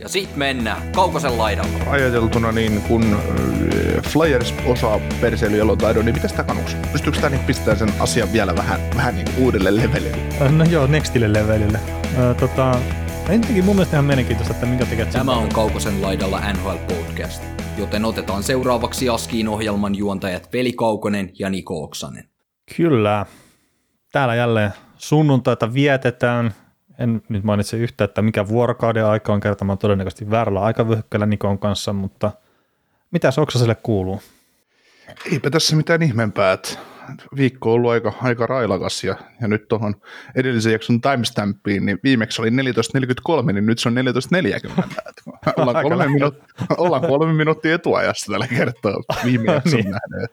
Ja 0.00 0.08
sit 0.08 0.36
mennään 0.36 0.92
Kaukosen 0.92 1.38
laidalla. 1.38 1.78
ajateltuna, 1.90 2.52
niin 2.52 2.82
kun 2.82 3.02
äh, 3.12 4.02
Flyers 4.02 4.54
osaa 4.66 5.00
perseilyjalotaidon, 5.20 6.04
niin 6.04 6.14
mitä 6.14 6.28
sitä 6.28 6.42
kanuksi? 6.44 6.76
Pystyykö 6.92 7.18
tämä 7.20 7.36
niin 7.36 7.46
pistämään 7.46 7.78
sen 7.78 7.92
asian 8.00 8.32
vielä 8.32 8.56
vähän, 8.56 8.80
vähän 8.96 9.14
niin 9.14 9.28
uudelle 9.38 9.76
levelille? 9.76 10.16
No 10.50 10.64
joo, 10.64 10.86
nextille 10.86 11.32
levelille. 11.32 11.80
Ö, 12.18 12.34
tota, 12.34 12.78
ensinnäkin 13.28 13.64
mun 13.64 13.76
mielestä 13.76 13.96
ihan 13.96 14.04
mielenkiintoista, 14.04 14.54
että 14.54 14.66
minkä 14.66 14.86
takia 14.86 15.06
Tämä 15.06 15.32
on 15.32 15.48
Kaukosen 15.48 16.02
laidalla 16.02 16.40
NHL 16.52 16.94
Podcast, 16.94 17.42
joten 17.78 18.04
otetaan 18.04 18.42
seuraavaksi 18.42 19.08
Askiin 19.08 19.48
ohjelman 19.48 19.94
juontajat 19.94 20.52
Veli 20.52 20.72
Kaukonen 20.72 21.30
ja 21.38 21.50
Niko 21.50 21.82
Oksanen. 21.84 22.24
Kyllä. 22.76 23.26
Täällä 24.12 24.34
jälleen 24.34 24.70
sunnuntaita 24.96 25.74
vietetään. 25.74 26.54
En 26.98 27.22
nyt 27.28 27.44
mainitse 27.44 27.76
yhtä, 27.76 28.04
että 28.04 28.22
mikä 28.22 28.48
vuorokauden 28.48 29.04
aika 29.06 29.32
on 29.32 29.40
kertomaan 29.40 29.78
todennäköisesti 29.78 30.30
väärällä 30.30 30.60
aikavyöhykkeellä 30.60 31.26
Nikon 31.26 31.58
kanssa, 31.58 31.92
mutta 31.92 32.30
mitä 33.10 33.32
Oksaselle 33.36 33.74
kuuluu? 33.74 34.22
Eipä 35.32 35.50
tässä 35.50 35.76
mitään 35.76 36.02
ihmeempää, 36.02 36.52
että 36.52 36.68
viikko 37.36 37.70
on 37.70 37.74
ollut 37.74 37.90
aika, 37.90 38.12
aika 38.22 38.46
railakas 38.46 39.04
ja, 39.04 39.16
ja 39.40 39.48
nyt 39.48 39.68
tuohon 39.68 39.94
edellisen 40.34 40.72
jakson 40.72 41.00
timestampiin, 41.00 41.86
niin 41.86 41.98
viimeksi 42.04 42.42
oli 42.42 42.50
14.43, 42.50 43.52
niin 43.52 43.66
nyt 43.66 43.78
se 43.78 43.88
on 43.88 43.94
14.40. 43.94 44.82
Että 45.08 45.22
ollaan, 45.56 45.82
kolme 45.82 46.08
minuut, 46.08 46.34
ollaan 46.76 47.02
kolme 47.02 47.32
minuuttia 47.32 47.74
etuajassa 47.74 48.32
tällä 48.32 48.46
kertaa 48.48 48.92
viime 49.24 49.52
jakson 49.52 49.80
Niin. 49.80 49.90
nähden. 49.90 50.28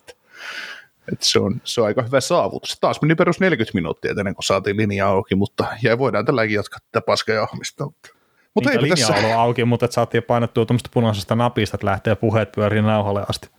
Että 1.13 1.25
se, 1.25 1.39
on, 1.39 1.61
se 1.63 1.81
on 1.81 1.87
aika 1.87 2.01
hyvä 2.01 2.21
saavutus. 2.21 2.77
Taas 2.81 3.01
meni 3.01 3.15
perus 3.15 3.39
40 3.39 3.77
minuuttia 3.77 4.11
ennen 4.11 4.35
kuin 4.35 4.43
saatiin 4.43 4.77
linja 4.77 5.07
auki, 5.07 5.35
mutta 5.35 5.65
ja 5.83 5.97
voidaan 5.97 6.25
tälläkin 6.25 6.55
jatkaa 6.55 6.79
tätä 6.91 7.05
paskajahmista. 7.05 7.85
Mutta, 7.85 8.09
mutta 8.55 8.71
eipä 8.71 8.81
linja 8.81 8.95
tässä, 9.07 9.27
on 9.27 9.33
auki, 9.33 9.65
mutta 9.65 9.85
et 9.85 9.91
saatiin 9.91 10.23
painettua 10.23 10.65
tuommoista 10.65 10.89
punaisesta 10.93 11.35
napista, 11.35 11.75
että 11.75 11.87
lähtee 11.87 12.15
puheet 12.15 12.51
pyöriin 12.51 12.85
nauhalle 12.85 13.23
asti. 13.29 13.49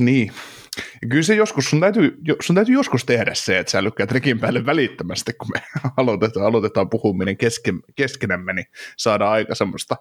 Niin. 0.00 0.32
Ja 1.02 1.08
kyllä 1.08 1.22
se 1.22 1.34
joskus, 1.34 1.70
sun 1.70 1.80
täytyy, 1.80 2.18
sun 2.40 2.56
täytyy 2.56 2.74
joskus 2.74 3.04
tehdä 3.04 3.34
se, 3.34 3.58
että 3.58 3.70
sä 3.70 3.84
lykkäät 3.84 4.12
rekin 4.12 4.40
päälle 4.40 4.66
välittömästi, 4.66 5.32
kun 5.32 5.48
me 5.54 5.62
aloitetaan, 5.96 6.46
aloitetaan 6.46 6.90
puhuminen 6.90 7.36
kesken, 7.36 7.80
keskenämme, 7.96 8.52
niin 8.52 8.66
saadaan 8.96 9.32
aika 9.32 9.54
semmoista 9.54 9.96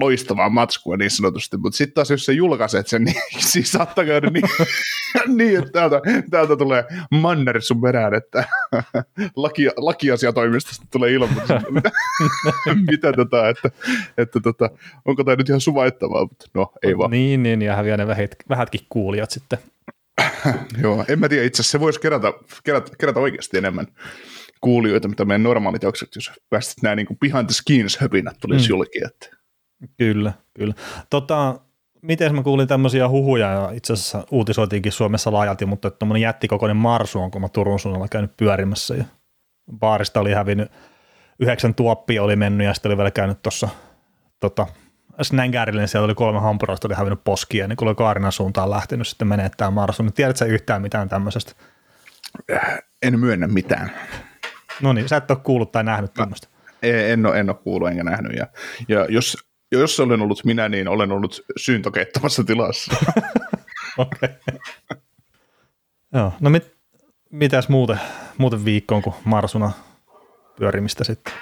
loistavaa 0.00 0.48
matskua 0.48 0.96
niin 0.96 1.10
sanotusti, 1.10 1.56
mutta 1.56 1.76
sitten 1.76 1.94
taas 1.94 2.10
jos 2.10 2.26
sä 2.26 2.32
julkaiset 2.32 2.86
sen, 2.88 3.04
niin 3.04 3.16
siis 3.38 3.72
saattaa 3.72 4.04
käydä 4.04 4.30
niin, 4.30 4.44
niin 5.38 5.58
että 5.58 5.70
täältä, 5.72 6.00
täältä 6.30 6.56
tulee 6.56 6.84
manner 7.10 7.62
sun 7.62 7.80
perään, 7.80 8.14
että 8.14 8.44
laki, 9.36 9.68
lakiasiatoimistosta 9.76 10.86
tulee 10.90 11.12
ilmoitus, 11.12 11.48
mitä, 11.70 11.90
mitä 12.90 13.12
tota, 13.12 13.48
että, 13.48 13.70
että 14.18 14.40
tota, 14.40 14.70
onko 15.04 15.24
tämä 15.24 15.36
nyt 15.36 15.48
ihan 15.48 15.60
suvaittavaa, 15.60 16.22
mutta 16.22 16.46
no 16.54 16.72
ei 16.82 16.98
vaan. 16.98 17.10
Niin, 17.10 17.42
niin, 17.42 17.62
ja 17.62 17.76
häviää 17.76 17.96
ne 17.96 18.06
vähät, 18.06 18.36
vähätkin 18.48 18.86
kuulijat 18.88 19.30
sitten. 19.30 19.58
Joo, 20.82 21.04
en 21.08 21.18
mä 21.18 21.28
tiedä, 21.28 21.44
itse 21.44 21.62
asiassa 21.62 21.72
se 21.72 21.80
voisi 21.80 22.00
kerätä, 22.00 22.32
kerätä, 22.64 22.90
kerätä 22.98 23.20
oikeasti 23.20 23.58
enemmän 23.58 23.86
kuulijoita, 24.64 25.08
mitä 25.08 25.24
meidän 25.24 25.42
normaalit 25.42 25.82
jaksot, 25.82 26.08
jos 26.14 26.32
päästit 26.50 26.82
nämä 26.82 26.96
niin 26.96 27.06
behind 27.20 27.46
the 27.46 27.52
skins 27.54 27.98
höpinät 28.00 28.36
tulisi 28.40 28.68
Mm. 28.68 28.70
julki. 28.70 28.98
Että. 29.04 29.26
Kyllä, 29.98 30.32
kyllä. 30.54 30.74
Tota, 31.10 31.60
miten 32.02 32.34
mä 32.34 32.42
kuulin 32.42 32.68
tämmöisiä 32.68 33.08
huhuja, 33.08 33.50
ja 33.50 33.70
itse 33.70 33.92
asiassa 33.92 34.26
uutisoitiinkin 34.30 34.92
Suomessa 34.92 35.32
laajalti, 35.32 35.66
mutta 35.66 35.88
että 35.88 35.98
tuommoinen 35.98 36.22
jättikokoinen 36.22 36.76
marsu 36.76 37.20
on, 37.20 37.30
kun 37.30 37.40
mä 37.40 37.48
Turun 37.48 37.78
suunnalla 37.80 38.08
käynyt 38.08 38.36
pyörimässä, 38.36 38.94
ja 38.94 39.04
baarista 39.78 40.20
oli 40.20 40.32
hävinnyt, 40.32 40.72
yhdeksän 41.38 41.74
tuoppia 41.74 42.22
oli 42.22 42.36
mennyt, 42.36 42.66
ja 42.66 42.74
sitten 42.74 42.90
oli 42.90 42.96
vielä 42.96 43.10
käynyt 43.10 43.42
tuossa 43.42 43.68
tota, 44.40 44.66
Snängärille, 45.22 45.80
niin 45.80 45.88
siellä 45.88 46.04
oli 46.04 46.14
kolme 46.14 46.40
hampurasta, 46.40 46.88
oli 46.88 46.94
hävinnyt 46.94 47.24
poskia, 47.24 47.68
niin 47.68 47.76
kun 47.76 47.88
oli 47.88 47.94
Kaarinan 47.94 48.32
suuntaan 48.32 48.70
lähtenyt 48.70 49.08
sitten 49.08 49.28
menee 49.28 49.50
tämä 49.56 49.70
marsu, 49.70 50.02
niin 50.02 50.12
tiedätkö 50.12 50.38
sä 50.38 50.44
yhtään 50.44 50.82
mitään 50.82 51.08
tämmöisestä? 51.08 51.52
En 53.02 53.20
myönnä 53.20 53.46
mitään. 53.46 53.90
No 54.82 54.92
niin, 54.92 55.08
sä 55.08 55.16
et 55.16 55.30
ole 55.30 55.38
kuullut 55.42 55.72
tai 55.72 55.84
nähnyt 55.84 56.14
tämmöistä. 56.14 56.48
En, 56.82 57.10
en, 57.10 57.26
ole, 57.26 57.40
en 57.40 57.50
ole 57.50 57.56
kuullut 57.64 57.88
enkä 57.88 58.04
nähnyt. 58.04 58.32
Ja, 58.36 58.46
ja 58.88 59.06
jos, 59.08 59.36
jos 59.72 60.00
olen 60.00 60.20
ollut 60.20 60.44
minä, 60.44 60.68
niin 60.68 60.88
olen 60.88 61.12
ollut 61.12 61.44
syyntokeettomassa 61.56 62.44
tilassa. 62.44 62.96
Okei. 63.98 64.28
Joo, 66.14 66.32
no 66.40 66.50
mit, 66.50 66.74
mitäs 67.30 67.68
muuten, 67.68 68.00
muuten 68.38 68.64
viikkoon 68.64 69.02
kuin 69.02 69.14
marsuna 69.24 69.72
pyörimistä 70.58 71.04
sitten? 71.04 71.32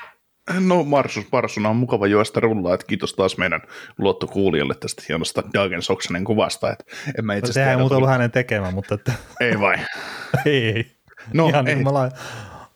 No 0.61 0.85
Marsus 0.85 1.25
Parsuna 1.25 1.69
on 1.69 1.77
mukava 1.77 2.07
juosta 2.07 2.41
rullaa, 2.41 2.75
että 2.75 2.87
kiitos 2.87 3.15
taas 3.15 3.39
meidän 3.39 3.61
luottokuulijalle 3.99 4.75
tästä 4.75 5.03
hienosta 5.09 5.43
Dagen 5.55 5.83
Soksanen 5.83 6.25
kuvasta. 6.25 6.71
Että 6.73 6.85
en 7.19 7.25
mä 7.25 7.35
itse 7.35 7.45
asiassa 7.45 7.61
Sehän 7.61 7.71
ei 7.71 7.77
muuta 7.77 7.97
ollut 7.97 8.11
hänen 8.11 8.31
tekemä, 8.31 8.71
mutta 8.71 8.95
että, 8.95 9.13
Ei 9.41 9.61
vai? 9.61 9.77
ei, 10.47 10.65
ei. 10.65 10.97
No, 11.35 11.49
Ihan 11.49 11.69
ei. 11.69 11.75
niin 11.75 11.85
mä 11.85 11.93
lai- 11.93 12.11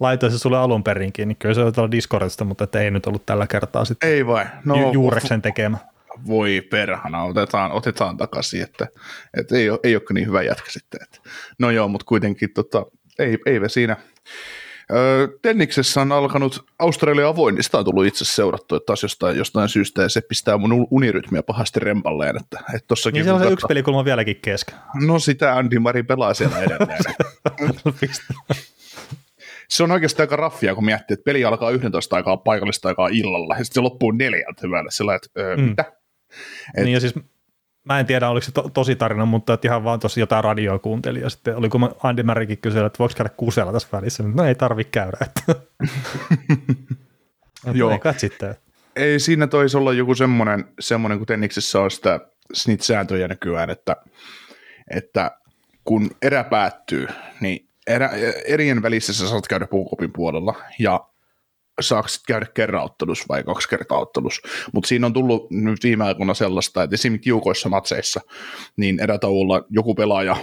laitoin 0.00 0.32
se 0.32 0.38
sulle 0.38 0.58
alun 0.58 0.84
perinkin, 0.84 1.28
niin 1.28 1.36
kyllä 1.38 1.54
se 1.54 1.60
oli 1.60 1.72
tuolla 1.72 1.90
Discordista, 1.90 2.44
mutta 2.44 2.64
että 2.64 2.80
ei 2.80 2.90
nyt 2.90 3.06
ollut 3.06 3.26
tällä 3.26 3.46
kertaa 3.46 3.84
sitten 3.84 4.10
Ei 4.10 4.26
vai? 4.26 4.44
no, 4.64 4.76
Ju- 4.80 4.92
Juureksen 4.92 5.42
tekemä. 5.42 5.78
voi 6.26 6.60
perhana, 6.70 7.22
otetaan, 7.22 7.72
otetaan 7.72 8.16
takaisin, 8.16 8.62
että, 8.62 8.86
että 9.38 9.56
ei, 9.56 9.70
ole, 9.70 9.78
ei 9.82 9.96
ole 9.96 10.02
niin 10.14 10.26
hyvä 10.26 10.42
jätkä 10.42 10.70
sitten. 10.70 11.00
Että. 11.02 11.30
No 11.58 11.70
joo, 11.70 11.88
mutta 11.88 12.06
kuitenkin 12.08 12.52
tota, 12.54 12.86
ei, 13.18 13.38
eipä 13.46 13.68
siinä. 13.68 13.96
Öö, 14.92 15.28
Tenniksessä 15.42 16.00
on 16.00 16.12
alkanut 16.12 16.64
Australian 16.78 17.28
avoin, 17.28 17.54
niin 17.54 17.62
sitä 17.64 17.78
on 17.78 17.84
tullut 17.84 18.06
itse 18.06 18.24
seurattua 18.24 18.80
taas 18.80 19.02
jostain, 19.02 19.36
jostain 19.36 19.68
syystä, 19.68 20.02
ja 20.02 20.08
se 20.08 20.20
pistää 20.20 20.56
mun 20.58 20.86
unirytmiä 20.90 21.42
pahasti 21.42 21.80
rempalleen. 21.80 22.36
Että, 22.36 22.58
että 22.74 22.86
tossakin, 22.88 23.18
Niin 23.18 23.24
se 23.24 23.32
on 23.32 23.40
se 23.40 23.46
tota- 23.46 23.52
yksi 23.52 23.66
pelikulma 23.66 24.04
vieläkin 24.04 24.36
kesken. 24.42 24.74
No 25.06 25.18
sitä 25.18 25.56
Andy 25.56 25.78
Mari 25.78 26.02
pelaa 26.02 26.34
siellä 26.34 26.58
edelleen. 26.58 27.04
se 29.69 29.82
on 29.82 29.91
oikeastaan 29.91 30.25
aika 30.25 30.37
raffia, 30.37 30.75
kun 30.75 30.84
miettii, 30.84 31.15
että 31.15 31.25
peli 31.25 31.44
alkaa 31.44 31.71
11 31.71 32.16
aikaa 32.16 32.37
paikallista 32.37 32.88
aikaa 32.88 33.09
illalla, 33.12 33.54
ja 33.59 33.65
sitten 33.65 33.75
se 33.75 33.81
loppuu 33.81 34.10
neljältä 34.10 34.60
hyvällä. 34.62 34.91
Sillä 34.91 35.15
että, 35.15 35.28
öö, 35.38 35.56
Mm. 35.56 35.62
mitä? 35.62 35.84
Et- 36.77 36.84
Niin 36.84 36.94
ja 36.94 37.00
siis 37.00 37.15
mä 37.84 38.00
en 38.00 38.06
tiedä, 38.06 38.28
oliko 38.28 38.44
se 38.44 38.53
to- 38.53 38.71
tosi 38.75 38.97
tarina, 38.97 39.25
mutta 39.26 39.53
että 39.53 39.69
ihan 39.69 39.84
vaan 39.84 40.00
tosi 40.00 40.21
jotain 40.21 40.44
radioa 40.44 40.78
kuuntelin 40.78 41.22
ja 41.22 41.31
sitten 41.31 41.56
oli 41.56 41.69
kun 41.69 41.81
mä 41.81 41.91
Andy 42.03 42.22
Märikin 42.22 42.59
kyseli, 42.59 42.87
että 42.87 42.99
voiko 42.99 43.15
käydä 43.16 43.31
kusella 43.37 43.72
tässä 43.72 43.88
välissä, 43.93 44.22
niin 44.22 44.37
no 44.37 44.44
ei 44.44 44.55
tarvi 44.55 44.84
käydä. 44.84 45.16
Että. 45.26 45.55
Joo. 47.75 47.91
Ei 47.91 47.99
sitten. 48.16 48.55
Ei 48.97 49.21
siinä 49.21 49.47
toisi 49.47 49.76
olla 49.76 49.93
joku 49.93 50.15
semmoinen, 50.15 50.65
semmoinen 50.81 51.19
kun 51.19 51.26
Tenniksessä 51.26 51.81
on 51.81 51.91
sitä, 51.91 52.21
niitä 52.66 52.84
sääntöjä 52.84 53.28
nykyään, 53.28 53.71
että, 53.71 53.97
että 54.91 55.31
kun 55.84 56.10
erä 56.22 56.44
päättyy, 56.44 57.06
niin 57.41 57.66
erä, 57.86 58.10
erien 58.47 58.82
välissä 58.82 59.12
sä 59.12 59.28
saat 59.28 59.48
käydä 59.48 59.66
puukopin 59.66 60.12
puolella 60.12 60.54
ja 60.78 61.00
saako 61.80 62.08
sit 62.08 62.22
käydä 62.26 62.47
kerran 62.54 62.84
ottelussa 62.84 63.24
vai 63.28 63.44
kaksi 63.44 63.69
kertaa 63.69 63.98
ottelussa. 63.98 64.48
Mutta 64.72 64.88
siinä 64.88 65.06
on 65.06 65.12
tullut 65.12 65.50
nyt 65.50 65.82
viime 65.82 66.04
aikoina 66.04 66.34
sellaista, 66.34 66.82
että 66.82 66.94
esimerkiksi 66.94 67.25
tiukoissa 67.25 67.69
matseissa, 67.69 68.20
niin 68.76 69.00
erätauolla 69.00 69.64
joku 69.70 69.94
pelaaja, 69.94 70.37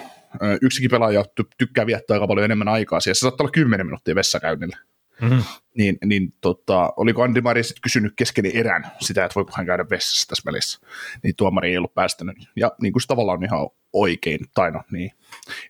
yksikin 0.61 0.89
pelaaja 0.89 1.21
ty- 1.21 1.55
tykkää 1.57 1.85
viettää 1.85 2.15
aika 2.15 2.27
paljon 2.27 2.45
enemmän 2.45 2.67
aikaa. 2.67 2.99
Se 2.99 3.13
saattaa 3.13 3.43
olla 3.43 3.51
10 3.51 3.85
minuuttia 3.85 4.15
vessakäynnillä 4.15 4.77
Mm-hmm. 5.21 5.43
niin, 5.77 5.97
niin 6.05 6.33
tota, 6.41 6.93
oliko 6.97 7.27
Mari 7.43 7.63
sitten 7.63 7.81
kysynyt 7.81 8.13
kesken 8.15 8.45
erän 8.45 8.91
sitä, 9.01 9.25
että 9.25 9.35
voiko 9.35 9.51
hän 9.55 9.65
käydä 9.65 9.85
vessassa 9.89 10.27
tässä 10.27 10.43
välissä, 10.45 10.79
niin 11.23 11.35
tuomari 11.35 11.71
ei 11.71 11.77
ollut 11.77 11.93
päästänyt. 11.93 12.37
Ja 12.55 12.71
niin 12.81 12.93
kuin 12.93 13.01
se 13.01 13.07
tavallaan 13.07 13.37
on 13.37 13.45
ihan 13.45 13.69
oikein, 13.93 14.39
tai 14.53 14.71
no 14.71 14.83
niin, 14.91 15.11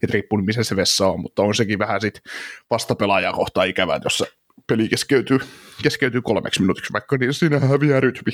että 0.04 0.14
riippuu 0.14 0.42
missä 0.42 0.64
se 0.64 0.76
vessa 0.76 1.08
on, 1.08 1.20
mutta 1.20 1.42
on 1.42 1.56
sekin 1.56 1.80
vähän 1.80 2.02
sitten 2.02 2.24
vastapelaajaa 2.70 3.34
kohtaan 3.34 3.68
ikävää, 3.68 4.00
jos 4.04 4.18
se 4.18 4.26
peli 4.68 4.90
keskeytyy, 4.90 5.40
keskeytyy 5.84 6.22
kolmeksi 6.22 6.62
minuutiksi 6.62 6.94
vaikka, 6.94 7.18
niin 7.18 7.34
siinä 7.34 7.60
häviää 7.60 8.00
rytmi. 8.00 8.32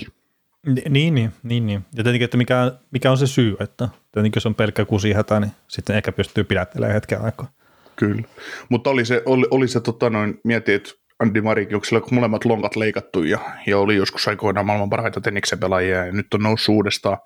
Niin, 0.66 1.14
niin, 1.14 1.32
niin, 1.44 1.66
niin. 1.66 1.86
Ja 1.96 2.04
tietenkin, 2.04 2.26
että 2.26 2.38
mikä, 2.38 2.72
mikä 2.92 3.12
on 3.12 3.18
se 3.18 3.28
syy, 3.28 3.56
että 3.60 3.90
tietenkin 4.12 4.38
jos 4.38 4.46
on 4.46 4.56
pelkkä 4.56 4.86
kusihätä, 4.86 5.40
niin 5.40 5.52
sitten 5.68 5.96
ehkä 5.96 6.12
pystyy 6.12 6.44
pidättelemään 6.44 6.94
hetken 6.94 7.22
aikaa. 7.22 7.52
Kyllä, 8.00 8.24
mutta 8.70 8.90
oli 8.90 9.06
se, 9.06 9.24
oli, 9.26 9.46
oli 9.52 9.68
se 9.68 9.80
tota 9.80 10.10
noin, 10.10 10.40
mietin, 10.44 10.76
että 10.76 10.92
Andy 11.20 11.42
Marikiuksella 11.42 12.08
molemmat 12.12 12.46
lonkat 12.46 12.76
leikattu 12.76 13.24
ja, 13.24 13.40
ja 13.68 13.78
oli 13.78 13.96
joskus 13.96 14.28
aikoinaan 14.28 14.66
maailman 14.66 14.90
parhaita 14.90 15.22
tenniksen 15.22 15.60
pelaajia 15.60 16.06
ja 16.06 16.12
nyt 16.12 16.34
on 16.34 16.44
noussut 16.44 16.76
uudestaan 16.76 17.18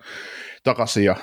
takaisin 0.63 1.03
ja 1.03 1.15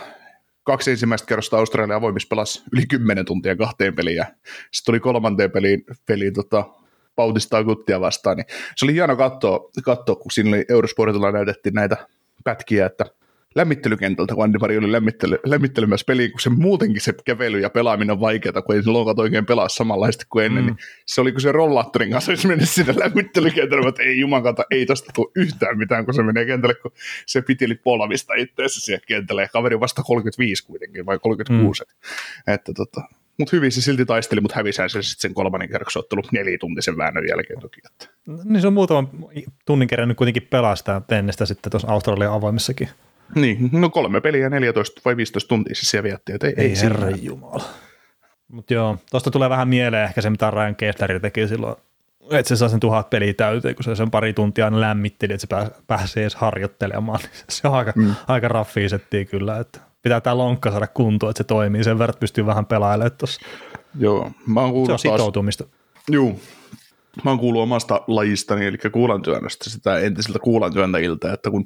kaksi 0.64 0.90
ensimmäistä 0.90 1.26
kerrosta 1.26 1.58
Australia 1.58 1.96
avoimissa 1.96 2.26
pelasi 2.30 2.62
yli 2.72 2.86
10 2.86 3.24
tuntia 3.24 3.56
kahteen 3.56 3.94
peliin 3.94 4.16
ja 4.16 4.24
sitten 4.24 4.86
tuli 4.86 5.00
kolmanteen 5.00 5.50
peliin, 5.50 5.84
peliin 6.06 6.34
tota, 6.34 6.64
pautistaa 7.14 7.64
kuttia 7.64 8.00
vastaan, 8.00 8.36
niin 8.36 8.46
se 8.76 8.86
oli 8.86 8.94
hieno 8.94 9.16
katsoa, 9.16 9.70
katsoa 9.84 10.16
kun 10.16 10.30
siinä 10.30 10.50
oli 10.50 10.64
Eurosportilla 10.68 11.32
näytettiin 11.32 11.74
näitä 11.74 11.96
pätkiä, 12.44 12.86
että 12.86 13.06
lämmittelykentältä, 13.54 14.34
kun 14.34 14.44
Andy 14.44 14.58
oli 14.62 14.92
lämmittely, 14.92 15.38
lämmittelemässä 15.44 16.04
peliä, 16.04 16.30
kun 16.30 16.40
se 16.40 16.50
muutenkin 16.50 17.00
se 17.00 17.14
kävely 17.24 17.60
ja 17.60 17.70
pelaaminen 17.70 18.10
on 18.10 18.20
vaikeaa, 18.20 18.62
kun 18.62 18.74
ei 18.74 18.82
se 18.82 18.90
lonkat 18.90 19.18
oikein 19.18 19.46
pelaa 19.46 19.68
samanlaista 19.68 20.24
kuin 20.30 20.44
ennen, 20.44 20.64
mm. 20.64 20.66
niin 20.66 20.76
se 21.06 21.20
oli 21.20 21.32
kun 21.32 21.40
se 21.40 21.52
rollaattorin 21.52 22.10
kanssa 22.10 22.32
olisi 22.32 22.46
mennyt 22.46 22.68
sinne 22.68 22.94
lämmittelykentälle, 22.98 23.88
että 23.88 24.02
ei 24.02 24.20
jumankata, 24.20 24.64
ei 24.70 24.86
tosta 24.86 25.10
tule 25.14 25.30
yhtään 25.36 25.78
mitään, 25.78 26.04
kun 26.04 26.14
se 26.14 26.22
menee 26.22 26.44
kentälle, 26.44 26.74
kun 26.74 26.92
se 27.26 27.42
piteli 27.42 27.74
polvista 27.74 28.34
itseänsä 28.34 28.80
siihen 28.80 29.00
kentälle, 29.06 29.42
ja 29.42 29.48
kaveri 29.48 29.80
vasta 29.80 30.02
35 30.02 30.66
kuitenkin, 30.66 31.06
vai 31.06 31.18
36. 31.18 31.84
Mm. 31.84 32.54
Että 32.54 32.72
tota, 32.72 33.02
mutta 33.38 33.56
hyvin 33.56 33.72
se 33.72 33.80
silti 33.80 34.06
taisteli, 34.06 34.40
mutta 34.40 34.56
hävisi 34.56 34.82
se 34.88 35.02
sitten 35.02 35.20
sen 35.20 35.34
kolmannen 35.34 35.68
kerroksen 35.68 36.00
ottelu 36.00 36.22
nelituntisen 36.32 36.96
väännön 36.96 37.28
jälkeen 37.28 37.60
toki. 37.60 37.80
Että. 37.86 38.06
Niin 38.44 38.60
se 38.60 38.66
on 38.66 38.72
muutaman 38.72 39.08
tunnin 39.66 39.88
kerran 39.88 40.16
kuitenkin 40.16 40.46
pelaa 40.50 40.76
sitä 40.76 41.02
tennistä 41.06 41.46
sitten 41.46 41.70
tuossa 41.70 41.88
Australian 41.88 42.32
avoimessakin. 42.32 42.88
Niin, 43.34 43.68
no 43.72 43.90
kolme 43.90 44.20
peliä 44.20 44.50
14 44.50 45.00
vai 45.04 45.16
15 45.16 45.48
tuntia 45.48 45.74
se 45.74 45.86
siellä 45.86 46.02
vietti, 46.02 46.32
ei, 46.32 46.38
ei, 46.42 46.52
ei 46.56 46.80
herra 46.82 47.10
jumala. 47.10 47.64
Mutta 48.48 48.74
joo, 48.74 48.96
tuosta 49.10 49.30
tulee 49.30 49.50
vähän 49.50 49.68
mieleen 49.68 50.04
ehkä 50.04 50.20
se, 50.20 50.30
mitä 50.30 50.50
Ryan 50.50 50.76
Kessler 50.76 51.20
teki 51.20 51.48
silloin, 51.48 51.76
että 52.30 52.48
se 52.48 52.56
saa 52.56 52.68
sen 52.68 52.80
tuhat 52.80 53.10
peliä 53.10 53.34
täyteen, 53.34 53.74
kun 53.74 53.84
se 53.84 53.96
sen 53.96 54.10
pari 54.10 54.32
tuntia 54.32 54.64
aina 54.64 54.80
lämmitteli, 54.80 55.32
että 55.32 55.46
se 55.64 55.70
pääsee 55.86 56.22
edes 56.22 56.34
harjoittelemaan. 56.34 57.20
Se 57.48 57.68
on 57.68 57.74
aika, 57.74 57.92
mm. 57.96 58.14
aika 58.28 58.48
raffia 58.48 58.88
settiä 58.88 59.24
kyllä, 59.24 59.58
että 59.58 59.80
pitää 60.02 60.20
tämä 60.20 60.38
lonkka 60.38 60.70
saada 60.70 60.86
kuntoon, 60.86 61.30
että 61.30 61.38
se 61.38 61.44
toimii. 61.44 61.84
Sen 61.84 61.98
verran 61.98 62.18
pystyy 62.20 62.46
vähän 62.46 62.66
pelailemaan 62.66 63.18
tuossa. 63.18 63.40
Joo, 63.98 64.30
mä 64.46 64.60
oon 64.60 64.86
Se 64.86 64.92
on 64.92 64.98
sitoutumista. 64.98 65.64
Taas, 65.64 65.74
joo, 66.08 66.36
mä 67.24 67.30
oon 67.30 67.38
kuullut 67.38 67.62
omasta 67.62 68.04
lajistani, 68.06 68.66
eli 68.66 68.78
kuulantyönnöstä 68.92 69.70
sitä 69.70 69.98
entisiltä 69.98 70.38
kuulantyöntäjiltä, 70.38 71.32
että 71.32 71.50
kun 71.50 71.64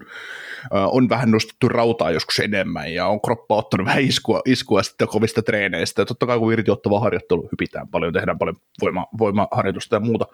on 0.70 1.08
vähän 1.08 1.30
nostettu 1.30 1.68
rautaa 1.68 2.10
joskus 2.10 2.38
enemmän 2.38 2.94
ja 2.94 3.06
on 3.06 3.20
kroppa 3.20 3.56
ottanut 3.56 3.86
vähän 3.86 4.02
iskua, 4.02 4.42
iskua 4.44 4.82
sitten 4.82 5.08
kovista 5.08 5.42
treeneistä. 5.42 6.02
Ja 6.02 6.06
totta 6.06 6.26
kai 6.26 6.38
kun 6.38 6.52
irtiottava 6.52 7.00
harjoittelu 7.00 7.48
hypitään 7.52 7.88
paljon, 7.88 8.12
tehdään 8.12 8.38
paljon 8.38 8.56
voima, 8.82 9.06
voimaharjoitusta 9.18 9.96
ja 9.96 10.00
muuta, 10.00 10.26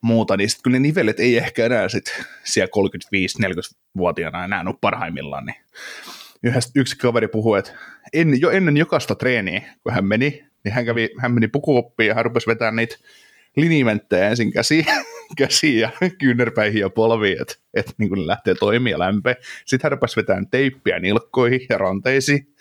muuta 0.00 0.36
niin 0.36 0.50
sitten 0.50 0.62
kun 0.62 0.72
ne 0.72 0.78
nivelet 0.78 1.20
ei 1.20 1.36
ehkä 1.36 1.66
enää 1.66 1.88
sit 1.88 2.24
siellä 2.44 2.70
35-40-vuotiaana 3.46 4.44
enää 4.44 4.64
ole 4.66 4.74
parhaimmillaan, 4.80 5.46
niin 5.46 5.56
yhdessä, 6.42 6.70
yksi 6.74 6.98
kaveri 6.98 7.28
puhui, 7.28 7.58
että 7.58 7.72
en, 8.12 8.40
jo 8.40 8.50
ennen 8.50 8.76
jokaista 8.76 9.14
treeniä, 9.14 9.62
kun 9.82 9.92
hän 9.92 10.04
meni, 10.04 10.44
niin 10.64 10.72
hän, 10.72 10.84
kävi, 10.84 11.10
hän 11.18 11.32
meni 11.32 11.48
pukuoppiin 11.48 12.08
ja 12.08 12.14
hän 12.14 12.24
rupesi 12.24 12.46
vetämään 12.46 12.76
niitä 12.76 12.96
linimenttejä 13.56 14.28
ensin 14.28 14.52
käsiin, 14.52 14.86
käsiin 15.38 15.80
ja 15.80 15.90
kyynärpäihin 16.18 16.80
ja 16.80 16.90
polviin, 16.90 17.42
että 17.42 17.54
et, 17.74 17.94
niin 17.98 18.12
ne 18.12 18.26
lähtee 18.26 18.54
toimia 18.54 18.90
ja 18.90 18.98
lämpöä. 18.98 19.34
Sitten 19.64 19.88
hän 19.88 19.92
rupesi 19.92 20.16
vetämään 20.16 20.50
teippiä 20.50 20.98
nilkkoihin 21.00 21.60
ja 21.68 21.78
ranteisiin, 21.78 22.54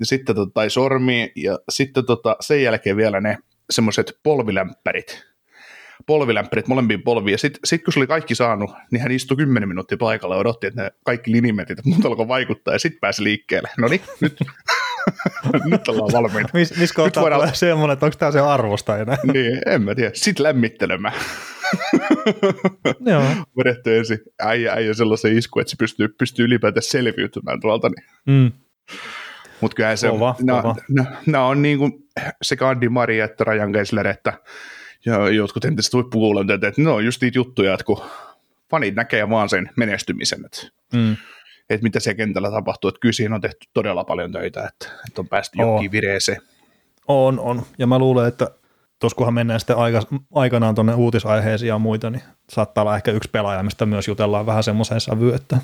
ja 0.00 0.06
sitten 0.06 0.36
tota, 0.36 0.50
tai 0.54 0.70
sormiin, 0.70 1.30
ja 1.36 1.58
sitten 1.68 2.06
tota, 2.06 2.36
sen 2.40 2.62
jälkeen 2.62 2.96
vielä 2.96 3.20
ne 3.20 3.38
semmoiset 3.70 4.18
polvilämpärit, 4.22 5.24
polvilämpärit 6.06 6.68
molempiin 6.68 7.02
polviin, 7.02 7.32
ja 7.32 7.38
sitten 7.38 7.60
sit 7.64 7.84
kun 7.84 7.92
se 7.92 8.00
oli 8.00 8.06
kaikki 8.06 8.34
saanut, 8.34 8.70
niin 8.90 9.02
hän 9.02 9.12
istui 9.12 9.36
10 9.36 9.68
minuuttia 9.68 9.98
paikalla 9.98 10.34
ja 10.34 10.40
odotti, 10.40 10.66
että 10.66 10.82
ne 10.82 10.90
kaikki 11.04 11.32
linimetit, 11.32 11.84
muuta 11.84 12.08
alkoi 12.08 12.28
vaikuttaa, 12.28 12.74
ja 12.74 12.78
sitten 12.78 13.00
pääsi 13.00 13.24
liikkeelle. 13.24 13.70
No 13.78 13.88
niin, 13.88 14.00
nyt 14.20 14.38
Nyt 15.70 15.88
ollaan 15.88 16.12
valmiita. 16.12 16.50
Mis, 16.52 16.76
missä 16.76 16.94
kohtaa 16.94 17.22
voidaan... 17.22 17.40
tulee 17.40 17.54
semmoinen, 17.54 17.92
että 17.92 18.06
onko 18.06 18.18
tämä 18.18 18.32
se 18.32 18.40
arvosta 18.40 18.98
enää? 18.98 19.16
niin, 19.32 19.60
en 19.66 19.82
mä 19.82 19.94
tiedä. 19.94 20.10
Sitten 20.14 20.42
lämmittelemään. 20.42 21.14
Joo. 23.10 23.22
Vedetty 23.58 23.98
ensin 23.98 24.18
äijä, 24.38 24.72
äijä 24.72 24.94
sellaisen 24.94 25.38
isku, 25.38 25.60
että 25.60 25.70
se 25.70 25.76
pystyy, 25.78 26.08
pystyy 26.08 26.44
ylipäätään 26.44 26.82
selviytymään 26.82 27.60
tuolta. 27.60 27.88
Niin. 27.88 28.06
Mm. 28.26 28.52
Mutta 29.60 29.74
kyllä 29.74 29.96
se, 29.96 30.08
kova, 30.08 30.34
no, 30.42 30.62
kova. 30.62 30.76
No, 30.88 31.04
no, 31.26 31.48
on 31.48 31.62
niin 31.62 31.78
kuin 31.78 31.92
sekä 32.42 32.68
Andy 32.68 32.88
Maria 32.88 33.24
että 33.24 33.44
Rajan 33.44 33.70
Gessler, 33.70 34.06
että 34.06 34.32
ja 35.06 35.28
jotkut 35.28 35.64
entiset 35.64 35.92
huippukuulentajat, 35.92 36.64
että 36.64 36.82
ne 36.82 36.90
on 36.90 37.04
just 37.04 37.22
niitä 37.22 37.38
juttuja, 37.38 37.74
että 37.74 37.84
kun 37.84 38.02
fanit 38.70 38.94
näkee 38.94 39.30
vaan 39.30 39.48
sen 39.48 39.70
menestymisen, 39.76 40.44
että 40.44 40.66
mm 40.92 41.16
että 41.70 41.82
mitä 41.82 42.00
siellä 42.00 42.16
kentällä 42.16 42.50
tapahtuu. 42.50 42.88
Että 42.88 43.00
kyllä 43.00 43.12
siinä 43.12 43.34
on 43.34 43.40
tehty 43.40 43.68
todella 43.74 44.04
paljon 44.04 44.32
töitä, 44.32 44.60
että, 44.60 44.86
että 45.08 45.20
on 45.20 45.28
päästy 45.28 45.62
oh. 45.62 45.74
jokin 45.74 45.92
vireeseen. 45.92 46.40
On, 47.08 47.40
on. 47.40 47.62
Ja 47.78 47.86
mä 47.86 47.98
luulen, 47.98 48.28
että 48.28 48.50
tuossa 48.98 49.16
kunhan 49.16 49.34
mennään 49.34 49.60
sitten 49.60 49.76
aika, 49.76 50.02
aikanaan 50.34 50.74
tuonne 50.74 50.94
uutisaiheisiin 50.94 51.68
ja 51.68 51.78
muita, 51.78 52.10
niin 52.10 52.22
saattaa 52.50 52.82
olla 52.82 52.96
ehkä 52.96 53.10
yksi 53.10 53.30
pelaaja, 53.30 53.62
mistä 53.62 53.86
myös 53.86 54.08
jutellaan 54.08 54.46
vähän 54.46 54.62
semmoiseen 54.64 55.00
sävyyn, 55.00 55.34
että, 55.34 55.56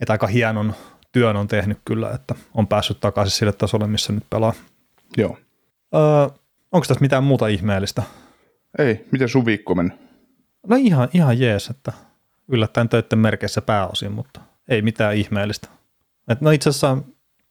että 0.00 0.12
aika 0.12 0.26
hienon 0.26 0.74
työn 1.12 1.36
on 1.36 1.48
tehnyt 1.48 1.78
kyllä, 1.84 2.10
että 2.10 2.34
on 2.54 2.68
päässyt 2.68 3.00
takaisin 3.00 3.38
sille 3.38 3.52
tasolle, 3.52 3.86
missä 3.86 4.12
nyt 4.12 4.24
pelaa. 4.30 4.52
Joo. 5.16 5.38
Öö, 5.94 6.00
onko 6.72 6.86
tässä 6.86 7.00
mitään 7.00 7.24
muuta 7.24 7.46
ihmeellistä? 7.46 8.02
Ei, 8.78 9.06
miten 9.10 9.28
sun 9.28 9.46
viikko 9.46 9.74
meni? 9.74 9.90
No 10.66 10.76
ihan, 10.76 11.08
ihan 11.14 11.40
jees, 11.40 11.68
että 11.68 11.92
yllättäen 12.48 12.88
töiden 12.88 13.18
merkeissä 13.18 13.62
pääosin, 13.62 14.12
mutta 14.12 14.40
ei 14.72 14.82
mitään 14.82 15.16
ihmeellistä. 15.16 15.68
Et 16.28 16.40
no 16.40 16.50
itse 16.50 16.70
asiassa 16.70 16.96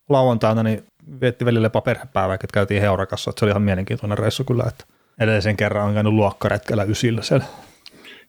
lauantaina 0.09 0.63
niin 0.63 0.83
vietti 1.21 1.45
välillä 1.45 1.65
jopa 1.65 1.81
perhepäivää, 1.81 2.33
että 2.33 2.47
käytiin 2.53 2.81
Heurakassa, 2.81 3.29
että 3.29 3.39
se 3.39 3.45
oli 3.45 3.51
ihan 3.51 3.61
mielenkiintoinen 3.61 4.17
reissu 4.17 4.43
kyllä, 4.43 4.63
että 4.67 4.85
edellisen 5.19 5.57
kerran 5.57 5.87
on 5.87 5.93
käynyt 5.93 6.13
luokkaretkellä 6.13 6.83
ysillä 6.83 7.21
siellä. 7.21 7.45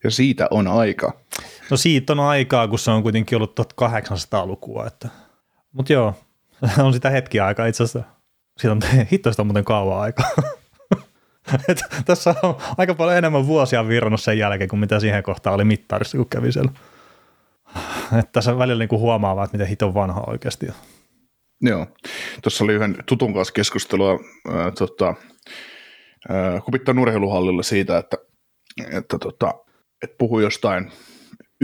Ja 0.05 0.11
siitä 0.11 0.49
on 0.51 0.67
aika. 0.67 1.21
No 1.71 1.77
siitä 1.77 2.13
on 2.13 2.21
aikaa, 2.21 2.69
kun 2.69 2.79
se 2.79 2.91
on 2.91 3.03
kuitenkin 3.03 3.37
ollut 3.37 3.61
1800-lukua. 3.61 4.87
Että. 4.87 5.09
Mutta 5.73 5.93
joo, 5.93 6.15
on 6.85 6.93
sitä 6.93 7.11
hetki 7.11 7.41
aikaa 7.41 7.67
itse 7.67 7.83
asiassa. 7.83 8.11
Siitä 8.59 8.73
on 8.73 8.81
hittoista 9.13 9.45
muuten 9.45 9.65
kauan 9.65 10.01
aikaa. 10.01 10.31
Et 11.69 11.85
tässä 12.05 12.35
on 12.43 12.57
aika 12.79 12.95
paljon 12.95 13.19
enemmän 13.19 13.47
vuosia 13.47 13.89
virrannut 13.89 14.23
sen 14.23 14.39
jälkeen, 14.39 14.69
kuin 14.69 14.81
mitä 14.81 15.01
siihen 15.01 15.23
kohtaan 15.23 15.55
oli 15.55 15.65
mittarissa, 15.65 16.19
kun 16.19 16.29
kävi 16.29 16.53
siellä. 16.53 16.73
Että 18.19 18.33
tässä 18.33 18.59
välillä 18.59 18.79
niin 18.79 18.89
kuin 18.89 19.01
huomaa 19.01 19.37
vaan, 19.37 19.45
että 19.45 19.55
miten 19.57 19.69
hiton 19.69 19.95
vanha 19.95 20.25
oikeasti 20.27 20.67
on. 20.69 20.75
Joo. 21.61 21.87
Tuossa 22.43 22.65
oli 22.65 22.73
yhden 22.73 22.97
tutun 23.07 23.35
kanssa 23.35 23.55
keskustelua 23.55 24.13
äh, 24.13 24.73
tota, 24.79 25.15
äh, 26.31 26.65
kupittaa 26.65 26.95
urheiluhallilla 27.01 27.63
siitä, 27.63 27.99
että, 27.99 28.17
että, 28.93 29.19
tota, 29.19 29.55
että 30.03 30.17
puhuu 30.19 30.41
jostain 30.41 30.93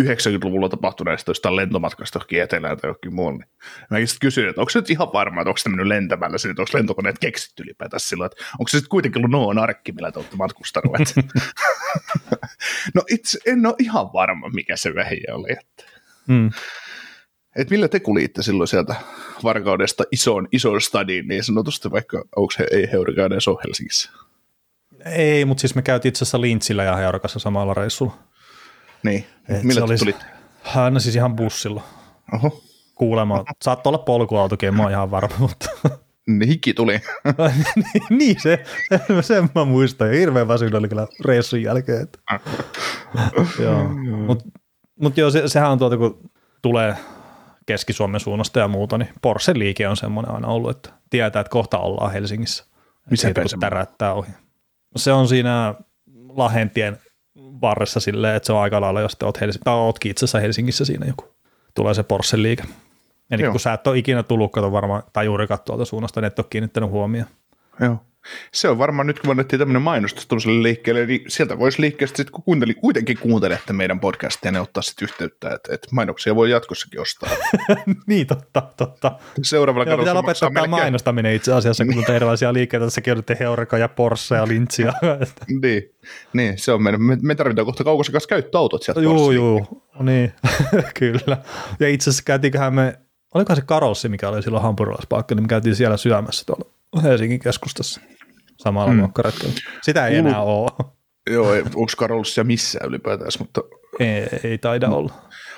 90-luvulla 0.01 0.69
tapahtuneesta 0.69 1.31
jostain 1.31 1.57
lentomatkasta 1.57 2.17
johonkin 2.17 2.43
etelään 2.43 2.77
tai 2.77 2.89
johonkin 2.89 3.15
muualle. 3.15 3.45
Mä 3.91 3.99
sitten 3.99 4.21
kysyin, 4.21 4.49
että 4.49 4.61
onko 4.61 4.71
se 4.71 4.79
nyt 4.79 4.91
ihan 4.91 5.13
varma, 5.13 5.41
että 5.41 5.51
onko 5.51 5.59
se 5.59 5.69
mennyt 5.69 5.87
lentämällä 5.87 6.39
sinne, 6.39 6.55
onko 6.59 6.71
lentokoneet 6.75 7.19
keksitty 7.19 7.63
ylipäätään 7.63 8.01
silloin, 8.01 8.31
että 8.33 8.45
onko 8.59 8.69
se 8.69 8.77
sitten 8.77 8.91
kuitenkin 8.91 9.19
ollut 9.19 9.31
Noon 9.31 9.59
arkki, 9.59 9.93
millä 9.93 10.13
te 10.13 10.19
olette 10.19 10.37
matkustanut. 10.37 10.97
no 12.95 13.03
itse 13.11 13.39
en 13.47 13.67
ole 13.67 13.75
ihan 13.79 14.13
varma, 14.13 14.49
mikä 14.49 14.77
se 14.77 14.95
vähiä 14.95 15.35
oli. 15.35 15.53
Että. 15.53 15.88
Mm. 16.29 16.51
Et 17.57 17.71
millä 17.71 17.89
te 17.89 18.01
kulitte 18.01 18.43
silloin 18.43 18.69
sieltä 18.69 18.95
Varkaudesta 19.43 20.05
isoon, 20.13 20.49
isoon 20.53 20.81
stadiin 20.81 21.29
niin 21.29 21.45
sanotusti, 21.45 21.91
vaikka 21.91 22.25
onko 22.37 22.53
he, 22.59 22.67
ei 22.73 22.89
Heurika 22.93 23.25
edes 23.25 23.49
ole 23.49 23.59
Helsingissä? 23.65 24.11
Ei, 25.05 25.45
mutta 25.45 25.61
siis 25.61 25.75
me 25.75 25.83
käytiin 25.83 26.11
itse 26.11 26.25
asiassa 26.25 26.41
Lintsillä 26.41 26.85
ja 26.85 26.97
Heurakassa 26.97 27.39
samalla 27.39 27.75
reissulla. 27.75 28.19
Niin, 29.03 29.27
Et 29.49 29.63
millä 29.63 29.87
te 29.87 29.97
tulit? 29.97 30.17
No 30.91 31.01
siis 31.01 31.17
ihan 31.17 31.37
bussilla. 31.37 31.83
Oho. 32.35 32.63
Kuulemma. 32.95 33.45
Saattoi 33.63 33.91
olla 33.91 33.99
polkuautokin, 33.99 34.75
mä 34.75 34.83
oon 34.83 34.93
ihan 34.93 35.11
varma, 35.11 35.37
mutta... 35.49 35.71
Niin, 36.29 36.49
hiki 36.49 36.75
tuli. 36.75 37.01
niin, 38.19 38.41
se, 38.41 38.65
se, 38.89 39.23
sen 39.23 39.49
mä 39.55 39.65
muistan. 39.65 40.11
Hirveän 40.11 40.49
väsynyt 40.49 40.75
oli 40.75 40.89
kyllä 40.89 41.07
reissun 41.25 41.63
jälkeen. 41.63 42.03
Että. 42.03 42.19
joo. 43.63 43.89
Mutta 44.99 45.03
mut 45.03 45.17
joo, 45.17 45.31
se, 45.31 45.49
sehän 45.49 45.71
on 45.71 45.79
tuota, 45.79 45.97
kun 45.97 46.31
tulee 46.63 46.97
Keski-Suomen 47.67 48.21
suunnasta 48.21 48.59
ja 48.59 48.69
muuta, 48.69 48.99
niin 48.99 49.09
Porsche 49.23 49.59
liike 49.59 49.89
on 49.89 49.97
semmoinen 49.97 50.35
aina 50.35 50.49
ollut, 50.49 50.71
että 50.71 50.91
tietää, 51.11 51.41
että 51.41 51.51
kohta 51.51 51.79
ollaan 51.79 52.13
Helsingissä. 52.13 52.65
Missä 53.11 53.31
päin 53.35 53.49
se 53.49 53.57
tärättää 53.61 54.15
ohi. 54.15 54.31
Se 54.97 55.13
on 55.13 55.29
siinä 55.29 55.75
Lahentien 56.29 56.99
varressa 57.37 58.01
silleen, 58.01 58.37
että 58.37 58.47
se 58.47 58.53
on 58.53 58.61
aika 58.61 58.81
lailla, 58.81 59.01
jos 59.01 59.17
te 59.17 59.27
oot, 59.27 59.39
Helsing- 59.41 59.63
tai 59.65 59.75
ootkin 59.75 60.11
itse 60.11 60.25
asiassa 60.25 60.41
Helsingissä 60.41 60.85
siinä 60.85 61.07
joku, 61.07 61.25
tulee 61.75 61.95
se 61.95 62.03
Porsche 62.03 62.43
liike. 62.43 62.65
Eli 63.31 63.43
Joo. 63.43 63.51
kun 63.51 63.61
sä 63.61 63.73
et 63.73 63.87
ole 63.87 63.99
ikinä 63.99 64.23
tullut 64.23 64.53
kato 64.53 64.73
varmaan, 64.73 65.03
tai 65.13 65.25
juuri 65.25 65.47
tuolta 65.65 65.85
suunnasta, 65.85 66.21
niin 66.21 66.27
et 66.27 66.39
ole 66.39 66.47
kiinnittänyt 66.51 66.91
huomioon. 66.91 67.29
Joo. 67.81 68.01
Se 68.53 68.69
on 68.69 68.79
varmaan 68.79 69.07
nyt, 69.07 69.21
kun 69.21 69.31
annettiin 69.31 69.59
tämmöinen 69.59 69.83
mainostus 69.83 70.27
tuollaiselle 70.27 70.63
liikkeelle, 70.63 71.07
niin 71.07 71.25
sieltä 71.29 71.59
voisi 71.59 71.81
liikkeelle 71.81 72.17
sitten, 72.17 72.33
kun 72.33 72.45
kuunteli, 72.45 72.75
kuitenkin 72.75 73.19
kuuntelette 73.19 73.73
meidän 73.73 74.01
podcastia, 74.01 74.53
ne 74.53 74.61
ottaa 74.61 74.83
sitten 74.83 75.07
yhteyttä, 75.07 75.51
että, 75.55 75.75
että 75.75 75.89
mainoksia 75.93 76.35
voi 76.35 76.51
jatkossakin 76.51 77.01
ostaa. 77.01 77.31
niin, 78.07 78.27
totta, 78.27 78.63
totta. 78.77 79.13
Seuraavalla 79.43 79.91
Joo, 79.91 79.99
pitää 79.99 80.15
lopettaa 80.15 80.51
tämä 80.55 80.67
mainostaminen 80.67 81.35
itse 81.35 81.53
asiassa, 81.53 81.85
kun 81.85 82.05
on 82.09 82.15
erilaisia 82.15 82.53
liikkeitä, 82.53 82.87
tässä 82.87 83.01
kerrotte 83.01 83.37
Heureka 83.41 83.79
ja 83.79 83.89
Porsche 83.89 84.37
ja 84.37 84.49
Lintsia. 84.49 84.93
Niin, 85.63 85.83
niin, 86.33 86.59
se 86.59 86.73
on 86.73 86.83
meidän. 86.83 87.03
Me, 87.03 87.19
me 87.23 87.35
tarvitaan 87.35 87.67
kohta 87.67 87.85
kaukossa 87.85 88.13
kanssa 88.13 88.29
käyttöautot 88.29 88.83
sieltä. 88.83 89.01
Juu, 89.01 89.31
juu, 89.31 89.83
niin, 90.01 90.33
kyllä. 90.99 91.37
Ja 91.81 91.89
itse 91.89 92.11
asiassa 92.11 92.25
käytiinköhän 92.25 92.75
me, 92.75 92.99
olikohan 93.35 93.57
se 93.57 93.63
Karolsi, 93.67 94.09
mikä 94.09 94.29
oli 94.29 94.43
silloin 94.43 94.63
hampurilaispaikka, 94.63 95.35
niin 95.35 95.45
me 95.45 95.49
käytiin 95.49 95.77
siellä 95.77 95.97
syömässä 95.97 96.45
tuolla 96.47 96.71
Helsingin 97.03 97.39
keskustassa 97.39 98.01
samalla 98.59 98.93
mm. 98.93 98.99
luokkaretkellä. 98.99 99.55
Sitä 99.83 100.07
ei 100.07 100.17
enää 100.17 100.43
ole. 100.43 100.71
Joo, 101.31 101.53
onko 101.53 101.93
Karolissa 101.97 102.45
missään 102.45 102.89
ylipäätään, 102.89 103.31
mutta 103.39 103.61
Ei, 104.01 104.29
ei 104.45 104.59
taida 104.59 104.89
olla. 104.89 105.13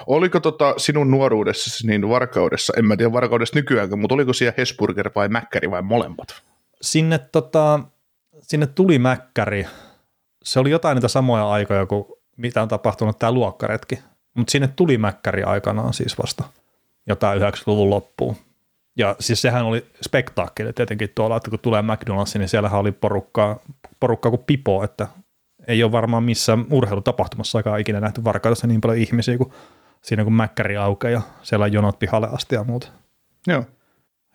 oliko 0.06 0.40
tota 0.40 0.74
sinun 0.76 1.10
nuoruudessasi 1.10 1.86
niin 1.86 2.08
varkaudessa, 2.08 2.72
en 2.76 2.84
mä 2.84 2.96
tiedä 2.96 3.12
varkaudessa 3.12 3.56
nykyäänkään, 3.56 3.98
mutta 3.98 4.14
oliko 4.14 4.32
siellä 4.32 4.54
Hesburger 4.58 5.10
vai 5.14 5.28
Mäkkäri 5.28 5.70
vai 5.70 5.82
molemmat? 5.82 6.42
Sinne, 6.82 7.18
tota, 7.18 7.80
sinne 8.42 8.66
tuli 8.66 8.98
mäkkäri. 8.98 9.66
Se 10.44 10.60
oli 10.60 10.70
jotain 10.70 10.94
niitä 10.94 11.08
samoja 11.08 11.50
aikoja 11.50 11.86
kuin 11.86 12.04
mitä 12.36 12.62
on 12.62 12.68
tapahtunut 12.68 13.18
tämä 13.18 13.32
luokkaretki. 13.32 13.98
Mutta 14.34 14.50
sinne 14.50 14.68
tuli 14.76 14.98
mäkkäri 14.98 15.42
aikanaan 15.42 15.94
siis 15.94 16.18
vasta 16.18 16.44
jotain 17.06 17.40
90-luvun 17.40 17.90
loppuun. 17.90 18.36
Ja 19.00 19.16
siis 19.20 19.42
sehän 19.42 19.64
oli 19.64 19.86
spektaakkeli 20.02 20.72
tietenkin 20.72 21.10
tuolla, 21.14 21.36
että 21.36 21.50
kun 21.50 21.58
tulee 21.58 21.82
McDonald's, 21.82 22.38
niin 22.38 22.48
siellähän 22.48 22.80
oli 22.80 22.92
porukkaa, 22.92 23.58
porukkaa 24.00 24.30
kuin 24.30 24.44
pipo, 24.46 24.84
että 24.84 25.08
ei 25.68 25.82
ole 25.82 25.92
varmaan 25.92 26.22
missään 26.22 26.66
urheilutapahtumassakaan 26.70 27.80
ikinä 27.80 28.00
nähty 28.00 28.24
Varkaudessa 28.24 28.66
niin 28.66 28.80
paljon 28.80 28.98
ihmisiä 28.98 29.38
kuin 29.38 29.52
siinä 30.02 30.24
kun 30.24 30.32
mäkkäri 30.32 30.76
aukeaa 30.76 31.12
ja 31.12 31.20
siellä 31.42 31.64
on 31.64 31.72
jonot 31.72 31.98
pihalle 31.98 32.28
asti 32.32 32.54
ja 32.54 32.64
muuta. 32.64 32.88
Joo. 33.46 33.64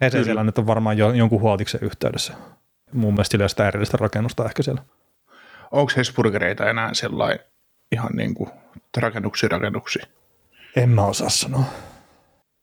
Hese 0.02 0.24
siellä 0.24 0.44
nyt 0.44 0.58
on 0.58 0.68
varmaan 0.68 0.98
jo, 0.98 1.14
jonkun 1.14 1.42
huoltiksen 1.42 1.80
yhteydessä. 1.84 2.34
Mun 2.94 3.14
mielestä 3.14 3.32
sillä 3.32 3.48
sitä 3.48 3.68
erillistä 3.68 3.98
rakennusta 3.98 4.46
ehkä 4.46 4.64
siellä. 4.64 4.82
Onko 5.72 5.92
Hesburgereita 5.98 6.70
enää 6.70 6.94
sellainen 6.94 7.40
ihan 7.92 8.12
niin 8.14 8.34
kuin 8.34 8.50
rakennuksia 8.98 9.50
rakennuksia? 9.50 10.06
En 10.76 10.90
mä 10.90 11.06
osaa 11.06 11.30
sanoa. 11.30 11.64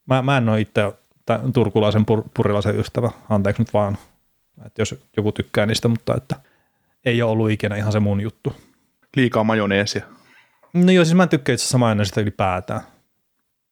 Mä, 0.07 0.23
mä 0.23 0.37
en 0.37 0.49
ole 0.49 0.61
itse 0.61 0.93
tä- 1.27 1.41
turkulaisen 1.55 2.07
pur, 2.07 2.23
purilaisen 2.37 2.79
ystävä, 2.81 3.11
anteeksi 3.29 3.63
nyt 3.63 3.75
vaan, 3.75 3.99
että 4.67 4.83
jos 4.83 4.95
joku 5.17 5.33
tykkää 5.33 5.67
niistä, 5.67 5.89
mutta 5.89 6.15
että 6.17 6.37
ei 7.05 7.23
ole 7.23 7.31
ollut 7.31 7.51
ikinä 7.51 7.77
ihan 7.77 7.93
se 7.93 8.01
mun 8.01 8.21
juttu. 8.21 8.57
Liikaa 9.17 9.45
majoneesia. 9.45 10.05
No 10.75 10.93
joo, 10.93 11.05
siis 11.05 11.15
mä 11.15 11.23
en 11.23 11.29
tykkää 11.29 11.53
itse 11.53 11.63
asiassa 11.63 11.79
mainosista 11.79 12.21
ylipäätään. 12.21 12.81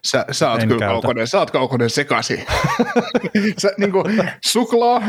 Sä, 0.05 0.25
sä 0.31 0.51
oot 0.51 0.61
En 0.61 0.69
kyllä 0.69 0.79
käytä. 0.79 0.93
kaukonen, 0.93 1.27
sä 1.27 1.39
oot 1.39 1.51
kaukonen 1.51 1.91
sekasi. 1.91 2.47
sä 3.59 3.73
niinku 3.79 4.05
suklaa, 4.45 5.03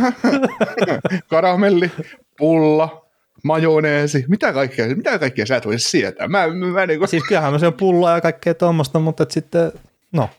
karamelli, 1.27 1.91
pulla, 2.37 3.05
majoneesi, 3.43 4.25
mitä 4.27 4.53
kaikkea, 4.53 4.95
mitä 4.95 5.19
kaikkea 5.19 5.45
sä 5.45 5.55
et 5.55 5.65
voisi 5.65 5.89
sietää. 5.89 6.27
Mä, 6.27 6.47
mä 6.47 6.85
niinku, 6.85 7.07
Siis 7.07 7.23
kyllähän 7.23 7.53
mä 7.53 7.59
syön 7.59 7.73
pullaa 7.73 8.15
ja 8.15 8.21
kaikkea 8.21 8.53
tuommoista, 8.53 8.99
mutta 8.99 9.23
et 9.23 9.31
sitten, 9.31 9.71
no. 10.11 10.29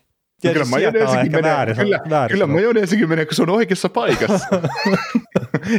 Kyllä 0.43 0.55
Tietysti 0.55 0.75
sieltä 0.75 0.99
on 0.99 1.05
majoneesikin 1.05 1.33
menee, 1.33 1.75
kyllä, 1.75 2.29
kyllä 2.29 2.47
majoneesikin 2.47 3.09
menee, 3.09 3.27
kun 3.27 3.35
se 3.35 3.43
on 3.43 3.51
oikeassa 3.51 3.89
paikassa. 3.89 4.47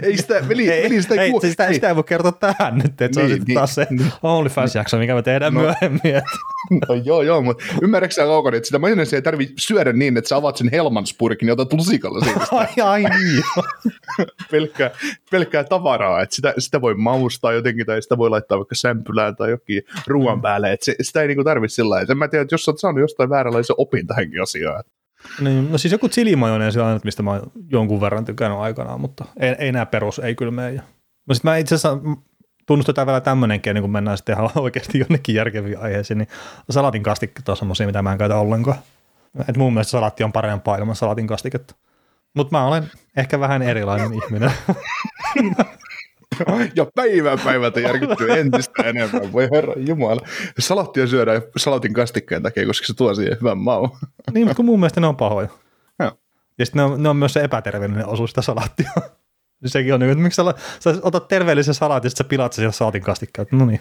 ei 0.03 0.17
sitä, 0.17 0.33
veli, 0.49 0.69
Ei, 0.71 0.83
veli 0.83 1.01
sitä 1.01 1.21
ei, 1.21 1.31
kuo- 1.31 1.41
siis 1.41 1.51
sitä, 1.53 1.67
ei. 1.67 1.73
sitä 1.73 1.87
ei 1.89 1.95
voi 1.95 2.03
kertoa 2.03 2.31
tähän 2.31 2.77
nyt, 2.77 3.01
että 3.01 3.09
se 3.13 3.19
on 3.19 3.25
Niin, 3.25 3.29
sitten 3.35 3.45
niin, 3.47 3.55
taas 3.55 3.75
se 3.75 3.87
niin. 3.89 4.11
OnlyFans-jakso, 4.23 4.97
mikä 4.97 5.15
me 5.15 5.21
tehdään 5.21 5.53
No. 5.53 5.59
myöhemmin. 5.61 6.01
että- 6.15 6.23
No, 6.89 6.95
joo, 7.05 7.21
joo, 7.21 7.41
mutta 7.41 7.63
ymmärrätkö 7.81 8.13
sä 8.15 8.23
kaukonen, 8.23 8.57
että 8.57 8.67
sitä 8.67 8.79
majoneesia 8.79 9.17
ei 9.17 9.21
tarvitse 9.21 9.53
syödä 9.57 9.93
niin, 9.93 10.17
että 10.17 10.27
sä 10.27 10.35
avaat 10.35 10.57
sen 10.57 10.69
helmanspurkin 10.71 11.47
ja 11.47 11.53
otat 11.53 11.73
lusikalla 11.73 12.25
siitä 12.25 12.39
Ai, 12.51 12.67
ai 12.83 13.03
niin. 13.03 13.43
pelkkää, 14.51 14.91
pelkkää 15.31 15.63
tavaraa, 15.63 16.21
että 16.21 16.35
sitä, 16.35 16.53
sitä 16.57 16.81
voi 16.81 16.95
maustaa 16.95 17.53
jotenkin 17.53 17.85
tai 17.85 18.01
sitä 18.01 18.17
voi 18.17 18.29
laittaa 18.29 18.57
vaikka 18.57 18.75
sämpylään 18.75 19.35
tai 19.35 19.49
jokin 19.49 19.81
ruoan 20.07 20.41
päälle, 20.41 20.71
että 20.71 20.85
se, 20.85 20.95
sitä 21.01 21.21
ei 21.21 21.27
niinku 21.27 21.43
tarvitse 21.43 21.75
sillä 21.75 21.89
lailla. 21.95 22.15
Mä 22.15 22.27
tiedän, 22.27 22.43
että 22.43 22.53
jos 22.53 22.63
sä 22.65 22.71
oot 22.71 22.79
saanut 22.79 23.01
jostain 23.01 23.29
vääränlaisen 23.29 23.75
opin 23.77 24.07
tähänkin 24.07 24.41
asiaan. 24.41 24.83
Niin, 25.39 25.71
no 25.71 25.77
siis 25.77 25.91
joku 25.91 26.09
chilimajoneesi 26.09 26.79
on 26.79 26.85
ainut, 26.85 27.03
mistä 27.03 27.23
mä 27.23 27.31
oon 27.31 27.51
jonkun 27.69 28.01
verran 28.01 28.25
tykännyt 28.25 28.59
aikanaan, 28.59 29.01
mutta 29.01 29.25
ei, 29.39 29.55
ei 29.59 29.71
nämä 29.71 29.85
perus, 29.85 30.19
ei 30.19 30.35
kyllä 30.35 30.51
mene. 30.51 30.81
No 31.25 31.35
sit 31.35 31.43
mä 31.43 31.57
itse 31.57 31.75
asiassa 31.75 31.97
tunnustetaan 32.65 33.07
vielä 33.07 33.21
tämmöinenkin, 33.21 33.73
niin 33.73 33.81
kun 33.81 33.91
mennään 33.91 34.17
sitten 34.17 34.35
ihan 34.35 34.49
oikeasti 34.55 34.99
jonnekin 34.99 35.35
järkeviin 35.35 35.79
aiheisiin, 35.79 36.17
niin 36.17 36.27
salatin 36.69 37.03
kastikkeet 37.03 37.49
on 37.49 37.57
semmoisia, 37.57 37.87
mitä 37.87 38.01
mä 38.01 38.11
en 38.11 38.17
käytä 38.17 38.37
ollenkaan. 38.37 38.77
Et 39.49 39.57
mun 39.57 39.73
mielestä 39.73 39.91
salatti 39.91 40.23
on 40.23 40.31
parempaa 40.31 40.77
ilman 40.77 40.95
salatin 40.95 41.27
kastiketta. 41.27 41.75
Mutta 42.33 42.57
mä 42.57 42.67
olen 42.67 42.91
ehkä 43.17 43.39
vähän 43.39 43.61
erilainen 43.61 44.13
ihminen. 44.13 44.51
Ja 46.75 46.85
päivä 46.95 47.37
päivältä 47.43 47.79
järkyttyy 47.79 48.31
entistä 48.31 48.83
enemmän. 48.83 49.33
Voi 49.33 49.47
herra 49.53 49.73
jumala. 49.77 50.21
Salattia 50.59 51.07
syödään 51.07 51.41
salatin 51.57 51.93
kastikkeen 51.93 52.43
takia, 52.43 52.65
koska 52.65 52.87
se 52.87 52.93
tuo 52.93 53.15
siihen 53.15 53.37
hyvän 53.41 53.57
maun. 53.57 53.89
niin, 54.33 54.45
mutta 54.45 54.55
kun 54.55 54.65
mun 54.65 54.79
mielestä 54.79 55.01
ne 55.01 55.07
on 55.07 55.15
pahoja. 55.15 55.47
Joo. 55.99 56.11
Ja 56.57 56.65
sitten 56.65 56.79
ne 56.79 56.83
on, 56.83 57.03
ne 57.03 57.09
on 57.09 57.17
myös 57.17 57.33
se 57.33 57.43
epäterveellinen 57.43 58.07
osuus 58.07 58.31
sitä 58.31 58.41
salaattia. 58.41 58.91
Sekin 59.65 59.93
on 59.93 59.99
niin, 59.99 60.11
että 60.11 60.23
miksi 60.23 60.35
sä, 60.35 60.53
sä 60.79 60.95
otat 61.01 61.27
terveellisen 61.27 61.73
salaatin, 61.73 62.11
sitten 62.11 62.25
sä 62.25 62.29
pilaat 62.29 62.53
sen 62.53 62.61
sieltä 62.61 62.77
salatin 62.77 63.01
kastikkeen. 63.01 63.47
No 63.51 63.65
niin. 63.65 63.79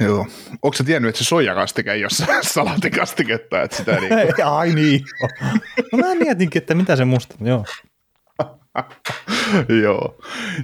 Joo. 0.00 0.26
Onko 0.62 0.76
sä 0.76 0.84
tiennyt, 0.84 1.08
että 1.08 1.18
se 1.18 1.24
soijakastike 1.24 1.92
ei 1.92 2.04
ole 2.04 2.42
salaattikastiketta, 2.42 3.62
että 3.62 3.76
sitä 3.76 4.00
niin 4.00 4.12
Ei, 4.12 4.28
ai 4.44 4.74
niin. 4.74 5.04
No 5.92 5.98
mä 5.98 6.14
mietinkin, 6.14 6.62
että 6.62 6.74
mitä 6.74 6.96
se 6.96 7.04
musta, 7.04 7.34
joo. 7.40 7.64
Joo. 9.82 10.18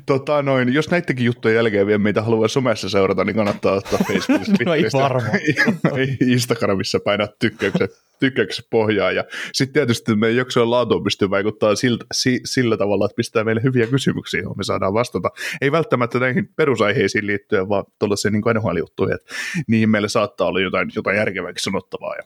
Tota 0.07 0.43
noin, 0.43 0.75
jos 0.75 0.91
näidenkin 0.91 1.27
juttujen 1.27 1.57
jälkeen 1.57 1.87
vielä 1.87 1.99
meitä 1.99 2.23
haluaa 2.23 2.49
somessa 2.49 2.89
seurata, 2.89 3.25
niin 3.25 3.37
kannattaa 3.37 3.73
ottaa 3.73 3.99
Facebookissa, 4.09 4.53
No 4.67 4.75
ei 4.75 4.85
varmaan. 4.93 5.39
Instagramissa 6.33 7.01
painaa 7.01 7.29
tykkäykset, 7.39 7.91
tykkäykset 8.21 8.67
pohjaan. 8.71 9.15
Ja 9.15 9.25
sitten 9.53 9.73
tietysti 9.73 10.17
meidän 10.17 10.37
jaksojen 10.37 10.71
laatuun 10.71 11.05
pystyy 11.05 11.31
vaikuttaa 11.31 11.75
siltä, 11.75 12.05
si, 12.13 12.41
sillä 12.45 12.77
tavalla, 12.77 13.05
että 13.05 13.17
pistää 13.17 13.45
meille 13.45 13.63
hyviä 13.63 13.87
kysymyksiä, 13.87 14.41
joihin 14.41 14.59
me 14.59 14.65
saadaan 14.65 14.95
vastata. 14.95 15.31
Ei 15.61 15.73
välttämättä 15.73 16.19
näihin 16.19 16.49
perusaiheisiin 16.57 17.27
liittyen, 17.27 17.69
vaan 17.69 17.85
tuollaisiin 17.99 18.33
niin 18.33 18.43
NHL-juttuihin, 18.55 19.15
että 19.15 19.35
niihin 19.67 19.91
meille 19.91 20.09
saattaa 20.09 20.47
olla 20.47 20.61
jotain, 20.61 20.91
jotain 20.97 21.17
järkevääkin 21.17 21.63
sanottavaa. 21.63 22.15
Ja 22.17 22.23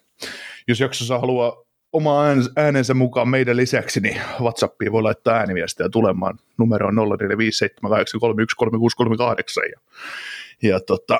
jos 0.69 0.81
jaksossa 0.81 1.19
haluaa 1.19 1.72
oma 1.93 2.25
ään- 2.27 2.49
äänensä 2.57 2.95
mukaan 2.95 3.29
meidän 3.29 3.57
lisäksi, 3.57 4.01
niin 4.01 4.21
WhatsAppiin 4.41 4.93
voi 4.93 5.03
laittaa 5.03 5.35
ääniviestiä 5.35 5.89
tulemaan. 5.89 6.39
Numero 6.59 6.89
on 6.89 6.95
0457831638. 6.95 6.99
Ja, 9.73 9.81
ja, 10.63 10.81
tota, 10.81 11.19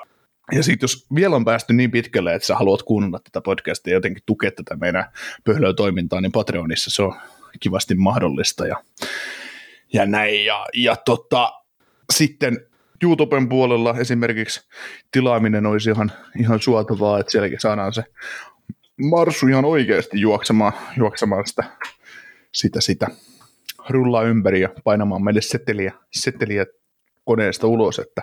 ja 0.53 0.63
sitten 0.63 0.85
jos 0.85 1.07
vielä 1.15 1.37
on 1.37 1.45
päästy 1.45 1.73
niin 1.73 1.91
pitkälle, 1.91 2.35
että 2.35 2.47
sä 2.47 2.57
haluat 2.57 2.83
kuunnella 2.83 3.19
tätä 3.19 3.41
podcastia 3.41 3.91
ja 3.91 3.97
jotenkin 3.97 4.23
tukea 4.27 4.51
tätä 4.51 4.77
meidän 4.77 5.05
pöhlöä 5.45 5.75
toimintaa, 5.75 6.21
niin 6.21 6.33
Patreonissa 6.33 6.91
se 6.91 7.03
on 7.03 7.15
kivasti 7.61 7.95
mahdollista. 7.95 8.67
Ja, 8.67 8.77
ja 9.93 10.07
näin. 10.07 10.45
Ja, 10.45 10.67
ja 10.75 10.97
tota, 10.97 11.53
sitten 12.13 12.67
YouTuben 13.03 13.49
puolella 13.49 13.95
esimerkiksi 13.99 14.69
tilaaminen 15.11 15.67
olisi 15.67 15.91
ihan, 15.91 16.13
ihan 16.41 16.61
suotavaa, 16.61 17.19
että 17.19 17.33
sielläkin 17.33 17.61
saadaan 17.61 17.93
se 17.93 18.05
Marsu 19.11 19.47
ihan 19.47 19.65
oikeasti 19.65 20.21
juoksemaan, 20.21 20.73
juoksemaan 20.97 21.47
sitä, 21.47 21.65
sitä, 22.53 22.81
sitä 22.81 23.07
rullaa 23.89 24.23
ympäri 24.23 24.61
ja 24.61 24.69
painamaan 24.85 25.25
meille 25.25 25.41
seteliä, 25.41 25.93
seteliä 26.11 26.67
koneesta 27.25 27.67
ulos, 27.67 27.99
että, 27.99 28.23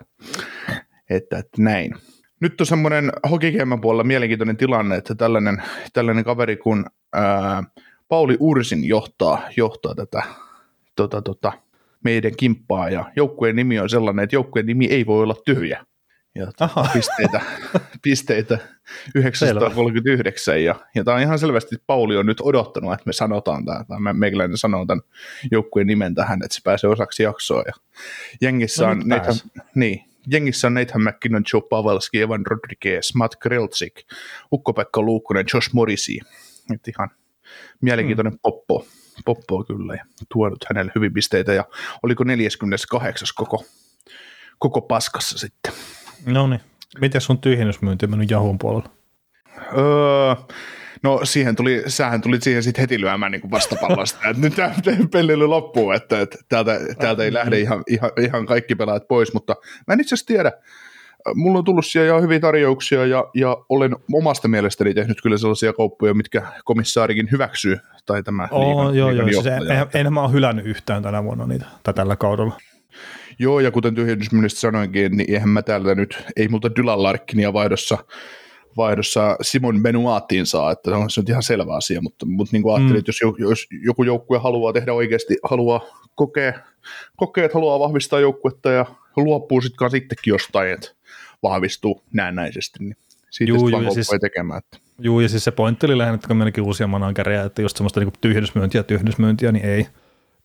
että, 1.09 1.37
että 1.37 1.61
näin. 1.61 1.95
Nyt 2.39 2.61
on 2.61 2.67
semmoinen 2.67 3.11
hokikeiman 3.31 3.81
puolella 3.81 4.03
mielenkiintoinen 4.03 4.57
tilanne, 4.57 4.95
että 4.95 5.15
tällainen, 5.15 5.63
tällainen 5.93 6.23
kaveri 6.23 6.57
kuin 6.57 6.85
ää, 7.13 7.63
Pauli 8.07 8.37
Ursin 8.39 8.83
johtaa, 8.83 9.41
johtaa 9.57 9.95
tätä 9.95 10.23
tota, 10.95 11.21
tota, 11.21 11.51
meidän 12.03 12.35
kimppaa 12.37 12.89
ja 12.89 13.11
joukkueen 13.15 13.55
nimi 13.55 13.79
on 13.79 13.89
sellainen, 13.89 14.23
että 14.23 14.35
joukkueen 14.35 14.65
nimi 14.65 14.85
ei 14.85 15.05
voi 15.05 15.23
olla 15.23 15.35
tyhjä. 15.45 15.85
Ja 16.39 16.51
Aha. 16.59 16.89
pisteitä, 16.93 17.41
pisteitä 18.01 18.57
939 19.15 20.63
ja, 20.63 20.75
ja 20.95 21.03
tämä 21.03 21.15
on 21.15 21.23
ihan 21.23 21.39
selvästi, 21.39 21.75
että 21.75 21.83
Pauli 21.87 22.17
on 22.17 22.25
nyt 22.25 22.41
odottanut, 22.41 22.93
että 22.93 23.03
me 23.05 23.13
sanotaan 23.13 23.65
tämä, 23.65 23.83
tai 23.87 23.99
me, 23.99 24.13
meikäläinen 24.13 24.57
sanoo 24.57 24.85
tämän 24.85 25.01
joukkueen 25.51 25.87
nimen 25.87 26.15
tähän, 26.15 26.39
että 26.43 26.55
se 26.55 26.61
pääsee 26.63 26.89
osaksi 26.89 27.23
jaksoa 27.23 27.63
ja 27.67 27.73
jengissä 28.41 28.85
No 28.85 28.91
on 28.91 29.01
Nathan, 29.05 29.35
niin, 29.75 30.03
jengissä 30.31 30.67
on 30.67 30.73
Nathan 30.73 31.03
McKinnon, 31.03 31.43
Joe 31.53 31.61
Pavelski, 31.69 32.21
Evan 32.21 32.45
Rodriguez, 32.45 33.15
Matt 33.15 33.35
Kreltsik, 33.35 33.93
Ukko-Pekka 34.51 35.01
Luukkonen, 35.01 35.45
Josh 35.53 35.69
Morrissey, 35.73 36.17
että 36.73 36.91
ihan 36.97 37.09
mielenkiintoinen 37.81 38.33
Hmm. 38.33 38.39
poppo, 38.41 38.85
poppoa 39.25 39.63
kyllä 39.63 39.93
ja 39.93 40.05
tuonut 40.33 40.65
hänelle 40.69 40.91
hyvin 40.95 41.13
pisteitä 41.13 41.53
ja 41.53 41.63
oliko 42.03 42.23
48 42.23 43.27
koko, 43.35 43.65
koko 44.59 44.81
paskassa 44.81 45.37
sitten. 45.37 45.73
No 46.25 46.47
niin. 46.47 46.61
Miten 47.01 47.21
sun 47.21 47.37
tyhjennysmyynti 47.37 48.05
on 48.05 48.09
mennyt 48.09 48.31
Jahun 48.31 48.59
puolella? 48.59 48.89
Öö, 49.77 50.35
no 51.03 51.19
siihen 51.23 51.55
tuli, 51.55 51.83
sähän 51.87 52.21
tuli 52.21 52.41
siihen 52.41 52.63
sitten 52.63 52.81
heti 52.81 53.01
lyömään 53.01 53.31
niin 53.31 53.51
vastapallosta, 53.51 54.29
että 54.29 54.41
nyt 54.41 54.55
tämä 54.55 54.73
pelleily 55.11 55.45
loppuu, 55.45 55.91
että, 55.91 56.21
että 56.21 56.37
täältä, 56.49 56.79
täältä 56.99 57.23
ei 57.23 57.33
lähde 57.33 57.59
ihan, 57.59 57.83
ihan, 57.87 58.11
ihan 58.21 58.45
kaikki 58.45 58.75
pelaat 58.75 59.07
pois, 59.07 59.33
mutta 59.33 59.55
mä 59.87 59.93
en 59.93 60.01
itse 60.01 60.15
asiassa 60.15 60.27
tiedä, 60.27 60.51
mulla 61.35 61.57
on 61.57 61.65
tullut 61.65 61.85
siellä 61.85 62.07
jo 62.07 62.21
hyviä 62.21 62.39
tarjouksia 62.39 63.05
ja, 63.05 63.25
ja 63.33 63.57
olen 63.69 63.95
omasta 64.13 64.47
mielestäni 64.47 64.93
tehnyt 64.93 65.21
kyllä 65.21 65.37
sellaisia 65.37 65.73
kauppoja, 65.73 66.13
mitkä 66.13 66.41
komissaarikin 66.63 67.27
hyväksyy. 67.31 67.77
Tai 68.05 68.23
tämä 68.23 68.47
oh, 68.51 68.67
liigan, 68.67 68.97
joo, 68.97 69.09
liigan 69.09 69.31
joo, 69.31 69.41
siis 69.41 69.55
johtaja. 69.55 69.87
en, 69.93 70.05
en, 70.05 70.13
mä 70.13 70.21
ole 70.21 70.31
hylännyt 70.31 70.65
yhtään 70.65 71.03
tänä 71.03 71.23
vuonna 71.23 71.47
niitä, 71.47 71.65
tai 71.83 71.93
tällä 71.93 72.15
kaudella. 72.15 72.57
Joo, 73.39 73.59
ja 73.59 73.71
kuten 73.71 73.95
tyhjennysmyynnistä 73.95 74.59
sanoinkin, 74.59 75.17
niin 75.17 75.33
eihän 75.33 75.49
mä 75.49 75.61
täältä 75.61 75.95
nyt, 75.95 76.23
ei 76.35 76.47
multa 76.47 76.75
Dylan 76.75 77.03
Larkinia 77.03 77.53
vaihdossa, 77.53 77.97
vaihdossa 78.77 79.37
Simon 79.41 79.83
Benuatiin 79.83 80.45
saa, 80.45 80.71
että 80.71 80.91
se 81.09 81.19
on 81.19 81.25
ihan 81.29 81.43
selvä 81.43 81.75
asia, 81.75 82.01
mutta, 82.01 82.25
mutta 82.25 82.55
niin 82.55 82.63
kuin 82.63 82.75
ajattelin, 82.75 82.95
mm. 82.95 82.99
että 82.99 83.09
jos, 83.09 83.33
jos 83.39 83.67
joku 83.83 84.03
joukkue 84.03 84.37
haluaa 84.37 84.73
tehdä 84.73 84.93
oikeasti, 84.93 85.37
haluaa 85.43 85.81
kokea, 86.15 86.53
kokea 87.15 87.45
että 87.45 87.57
haluaa 87.57 87.79
vahvistaa 87.79 88.19
joukkuetta 88.19 88.71
ja 88.71 88.85
luopuu 89.17 89.61
sitten 89.61 89.91
sittenkin 89.91 90.31
jostain, 90.31 90.73
että 90.73 90.89
vahvistuu 91.43 92.01
näennäisesti, 92.13 92.83
niin 92.83 92.95
siitä 93.29 93.49
Juu, 93.49 93.69
Juu, 93.69 93.81
juu, 93.81 93.93
siis- 93.93 94.15
tekemään. 94.21 94.57
Että. 94.57 94.77
Joo, 94.99 95.21
ja 95.21 95.29
siis 95.29 95.43
se 95.43 95.51
pointti 95.51 95.85
oli 95.85 95.97
lähinnä, 95.97 96.15
että 96.15 96.27
kun 96.27 96.37
meilläkin 96.37 96.63
uusia 96.63 96.87
managereja, 96.87 97.43
että 97.43 97.61
just 97.61 97.77
semmoista 97.77 97.99
niin 97.99 98.13
tyhjennysmyyntiä 98.21 98.83
tyhjennysmyyntiä, 98.83 99.51
niin 99.51 99.65
ei, 99.65 99.87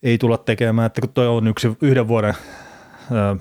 ei 0.02 0.18
tulla 0.18 0.38
tekemään, 0.38 0.86
että 0.86 1.00
kun 1.00 1.12
toi 1.12 1.26
on 1.26 1.48
yksi 1.48 1.68
yhden 1.82 2.08
vuoden 2.08 2.34
ö, 3.12 3.36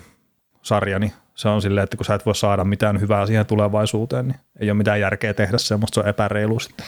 sarja, 0.62 1.00
niin 1.00 1.12
se 1.36 1.50
on 1.50 1.62
silleen, 1.62 1.84
että 1.84 1.98
kun 1.98 2.06
sä 2.06 2.16
et 2.16 2.26
voi 2.26 2.36
saada 2.36 2.64
mitään 2.64 3.02
hyvää 3.02 3.26
siihen 3.26 3.46
tulevaisuuteen, 3.46 4.28
niin 4.28 4.38
ei 4.60 4.70
ole 4.70 4.78
mitään 4.78 5.00
järkeä 5.00 5.34
tehdä 5.34 5.58
semmoista, 5.58 5.96
se 5.96 6.00
on 6.00 6.08
epäreilu 6.08 6.60
sitten 6.60 6.86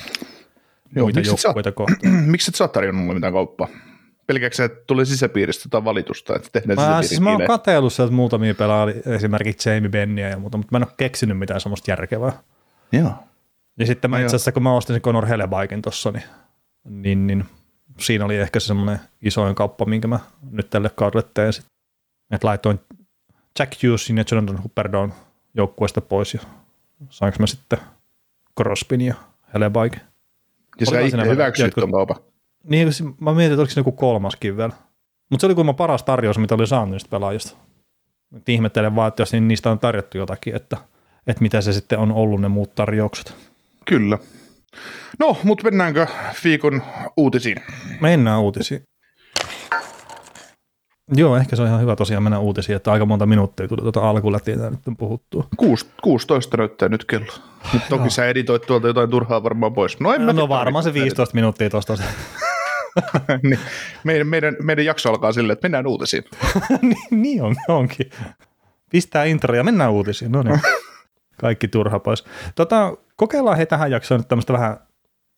Joo, 0.96 1.06
muita 1.06 1.20
miksi 1.20 1.32
et 1.34 1.44
joukkueita 1.44 1.72
kohtaan. 1.72 2.14
Miksi 2.32 2.52
et 2.52 2.56
sä 2.56 2.64
oot 2.64 2.72
tarjonnut 2.72 3.04
mulle 3.04 3.14
mitään 3.16 3.34
kauppaa? 3.34 3.68
Pelkääkö 4.28 4.66
että 4.66 4.84
tulee 4.88 5.06
sisäpiiristä 5.06 5.70
tai 5.70 5.84
valitusta, 5.84 6.36
että 6.36 6.50
tehdään 6.52 6.90
Mä, 6.90 7.04
siis 7.04 7.22
mä 7.22 7.30
oon 7.30 7.38
kiinni? 7.38 7.48
katsellut 7.48 7.94
sieltä 7.94 8.14
muutamia 8.14 8.56
pelaajia, 8.56 9.02
esimerkiksi 9.06 9.70
Jamie 9.70 9.90
Benniä 9.90 10.30
ja 10.30 10.38
muuta, 10.38 10.58
mutta 10.58 10.72
mä 10.72 10.78
en 10.78 10.84
ole 10.84 10.94
keksinyt 10.98 11.38
mitään 11.38 11.62
semmoista 11.62 11.92
järkevää. 11.92 12.32
Joo. 12.92 13.12
Ja 13.80 13.86
sitten 13.86 14.12
mä 14.12 14.20
itse 14.20 14.36
asiassa, 14.36 14.52
kun 14.52 14.64
mä 14.64 14.74
ostin 14.74 14.94
sen 14.94 15.02
Conor 15.02 15.26
Helebaikin 15.26 15.82
tuossa, 15.82 16.12
niin, 16.12 16.24
niin, 16.84 17.28
niin, 17.28 17.46
siinä 18.00 18.26
oli 18.26 18.38
ehkä 18.38 18.60
se 18.60 18.66
semmoinen 18.66 19.00
isoin 19.22 19.56
kauppa, 19.56 19.86
minkä 19.86 20.08
mä 20.08 20.20
nyt 20.52 20.70
tälle 20.70 20.90
kaudelle 20.96 21.28
teen. 21.34 21.54
sit. 21.54 21.66
Että 22.32 22.48
laitoin 22.48 22.80
Jack 23.60 23.84
Hughesin 23.84 24.18
ja 24.18 24.24
Jonathan 24.32 24.64
Hupperdon 24.64 25.14
joukkueesta 25.54 26.02
pois 26.02 26.34
ja 26.34 26.40
saanko 27.10 27.38
mä 27.40 27.48
sitten 27.48 27.80
Crosbyn 28.58 29.02
ja 29.02 29.16
Helebaikin. 29.54 30.02
Ja 30.80 30.86
sä 30.86 31.00
itse 31.00 31.26
hyväksyt 31.26 31.66
jotkut- 31.66 31.82
ton 31.82 31.92
kaupan. 31.92 32.18
Niin, 32.64 32.88
mä 33.20 33.34
mietin, 33.34 33.54
että 33.54 33.62
oliko 33.62 33.74
se 33.74 33.80
joku 33.80 33.92
kolmaskin 33.92 34.58
vielä. 34.58 34.74
Mutta 35.30 35.42
se 35.42 35.46
oli 35.46 35.56
kuulemma 35.56 35.74
paras 35.74 36.04
tarjous, 36.04 36.38
mitä 36.38 36.56
oli 36.56 36.68
saanut 36.68 36.90
niistä 36.90 37.10
pelaajista. 37.10 37.58
Et 38.38 38.50
ihmettelen 38.50 38.96
vaan, 38.96 39.08
että 39.08 39.22
jos 39.22 39.32
niin 39.32 39.48
niistä 39.48 39.72
on 39.72 39.80
tarjottu 39.80 40.18
jotakin, 40.18 40.56
että, 40.56 40.78
että 41.28 41.42
mitä 41.42 41.62
se 41.62 41.74
sitten 41.74 42.00
on 42.00 42.12
ollut 42.12 42.42
ne 42.42 42.48
muut 42.48 42.76
tarjoukset. 42.76 43.36
Kyllä. 43.86 44.18
No, 45.20 45.38
mutta 45.44 45.64
mennäänkö 45.64 46.08
viikon 46.44 46.82
uutisiin? 47.18 47.58
Mennään 48.02 48.42
uutisiin. 48.42 48.84
Joo, 51.14 51.38
ehkä 51.38 51.56
se 51.56 51.62
on 51.62 51.68
ihan 51.68 51.82
hyvä 51.82 51.96
tosiaan 51.96 52.24
mennä 52.24 52.40
uutisiin, 52.40 52.76
että 52.76 52.92
aika 52.92 53.06
monta 53.06 53.26
minuuttia 53.26 53.68
tuli 53.68 53.82
tuota 53.82 54.10
alkulätiä 54.10 54.56
nyt 54.56 54.88
on 54.88 54.98
puhuttua. 54.98 55.48
Kuus, 55.58 55.90
16 56.02 56.58
näyttää 56.58 56.90
nyt 56.90 57.06
kello. 57.06 57.34
Nyt 57.74 57.84
toki 57.90 58.10
sä 58.10 58.26
editoit 58.26 58.66
tuolta 58.66 58.88
jotain 58.88 59.10
turhaa 59.10 59.44
varmaan 59.44 59.74
pois. 59.74 60.00
No, 60.00 60.14
en 60.14 60.26
No 60.26 60.34
tiedä, 60.34 60.50
varmaan 60.50 60.84
se 60.84 60.90
tarvitsetko 60.90 61.04
15 61.06 61.36
minuuttia 61.36 61.70
tuosta. 61.70 61.98
niin, 63.44 63.60
meidän, 64.04 64.28
meidän, 64.28 64.56
meidän 64.64 64.86
jakso 64.86 65.10
alkaa 65.10 65.32
silleen, 65.32 65.54
että 65.54 65.66
mennään 65.66 65.88
uutisiin. 65.88 66.24
niin, 66.82 66.98
niin 67.12 67.44
on, 67.44 67.56
onkin. 67.68 68.10
Pistää 68.90 69.24
intro 69.24 69.56
ja 69.56 69.64
mennään 69.64 69.92
uutisiin. 69.92 70.32
No 70.32 70.44
niin. 70.44 70.60
Kaikki 71.42 71.68
turha 71.68 72.00
pois. 72.00 72.24
Tota, 72.56 72.98
kokeillaan 73.16 73.58
he 73.58 73.66
tähän 73.66 73.92
jaksoon 73.92 74.20
nyt 74.20 74.28
tämmöistä 74.28 74.54
vähän 74.54 74.78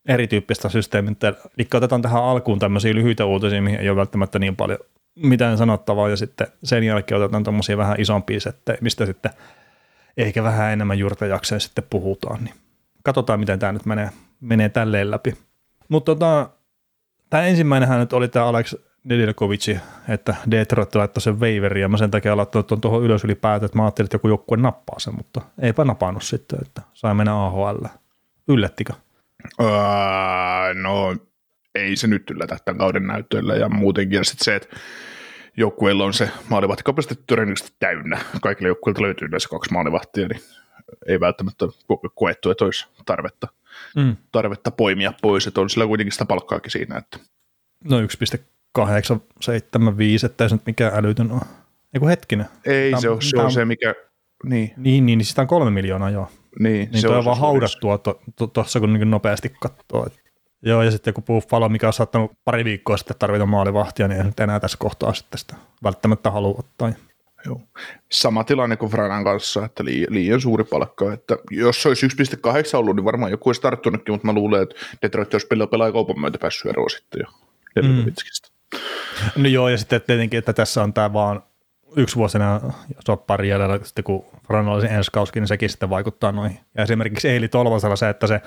erityyppistä 0.08 0.68
systeemiä. 0.68 1.14
Eli 1.58 1.68
otetaan 1.74 2.02
tähän 2.02 2.24
alkuun 2.24 2.58
tämmöisiä 2.58 2.94
lyhyitä 2.94 3.24
uutisia, 3.24 3.62
mihin 3.62 3.80
ei 3.80 3.88
ole 3.88 3.96
välttämättä 3.96 4.38
niin 4.38 4.56
paljon 4.56 4.78
mitään 5.22 5.58
sanottavaa, 5.58 6.08
ja 6.08 6.16
sitten 6.16 6.46
sen 6.64 6.84
jälkeen 6.84 7.20
otetaan 7.20 7.44
tämmöisiä 7.44 7.76
vähän 7.76 8.00
isompia 8.00 8.40
settejä, 8.40 8.78
mistä 8.80 9.06
sitten 9.06 9.30
ehkä 10.16 10.42
vähän 10.42 10.72
enemmän 10.72 10.98
juurtajakseen 10.98 11.60
sitten 11.60 11.84
puhutaan. 11.90 12.44
Niin 12.44 12.54
katsotaan, 13.02 13.40
miten 13.40 13.58
tämä 13.58 13.72
nyt 13.72 13.86
menee, 13.86 14.10
menee 14.40 14.68
tälleen 14.68 15.10
läpi. 15.10 15.34
Mutta 15.88 16.12
tota, 16.14 16.50
tämä 17.30 17.42
ensimmäinenhän 17.42 18.00
nyt 18.00 18.12
oli 18.12 18.28
tämä 18.28 18.46
Alex 18.46 18.74
Nedeljkovic, 19.04 19.76
että 20.08 20.34
Detroit 20.50 20.94
laittoi 20.94 21.20
sen 21.20 21.40
waiveriin, 21.40 21.82
ja 21.82 21.88
mä 21.88 21.96
sen 21.96 22.10
takia 22.10 22.36
laittanut 22.36 22.66
tuon 22.66 22.80
tuohon 22.80 23.02
ylös 23.02 23.24
ylipäätään, 23.24 23.66
että 23.66 23.78
mä 23.78 23.84
ajattelin, 23.84 24.06
että 24.06 24.14
joku 24.14 24.28
joukkue 24.28 24.56
nappaa 24.56 24.98
sen, 24.98 25.14
mutta 25.14 25.40
eipä 25.62 25.84
napannut 25.84 26.22
sitten, 26.22 26.58
että 26.62 26.82
sai 26.94 27.14
mennä 27.14 27.44
AHL. 27.44 27.84
Yllättikö? 28.48 28.92
Öö, 29.60 30.74
no, 30.74 31.16
ei 31.74 31.96
se 31.96 32.06
nyt 32.06 32.30
yllätä 32.30 32.56
tämän 32.64 32.78
kauden 32.78 33.06
näyttöillä 33.06 33.54
ja 33.54 33.68
muutenkin. 33.68 34.16
Ja 34.16 34.24
sitten 34.24 34.44
se, 34.44 34.56
että 34.56 34.76
joukkueilla 35.58 36.04
on 36.04 36.14
se 36.14 36.30
maalivahtikapastetti 36.48 37.24
todennäköisesti 37.26 37.72
täynnä. 37.78 38.18
Kaikille 38.42 38.68
joukkueilta 38.68 39.02
löytyy 39.02 39.28
yleensä 39.28 39.48
kaksi 39.48 39.72
maalivahtia, 39.72 40.28
niin 40.28 40.40
ei 41.08 41.20
välttämättä 41.20 41.66
ko- 41.66 42.10
koettu, 42.14 42.50
että 42.50 42.64
olisi 42.64 42.86
tarvetta, 43.06 43.48
Mm. 43.96 44.16
tarvetta 44.32 44.70
poimia 44.70 45.12
pois. 45.22 45.46
Että 45.46 45.60
on 45.60 45.70
sillä 45.70 45.86
kuitenkin 45.86 46.12
sitä 46.12 46.24
palkkaakin 46.24 46.70
siinä. 46.70 46.96
Että. 46.98 47.18
No 47.84 47.98
1,875, 48.00 50.26
että 50.26 50.44
ei 50.44 50.48
se 50.50 50.54
nyt 50.54 50.66
mikään 50.66 50.94
älytön 50.94 51.32
ole. 51.32 51.40
Eiku 51.94 52.06
hetkinen. 52.06 52.46
Ei, 52.64 52.90
Tää- 52.90 53.00
se 53.00 53.10
on, 53.10 53.22
se, 53.22 53.38
on 53.38 53.44
on- 53.44 53.52
se, 53.52 53.64
mikä... 53.64 53.94
Niin, 54.44 54.70
Niin, 54.76 55.06
niin, 55.06 55.18
niin 55.18 55.26
sitä 55.26 55.42
on 55.42 55.48
kolme 55.48 55.70
miljoonaa, 55.70 56.10
joo. 56.10 56.28
niin, 56.58 56.90
Niin 56.90 57.00
se 57.00 57.08
on 57.08 57.22
se 57.22 57.24
vaan 57.24 57.38
haudattua 57.38 57.98
tuossa, 57.98 58.22
to, 58.36 58.46
tuossa, 58.46 58.80
kun 58.80 58.92
niin 58.92 59.10
nopeasti 59.10 59.52
katsoo. 59.60 60.06
Et. 60.06 60.27
Joo, 60.62 60.82
ja 60.82 60.90
sitten 60.90 61.10
joku 61.10 61.22
Buffalo, 61.22 61.68
mikä 61.68 61.86
on 61.86 61.92
saattanut 61.92 62.32
pari 62.44 62.64
viikkoa 62.64 62.96
sitten 62.96 63.16
tarvita 63.18 63.46
maalivahtia, 63.46 64.08
niin 64.08 64.18
ei 64.18 64.26
nyt 64.26 64.40
enää 64.40 64.60
tässä 64.60 64.78
kohtaa 64.80 65.14
sitten 65.14 65.38
sitä 65.38 65.54
välttämättä 65.84 66.30
halua 66.30 66.54
ottaa. 66.58 66.92
Joo. 67.46 67.60
Sama 68.10 68.44
tilanne 68.44 68.76
kuin 68.76 68.90
Franan 68.90 69.24
kanssa, 69.24 69.64
että 69.64 69.84
liian, 69.84 70.14
liian 70.14 70.40
suuri 70.40 70.64
palkka. 70.64 71.12
Että 71.12 71.36
jos 71.50 71.82
se 71.82 71.88
olisi 71.88 72.06
1,8 72.06 72.12
ollut, 72.74 72.96
niin 72.96 73.04
varmaan 73.04 73.30
joku 73.30 73.48
olisi 73.48 73.62
tarttunutkin, 73.62 74.12
mutta 74.12 74.26
mä 74.26 74.32
luulen, 74.32 74.62
että 74.62 74.74
Detroit 75.02 75.34
olisi 75.34 75.46
pelaa 75.46 75.66
pelaajakaupan 75.66 76.20
myötä 76.20 76.38
päässyt 76.38 76.70
eroon 76.70 76.90
sitten 76.90 77.20
jo 77.20 77.32
Delkovitskista. 77.76 78.48
No 79.36 79.48
joo, 79.48 79.68
ja 79.68 79.78
sitten 79.78 80.00
tietenkin, 80.02 80.38
että 80.38 80.52
tässä 80.52 80.82
on 80.82 80.92
tämä 80.92 81.12
vaan 81.12 81.42
yksi 81.96 82.16
vuosi 82.16 82.38
enää 82.38 82.60
soppari 83.06 83.48
jäljellä, 83.48 83.80
sitten 83.82 84.04
kun 84.04 84.24
Frano 84.46 84.74
olisi 84.74 84.86
ensi 84.86 85.10
kauskin, 85.12 85.40
niin 85.40 85.48
sekin 85.48 85.70
sitten 85.70 85.90
vaikuttaa 85.90 86.32
noihin. 86.32 86.60
Ja 86.74 86.82
esimerkiksi 86.82 87.28
Eili 87.28 87.48
Tolvasella 87.48 87.96
se, 87.96 88.08
että 88.08 88.26
se 88.26 88.40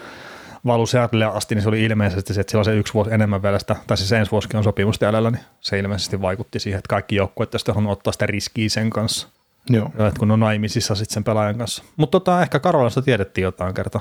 valui 0.65 0.88
Seattlelle 0.88 1.26
asti, 1.26 1.56
niin 1.56 1.63
se 1.63 1.69
oli 1.69 1.84
ilmeisesti 1.84 2.34
se, 2.34 2.41
että 2.41 2.52
sillä 2.52 2.62
on 2.62 2.65
se 2.65 2.76
yksi 2.76 2.93
vuosi 2.93 3.13
enemmän 3.13 3.43
vielä 3.43 3.60
sitä, 3.60 3.76
tai 3.88 3.97
siis 3.97 4.12
ensi 4.12 4.32
vuosikin 4.32 4.58
on 4.58 4.63
sopimusta 4.63 5.06
jäljellä, 5.06 5.32
niin 5.32 5.43
se 5.60 5.80
ilmeisesti 5.80 6.21
vaikutti 6.21 6.60
siihen, 6.60 6.78
että 6.78 6.89
kaikki 6.89 7.15
joukkueet 7.15 7.50
tästä 7.50 7.74
on 7.76 7.88
ottaa 7.88 8.13
sitä 8.13 8.26
riskiä 8.26 8.69
sen 8.69 8.89
kanssa. 8.89 9.28
Joo. 9.69 9.91
Ja 9.97 10.08
että 10.08 10.19
kun 10.19 10.32
on 10.32 10.39
naimisissa 10.39 10.95
sitten 10.95 11.13
sen 11.13 11.24
pelaajan 11.24 11.58
kanssa. 11.58 11.84
Mutta 11.97 12.19
tota, 12.19 12.41
ehkä 12.41 12.60
Karolasta 12.60 13.02
tiedettiin 13.02 13.43
jotain 13.43 13.74
kerta. 13.74 14.00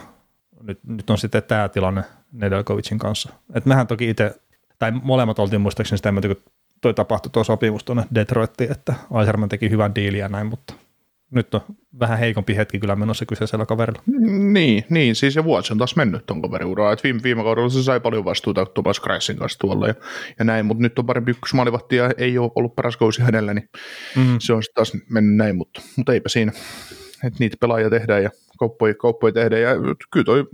Nyt, 0.62 0.78
nyt 0.86 1.10
on 1.10 1.18
sitten 1.18 1.42
tämä 1.42 1.68
tilanne 1.68 2.04
Nedelkovicin 2.32 2.98
kanssa. 2.98 3.32
Et 3.54 3.66
mehän 3.66 3.86
toki 3.86 4.10
itse, 4.10 4.40
tai 4.78 4.90
molemmat 5.02 5.38
oltiin 5.38 5.60
muistaakseni 5.60 5.98
sitä 5.98 6.12
kun 6.12 6.52
toi 6.80 6.94
tapahtui 6.94 7.30
tuo 7.30 7.44
sopimus 7.44 7.84
tuonne 7.84 8.04
Detroittiin, 8.14 8.72
että 8.72 8.94
Aiserman 9.10 9.48
teki 9.48 9.70
hyvän 9.70 9.94
diilin 9.94 10.20
ja 10.20 10.28
näin, 10.28 10.46
mutta 10.46 10.74
nyt 11.30 11.54
on 11.54 11.60
vähän 12.00 12.18
heikompi 12.18 12.56
hetki 12.56 12.78
kyllä 12.78 12.96
menossa 12.96 13.26
kyseisellä 13.26 13.66
kaverilla. 13.66 14.02
Niin, 14.52 14.84
niin, 14.90 15.16
siis 15.16 15.36
ja 15.36 15.44
vuosi 15.44 15.72
on 15.72 15.78
taas 15.78 15.96
mennyt 15.96 16.26
ton 16.26 16.42
kaverin 16.42 16.68
uraa. 16.68 16.92
Et 16.92 17.04
viime, 17.04 17.20
viime 17.22 17.42
kaudella 17.42 17.68
se 17.68 17.82
sai 17.82 18.00
paljon 18.00 18.24
vastuuta 18.24 18.66
Thomas 18.66 19.00
Kreissin 19.00 19.36
kanssa 19.36 19.58
tuolla 19.58 19.86
ja, 19.88 19.94
ja 20.38 20.44
näin, 20.44 20.66
mutta 20.66 20.82
nyt 20.82 20.98
on 20.98 21.06
parempi 21.06 21.30
ykkösmaalivahti 21.30 21.96
ja 21.96 22.10
ei 22.18 22.38
ole 22.38 22.50
ollut 22.54 22.74
paras 22.76 22.96
kausi 22.96 23.22
hänellä, 23.22 23.54
niin 23.54 23.68
Mm. 24.16 24.36
se 24.38 24.52
on 24.52 24.62
taas 24.74 24.92
mennyt 25.10 25.36
näin, 25.36 25.56
mutta, 25.56 25.80
mutta 25.96 26.12
eipä 26.12 26.28
siinä. 26.28 26.52
Et 27.24 27.38
niitä 27.38 27.56
pelaajia 27.60 27.90
tehdään 27.90 28.22
ja 28.22 28.30
kauppoja, 28.58 28.94
kauppoja 28.94 29.32
tehdään. 29.32 29.62
Ja 29.62 29.70
kyllä 30.10 30.24
toi, 30.24 30.44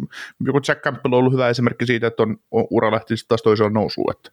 joku 0.40 0.60
Jack 0.68 0.82
Campbell 0.82 1.12
on 1.14 1.18
ollut 1.18 1.32
hyvä 1.32 1.48
esimerkki 1.48 1.86
siitä, 1.86 2.06
että 2.06 2.22
on, 2.22 2.36
on 2.50 2.66
ura 2.70 2.92
lähti 2.92 3.14
taas 3.28 3.42
toiseen 3.42 3.72
nousuun. 3.72 4.10
Että, 4.10 4.30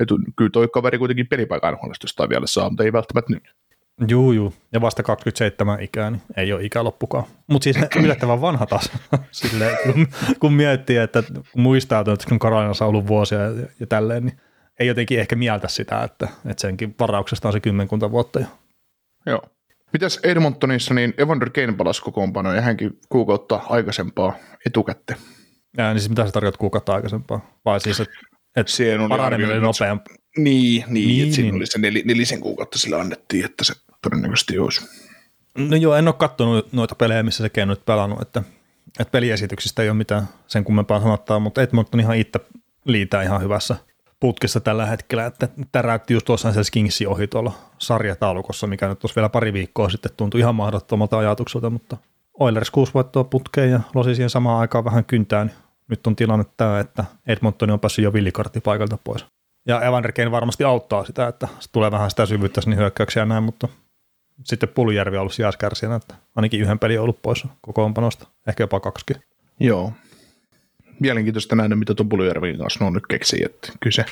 et 0.00 0.08
kyllä 0.36 0.50
toi 0.50 0.68
kaveri 0.68 0.98
kuitenkin 0.98 1.26
pelipaikan 1.28 1.78
huolestusta 1.82 2.28
vielä 2.28 2.46
saa, 2.46 2.70
mutta 2.70 2.84
ei 2.84 2.92
välttämättä 2.92 3.32
nyt. 3.34 3.54
Juu, 4.08 4.32
juu. 4.32 4.54
Ja 4.72 4.80
vasta 4.80 5.02
27 5.02 5.82
ikää, 5.82 6.10
niin 6.10 6.22
ei 6.36 6.52
ole 6.52 6.64
ikä 6.64 6.84
loppukaan. 6.84 7.24
Mutta 7.46 7.64
siis 7.64 7.76
yllättävän 7.96 8.40
vanha 8.40 8.66
taas. 8.66 8.92
Silleen, 9.30 9.76
kun, 9.82 10.06
kun 10.40 10.52
miettii, 10.52 10.96
että 10.96 11.22
kun 11.22 11.62
muistaa, 11.62 12.00
että 12.00 12.28
kun 12.28 12.38
Karolinassa 12.38 12.84
on 12.84 12.88
ollut 12.88 13.06
vuosia 13.06 13.38
ja, 13.38 13.66
ja 13.80 13.86
tälleen, 13.86 14.24
niin 14.24 14.40
ei 14.80 14.86
jotenkin 14.86 15.20
ehkä 15.20 15.36
mieltä 15.36 15.68
sitä, 15.68 16.02
että, 16.02 16.28
että 16.46 16.60
senkin 16.60 16.94
varauksesta 17.00 17.48
on 17.48 17.52
se 17.52 17.60
kymmenkunta 17.60 18.10
vuotta 18.10 18.40
jo. 18.40 18.46
Joo. 19.26 19.42
Mitäs 19.92 20.20
Edmontonissa, 20.22 20.94
niin 20.94 21.14
Evander 21.18 21.50
Kane 21.50 21.72
palasi 21.72 22.02
kokoonpano 22.02 22.54
ja 22.54 22.60
hänkin 22.60 22.98
kuukautta 23.08 23.60
aikaisempaa 23.68 24.34
etukätte. 24.66 25.16
Ja, 25.76 25.92
niin 25.92 26.00
siis 26.00 26.08
mitä 26.08 26.26
se 26.26 26.32
tarkoittaa 26.32 26.58
kuukautta 26.58 26.94
aikaisempaa? 26.94 27.50
Vai 27.64 27.80
siis, 27.80 28.00
että 28.00 28.14
et 28.56 28.66
paraneminen 29.08 29.52
oli 29.52 29.60
nopeampi? 29.60 30.14
Niin, 30.36 30.84
niin, 30.88 31.08
Niin, 31.08 31.22
että 31.22 31.34
siinä 31.34 31.46
niin. 31.46 31.56
oli 31.56 31.66
se 31.66 31.78
nel, 31.78 32.02
nelisen 32.04 32.40
kuukautta 32.40 32.78
sille 32.78 33.00
annettiin, 33.00 33.44
että 33.44 33.64
se 33.64 33.74
todennäköisesti 34.02 34.58
olisi. 34.58 34.88
No 35.58 35.76
joo, 35.76 35.94
en 35.94 36.08
ole 36.08 36.14
katsonut 36.14 36.72
noita 36.72 36.94
pelejä, 36.94 37.22
missä 37.22 37.50
se 37.54 37.62
on 37.62 37.68
nyt 37.68 37.84
pelannut, 37.84 38.22
että, 38.22 38.42
että 39.00 39.12
peliesityksistä 39.12 39.82
ei 39.82 39.88
ole 39.88 39.96
mitään 39.96 40.28
sen 40.46 40.64
kummempaa 40.64 41.00
sanottaa, 41.00 41.38
mutta 41.38 41.62
Edmonton 41.62 42.00
ihan 42.00 42.16
itse 42.16 42.40
liitää 42.84 43.22
ihan 43.22 43.42
hyvässä 43.42 43.76
putkessa 44.20 44.60
tällä 44.60 44.86
hetkellä, 44.86 45.26
että 45.26 45.48
täräytti 45.72 46.14
just 46.14 46.26
tuossa 46.26 46.52
se 46.52 46.70
Kingsin 46.72 47.08
ohi 47.08 47.26
tuolla 47.26 47.52
sarjataulukossa, 47.78 48.66
mikä 48.66 48.88
nyt 48.88 48.98
tuossa 48.98 49.16
vielä 49.16 49.28
pari 49.28 49.52
viikkoa 49.52 49.88
sitten 49.88 50.12
tuntui 50.16 50.40
ihan 50.40 50.54
mahdottomalta 50.54 51.18
ajatukselta, 51.18 51.70
mutta 51.70 51.96
Oilers 52.40 52.70
6 52.70 52.94
voittoa 52.94 53.24
putkeen 53.24 53.70
ja 53.70 53.80
losi 53.94 54.14
siihen 54.14 54.30
samaan 54.30 54.60
aikaan 54.60 54.84
vähän 54.84 55.04
kyntää, 55.04 55.44
niin 55.44 55.56
nyt 55.88 56.06
on 56.06 56.16
tilanne 56.16 56.44
tämä, 56.56 56.80
että 56.80 57.04
Edmonton 57.26 57.70
on 57.70 57.80
päässyt 57.80 58.02
jo 58.02 58.12
villikartti 58.12 58.60
paikalta 58.60 58.98
pois. 59.04 59.26
Ja 59.66 59.82
Evander 59.82 60.12
Kane 60.12 60.30
varmasti 60.30 60.64
auttaa 60.64 61.04
sitä, 61.04 61.28
että 61.28 61.48
tulee 61.72 61.90
vähän 61.90 62.10
sitä 62.10 62.26
syvyyttä 62.26 62.60
sinne 62.60 62.76
hyökkäyksiä 62.76 63.24
näin, 63.24 63.42
mutta 63.42 63.68
sitten 64.44 64.68
Puljärvi 64.68 65.16
on 65.16 65.20
ollut 65.20 65.32
sijaiskärsijänä, 65.32 65.96
että 65.96 66.14
ainakin 66.36 66.60
yhden 66.60 66.78
pelin 66.78 66.98
on 66.98 67.02
ollut 67.02 67.22
pois 67.22 67.44
kokoonpanosta, 67.60 68.26
ehkä 68.48 68.62
jopa 68.62 68.80
kaksi. 68.80 69.04
Joo. 69.60 69.92
Mielenkiintoista 71.00 71.56
nähdä, 71.56 71.76
mitä 71.76 71.94
tuon 71.94 72.08
Puljärvin 72.08 72.58
kanssa 72.58 72.84
on 72.84 72.92
nyt 72.92 73.06
keksii, 73.06 73.44
että 73.44 73.72
kyllä 73.80 73.94
se 73.94 74.04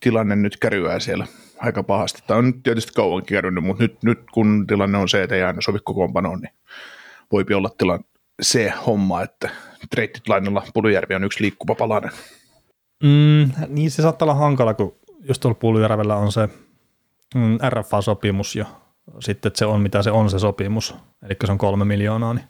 tilanne 0.00 0.36
nyt 0.36 0.56
kärjyää 0.56 1.00
siellä 1.00 1.26
aika 1.58 1.82
pahasti. 1.82 2.22
Tämä 2.26 2.38
on 2.38 2.46
nyt 2.46 2.62
tietysti 2.62 2.92
kauankin 2.92 3.36
kärjynyt, 3.36 3.64
mutta 3.64 3.82
nyt, 3.82 4.02
nyt 4.02 4.18
kun 4.32 4.66
tilanne 4.66 4.98
on 4.98 5.08
se, 5.08 5.22
että 5.22 5.36
ei 5.36 5.42
aina 5.42 5.60
sovi 5.60 5.78
kokoonpanoon, 5.84 6.40
niin 6.40 6.54
voipi 7.32 7.54
olla 7.54 7.70
tilanne 7.78 8.04
se 8.42 8.72
homma, 8.86 9.22
että 9.22 9.50
treittit 9.90 10.28
lainalla 10.28 10.62
Puljärvi 10.74 11.14
on 11.14 11.24
yksi 11.24 11.42
liikkuva 11.42 11.74
palanen. 11.74 12.10
Mm, 13.02 13.50
niin 13.68 13.90
se 13.90 14.02
saattaa 14.02 14.26
olla 14.26 14.34
hankala, 14.34 14.74
kun 14.74 14.94
just 15.28 15.40
tuolla 15.40 15.58
Puljärvellä 15.60 16.16
on 16.16 16.32
se 16.32 16.48
mm, 17.34 17.58
RFA-sopimus 17.68 18.56
ja 18.56 18.66
sitten 19.20 19.48
että 19.48 19.58
se 19.58 19.66
on 19.66 19.80
mitä 19.80 20.02
se 20.02 20.10
on 20.10 20.30
se 20.30 20.38
sopimus, 20.38 20.94
eli 21.22 21.36
se 21.44 21.52
on 21.52 21.58
kolme 21.58 21.84
miljoonaa, 21.84 22.34
niin 22.34 22.46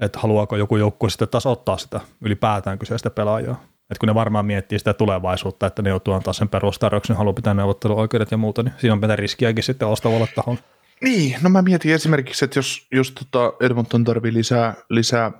että 0.00 0.18
haluaako 0.18 0.56
joku 0.56 0.76
joukkue 0.76 1.10
sitten 1.10 1.28
taas 1.28 1.46
ottaa 1.46 1.78
sitä 1.78 2.00
ylipäätään 2.20 2.78
kyseistä 2.78 3.10
pelaajaa. 3.10 3.64
Että 3.90 4.00
kun 4.00 4.06
ne 4.06 4.14
varmaan 4.14 4.46
miettii 4.46 4.78
sitä 4.78 4.94
tulevaisuutta, 4.94 5.66
että 5.66 5.82
ne 5.82 5.90
joutuu 5.90 6.14
antaa 6.14 6.32
sen 6.32 6.48
perustarjouksen, 6.48 7.16
haluaa 7.16 7.32
pitää 7.32 7.54
neuvotteluoikeudet 7.54 8.30
ja 8.30 8.36
muuta, 8.36 8.62
niin 8.62 8.74
siinä 8.78 8.92
on 8.92 9.00
pitää 9.00 9.16
riskiäkin 9.16 9.64
sitten 9.64 9.88
ostavalle 9.88 10.28
taholle. 10.34 10.60
Niin, 11.02 11.36
no 11.42 11.50
mä 11.50 11.62
mietin 11.62 11.94
esimerkiksi, 11.94 12.44
että 12.44 12.58
jos, 12.58 12.86
jos 12.92 13.10
tota 13.12 13.52
Edmonton 13.60 14.04
tarvii 14.04 14.32
lisää, 14.32 14.74
lisää 14.90 15.32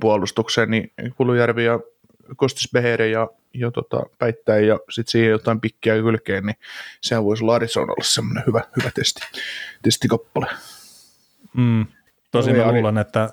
puolustukseen, 0.00 0.70
niin 0.70 0.92
Kulujärvi 1.16 1.64
ja 1.64 1.80
Kostis 2.36 2.68
Behere 2.72 3.08
ja, 3.08 3.28
ja 3.54 3.70
tota, 3.70 4.02
Päittäin 4.18 4.66
ja 4.66 4.78
sitten 4.90 5.12
siihen 5.12 5.30
jotain 5.30 5.60
pikkiä 5.60 5.94
kylkeen, 5.94 6.46
niin 6.46 6.56
sehän 7.00 7.24
voisi 7.24 7.44
olla 7.44 7.54
Arizonalle 7.54 8.04
semmoinen 8.04 8.44
hyvä, 8.46 8.62
hyvä 8.76 8.90
testi, 8.90 9.20
testikappale. 9.82 10.46
Mm. 11.56 11.86
Tosin 12.30 12.56
mä 12.56 12.72
luulen, 12.72 12.98
että, 12.98 13.30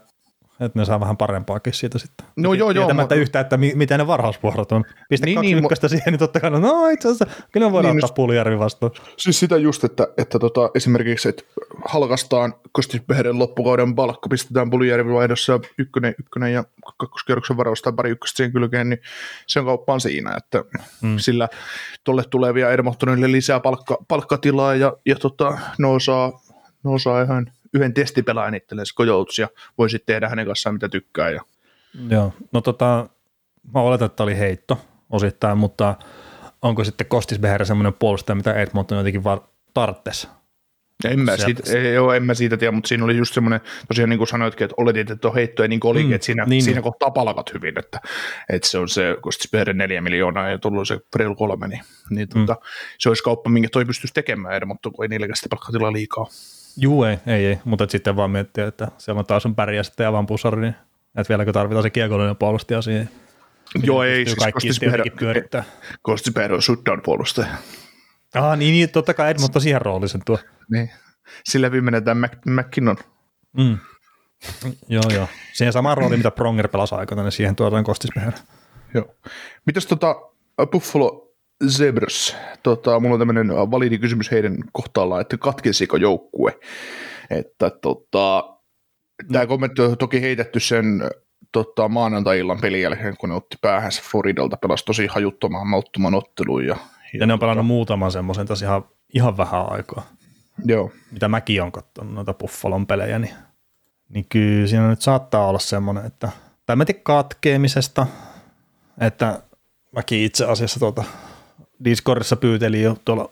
että 0.59 0.79
ne 0.79 0.85
saa 0.85 0.99
vähän 0.99 1.17
parempaakin 1.17 1.73
siitä 1.73 1.99
sitten. 1.99 2.25
No 2.35 2.53
joo, 2.53 2.71
joo, 2.71 2.85
Tietämättä 2.85 3.15
mä- 3.15 3.21
yhtään, 3.21 3.41
että 3.43 3.57
mi- 3.57 3.71
miten 3.75 3.99
ne 3.99 4.07
varhausvuorot 4.07 4.71
on. 4.71 4.83
Pistä 5.09 5.25
Niin, 5.25 5.35
kaksi 5.35 5.53
niin, 5.55 5.63
ykköstä 5.63 5.87
siihen, 5.87 6.05
niin 6.11 6.19
totta 6.19 6.39
kai, 6.39 6.49
no, 6.51 6.87
itse 6.87 7.07
asiassa, 7.07 7.25
kyllä 7.51 7.67
me 7.67 7.71
voidaan 7.71 7.95
Niin, 7.95 8.05
ottaa 8.05 8.15
Puljärvi 8.15 8.59
vastaan. 8.59 8.91
Siis 9.17 9.39
sitä 9.39 9.57
just, 9.57 9.83
että, 9.83 10.07
että 10.17 10.39
tota, 10.39 10.69
esimerkiksi, 10.75 11.29
että 11.29 11.43
halkastaan 11.85 12.53
Kostis 12.71 13.01
Beheren 13.07 13.39
loppukauden 13.39 13.95
palkka, 13.95 14.29
pistetään 14.29 14.69
Pulijärvi 14.69 15.13
vaihdossa 15.13 15.59
ykkönen, 15.77 16.15
ykkönen 16.19 16.53
ja 16.53 16.63
kakkoskierroksen 16.97 17.57
varausta 17.57 17.91
pari 17.91 18.09
ykköstä 18.09 18.37
siihen 18.37 18.51
kylkeen, 18.53 18.89
niin 18.89 18.99
se 19.47 19.59
on 19.59 19.65
kauppaan 19.65 20.01
siinä, 20.01 20.35
että 20.37 20.63
mm. 21.01 21.17
sillä 21.17 21.49
tolle 22.03 22.23
tulee 22.29 22.53
vielä 22.53 22.71
Edmontonille 22.71 23.31
lisää 23.31 23.59
palkka, 23.59 23.97
palkkatilaa 24.07 24.75
ja, 24.75 24.93
ja 25.05 25.15
tota, 25.15 25.57
ne, 25.77 25.87
osaa, 25.87 26.31
ne 26.83 26.91
osaa 26.91 27.21
ihan 27.21 27.51
yhden 27.73 27.93
testipelaajan 27.93 28.55
itselleen 28.55 28.85
skojouts 28.85 29.39
ja 29.39 29.47
voi 29.77 29.89
sitten 29.89 30.13
tehdä 30.13 30.29
hänen 30.29 30.45
kanssaan 30.45 30.75
mitä 30.75 30.89
tykkää. 30.89 31.29
Ja... 31.29 31.41
Joo, 32.09 32.33
no 32.51 32.61
tota, 32.61 33.09
mä 33.73 33.79
oletan, 33.81 34.05
että 34.05 34.23
oli 34.23 34.37
heitto 34.37 34.81
osittain, 35.09 35.57
mutta 35.57 35.95
onko 36.61 36.83
sitten 36.83 37.07
Kostis 37.07 37.39
Behere 37.39 37.65
semmoinen 37.65 37.93
puolustaja, 37.93 38.35
mitä 38.35 38.53
Edmonton 38.53 38.97
jotenkin 38.97 39.23
var- 39.23 39.47
tarttes? 39.73 40.27
En 41.05 41.19
mä, 41.19 41.37
Sieltä- 41.37 41.65
siitä, 41.65 41.79
ei, 41.87 41.93
joo, 41.93 42.13
en 42.13 42.23
mä 42.23 42.33
siitä 42.33 42.57
tiedä, 42.57 42.71
mutta 42.71 42.87
siinä 42.87 43.03
oli 43.05 43.17
just 43.17 43.33
semmoinen, 43.33 43.61
tosiaan 43.87 44.09
niin 44.09 44.17
kuin 44.17 44.27
sanoitkin, 44.27 44.65
että 44.65 44.75
oletit, 44.77 45.11
että 45.11 45.27
on 45.27 45.33
heitto 45.33 45.61
ja 45.61 45.67
niin 45.67 45.79
kuin 45.79 45.91
olikin, 45.91 46.07
Mm, 46.09 46.13
että 46.15 46.25
siinä, 46.25 46.43
niin. 46.43 46.49
niin. 46.49 46.63
siinä 46.63 46.81
kohtaa 46.81 47.11
palkat 47.11 47.53
hyvin, 47.53 47.79
että, 47.79 47.99
että 48.49 48.67
se 48.69 48.77
on 48.77 48.89
se, 48.89 49.17
kun 49.21 49.33
sitten 49.33 49.47
Spehren 49.47 49.77
neljä 49.77 50.01
miljoonaa 50.01 50.49
ja 50.49 50.57
tullut 50.57 50.87
se 50.87 50.99
reilu 51.15 51.35
kolme, 51.35 51.67
niin, 51.67 51.81
niin 52.09 52.27
Mm. 52.35 52.45
tota, 52.45 52.61
se 52.99 53.09
olisi 53.09 53.23
kauppa, 53.23 53.49
minkä 53.49 53.69
toi 53.71 53.85
pystyisi 53.85 54.13
tekemään, 54.13 54.67
mutta 54.67 54.89
kun 54.89 55.05
ei 55.05 55.09
niilläkään 55.09 55.35
sitä 55.35 55.49
palkkatilaa 55.49 55.93
liikaa. 55.93 56.27
Juu, 56.77 57.03
ei, 57.03 57.17
ei, 57.27 57.45
ei. 57.45 57.59
mutta 57.65 57.87
sitten 57.89 58.15
vaan 58.15 58.31
miettiä, 58.31 58.67
että 58.67 58.87
siellä 58.97 59.19
on 59.19 59.25
taas 59.25 59.45
on 59.45 59.55
pärjää 59.55 59.83
sitten 59.83 60.07
Evan 60.07 60.25
Pusari, 60.25 60.61
niin 60.61 60.75
että 61.17 61.29
vieläkö 61.29 61.53
tarvitaan 61.53 61.83
se 61.83 61.89
kiekollinen 61.89 62.35
puolustaja 62.35 62.81
siihen. 62.81 63.09
Joo, 63.83 64.03
ei, 64.03 64.25
siis 64.25 64.37
kaikki 64.37 65.09
pyörittää. 65.19 65.63
Kostis 66.01 66.31
Speher 66.31 66.53
on 66.53 66.61
shutdown 66.61 67.01
puolustaja. 67.01 67.47
Ah, 68.33 68.57
niin, 68.57 68.71
niin, 68.71 68.89
totta 68.89 69.13
kai 69.13 69.31
Edmonton 69.31 69.61
siihen 69.61 69.81
roolisen 69.81 70.21
tuo. 70.25 70.39
Niin. 70.71 70.91
Sillä 71.43 71.71
viimeinetään 71.71 72.17
Mac, 72.17 72.31
McKinnon. 72.45 72.97
Mm. 73.57 73.77
joo, 74.87 75.03
joo. 75.13 75.27
Siihen 75.53 75.73
samaan 75.73 75.97
rooliin, 75.97 76.19
mitä 76.19 76.31
Pronger 76.31 76.67
pelasi 76.67 76.95
aikana, 76.95 77.23
niin 77.23 77.31
siihen 77.31 77.55
tuodaan 77.55 77.83
Kostis. 77.83 78.11
Joo. 78.93 79.15
Mitäs 79.65 79.85
tota 79.85 80.15
Buffalo 80.71 81.22
Zebras? 81.67 82.35
Tota, 82.63 82.99
mulla 82.99 83.13
on 83.13 83.19
tämmöinen 83.19 83.47
validi 83.47 83.97
kysymys 83.97 84.31
heidän 84.31 84.57
kohtaallaan, 84.71 85.21
että 85.21 85.37
katkesiko 85.37 85.97
joukkue? 85.97 86.59
Että 87.29 87.69
tota, 87.69 88.57
tämä 89.31 89.45
kommentti 89.45 89.81
on 89.81 89.97
toki 89.97 90.21
heitetty 90.21 90.59
sen 90.59 91.09
tota, 91.51 91.87
maanantai-illan 91.87 92.61
pelin 92.61 92.81
jälkeen, 92.81 93.17
kun 93.17 93.29
ne 93.29 93.35
otti 93.35 93.57
päähänsä 93.61 94.01
Floridalta, 94.11 94.57
pelasi 94.57 94.85
tosi 94.85 95.07
hajuttoman, 95.07 95.67
mauttoman 95.67 96.15
ottelun. 96.15 96.65
Ja, 96.65 96.77
Ja 97.19 97.25
ne 97.25 97.33
on 97.33 97.39
pelannut 97.39 97.65
muutaman 97.65 98.11
semmoisen 98.11 98.47
tässä 98.47 98.65
ihan, 98.65 98.83
ihan 99.13 99.37
vähän 99.37 99.71
aikaa. 99.71 100.03
Joo, 100.65 100.91
mitä 101.11 101.27
mäkin 101.27 101.61
on 101.61 101.71
katsonut 101.71 102.13
noita 102.13 102.33
Buffalon 102.33 102.87
pelejä, 102.87 103.19
niin, 103.19 103.33
niin 104.09 104.25
kyllä 104.29 104.67
siinä 104.67 104.87
nyt 104.87 105.01
saattaa 105.01 105.47
olla 105.47 105.59
semmoinen, 105.59 106.05
että, 106.05 106.29
tai 106.65 106.75
mä 106.75 106.85
tiedän 106.85 107.03
katkeamisesta, 107.03 108.07
että 109.01 109.41
mäkin 109.91 110.19
itse 110.19 110.45
asiassa 110.45 110.79
tuota 110.79 111.03
Discordissa 111.83 112.35
pyytelin 112.35 112.83
jo 112.83 112.97
tuolla 113.05 113.29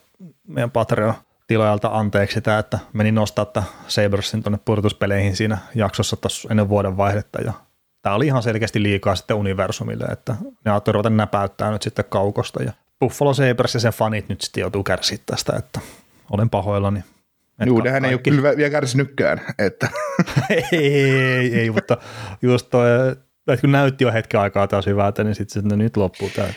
meidän 0.48 0.72
Patreon-tilaajalta 0.72 1.90
anteeksi 1.92 2.34
sitä, 2.34 2.60
että 2.60 2.80
menin 2.94 3.16
nostaa 3.16 3.44
että 3.44 3.64
Sabersin 3.88 4.44
tuonne 4.44 4.60
pudotuspeleihin 4.66 5.36
siinä 5.36 5.58
jaksossa 5.76 6.16
tuossa 6.16 6.48
ennen 6.52 6.70
vuoden 6.70 6.98
vaihdetta 6.98 7.42
ja 7.42 7.54
tämä 8.02 8.16
oli 8.16 8.26
ihan 8.26 8.44
selkeästi 8.44 8.84
liikaa 8.84 9.16
sitten 9.16 9.38
universumille, 9.38 10.06
että 10.06 10.36
ne 10.66 10.72
ajattelivat 10.72 11.06
ruveta 11.06 11.10
näpäyttää 11.10 11.72
nyt 11.72 11.82
sitten 11.82 12.06
kaukosta 12.10 12.64
ja 12.64 12.74
Buffalo 13.00 13.34
Sabres 13.34 13.74
ja 13.74 13.80
sen 13.80 13.94
fanit 13.94 14.30
nyt 14.30 14.42
sitten 14.42 14.62
joutuu 14.62 14.84
kärsiä 14.84 15.18
tästä, 15.26 15.54
että 15.58 15.80
olen 16.30 16.50
pahoillani. 16.50 17.04
Juu, 17.66 17.82
nehän 17.82 18.06
ei 18.06 18.14
ole 18.14 18.22
kyllä 18.22 18.58
vielä 18.58 18.70
kärsinytkään. 18.70 19.42
Että, 19.60 19.90
ei, 20.50 20.64
ei, 20.72 21.60
ei, 21.60 21.70
mutta 21.72 21.98
just 22.42 22.70
toi, 22.70 22.90
että 23.48 23.62
kun 23.62 23.72
näytti 23.72 24.04
jo 24.04 24.12
hetken 24.12 24.40
aikaa 24.40 24.68
taas 24.68 24.86
hyvältä, 24.86 25.24
niin 25.24 25.36
sitten 25.36 25.68
no 25.68 25.76
nyt 25.76 25.98
loppuu 25.98 26.30
tämä. 26.36 26.48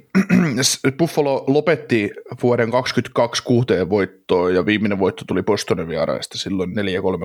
Buffalo 0.98 1.44
lopetti 1.46 2.10
vuoden 2.42 2.70
22 2.70 3.42
kuuteen 3.42 3.90
voittoon 3.90 4.54
ja 4.54 4.66
viimeinen 4.66 4.98
voitto 4.98 5.24
tuli 5.28 5.42
Bostonin 5.42 5.88
vieraista 5.88 6.38
silloin 6.38 6.70
4-3 6.70 6.72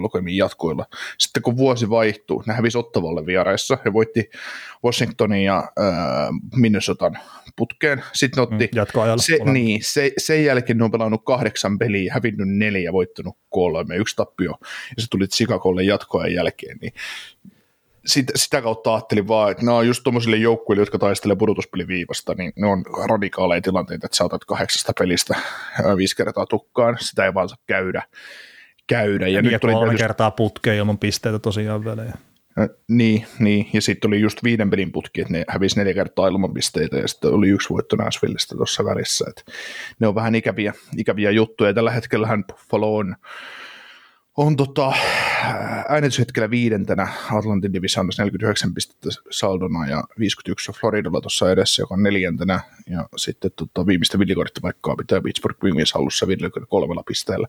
lukemiin 0.01 0.37
jatkoilla. 0.37 0.85
Sitten 1.17 1.43
kun 1.43 1.57
vuosi 1.57 1.89
vaihtui, 1.89 2.43
ne 2.47 2.53
hävisi 2.53 2.77
Ottavalle 2.77 3.25
vieraissa 3.25 3.77
ja 3.85 3.93
voitti 3.93 4.29
Washingtonin 4.85 5.43
ja 5.43 5.57
äh, 5.57 6.29
Minnesotan 6.55 7.17
putkeen. 7.55 8.03
Sitten 8.13 8.37
ne 8.37 8.41
otti, 8.41 8.65
Mm, 8.73 8.77
jatkoajalla. 8.77 9.21
se, 9.21 9.37
niin, 9.51 9.79
se, 9.83 10.11
sen 10.17 10.43
jälkeen 10.45 10.77
ne 10.77 10.83
on 10.83 10.91
pelannut 10.91 11.21
kahdeksan 11.25 11.77
peliä, 11.77 12.13
hävinnyt 12.13 12.47
neljä, 12.49 12.93
voittanut 12.93 13.37
kolme, 13.49 13.95
yksi 13.95 14.15
tappio 14.15 14.53
ja 14.95 15.01
se 15.01 15.07
tuli 15.09 15.27
Chicagolle 15.27 15.83
jatkoajan 15.83 16.33
jälkeen. 16.33 16.77
Niin 16.81 16.93
sitä, 18.07 18.33
sitä 18.35 18.61
kautta 18.61 18.93
ajattelin 18.93 19.27
vaan, 19.27 19.51
että 19.51 19.65
nämä 19.65 19.77
on 19.77 19.87
just 19.87 20.03
tuommoisille 20.03 20.37
joukkueille, 20.37 20.81
jotka 20.81 20.97
taistelee 20.97 21.35
pudotuspeliviivasta, 21.35 22.33
niin 22.33 22.53
ne 22.55 22.67
on 22.67 22.83
radikaaleja 23.09 23.61
tilanteita, 23.61 24.05
että 24.05 24.17
sä 24.17 24.23
otat 24.23 24.45
kahdeksasta 24.45 24.93
pelistä 24.99 25.35
viisi 25.97 26.15
kertaa 26.15 26.45
tukkaan, 26.45 26.97
sitä 26.99 27.25
ei 27.25 27.33
vaan 27.33 27.49
saa 27.49 27.57
käydä. 27.67 28.03
käydä. 28.87 29.27
Ja, 29.27 29.33
Ja, 29.33 29.41
nyt 29.41 29.61
tuli 29.61 29.73
kolme 29.73 29.85
tietysti, 29.87 30.03
kertaa 30.03 30.31
putkeen 30.31 30.77
ilman 30.77 30.97
pisteitä 30.97 31.39
tosiaan. 31.39 31.83
Ja 31.85 32.13
niin, 32.87 33.25
niin, 33.39 33.69
ja 33.73 33.81
sitten 33.81 34.09
oli 34.09 34.21
just 34.21 34.43
viiden 34.43 34.69
pelin 34.69 34.91
putki, 34.91 35.21
että 35.21 35.33
ne 35.33 35.43
hävisi 35.47 35.79
neljä 35.79 35.93
kertaa 35.93 36.27
ilman 36.27 36.53
pisteitä, 36.53 36.97
ja 36.97 37.07
sitten 37.07 37.31
oli 37.31 37.49
yksi 37.49 37.69
voitto 37.69 37.95
Nashvillestä 37.95 38.55
tuossa 38.55 38.85
välissä. 38.85 39.25
Et 39.29 39.45
ne 39.99 40.07
on 40.07 40.15
vähän 40.15 40.35
ikäviä, 40.35 40.73
ikäviä 40.97 41.31
juttuja. 41.31 41.73
Tällä 41.73 41.91
hetkellähän 41.91 42.43
Buffalo 42.43 42.95
on 42.95 43.15
on 44.37 44.55
tota, 44.55 44.93
äänityshetkellä 45.89 46.49
viidentenä 46.49 47.07
Atlantin 47.31 47.73
Divisionassa 47.73 48.23
49 48.23 48.73
pistettä 48.73 49.09
saldona 49.29 49.87
ja 49.87 50.03
51 50.19 50.71
Floridalla 50.71 51.21
tuossa 51.21 51.51
edessä, 51.51 51.81
joka 51.81 51.93
on 51.93 52.03
neljäntenä. 52.03 52.59
Ja 52.89 53.09
sitten 53.15 53.51
tota, 53.55 53.85
viimeistä 53.87 54.19
villikorttipaikkaa 54.19 54.95
pitää 54.95 55.21
Pittsburgh 55.21 55.59
Penguins 55.59 55.93
hallussa 55.93 56.27
53 56.27 57.03
pisteellä. 57.07 57.47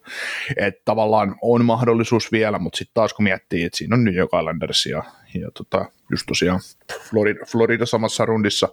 Et 0.56 0.84
tavallaan 0.84 1.36
on 1.42 1.64
mahdollisuus 1.64 2.32
vielä, 2.32 2.58
mutta 2.58 2.76
sitten 2.76 2.94
taas 2.94 3.14
kun 3.14 3.24
miettii, 3.24 3.64
että 3.64 3.78
siinä 3.78 3.94
on 3.94 4.04
New 4.04 4.14
York 4.14 4.30
Islanders 4.40 4.86
ja, 4.86 5.02
ja 5.34 5.50
tota, 5.54 5.84
just 6.10 6.26
tosiaan 6.26 6.60
Florida, 7.10 7.44
Florida 7.46 7.86
samassa 7.86 8.26
rundissa, 8.26 8.68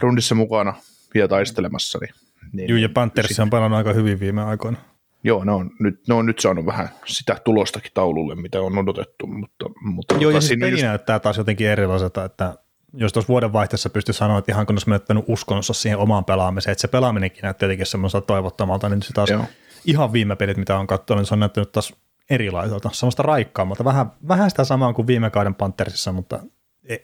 rundissa 0.00 0.34
mukana 0.34 0.74
vielä 1.14 1.28
taistelemassa. 1.28 1.98
Niin, 1.98 2.14
niin, 2.52 2.68
Juu, 2.68 2.78
ja 2.78 2.88
Panthers 2.88 3.40
on 3.40 3.50
pelannut 3.50 3.76
aika 3.76 3.92
hyvin 3.92 4.20
viime 4.20 4.42
aikoina. 4.42 4.91
Joo, 5.24 5.44
ne 5.44 5.52
on, 5.52 5.70
nyt, 5.80 6.08
ne 6.08 6.14
on 6.14 6.26
nyt 6.26 6.38
saanut 6.38 6.66
vähän 6.66 6.88
sitä 7.06 7.36
tulostakin 7.44 7.90
taululle, 7.94 8.34
mitä 8.34 8.60
on 8.60 8.78
odotettu. 8.78 9.26
Mutta, 9.26 9.66
mutta 9.80 10.14
Joo, 10.14 10.22
tota, 10.22 10.36
ja 10.36 10.40
siis 10.40 10.60
peli 10.60 10.70
just... 10.70 10.82
näyttää 10.82 11.20
taas 11.20 11.38
jotenkin 11.38 11.68
erilaiselta, 11.68 12.24
että 12.24 12.54
jos 12.94 13.12
tuossa 13.12 13.28
vuodenvaihteessa 13.28 13.90
pystyy 13.90 14.14
sanoa, 14.14 14.38
että 14.38 14.52
ihan 14.52 14.66
kun 14.66 14.74
olisi 14.74 14.88
menettänyt 14.88 15.24
uskonnossa 15.28 15.72
siihen 15.72 15.98
omaan 15.98 16.24
pelaamiseen, 16.24 16.72
että 16.72 16.82
se 16.82 16.88
pelaaminenkin 16.88 17.42
näyttää 17.42 17.66
tietenkin 17.66 17.86
semmoiselta 17.86 18.26
toivottomalta, 18.26 18.88
niin 18.88 19.02
se 19.02 19.12
taas 19.12 19.30
Joo. 19.30 19.44
ihan 19.84 20.12
viime 20.12 20.36
pelit, 20.36 20.56
mitä 20.56 20.78
on 20.78 20.86
katsonut, 20.86 21.20
niin 21.20 21.26
se 21.26 21.34
on 21.34 21.40
näyttänyt 21.40 21.72
taas 21.72 21.94
erilaiselta, 22.30 22.90
semmoista 22.92 23.22
raikkaammalta, 23.22 23.84
vähän, 23.84 24.12
vähän 24.28 24.50
sitä 24.50 24.64
samaa 24.64 24.92
kuin 24.92 25.06
viime 25.06 25.30
kauden 25.30 25.54
Panthersissa, 25.54 26.12
mutta 26.12 26.40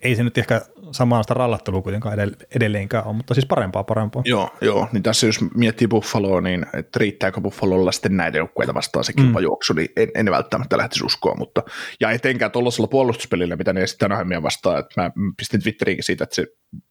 ei 0.02 0.16
se 0.16 0.22
nyt 0.22 0.38
ehkä 0.38 0.62
samanlaista 0.92 1.34
rallattelua 1.34 1.82
kuitenkaan 1.82 2.18
edelleenkään 2.54 3.04
ole, 3.04 3.16
mutta 3.16 3.34
siis 3.34 3.46
parempaa 3.46 3.84
parempaa. 3.84 4.22
Joo, 4.24 4.50
joo, 4.60 4.88
niin 4.92 5.02
tässä 5.02 5.26
jos 5.26 5.40
miettii 5.54 5.88
Buffaloa, 5.88 6.40
niin 6.40 6.66
että 6.74 6.98
riittääkö 6.98 7.40
Buffalolla 7.40 7.92
sitten 7.92 8.16
näitä 8.16 8.38
joukkueita 8.38 8.74
vastaan 8.74 9.04
se 9.04 9.12
kilpajuoksu, 9.12 9.72
mm. 9.72 9.76
niin 9.76 9.88
en, 9.96 10.08
en, 10.14 10.30
välttämättä 10.30 10.78
lähtisi 10.78 11.04
uskoa, 11.04 11.34
mutta 11.34 11.62
ja 12.00 12.10
etenkään 12.10 12.50
tuollaisella 12.50 12.88
puolustuspelillä, 12.88 13.56
mitä 13.56 13.72
ne 13.72 13.86
sitten 13.86 14.06
Anaheimia 14.06 14.42
vastaan, 14.42 14.78
että 14.78 15.02
mä 15.02 15.10
pistin 15.36 15.62
Twitteriinkin 15.62 16.04
siitä, 16.04 16.24
että 16.24 16.34
se 16.34 16.46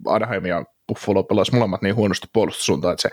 Anaheim 0.06 0.45
ja 0.45 0.65
Buffalo 0.88 1.23
pelasi 1.23 1.56
molemmat 1.56 1.82
niin 1.82 1.95
huonosti 1.95 2.28
puolustussuuntaan, 2.34 2.93
että 2.93 3.02
se, 3.02 3.10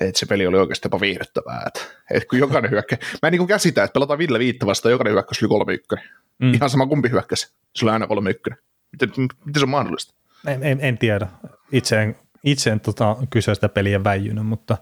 että 0.00 0.18
se 0.18 0.26
peli 0.26 0.46
oli 0.46 0.58
oikeasti 0.58 0.86
jopa 0.86 1.00
viihdyttävää, 1.00 1.62
että, 1.66 1.80
että 2.10 2.28
kun 2.28 2.38
jokainen 2.38 2.70
hyökkä, 2.70 2.96
mä 3.22 3.28
en 3.28 3.32
niin 3.32 3.46
käsitä, 3.46 3.84
että 3.84 3.94
pelataan 3.94 4.18
Ville 4.18 4.38
Viitta 4.38 4.66
vastaan, 4.66 4.90
jokainen 4.90 5.12
hyökkäys 5.12 5.42
oli 5.42 5.48
kolme 5.48 5.74
ykkönen. 5.74 6.04
Mm. 6.38 6.54
Ihan 6.54 6.70
sama 6.70 6.86
kumpi 6.86 7.10
hyökkäsi, 7.10 7.54
se 7.76 7.84
oli 7.84 7.92
aina 7.92 8.06
kolme 8.06 8.30
ykkönen. 8.30 8.58
Miten, 8.92 9.28
miten 9.44 9.60
se 9.60 9.64
on 9.64 9.68
mahdollista? 9.68 10.14
En, 10.46 10.62
en, 10.62 10.78
en 10.80 10.98
tiedä. 10.98 11.26
Itse 11.72 12.02
en, 12.02 12.16
itse 12.44 12.70
en 12.70 12.80
tota, 12.80 13.16
kyseistä 13.30 13.68
peliä 13.68 14.04
väijynyt, 14.04 14.46
mutta 14.46 14.76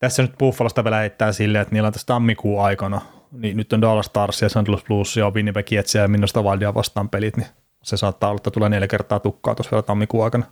tässä 0.00 0.22
nyt 0.22 0.38
Buffalosta 0.38 0.84
vielä 0.84 0.96
heittää 0.96 1.32
silleen, 1.32 1.62
että 1.62 1.74
niillä 1.74 1.86
on 1.86 1.92
tässä 1.92 2.06
tammikuun 2.06 2.64
aikana, 2.64 3.00
niin 3.32 3.56
nyt 3.56 3.72
on 3.72 3.80
Dallas 3.80 4.06
Stars 4.06 4.42
ja 4.42 4.48
St. 4.48 4.68
Louis 4.68 4.84
Blues 4.84 5.16
ja 5.16 5.30
Winnipeg 5.30 5.72
Jetsia 5.72 6.02
ja 6.02 6.08
Minnosta 6.08 6.42
Wildia 6.42 6.74
vastaan 6.74 7.08
pelit, 7.08 7.36
niin 7.36 7.48
se 7.82 7.96
saattaa 7.96 8.30
olla, 8.30 8.36
että 8.36 8.50
tulee 8.50 8.68
neljä 8.68 8.88
kertaa 8.88 9.20
tukkaa 9.20 9.54
tuossa 9.54 9.70
vielä 9.70 9.82
tammikuun 9.82 10.24
aikana. 10.24 10.44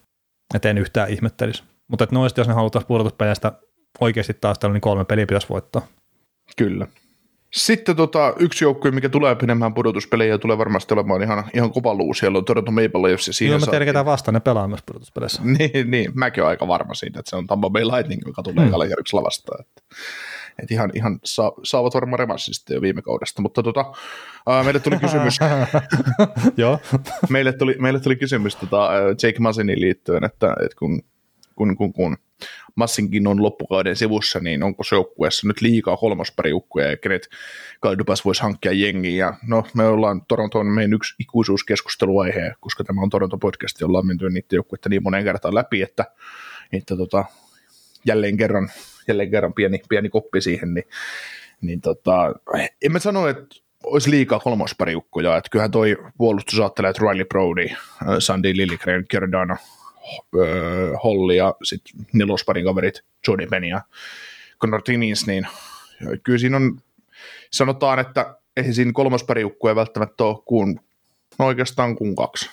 Et 0.54 0.64
en 0.64 0.78
yhtään 0.78 1.10
ihmettelisi. 1.10 1.64
Mutta 1.88 2.06
noista, 2.10 2.40
jos 2.40 2.48
ne 2.48 2.54
halutaan 2.54 2.84
pudotuspeleistä 2.86 3.52
oikeasti 4.00 4.34
taistella, 4.34 4.72
niin 4.72 4.80
kolme 4.80 5.04
peliä 5.04 5.26
pitäisi 5.26 5.48
voittaa. 5.48 5.86
Kyllä. 6.56 6.86
Sitten 7.56 7.96
tota, 7.96 8.34
yksi 8.38 8.64
joukkue, 8.64 8.90
mikä 8.90 9.08
tulee 9.08 9.34
pidemmään 9.34 9.74
pudotuspelejä 9.74 10.34
ja 10.34 10.38
tulee 10.38 10.58
varmasti 10.58 10.94
olemaan 10.94 11.22
ihan, 11.22 11.44
ihan 11.54 11.72
kova 11.72 11.94
luu. 11.94 12.14
Siellä 12.14 12.38
on 12.38 12.44
Toronto 12.44 12.70
Maple 12.70 13.02
Leafs 13.02 13.26
ja 13.26 13.32
siinä 13.32 13.52
Joo, 13.52 13.60
mä 13.60 13.66
tiedän, 13.66 13.86
ketä 13.86 14.04
vastaan 14.04 14.34
ne 14.34 14.40
pelaa 14.40 14.68
myös 14.68 14.82
pudotuspeleissä. 14.86 15.42
niin, 15.58 15.90
niin, 15.90 16.12
mäkin 16.14 16.42
olen 16.42 16.50
aika 16.50 16.68
varma 16.68 16.94
siitä, 16.94 17.20
että 17.20 17.30
se 17.30 17.36
on 17.36 17.46
Tampa 17.46 17.70
Bay 17.70 17.84
Lightning, 17.84 18.22
joka 18.26 18.42
tulee 18.42 18.64
hmm. 18.64 18.70
Kaljariksi 18.70 19.16
vastaan. 19.16 19.60
Että, 19.60 19.82
että 20.62 20.74
ihan, 20.74 20.90
ihan 20.94 21.18
saa, 21.24 21.52
saavat 21.64 21.94
varmaan 21.94 22.18
revanssin 22.18 22.54
sitten 22.54 22.74
jo 22.74 22.80
viime 22.80 23.02
kaudesta. 23.02 23.42
Mutta 23.42 23.62
tota, 23.62 23.84
ää, 24.46 24.62
meille 24.62 24.80
tuli 24.80 24.98
kysymys, 24.98 25.38
Joo. 26.56 26.78
meille, 27.30 27.52
tuli, 27.52 27.76
meille 27.78 28.00
tuli 28.00 28.16
kysymys 28.16 28.56
tota, 28.56 28.90
Jake 29.22 29.38
Masinin 29.38 29.80
liittyen, 29.80 30.24
että, 30.24 30.56
että 30.64 30.76
kun, 30.78 31.02
kun, 31.54 31.76
kun, 31.76 31.92
kun 31.92 32.16
Massinkin 32.74 33.26
on 33.26 33.42
loppukauden 33.42 33.96
sivussa, 33.96 34.40
niin 34.40 34.62
onko 34.62 34.84
se 34.84 34.96
joukkueessa 34.96 35.46
nyt 35.46 35.60
liikaa 35.60 35.96
kolmospariukkuja 35.96 36.90
ja 36.90 36.96
kenet 36.96 37.28
Kaldupas 37.80 38.24
voisi 38.24 38.42
hankkia 38.42 38.72
jengiä. 38.72 39.34
No, 39.46 39.64
me 39.74 39.86
ollaan 39.86 40.22
Torontoon 40.28 40.66
meidän 40.66 40.92
yksi 40.92 41.14
ikuisuuskeskusteluaihe, 41.18 42.52
koska 42.60 42.84
tämä 42.84 43.02
on 43.02 43.10
Toronto 43.10 43.38
podcast, 43.38 43.80
jolla 43.80 43.98
on 43.98 44.06
menty 44.06 44.30
niiden 44.30 44.56
joukkuetta 44.56 44.88
niin 44.88 45.02
moneen 45.02 45.24
kertaan 45.24 45.54
läpi, 45.54 45.82
että, 45.82 46.04
että 46.72 46.96
tota, 46.96 47.24
jälleen 48.04 48.36
kerran, 48.36 48.70
jälleen 49.08 49.30
kerran 49.30 49.54
pieni, 49.54 49.80
pieni 49.88 50.08
koppi 50.08 50.40
siihen, 50.40 50.74
niin, 50.74 50.84
niin 51.60 51.80
tota, 51.80 52.34
en 52.82 52.92
mä 52.92 52.98
sano, 52.98 53.28
että 53.28 53.56
olisi 53.84 54.10
liikaa 54.10 54.40
kolmospariukkoja, 54.40 55.36
että 55.36 55.50
kyllähän 55.50 55.70
toi 55.70 55.96
puolustus 56.18 56.60
ajattelee, 56.60 56.90
että 56.90 57.02
Riley 57.10 57.24
Brody, 57.24 57.66
Sandy 58.18 58.56
Lilligren, 58.56 59.04
Giordano, 59.10 59.56
Holli 61.04 61.36
ja 61.36 61.54
sitten 61.62 62.06
nelosparin 62.12 62.64
kaverit 62.64 63.04
Jordan 63.28 63.48
Penny 63.50 63.68
ja 63.68 63.80
Connor 64.60 64.82
Timmins, 64.82 65.26
niin 65.26 65.46
kyllä 66.22 66.38
siinä 66.38 66.56
on, 66.56 66.80
sanotaan, 67.50 67.98
että 67.98 68.36
ei 68.56 68.72
siinä 68.72 68.92
kolmospariukkuja 68.92 69.76
välttämättä 69.76 70.24
ole 70.24 70.38
kuin, 70.44 70.80
no 71.38 71.46
oikeastaan 71.46 71.96
kuin 71.96 72.16
kaksi. 72.16 72.50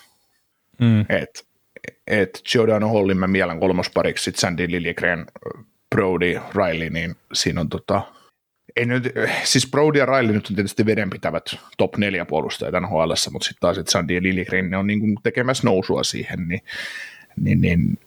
Mm. 0.80 1.00
Et, 1.08 1.46
et 2.06 2.42
Giordano 2.52 2.88
Hollin 2.88 3.18
mä 3.18 3.26
mielen 3.26 3.60
kolmospariksi, 3.60 4.24
sitten 4.24 4.40
Sandy 4.40 4.70
Liljegren, 4.70 5.26
Brody, 5.94 6.40
Riley, 6.54 6.90
niin 6.90 7.16
siinä 7.32 7.60
on 7.60 7.68
tota, 7.68 8.02
ei 8.76 8.86
nyt, 8.86 9.12
siis 9.44 9.70
Brody 9.70 9.98
ja 9.98 10.06
Riley 10.06 10.32
nyt 10.32 10.46
on 10.46 10.54
tietysti 10.54 10.86
vedenpitävät 10.86 11.56
top 11.78 11.96
neljä 11.96 12.24
puolustajat 12.24 12.82
NHL, 12.82 13.12
mutta 13.30 13.46
sitten 13.46 13.60
taas, 13.60 13.78
että 13.78 13.92
Sandy 13.92 14.14
ja 14.14 14.22
Liljegren 14.22 14.70
ne 14.70 14.76
on 14.76 14.86
niin 14.86 15.16
tekemässä 15.22 15.66
nousua 15.66 16.02
siihen, 16.02 16.48
niin 16.48 16.60
niin, 17.40 17.60
niin 17.60 17.98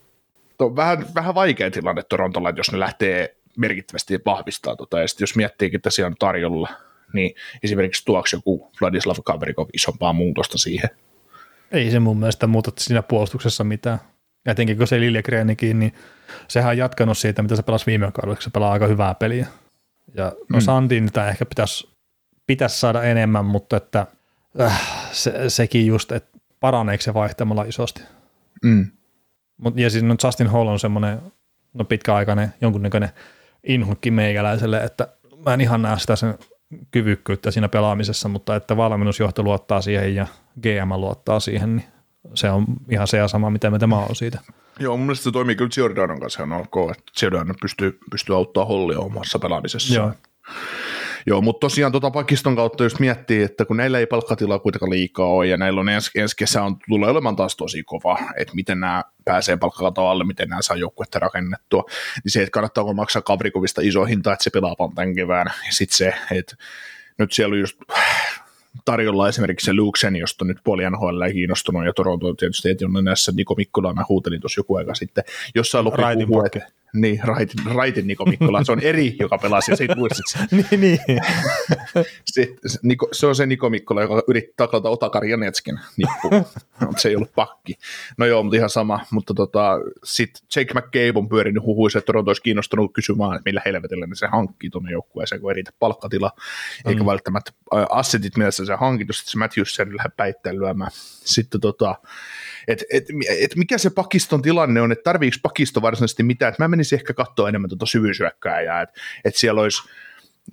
on 0.59 0.75
vähän, 0.75 1.05
vähän 1.15 1.35
vaikea 1.35 1.71
tilanne 1.71 2.03
Torontolla, 2.03 2.49
jos 2.49 2.71
ne 2.71 2.79
lähtee 2.79 3.35
merkittävästi 3.57 4.19
vahvistaa 4.25 4.75
tota, 4.75 4.99
ja 4.99 5.07
sitten 5.07 5.23
jos 5.23 5.35
miettiikin, 5.35 5.77
että 5.77 5.89
siellä 5.89 6.07
on 6.07 6.15
tarjolla, 6.19 6.69
niin 7.13 7.35
esimerkiksi 7.63 8.05
tuoksi 8.05 8.35
joku 8.35 8.71
Vladislav 8.81 9.17
Kaverikov 9.25 9.67
isompaa 9.73 10.13
muutosta 10.13 10.57
siihen. 10.57 10.89
Ei 11.71 11.91
se 11.91 11.99
mun 11.99 12.19
mielestä 12.19 12.47
muuta 12.47 12.71
siinä 12.77 13.01
puolustuksessa 13.01 13.63
mitään. 13.63 13.99
Ja 14.45 14.51
etenkin 14.51 14.77
kun 14.77 14.87
se 14.87 14.99
Liljegreenikin, 14.99 15.79
niin 15.79 15.93
sehän 16.47 16.69
on 16.69 16.77
jatkanut 16.77 17.17
siitä, 17.17 17.41
mitä 17.41 17.55
se 17.55 17.63
pelasi 17.63 17.85
viime 17.85 18.11
kaudella, 18.11 18.41
se 18.41 18.49
pelaa 18.49 18.71
aika 18.71 18.87
hyvää 18.87 19.15
peliä. 19.15 19.47
Ja 20.13 20.25
no 20.49 20.57
mm. 20.57 20.61
Sandin 20.61 21.09
ehkä 21.29 21.45
pitäisi, 21.45 21.89
pitäisi 22.47 22.79
saada 22.79 23.03
enemmän, 23.03 23.45
mutta 23.45 23.77
että 23.77 24.07
äh, 24.61 25.09
se, 25.11 25.49
sekin 25.49 25.87
just, 25.87 26.11
että 26.11 26.37
paraneeko 26.59 27.01
se 27.01 27.13
vaihtamalla 27.13 27.63
isosti. 27.63 28.01
Mm. 28.63 28.91
Mut, 29.57 29.77
ja 29.77 29.89
siis 29.89 30.03
no 30.03 30.15
Justin 30.23 30.47
Hall 30.47 30.67
on 30.67 30.79
semmoinen 30.79 31.21
no 31.73 31.85
pitkäaikainen 31.85 32.53
jonkunnäköinen 32.61 33.09
inhukki 33.63 34.11
meikäläiselle, 34.11 34.83
että 34.83 35.07
mä 35.45 35.53
en 35.53 35.61
ihan 35.61 35.81
näe 35.81 35.99
sitä 35.99 36.15
sen 36.15 36.37
kyvykkyyttä 36.91 37.51
siinä 37.51 37.69
pelaamisessa, 37.69 38.29
mutta 38.29 38.55
että 38.55 38.77
valmennusjohto 38.77 39.43
luottaa 39.43 39.81
siihen 39.81 40.15
ja 40.15 40.27
GM 40.61 40.91
luottaa 40.91 41.39
siihen, 41.39 41.75
niin 41.75 41.87
se 42.33 42.49
on 42.49 42.65
ihan 42.91 43.07
se 43.07 43.17
ja 43.17 43.27
sama, 43.27 43.49
mitä 43.49 43.69
me 43.69 43.79
tämä 43.79 43.97
on 43.97 44.15
siitä. 44.15 44.39
Joo, 44.79 44.97
mun 44.97 45.05
mielestä 45.05 45.23
se 45.23 45.31
toimii 45.31 45.55
kyllä 45.55 45.69
Giordanon 45.69 46.19
kanssa 46.19 46.43
ihan 46.43 46.61
ok, 46.61 46.91
että 46.91 47.11
Giordano 47.19 47.53
pystyy, 47.61 47.99
pystyy 48.11 48.35
auttamaan 48.35 48.67
Hollia 48.67 48.99
omassa 48.99 49.39
pelaamisessa. 49.39 49.93
Joo. 49.93 50.11
Joo, 51.27 51.41
mutta 51.41 51.59
tosiaan 51.59 51.91
tuota 51.91 52.11
pakiston 52.11 52.55
kautta 52.55 52.83
jos 52.83 52.99
miettii, 52.99 53.43
että 53.43 53.65
kun 53.65 53.77
näillä 53.77 53.99
ei 53.99 54.05
palkkatilaa 54.05 54.59
kuitenkaan 54.59 54.89
liikaa 54.89 55.27
ole, 55.27 55.47
ja 55.47 55.57
näillä 55.57 55.81
on 55.81 55.89
ensi, 55.89 56.11
ensi 56.15 56.35
kesä 56.35 56.63
on, 56.63 56.77
tulee 56.89 57.09
olemaan 57.09 57.35
taas 57.35 57.55
tosi 57.55 57.83
kova, 57.83 58.19
että 58.37 58.55
miten 58.55 58.79
nämä 58.79 59.03
pääsee 59.25 59.57
palkkakaton 59.57 60.09
alle, 60.09 60.23
miten 60.23 60.49
nämä 60.49 60.61
saa 60.61 60.77
joukkuetta 60.77 61.19
rakennettua, 61.19 61.83
niin 62.23 62.31
se, 62.31 62.41
että 62.41 62.51
kannattaako 62.51 62.93
maksaa 62.93 63.21
Kavrikovista 63.21 63.81
iso 63.81 64.05
hinta, 64.05 64.33
että 64.33 64.43
se 64.43 64.49
pelaa 64.49 64.75
tämän 64.95 65.15
kevään, 65.15 65.47
ja 65.65 65.71
sitten 65.71 65.97
se, 65.97 66.13
että 66.31 66.55
nyt 67.17 67.31
siellä 67.31 67.53
on 67.53 67.59
just 67.59 67.77
tarjolla 68.85 69.29
esimerkiksi 69.29 69.65
se 69.65 69.73
Luxen, 69.73 70.15
josta 70.15 70.45
nyt 70.45 70.57
puoli 70.63 70.89
NHL 70.89 71.21
ei 71.21 71.33
kiinnostunut, 71.33 71.85
ja 71.85 71.93
Toronto 71.93 72.33
tietysti 72.33 72.69
ei 72.69 72.75
ole 72.93 73.01
näissä 73.01 73.31
Niko 73.35 73.55
Mikkola, 73.55 73.93
mä 73.93 74.05
huutelin 74.09 74.41
tuossa 74.41 74.59
joku 74.59 74.75
aika 74.75 74.95
sitten, 74.95 75.23
jossain 75.55 75.85
puhua, 76.27 76.45
että 76.45 76.76
Niin, 76.93 77.19
Raitin, 77.23 77.65
Raitin 77.65 78.07
Niko 78.07 78.25
Mikkola, 78.25 78.63
se 78.63 78.71
on 78.71 78.79
eri, 78.79 79.15
joka 79.19 79.37
pelasi, 79.37 79.75
siitä 79.75 79.95
muistit 79.95 80.27
sen. 80.27 80.47
niin, 80.51 80.81
niin. 80.81 80.99
Se, 82.25 82.55
se, 82.65 82.79
Niko, 82.83 83.07
se 83.11 83.27
on 83.27 83.35
se 83.35 83.45
Niko 83.45 83.69
Mikkola, 83.69 84.01
joka 84.01 84.23
yritti 84.27 84.53
taklata 84.57 84.89
Otakari 84.89 85.29
Janetskin 85.29 85.79
nippuun, 85.97 86.33
mutta 86.85 87.01
se 87.01 87.09
ei 87.09 87.15
ollut 87.15 87.35
pakki. 87.35 87.77
No 88.17 88.25
joo, 88.25 88.43
mutta 88.43 88.57
ihan 88.57 88.69
sama, 88.69 88.99
mutta 89.11 89.33
tota, 89.33 89.79
sitten 90.03 90.41
Jake 90.55 90.73
McCabe 90.73 91.19
on 91.19 91.29
pyörinyt 91.29 91.63
huhuissa, 91.63 91.99
että 91.99 92.05
Toronto 92.05 92.29
olisi 92.29 92.41
kiinnostunut 92.41 92.93
kysymään, 92.93 93.35
että 93.35 93.49
millä 93.49 93.61
helvetillä 93.65 94.07
ne 94.07 94.15
se 94.15 94.27
hankkii 94.27 94.69
tuonne 94.69 94.91
joukkueeseen, 94.91 95.41
kun 95.41 95.51
ei 95.51 95.55
riitä 95.55 95.71
palkkatila, 95.79 96.31
mm. 96.35 96.89
eikä 96.89 97.05
välttämättä 97.05 97.51
assetit 97.89 98.37
mielessä 98.37 98.65
se 98.65 98.75
hankittu, 98.75 99.13
sitten 99.13 99.31
se 99.31 99.37
Matthews 99.37 99.75
sen 99.75 99.97
lähde 99.97 100.09
päittäin 100.17 100.59
lyömään. 100.59 100.91
Sitten 100.93 101.61
tota, 101.61 101.95
et, 102.67 102.83
et, 102.91 103.05
et 103.39 103.55
mikä 103.55 103.77
se 103.77 103.89
pakiston 103.89 104.41
tilanne 104.41 104.81
on, 104.81 104.91
että 104.91 105.03
tarviiko 105.03 105.37
pakisto 105.41 105.81
varsinaisesti 105.81 106.23
mitään, 106.23 106.49
että 106.49 106.63
mä 106.63 106.67
menisin 106.77 106.99
ehkä 106.99 107.13
katsoa 107.13 107.49
enemmän 107.49 107.69
tuota 107.69 107.85
syvyysyökkääjää, 107.85 108.81
että 108.81 108.99
et 109.25 109.35
siellä 109.35 109.61
olisi, 109.61 109.89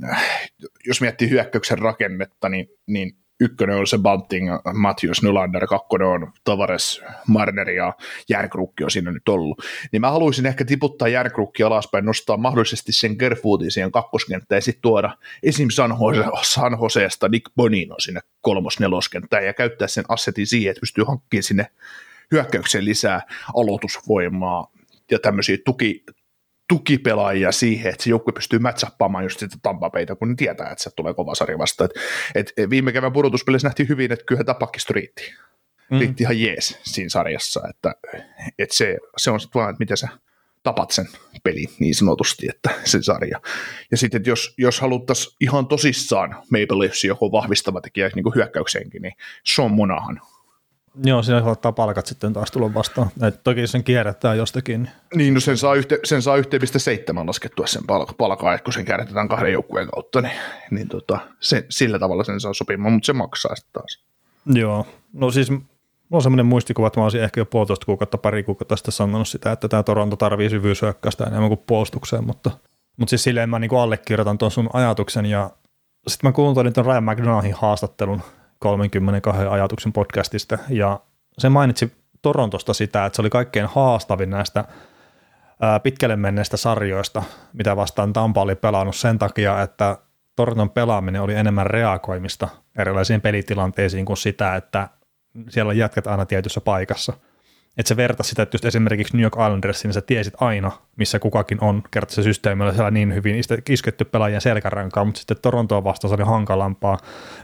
äh, 0.04 0.50
jos 0.86 1.00
miettii 1.00 1.30
hyökkäyksen 1.30 1.78
rakennetta, 1.78 2.48
niin, 2.48 2.68
niin 2.86 3.16
ykkönen 3.40 3.76
on 3.76 3.86
se 3.86 3.98
Bunting, 3.98 4.50
Matthews, 4.74 5.22
Nylander, 5.22 5.66
kakkonen 5.66 6.06
on 6.06 6.32
Tavares, 6.44 7.02
Marner 7.28 7.70
ja 7.70 7.92
Järkrukki 8.28 8.84
on 8.84 8.90
siinä 8.90 9.12
nyt 9.12 9.28
ollut. 9.28 9.62
Niin 9.92 10.00
mä 10.00 10.10
haluaisin 10.10 10.46
ehkä 10.46 10.64
tiputtaa 10.64 11.08
Järkrukki 11.08 11.62
alaspäin, 11.62 12.04
nostaa 12.04 12.36
mahdollisesti 12.36 12.92
sen 12.92 13.18
Kerfootin 13.18 13.70
siihen 13.70 13.92
kakkoskenttään 13.92 14.56
ja 14.56 14.62
sitten 14.62 14.82
tuoda 14.82 15.16
esim. 15.42 15.70
San, 15.70 15.96
Jose, 16.00 16.30
San 16.42 16.78
Joseesta 16.82 17.28
Nick 17.28 17.52
Bonino 17.56 17.94
sinne 17.98 18.20
kolmos-neloskenttään 18.40 19.46
ja 19.46 19.54
käyttää 19.54 19.88
sen 19.88 20.04
assetin 20.08 20.46
siihen, 20.46 20.70
että 20.70 20.80
pystyy 20.80 21.04
hankkimaan 21.04 21.42
sinne 21.42 21.66
hyökkäykseen 22.32 22.84
lisää 22.84 23.22
aloitusvoimaa 23.54 24.70
ja 25.10 25.18
tämmöisiä 25.18 25.56
tuki, 25.64 26.04
tukipelaajia 26.68 27.52
siihen, 27.52 27.92
että 27.92 28.04
se 28.04 28.10
joukkue 28.10 28.32
pystyy 28.32 28.58
matchappaamaan 28.58 29.24
just 29.24 29.38
sitä 29.38 29.56
tampapeita, 29.62 30.16
kun 30.16 30.28
ne 30.28 30.34
tietää, 30.34 30.70
että 30.70 30.84
se 30.84 30.90
tulee 30.96 31.14
kova 31.14 31.34
sarja 31.34 31.58
vasta. 31.58 31.84
Et, 32.34 32.52
et 32.56 32.70
viime 32.70 32.92
kevään 32.92 33.12
pudotuspelissä 33.12 33.68
nähtiin 33.68 33.88
hyvin, 33.88 34.12
että 34.12 34.24
kyllä 34.24 34.44
tapakisto 34.44 34.92
riitti. 34.92 35.34
Mm. 35.90 35.98
Riitti 35.98 36.22
ihan 36.22 36.40
jees 36.40 36.78
siinä 36.82 37.08
sarjassa, 37.08 37.68
että, 37.70 37.94
että 38.58 38.76
se, 38.76 38.98
se 39.16 39.30
on 39.30 39.40
sitten 39.40 39.60
vaan, 39.60 39.70
että 39.70 39.78
miten 39.78 39.96
sä 39.96 40.08
tapat 40.62 40.90
sen 40.90 41.08
peli 41.44 41.66
niin 41.78 41.94
sanotusti, 41.94 42.46
että 42.48 42.70
se 42.84 43.02
sarja. 43.02 43.40
Ja 43.90 43.96
sitten, 43.96 44.18
että 44.18 44.30
jos, 44.30 44.54
jos 44.58 44.80
haluttaisiin 44.80 45.36
ihan 45.40 45.66
tosissaan 45.66 46.30
Maple 46.30 46.78
Leafs 46.78 47.04
joku 47.04 47.32
vahvistava 47.32 47.80
tekijä 47.80 48.10
niin 48.14 48.22
kuin 48.22 48.34
hyökkäykseenkin, 48.34 49.02
niin 49.02 49.14
Sean 49.44 49.70
Monahan 49.70 50.20
Joo, 51.04 51.22
siinä 51.22 51.42
saattaa 51.42 51.72
palkat 51.72 52.06
sitten 52.06 52.32
taas 52.32 52.50
tulla 52.50 52.74
vastaan. 52.74 53.10
Et 53.22 53.40
toki 53.44 53.66
sen 53.66 53.84
kierrättää 53.84 54.34
jostakin. 54.34 54.82
Niin, 54.82 54.92
niin 55.14 55.34
no 55.34 55.40
sen 55.40 55.58
saa, 55.58 55.74
yhte, 55.74 55.98
sen 56.04 56.22
saa 56.22 56.36
1,7 56.36 56.42
laskettua 57.26 57.66
sen 57.66 57.86
palka, 57.86 58.12
palkaa, 58.12 58.54
että 58.54 58.64
kun 58.64 58.72
sen 58.72 58.84
kierrätetään 58.84 59.28
kahden 59.28 59.52
joukkueen 59.52 59.88
kautta, 59.90 60.20
niin, 60.20 60.32
niin 60.70 60.88
tota, 60.88 61.18
se, 61.40 61.66
sillä 61.68 61.98
tavalla 61.98 62.24
sen 62.24 62.40
saa 62.40 62.54
sopimaan, 62.54 62.92
mutta 62.92 63.06
se 63.06 63.12
maksaa 63.12 63.56
sitten 63.56 63.72
taas. 63.72 64.04
Joo, 64.46 64.86
no 65.12 65.30
siis 65.30 65.52
on 66.10 66.22
semmoinen 66.22 66.46
muistikuva, 66.46 66.86
että 66.86 67.00
mä 67.00 67.04
olisin 67.04 67.22
ehkä 67.22 67.40
jo 67.40 67.46
puolitoista 67.46 67.86
kuukautta, 67.86 68.18
pari 68.18 68.42
kuukautta 68.42 68.76
sitten 68.76 68.92
sanonut 68.92 69.28
sitä, 69.28 69.52
että 69.52 69.68
tämä 69.68 69.82
Toronto 69.82 70.16
tarvii 70.16 70.50
syvyyshyökkäystä 70.50 71.24
enemmän 71.24 71.48
kuin 71.48 71.62
puolustukseen, 71.66 72.26
mutta, 72.26 72.50
mutta 72.96 73.10
siis 73.10 73.22
silleen 73.22 73.50
mä 73.50 73.58
niin 73.58 73.74
allekirjoitan 73.74 74.38
tuon 74.38 74.50
sun 74.50 74.70
ajatuksen 74.72 75.26
ja 75.26 75.50
sitten 76.08 76.28
mä 76.28 76.32
kuuntelin 76.32 76.72
tuon 76.72 76.86
Ryan 76.86 77.04
McDonaldin 77.04 77.54
haastattelun 77.54 78.22
32 78.64 79.46
ajatuksen 79.46 79.92
podcastista, 79.92 80.58
ja 80.68 81.00
se 81.38 81.48
mainitsi 81.48 81.92
Torontosta 82.22 82.74
sitä, 82.74 83.06
että 83.06 83.16
se 83.16 83.22
oli 83.22 83.30
kaikkein 83.30 83.66
haastavin 83.66 84.30
näistä 84.30 84.64
pitkälle 85.82 86.16
menneistä 86.16 86.56
sarjoista, 86.56 87.22
mitä 87.52 87.76
vastaan 87.76 88.12
Tampa 88.12 88.42
oli 88.42 88.54
pelannut 88.54 88.96
sen 88.96 89.18
takia, 89.18 89.62
että 89.62 89.98
Toronton 90.36 90.70
pelaaminen 90.70 91.22
oli 91.22 91.34
enemmän 91.34 91.66
reagoimista 91.66 92.48
erilaisiin 92.78 93.20
pelitilanteisiin 93.20 94.04
kuin 94.04 94.16
sitä, 94.16 94.56
että 94.56 94.88
siellä 95.48 95.72
jatket 95.72 96.06
aina 96.06 96.26
tietyssä 96.26 96.60
paikassa– 96.60 97.12
että 97.78 97.88
se 97.88 97.96
vertasi 97.96 98.28
sitä, 98.28 98.42
että 98.42 98.54
just 98.54 98.64
esimerkiksi 98.64 99.16
New 99.16 99.22
York 99.22 99.34
Islandersin, 99.34 99.88
niin 99.88 99.94
sä 99.94 100.00
tiesit 100.00 100.34
aina, 100.40 100.72
missä 100.96 101.18
kukakin 101.18 101.58
on, 101.60 101.82
kerta 101.90 102.14
se 102.14 102.22
systeemi 102.22 102.62
oli 102.62 102.74
siellä 102.74 102.90
niin 102.90 103.14
hyvin 103.14 103.36
isketty 103.68 104.04
pelaajien 104.04 104.40
selkärankaan, 104.40 105.06
mutta 105.06 105.18
sitten 105.18 105.36
Torontoa 105.42 105.84
vastaan 105.84 106.08
se 106.08 106.14
oli 106.14 106.30
hankalampaa, 106.30 106.98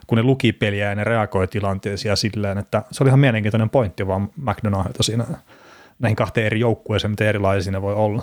kun 0.07 0.19
ne 0.19 0.23
luki 0.23 0.53
peliä 0.53 0.89
ja 0.89 0.95
ne 0.95 1.05
reagoi 1.05 1.49
tilanteisiin 1.49 2.17
silleen, 2.17 2.59
että 2.59 2.83
se 2.91 3.05
oli 3.05 3.09
ihan 3.09 3.21
mielenkiintoinen 3.21 3.71
pointti 3.71 4.07
vaan 4.07 4.29
McDonaldilta 4.37 5.03
siinä 5.03 5.25
näihin 5.99 6.17
kahteen 6.17 6.47
eri 6.47 6.61
joukkueeseen, 6.61 7.11
miten 7.11 7.27
erilaisia 7.27 7.73
ne 7.73 7.83
voi 7.83 7.95
olla. 7.95 8.23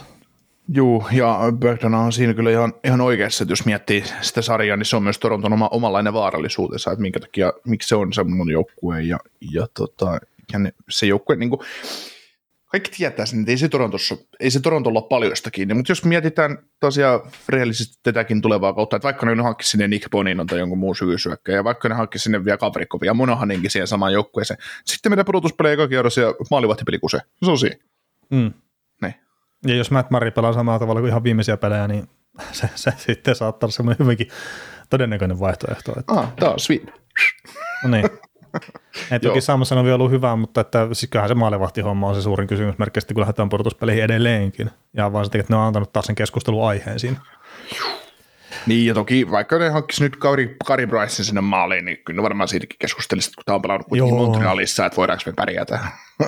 Juu, 0.74 1.06
ja 1.12 1.40
Bergdon 1.60 1.96
on 1.96 2.14
siinä 2.14 2.34
kyllä 2.34 2.52
ihan, 2.52 2.74
ihan 2.84 3.02
oikeassa, 3.02 3.44
että 3.44 3.52
jos 3.52 3.66
miettii 3.66 4.04
sitä 4.22 4.42
sarjaa, 4.42 4.78
niin 4.78 4.86
se 4.86 4.96
on 4.96 5.04
myös 5.04 5.20
Toronton 5.20 5.54
oma, 5.54 5.68
omanlainen 5.72 6.14
vaarallisuutensa, 6.14 6.92
että 6.92 7.02
minkä 7.02 7.20
takia, 7.20 7.54
miksi 7.66 7.88
se 7.90 7.96
on 7.96 8.14
semmoinen 8.14 8.54
joukkue, 8.54 9.02
ja, 9.02 9.18
ja 9.52 9.68
tota, 9.74 10.20
ja 10.54 10.60
ne, 10.60 10.74
se 10.90 11.06
joukkue, 11.06 11.36
niin 11.36 11.50
kuin, 11.50 11.62
kaikki 12.72 12.92
tietää 12.98 13.26
sen, 13.26 13.40
että 13.40 13.52
ei 13.52 13.58
se, 13.58 13.70
Torontossa, 13.70 14.18
ei 14.40 14.52
se 14.52 14.60
Torontolla 14.60 15.00
ole 15.00 15.08
paljosta 15.10 15.52
kiinni, 15.52 15.74
mutta 15.74 15.92
jos 15.92 16.06
mietitään 16.06 16.58
tosiaan 16.80 17.22
rehellisesti 17.50 18.00
tätäkin 18.04 18.42
tulevaa 18.42 18.74
kautta, 18.74 18.96
että 18.96 19.04
vaikka 19.04 19.26
ne 19.26 19.44
hankkisi 19.44 19.70
sinne 19.70 19.88
Nick 19.88 20.10
Boninon 20.10 20.48
tai 20.48 20.60
jonkun 20.60 20.78
muun 20.78 20.96
syvyysyökkä, 20.96 21.52
ja 21.52 21.64
vaikka 21.64 21.90
ne 21.90 21.96
hankkisi 21.96 22.24
sinne 22.24 22.46
vielä 22.46 22.58
Kavrikovia 22.58 23.14
Monahaninkin 23.14 23.72
siihen 23.72 23.88
samaan 23.88 24.14
joukkueeseen, 24.14 24.60
sitten 24.86 25.12
meidän 25.12 25.26
pudotuspelejä 25.26 25.74
eka 25.74 25.88
kierros 25.88 26.18
ja 26.18 26.36
maalivahtipeli 26.52 27.00
kusee. 27.00 27.22
Se 27.46 27.52
on 27.52 27.58
siinä. 27.58 27.76
Mm. 28.30 28.54
Ne. 29.02 29.16
Ja 29.68 29.76
jos 29.76 29.92
Matt 29.92 30.12
Murray 30.12 30.32
pelaa 30.32 30.54
samalla 30.54 30.80
tavalla 30.80 31.02
kuin 31.02 31.10
ihan 31.10 31.24
viimeisiä 31.24 31.58
pelejä, 31.58 31.88
niin 31.88 32.10
se, 32.52 32.70
se 32.76 32.94
sitten 32.98 33.36
saattaa 33.36 33.68
olla 33.68 33.74
semmoinen 33.74 34.06
hyvinkin 34.06 34.28
todennäköinen 34.90 35.40
vaihtoehto. 35.40 35.94
Että... 36.00 36.14
Ah, 36.14 36.34
taas 36.36 36.64
sweep. 36.64 36.84
No 37.84 37.90
niin. 37.90 38.10
Et 39.12 39.22
toki 39.22 39.42
Samson 39.42 39.78
on 39.78 39.84
vielä 39.84 39.96
ollut 39.96 40.12
hyvä, 40.12 40.36
mutta 40.36 40.62
että, 40.62 40.88
siis 40.94 41.10
kyllähän 41.10 41.30
se 41.30 41.36
maalivahtihomma 41.36 42.08
on 42.08 42.16
se 42.16 42.22
suurin 42.22 42.48
kysymysmerkki, 42.48 43.00
kun 43.14 43.22
lähdetään 43.22 43.50
pudotuspeleihin 43.50 44.04
edelleenkin. 44.04 44.70
Ja 44.94 45.14
vaan 45.14 45.26
sitten, 45.26 45.42
että 45.42 45.54
ne 45.54 45.58
on 45.58 45.68
antanut 45.68 45.94
taas 45.94 46.06
sen 46.06 46.16
keskustelun 46.16 46.68
aiheen 46.68 47.00
siinä. 47.00 47.18
Niin, 48.66 48.86
ja 48.86 48.94
toki 48.94 49.32
vaikka 49.32 49.58
ne 49.58 49.70
hankkisi 49.70 50.04
nyt 50.04 50.16
Kari, 50.16 50.56
Kari 50.66 50.88
Brycein 50.88 51.26
sinne 51.26 51.42
maaliin, 51.42 51.86
niin 51.86 51.98
kyllä 52.06 52.24
varmaan 52.24 52.48
siitäkin 52.48 52.80
keskustelisit, 52.80 53.36
kun 53.36 53.44
tämä 53.46 53.56
on 53.56 53.62
pelannut 53.62 53.88
kuitenkin 53.88 54.18
Joo. 54.18 54.26
Montrealissa, 54.26 54.86
että 54.86 54.98
voidaanko 54.98 55.24
me 55.26 55.34
pärjätä. 55.34 55.80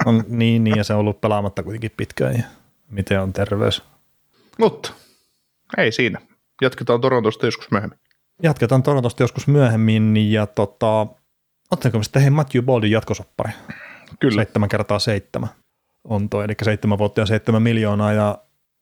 On, 0.05 0.23
niin, 0.27 0.63
niin, 0.63 0.77
ja 0.77 0.83
se 0.83 0.93
on 0.93 0.99
ollut 0.99 1.21
pelaamatta 1.21 1.63
kuitenkin 1.63 1.91
pitkään, 1.97 2.35
ja 2.35 2.43
miten 2.89 3.21
on 3.21 3.33
terveys. 3.33 3.83
Mutta 4.57 4.91
ei 5.77 5.91
siinä. 5.91 6.21
Jatketaan 6.61 7.01
Torontosta 7.01 7.45
joskus 7.45 7.71
myöhemmin. 7.71 7.99
Jatketaan 8.43 8.83
Torontosta 8.83 9.23
joskus 9.23 9.47
myöhemmin, 9.47 10.31
ja 10.31 10.47
tota, 10.47 11.07
Ottaako 11.71 11.97
me 11.97 12.03
sitten 12.03 12.21
hei 12.21 12.31
Matthew 12.31 12.63
Boldin 12.63 12.91
jatkosoppari? 12.91 13.51
Kyllä. 14.19 14.35
Seitsemän 14.35 14.69
kertaa 14.69 14.99
seitsemän 14.99 15.49
on 16.03 16.29
toi, 16.29 16.45
eli 16.45 16.55
seitsemän 16.63 16.97
vuotta 16.97 17.21
ja 17.21 17.25
seitsemän 17.25 17.61
miljoonaa, 17.61 18.13
ja 18.13 18.37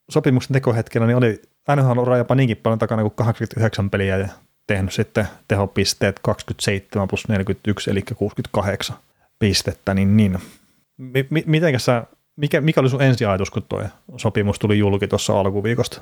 sopimuksen 0.09 0.53
tekohetkellä 0.53 1.07
niin 1.07 1.17
oli 1.17 1.41
aina 1.67 1.91
ura 2.01 2.17
jopa 2.17 2.35
niinkin 2.35 2.57
paljon 2.57 2.79
takana 2.79 3.01
kuin 3.01 3.13
89 3.15 3.89
peliä 3.89 4.17
ja 4.17 4.27
tehnyt 4.67 4.93
sitten 4.93 5.27
tehopisteet 5.47 6.19
27 6.19 7.07
plus 7.07 7.27
41, 7.27 7.91
eli 7.91 8.01
68 8.01 8.97
pistettä, 9.39 9.93
niin, 9.93 10.17
niin. 10.17 10.37
M- 10.97 11.43
mitenkä 11.45 11.79
sä, 11.79 12.03
mikä, 12.35 12.61
mikä 12.61 12.81
oli 12.81 12.89
sun 12.89 13.01
ensiajatus, 13.01 13.51
kun 13.51 13.63
tuo 13.69 13.83
sopimus 14.17 14.59
tuli 14.59 14.79
julki 14.79 15.07
tuossa 15.07 15.39
alkuviikosta? 15.39 16.01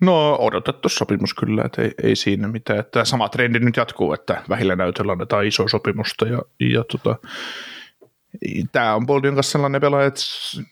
No 0.00 0.36
odotettu 0.36 0.88
sopimus 0.88 1.34
kyllä, 1.34 1.62
että 1.64 1.82
ei, 1.82 1.90
ei 2.02 2.16
siinä 2.16 2.48
mitään. 2.48 2.78
Että 2.78 3.04
sama 3.04 3.28
trendi 3.28 3.58
nyt 3.58 3.76
jatkuu, 3.76 4.12
että 4.12 4.42
vähillä 4.48 4.76
näytöllä 4.76 5.12
annetaan 5.12 5.46
iso 5.46 5.68
sopimusta 5.68 6.26
ja, 6.26 6.42
ja 6.60 6.84
tota, 6.84 7.16
tämä 8.72 8.94
on 8.94 9.06
Boldin 9.06 9.34
kanssa 9.34 9.52
sellainen 9.52 9.80
pelaaja, 9.80 10.06
että, 10.06 10.20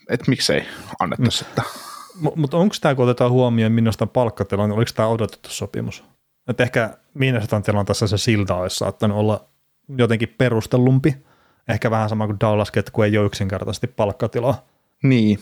että 0.09 0.31
miksei 0.31 0.65
annettaisi. 1.01 1.45
Mm. 1.57 2.31
Mutta 2.37 2.57
onko 2.57 2.75
tämä, 2.81 2.95
kun 2.95 3.05
otetaan 3.05 3.31
huomioon 3.31 3.73
minusta 3.73 4.07
palkkatilanne, 4.07 4.69
niin 4.73 4.77
oliko 4.77 4.91
tämä 4.95 5.09
odotettu 5.09 5.49
sopimus? 5.49 6.05
Että 6.49 6.63
ehkä 6.63 6.91
Minnesotan 7.15 7.63
tilanteessa 7.63 8.07
se 8.07 8.19
silta 8.19 8.57
olisi 8.57 8.77
saattanut 8.77 9.19
olla 9.19 9.45
jotenkin 9.99 10.35
perustellumpi. 10.39 11.17
Ehkä 11.69 11.91
vähän 11.91 12.09
sama 12.09 12.27
kuin 12.27 12.41
Dallas, 12.41 12.73
kun 12.93 13.05
ei 13.05 13.19
ole 13.19 13.27
yksinkertaisesti 13.27 13.87
palkkatilaa. 13.87 14.67
Niin, 15.03 15.39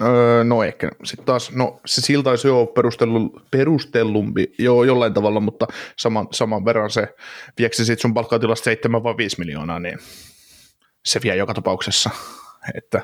Öö, 0.00 0.44
no 0.44 0.62
ehkä 0.62 0.90
sitten 1.04 1.26
taas, 1.26 1.52
no 1.52 1.80
se 1.86 2.00
siltä 2.00 2.30
olisi 2.30 2.48
jo 2.48 2.66
perustellu, 2.66 3.40
perustellumpi 3.50 4.54
jo 4.58 4.84
jollain 4.84 5.14
tavalla, 5.14 5.40
mutta 5.40 5.66
saman, 5.98 6.28
saman 6.32 6.64
verran 6.64 6.90
se 6.90 7.08
vieksi 7.58 7.84
sitten 7.84 8.02
sun 8.02 8.14
palkkatilasta 8.14 8.64
7 8.64 9.02
vai 9.02 9.16
5 9.16 9.38
miljoonaa, 9.38 9.80
niin 9.80 9.98
se 11.04 11.20
vie 11.24 11.36
joka 11.36 11.54
tapauksessa, 11.54 12.10
että, 12.74 13.02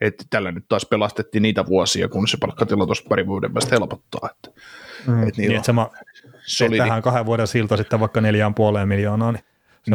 että 0.00 0.24
tällä 0.30 0.52
nyt 0.52 0.64
taas 0.68 0.86
pelastettiin 0.86 1.42
niitä 1.42 1.66
vuosia, 1.66 2.08
kun 2.08 2.28
se 2.28 2.36
palkkatila 2.40 2.86
tuosta 2.86 3.08
pari 3.08 3.26
vuoden 3.26 3.52
päästä 3.52 3.76
helpottaa. 3.76 4.30
Että, 4.30 4.60
mm, 5.06 5.28
että 5.28 5.40
niin, 5.40 5.52
että 5.52 5.66
sama, 5.66 5.90
solidi. 6.46 6.78
tähän 6.78 7.02
kahden 7.02 7.26
vuoden 7.26 7.46
silta 7.46 7.76
sitten 7.76 8.00
vaikka 8.00 8.20
neljään 8.20 8.54
puoleen 8.54 8.88
miljoonaa, 8.88 9.32
niin 9.32 9.44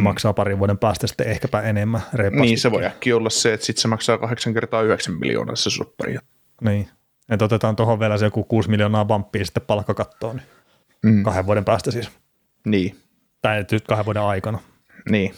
mm. 0.02 0.04
maksaa 0.04 0.34
parin 0.34 0.60
vuoden 0.60 0.78
päästä 0.78 1.08
sitten 1.08 1.28
ehkäpä 1.28 1.62
enemmän. 1.62 2.02
Niin, 2.32 2.60
se 2.60 2.72
voi 2.72 2.86
äkkiä 2.86 3.16
olla 3.18 3.30
se, 3.30 3.54
että 3.54 3.66
sitten 3.66 3.82
se 3.82 3.88
maksaa 3.88 4.18
8 4.18 4.54
kertaa 4.54 4.82
9 4.82 5.16
miljoonaa 5.20 5.56
se 5.56 5.70
soppari. 5.70 6.18
Niin, 6.62 6.90
Että 7.30 7.46
otetaan 7.46 7.76
tuohon 7.76 8.00
vielä 8.00 8.18
se 8.18 8.26
joku 8.26 8.44
6 8.44 8.70
miljoonaa 8.70 9.08
vamppia 9.08 9.46
sitten 9.46 9.64
palkkakattoon, 9.68 10.36
niin 10.36 10.46
Mm. 11.06 11.24
kahden 11.24 11.46
vuoden 11.46 11.66
päästä 11.66 11.92
siis. 11.92 12.10
Niin, 12.66 12.96
Tai 13.42 13.66
nyt 13.72 13.88
kahden 13.88 14.06
vuoden 14.06 14.22
aikana. 14.22 14.60
niin. 15.10 15.34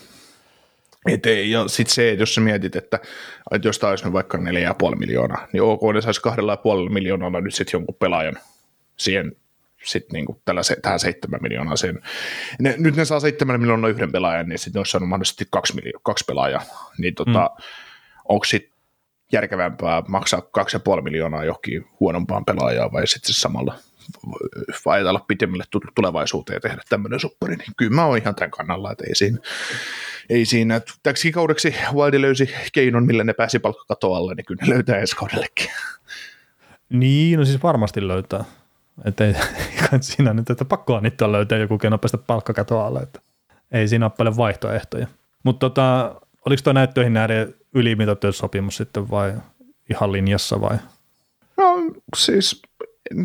Et 1.09 1.25
ei, 1.25 1.51
ja 1.51 1.67
sitten 1.67 1.93
se, 1.95 2.09
että 2.11 2.21
jos 2.21 2.35
sä 2.35 2.41
mietit, 2.41 2.75
että, 2.75 2.99
että 3.51 3.67
jos 3.67 3.79
tämä 3.79 3.89
olisi 3.89 4.13
vaikka 4.13 4.37
4,5 4.37 4.95
miljoonaa, 4.95 5.47
niin 5.53 5.61
ok, 5.63 5.81
ne 5.93 6.01
saisi 6.01 6.21
2,5 6.87 6.93
miljoonalla 6.93 7.41
nyt 7.41 7.53
sitten 7.55 7.77
jonkun 7.77 7.95
pelaajan 7.95 8.37
siihen 8.97 9.31
sitten 9.85 10.13
niinku 10.13 10.41
tällä 10.45 10.63
se, 10.63 10.77
tähän 10.81 10.99
7 10.99 11.39
miljoonaa 11.43 11.75
sen. 11.75 12.01
Ne, 12.59 12.75
nyt 12.77 12.95
ne 12.95 13.05
saa 13.05 13.19
7 13.19 13.59
miljoonaa 13.59 13.89
yhden 13.89 14.11
pelaajan, 14.11 14.49
niin 14.49 14.59
sitten 14.59 14.73
ne 14.73 14.79
olisi 14.79 14.91
saanut 14.91 15.09
mahdollisesti 15.09 15.45
kaksi, 15.51 15.73
miljo- 15.73 15.99
kaksi 16.03 16.25
pelaajaa. 16.27 16.63
Niin 16.97 17.15
tota, 17.15 17.51
mm. 17.57 17.63
onko 18.29 18.45
sitten 18.45 18.75
järkevämpää 19.31 20.03
maksaa 20.07 20.39
2,5 20.39 21.01
miljoonaa 21.01 21.43
johonkin 21.43 21.85
huonompaan 21.99 22.45
pelaajaan 22.45 22.91
vai 22.91 23.07
sitten 23.07 23.33
se 23.33 23.39
samalla 23.39 23.75
vai 24.85 24.97
ajatella 24.97 25.25
pitemmälle 25.27 25.63
tu- 25.71 25.81
tulevaisuuteen 25.95 26.55
ja 26.55 26.61
tehdä 26.61 26.81
tämmöinen 26.89 27.19
soppari, 27.19 27.55
niin 27.55 27.73
kyllä 27.77 27.95
mä 27.95 28.05
oon 28.05 28.17
ihan 28.17 28.35
tämän 28.35 28.51
kannalla, 28.51 28.91
että 28.91 29.03
ei 29.07 29.15
siinä, 29.15 29.37
ei 30.29 30.45
siinä. 30.45 30.75
että 30.75 30.93
Täksi 31.03 31.31
kaudeksi 31.31 31.75
Wildi 31.93 32.21
löysi 32.21 32.49
keinon, 32.73 33.05
millä 33.05 33.23
ne 33.23 33.33
pääsi 33.33 33.59
palkkakatoalle, 33.59 34.35
niin 34.35 34.45
kyllä 34.45 34.63
ne 34.63 34.73
löytää 34.73 34.97
ensi 34.97 35.15
kaudellekin. 35.15 35.69
Niin, 36.89 37.39
no 37.39 37.45
siis 37.45 37.63
varmasti 37.63 38.07
löytää. 38.07 38.43
Että 39.05 39.25
ei 39.25 39.33
kai 39.89 40.03
siinä 40.03 40.33
nyt, 40.33 40.49
että 40.49 40.65
pakkoa 40.65 41.01
niitä 41.01 41.25
on 41.25 41.31
löytää 41.31 41.57
joku 41.57 41.77
keino 41.77 41.97
päästä 41.97 42.17
palkkakatoa 42.17 42.87
alle, 42.87 42.99
että 42.99 43.19
ei 43.71 43.87
siinä 43.87 44.05
ole 44.05 44.11
paljon 44.17 44.37
vaihtoehtoja. 44.37 45.07
Mutta 45.43 45.69
tota, 45.69 46.15
oliko 46.45 46.61
tuo 46.63 46.73
näyttöihin 46.73 47.13
näiden 47.13 47.53
ylimitoitettu 47.73 48.31
sopimus 48.31 48.77
sitten 48.77 49.09
vai 49.09 49.33
ihan 49.89 50.11
linjassa 50.11 50.61
vai? 50.61 50.77
No 51.57 51.75
siis 52.17 52.61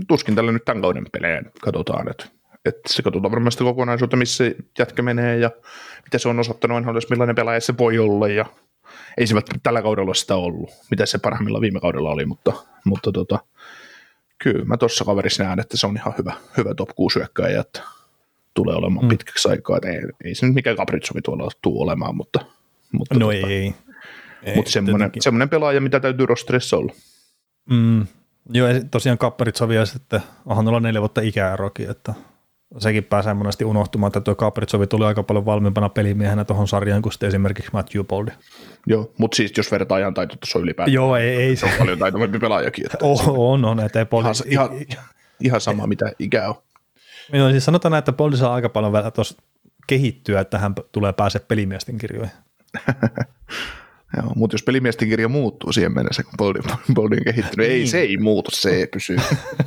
tuskin 0.08 0.34
tällä 0.34 0.52
nyt 0.52 0.64
tämän 0.64 0.82
kauden 0.82 1.06
pelejä 1.12 1.42
katsotaan, 1.60 2.10
että, 2.10 2.24
että 2.64 2.80
se 2.92 3.02
katsotaan 3.02 3.32
varmasti 3.32 3.58
sitä 3.58 3.70
kokonaisuutta, 3.70 4.16
missä 4.16 4.44
jätkä 4.78 5.02
menee 5.02 5.38
ja 5.38 5.50
mitä 6.04 6.18
se 6.18 6.28
on 6.28 6.40
osoittanut 6.40 6.82
NHL, 6.82 6.98
millainen 7.10 7.36
pelaaja 7.36 7.60
se 7.60 7.78
voi 7.78 7.98
olla 7.98 8.28
ja 8.28 8.46
ei 9.18 9.26
se 9.26 9.34
tällä 9.62 9.82
kaudella 9.82 10.14
sitä 10.14 10.36
ollut, 10.36 10.70
mitä 10.90 11.06
se 11.06 11.18
parhaimmillaan 11.18 11.62
viime 11.62 11.80
kaudella 11.80 12.10
oli, 12.10 12.26
mutta, 12.26 12.52
mutta 12.84 13.12
tota, 13.12 13.38
kyllä 14.42 14.64
mä 14.64 14.76
tuossa 14.76 15.04
kaverissa 15.04 15.44
näen, 15.44 15.60
että 15.60 15.76
se 15.76 15.86
on 15.86 15.96
ihan 15.96 16.14
hyvä, 16.18 16.32
hyvä 16.56 16.74
top 16.74 16.88
6 16.96 17.18
hyökkäjä, 17.18 17.60
että 17.60 17.82
tulee 18.54 18.74
olemaan 18.76 19.04
Mm. 19.04 19.08
pitkäksi 19.08 19.48
aikaa, 19.48 19.76
että 19.76 19.88
ei, 19.88 20.00
ei 20.24 20.34
se 20.34 20.46
nyt 20.46 20.54
mikään 20.54 20.76
Kapritsovi 20.76 21.22
tuolla 21.22 21.50
tuu 21.62 21.82
olemaan, 21.82 22.16
mutta, 22.16 22.40
mutta, 22.92 23.14
No 23.14 23.26
tota, 23.26 23.46
ei. 23.48 23.74
ei 24.42 24.56
mutta 24.56 24.70
semmoinen, 24.70 25.10
semmoinen 25.20 25.48
pelaaja, 25.48 25.80
mitä 25.80 26.00
täytyy 26.00 26.26
rosterissa 26.26 26.76
olla. 26.76 26.92
Mm, 27.70 28.06
joo, 28.52 28.68
ja 28.68 28.84
tosiaan 28.90 29.18
Kapparitsovi 29.18 29.74
ja 29.74 29.86
sitten 29.86 30.20
onhan 30.46 30.64
noilla 30.64 30.80
neljä 30.80 31.00
vuotta 31.00 31.20
ikäerokin, 31.20 31.90
että 31.90 32.14
sekin 32.78 33.04
pääsee 33.04 33.34
monesti 33.34 33.64
unohtumaan, 33.64 34.08
että 34.08 34.20
tuo 34.20 34.34
Kapparitsovi 34.34 34.86
tuli 34.86 35.04
aika 35.04 35.22
paljon 35.22 35.44
valmiimpana 35.44 35.88
pelimiehenä 35.88 36.44
tuohon 36.44 36.68
sarjaan 36.68 37.02
kuin 37.02 37.12
sitten 37.12 37.26
esimerkiksi 37.28 37.70
Matthew 37.72 38.04
Boldi. 38.04 38.30
Joo, 38.86 39.12
mutta 39.18 39.36
siis 39.36 39.52
jos 39.56 39.72
vertaa 39.72 40.12
taito 40.14 40.36
tuossa 40.36 40.58
ylipäätään, 40.58 40.92
Joo, 40.92 41.16
ei, 41.16 41.36
ei 41.36 41.56
se. 41.56 41.60
se 41.60 41.66
on 41.66 41.72
paljon 41.78 41.98
taitavampi 41.98 42.38
pelaajakin. 42.38 42.86
Että 42.86 42.98
Oh, 43.02 43.24
on, 43.52 43.64
on, 43.64 43.80
että 43.80 43.98
ei 43.98 44.06
Boldi, 44.06 44.28
ihan, 44.46 44.70
ihan, 44.72 44.86
ihan 45.46 45.60
sama, 45.60 45.86
mitä 45.86 46.12
ikä 46.18 46.48
on. 46.48 46.54
Joo, 47.32 47.50
siis 47.50 47.64
sanotaan, 47.64 47.90
näin, 47.92 47.98
että 47.98 48.12
Boldi 48.12 48.36
saa 48.36 48.54
aika 48.54 48.68
paljon 48.68 48.92
vielä 48.92 49.10
tuossa 49.10 49.42
kehittyä, 49.86 50.40
että 50.40 50.58
hän 50.58 50.74
tulee 50.92 51.12
pääse 51.12 51.38
pelimiesten 51.38 51.98
kirjoihin. 51.98 52.32
Joo, 54.16 54.32
mutta 54.36 54.54
jos 54.54 54.62
pelimiesten 54.62 55.08
kirja 55.08 55.28
muuttuu 55.28 55.72
siihen 55.72 55.94
mennessä, 55.94 56.22
kun 56.22 56.32
Boldi, 56.38 56.58
Boldi 56.94 57.16
on 57.16 57.24
kehittynyt, 57.24 57.66
ei, 57.66 57.78
Niin. 57.78 57.88
se 57.88 57.98
ei 58.00 58.16
muutu, 58.16 58.50
se 58.54 58.88
pysyy. 58.92 59.16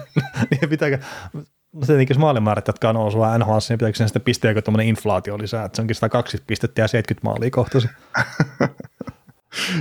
niin 0.51 0.69
pitääkö, 0.69 0.97
no 1.73 1.85
tietenkin 1.85 2.15
jos 2.15 2.19
maalimäärät 2.19 2.67
jatkaa 2.67 2.93
nousua 2.93 3.37
NHL, 3.37 3.57
niin 3.69 3.77
pitääkö 3.77 3.97
sen 3.97 4.07
sitten 4.07 4.21
pisteekö 4.21 4.61
tuommoinen 4.61 4.87
inflaatio 4.87 5.37
lisää, 5.37 5.65
että 5.65 5.75
se 5.75 5.81
onkin 5.81 5.95
120 5.95 6.47
pistettä 6.47 6.81
ja 6.81 6.87
70 6.87 7.27
maalia 7.27 7.51
kohtaisi. 7.51 7.89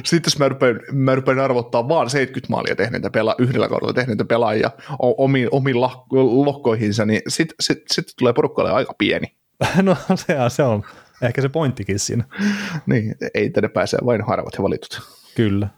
Sitten 0.04 0.30
jos 0.30 0.38
mä 0.38 0.48
rupean, 0.48 0.80
mä 0.92 1.14
rupean 1.14 1.38
arvottaa 1.38 1.88
vaan 1.88 2.10
70 2.10 2.50
maalia 2.50 2.76
tehneitä 2.76 3.10
pela, 3.10 3.34
yhdellä 3.38 3.68
kaudella 3.68 3.92
tehneitä 3.92 4.24
pelaajia 4.24 4.70
omiin, 4.98 5.48
omiin 5.50 5.80
lah, 5.80 6.04
lohkoihinsa, 6.10 7.04
niin 7.04 7.22
sitten 7.28 7.56
sit, 7.60 7.82
sit 7.92 8.06
tulee 8.18 8.32
porukkalle 8.32 8.70
aika 8.70 8.94
pieni. 8.98 9.26
no 9.82 9.96
se, 10.14 10.36
se 10.48 10.62
on 10.62 10.84
ehkä 11.22 11.42
se 11.42 11.48
pointtikin 11.48 11.98
siinä. 11.98 12.24
Niin, 12.86 13.14
ei 13.34 13.50
tänne 13.50 13.68
pääse 13.68 13.98
vain 14.04 14.22
harvat 14.22 14.54
ja 14.54 14.62
valitut. 14.62 15.00
Kyllä. 15.34 15.68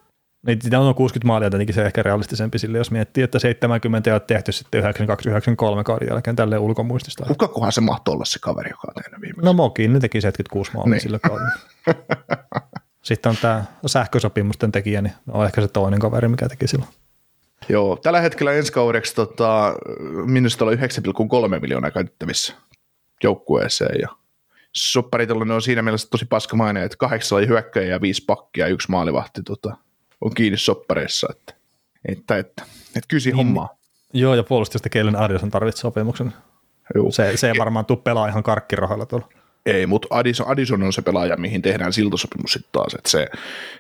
Niin 0.47 0.59
sitä 0.63 0.81
on 0.81 0.95
60 0.95 1.27
maalia 1.27 1.51
tietenkin 1.51 1.75
se 1.75 1.87
ehkä 1.87 2.03
realistisempi 2.03 2.59
sille, 2.59 2.79
jos 2.79 2.91
miettii, 2.91 3.25
että 3.25 3.39
70 3.39 4.11
ei 4.11 4.15
ole 4.15 4.21
tehty 4.21 4.53
sitten 4.53 4.85
92-93 4.85 5.83
kauden 5.85 6.09
jälkeen 6.09 6.37
tälleen 6.37 6.61
ulkomuistista. 6.61 7.25
Kukakohan 7.27 7.73
se 7.73 7.81
mahtoi 7.81 8.15
olla 8.15 8.25
se 8.25 8.39
kaveri, 8.39 8.71
joka 8.71 8.89
on 8.89 9.03
tehnyt 9.03 9.21
viime 9.21 9.43
No 9.43 9.53
Mokin, 9.53 9.93
ne 9.93 10.01
teki 10.01 10.21
76 10.21 10.71
maalia 10.75 10.91
niin. 10.91 11.01
Sillä 11.01 11.19
kaudella. 11.19 11.51
Sitten 13.03 13.31
on 13.31 13.37
tämä 13.43 13.65
sähkösopimusten 13.87 14.73
tekijä, 14.73 15.03
niin 15.03 15.13
on 15.29 15.47
ehkä 15.47 15.61
se 15.61 15.69
toinen 15.69 16.01
kaveri, 16.01 16.29
mikä 16.29 16.49
teki 16.49 16.67
silloin. 16.67 16.91
Joo, 17.69 17.97
tällä 17.97 18.21
hetkellä 18.21 18.53
ensi 18.53 18.73
kaudeksi 18.73 19.15
tota, 19.15 19.75
minusta 20.27 20.65
oli 20.65 20.77
9,3 20.77 21.61
miljoonaa 21.61 21.91
käytettävissä 21.91 22.55
joukkueeseen 23.23 24.01
ja 24.01 24.09
sopparitilanne 24.73 25.55
on 25.55 25.63
siinä 25.63 25.83
mielessä 25.83 26.11
tosi 26.11 26.25
paska 26.25 26.57
maine, 26.57 26.85
että 26.85 26.97
kahdeksan 26.97 27.39
oli 27.39 27.47
hyökkäjä 27.47 27.87
ja 27.87 28.01
viisi 28.01 28.25
pakkia 28.27 28.67
ja 28.67 28.73
yksi 28.73 28.91
maalivahti 28.91 29.43
tota, 29.43 29.77
on 30.21 30.35
kiinni 30.35 30.59
soppareissa, 30.59 31.27
että, 31.31 31.55
että, 32.09 32.37
että, 32.37 32.63
että 32.97 33.19
siinä 33.19 33.37
Niin. 33.37 33.47
hommaa. 33.47 33.79
Joo, 34.13 34.35
ja 34.35 34.43
puolustusta 34.43 34.89
Keilen 34.89 35.17
Arjosen 35.17 35.51
tarvitsi 35.51 35.81
sopimuksen. 35.81 36.33
Joo. 36.95 37.11
Se, 37.11 37.37
se 37.37 37.49
ei 37.49 37.59
varmaan 37.59 37.87
tule 37.87 37.99
pelaa 37.99 38.29
ihan 38.29 38.43
karkkirahoilla 38.43 39.07
tuolla. 39.07 39.29
Ei, 39.67 39.87
mutta 39.87 40.09
Addison, 40.11 40.49
Addison 40.49 40.83
on 40.83 40.93
se 40.93 41.03
pelaaja, 41.03 41.37
mihin 41.37 41.63
tehdään 41.63 41.93
siltasopimus 41.93 42.53
sitten 42.53 42.73
taas, 42.73 42.95
että 42.95 43.11
se, 43.11 43.29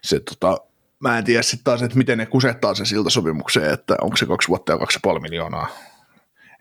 se 0.02 0.20
tota, 0.20 0.58
mä 1.00 1.18
en 1.18 1.24
tiedä 1.24 1.42
sitten 1.42 1.64
taas, 1.64 1.82
että 1.82 1.98
miten 1.98 2.18
ne 2.18 2.26
kusettaa 2.26 2.74
se 2.74 2.84
siltasopimukseen, 2.84 3.74
että 3.74 3.96
onko 4.00 4.16
se 4.16 4.26
kaksi 4.26 4.48
vuotta 4.48 4.72
ja 4.72 4.78
kaksi 4.78 4.96
ja 4.96 5.00
puoli 5.02 5.20
miljoonaa, 5.20 5.68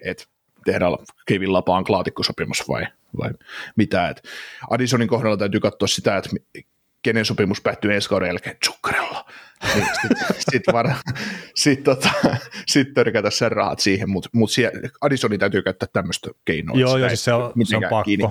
että 0.05 0.23
tehdään 0.65 0.93
Kevin 1.25 1.53
Lapaan 1.53 1.83
klaatikkosopimus 1.83 2.69
vai, 2.69 2.87
vai 3.21 3.29
mitä, 3.75 4.09
että 4.09 4.21
Addisonin 4.69 5.07
kohdalla 5.07 5.37
täytyy 5.37 5.59
katsoa 5.59 5.87
sitä, 5.87 6.17
että 6.17 6.29
kenen 7.01 7.25
sopimus 7.25 7.61
päättyy 7.61 7.93
ensi 7.93 8.09
kauden 8.09 8.27
jälkeen, 8.27 8.57
Zuccarella, 8.65 9.25
niin 9.75 9.85
sitten 10.01 10.35
sit 10.51 10.63
var, 10.73 10.89
sit, 11.55 11.83
tota, 11.83 12.09
sit 12.67 12.93
törkätä 12.93 13.29
sen 13.29 13.51
rahat 13.51 13.79
siihen, 13.79 14.09
mutta 14.09 14.29
mut 14.33 14.51
siellä- 14.51 14.89
Addisonin 15.01 15.39
täytyy 15.39 15.61
käyttää 15.61 15.89
tämmöistä 15.93 16.29
keinoa. 16.45 16.77
Joo, 16.79 16.97
joo, 16.97 17.07
siis 17.09 17.23
se 17.23 17.33
on, 17.33 17.53
se 17.63 17.75
on 17.77 17.81
pakko. 17.89 18.03
kiinni. 18.03 18.29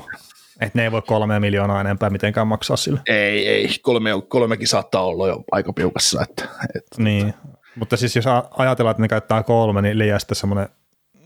Että 0.61 0.79
ne 0.79 0.83
ei 0.85 0.93
voi 0.93 1.03
kolmea 1.03 1.41
miljoonaa 1.41 1.81
enempää 1.81 2.11
mitenkään 2.11 2.47
maksaa 2.47 2.77
sille. 2.77 3.01
Ei, 3.09 3.49
ei. 3.49 3.69
Kolme, 3.83 4.11
kolmekin 4.29 4.69
saattaa 4.69 5.05
olla 5.05 5.29
jo 5.29 5.45
aika 5.53 5.73
piukassa. 5.73 6.23
Että, 6.23 6.45
että 6.77 7.03
Niin, 7.03 7.35
mutta 7.77 7.97
siis 7.97 8.17
jos 8.17 8.25
ajatellaan, 8.57 8.91
että 8.91 9.03
ne 9.03 9.09
käyttää 9.09 9.43
kolme, 9.43 9.83
niin 9.83 9.99
liian 9.99 10.21
sitten 10.21 10.37
semmoinen 10.37 10.69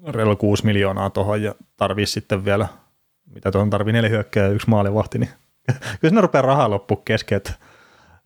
reilu 0.08 0.36
kuusi 0.36 0.66
miljoonaa 0.66 1.10
tuohon 1.10 1.42
ja 1.42 1.54
tarvii 1.76 2.06
sitten 2.06 2.44
vielä, 2.44 2.68
mitä 3.34 3.52
tuohon 3.52 3.70
tarvii 3.70 3.92
neljä 3.92 4.10
hyökkää 4.10 4.44
ja 4.44 4.50
yksi 4.50 4.70
maalivahti, 4.70 5.18
niin 5.18 5.30
kyllä 6.00 6.14
ne 6.14 6.20
rupeaa 6.20 6.42
rahaa 6.42 6.70
loppu 6.70 6.96
kesken, 6.96 7.36
että, 7.36 7.52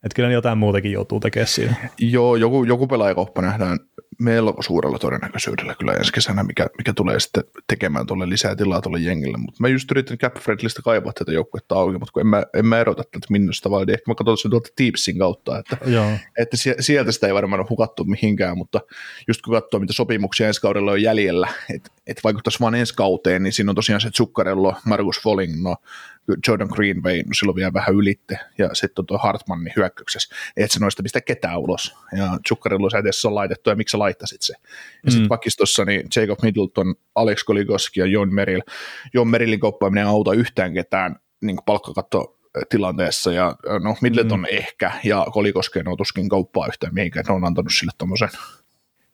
että 0.05 0.17
kyllä 0.17 0.31
jotain 0.31 0.59
muutakin 0.59 0.93
joutuu 0.93 1.21
tekemään 1.21 1.49
siinä. 1.49 1.75
Joo, 1.99 2.37
joku, 2.37 2.65
joku 2.65 2.87
pelaajakauppa 2.87 3.43
nähdään 3.43 3.79
melko 4.21 4.63
suurella 4.63 4.99
todennäköisyydellä 4.99 5.75
kyllä 5.75 5.93
ensi 5.93 6.13
kesänä, 6.13 6.43
mikä, 6.43 6.67
mikä 6.79 6.93
tulee 6.93 7.21
sitten 7.21 7.45
tekemään 7.67 8.07
tuolle 8.07 8.29
lisää 8.29 8.57
tilaa 8.57 8.81
tuolle 8.81 8.99
jengille. 8.99 9.39
Mutta 9.39 9.57
mä 9.61 9.69
just 9.69 9.91
yritin 9.91 10.19
Cap 10.19 10.35
Friendlystä 10.35 10.83
kaivaa 10.83 11.13
tätä 11.13 11.33
joukkuetta 11.33 11.75
auki, 11.75 11.99
mutta 11.99 12.13
kun 12.13 12.21
en 12.21 12.27
mä, 12.27 12.43
en 12.55 12.67
mä 12.67 12.79
erota 12.79 13.03
tätä 13.03 13.27
minusta, 13.31 13.71
vaan 13.71 13.91
ehkä 13.91 14.03
mä 14.11 14.15
katson 14.15 14.39
sen 14.39 14.51
tuolta 14.51 14.69
Teamsin 14.77 15.19
kautta, 15.19 15.59
että, 15.59 15.77
Joo, 15.87 16.11
että 16.39 16.57
sie- 16.57 16.77
sieltä 16.81 17.13
sitä 17.13 17.27
ei 17.27 17.35
varmaan 17.35 17.61
ole 17.61 17.67
hukattu 17.71 18.05
mihinkään, 18.05 18.59
mutta 18.59 18.81
just 19.29 19.43
kun 19.43 19.55
katsoo, 19.55 19.81
mitä 19.81 19.93
sopimuksia 19.93 20.47
ensi 20.47 20.61
kaudella 20.61 20.93
on 20.93 21.03
jäljellä, 21.03 21.49
että 21.75 21.91
et 22.07 22.21
vaikuttaisi 22.25 22.61
vaan 22.61 22.75
ensi 22.75 22.95
kauteen, 22.95 23.43
niin 23.43 23.53
siinä 23.53 23.71
on 23.71 23.77
tosiaan 23.77 24.01
se 24.01 24.11
Zuccarello, 24.11 24.75
Markus 24.85 25.21
Folling, 25.23 25.63
no 25.63 25.77
Jordan 26.49 26.69
Greenway, 26.73 27.23
no 27.23 27.31
silloin 27.33 27.57
vielä 27.57 27.73
vähän 27.73 27.95
ylitte, 27.95 28.39
ja 28.59 28.75
sitten 28.75 29.03
on 29.03 29.07
tuo 29.07 29.19
Hartmannin 29.19 29.73
hyökkäyksessä, 29.77 30.37
et 30.57 30.71
sä 30.71 30.81
noista 30.81 31.03
pistä 31.03 31.21
ketään 31.21 31.59
ulos, 31.59 31.97
ja 32.17 32.39
Zuccarello 32.49 32.91
sä 32.91 32.99
edes 32.99 33.25
on 33.25 33.35
laitettu, 33.35 33.71
ja 33.71 33.77
miksi 33.77 33.93
sä 33.93 33.99
laittasit 33.99 34.43
se? 34.43 34.53
Ja 34.53 34.69
mm. 35.05 35.11
sitten 35.11 35.29
pakistossa 35.29 35.85
niin 35.85 36.09
Jacob 36.17 36.43
Middleton, 36.43 36.95
Alex 37.15 37.45
Kolikoski 37.45 38.01
ja 38.01 38.07
John 38.07 38.35
Merrill, 38.35 38.63
John 39.15 39.29
Merrillin 39.29 39.61
koppaaminen 39.61 40.07
auta 40.07 40.33
yhtään 40.33 40.75
ketään 40.75 41.17
niin 41.41 41.59
palkkakatto 41.67 42.37
tilanteessa, 42.69 43.33
ja 43.33 43.57
no 43.83 43.97
Middleton 44.01 44.41
mm. 44.41 44.47
ehkä, 44.51 44.93
ja 45.05 45.27
Kolikoskeen 45.33 45.89
on 45.89 45.97
tuskin 45.97 46.29
kauppaa 46.29 46.67
yhtään 46.67 46.95
mihinkään, 46.95 47.25
ne 47.29 47.35
on 47.35 47.45
antanut 47.45 47.73
sille 47.73 47.93
tommosen 47.99 48.29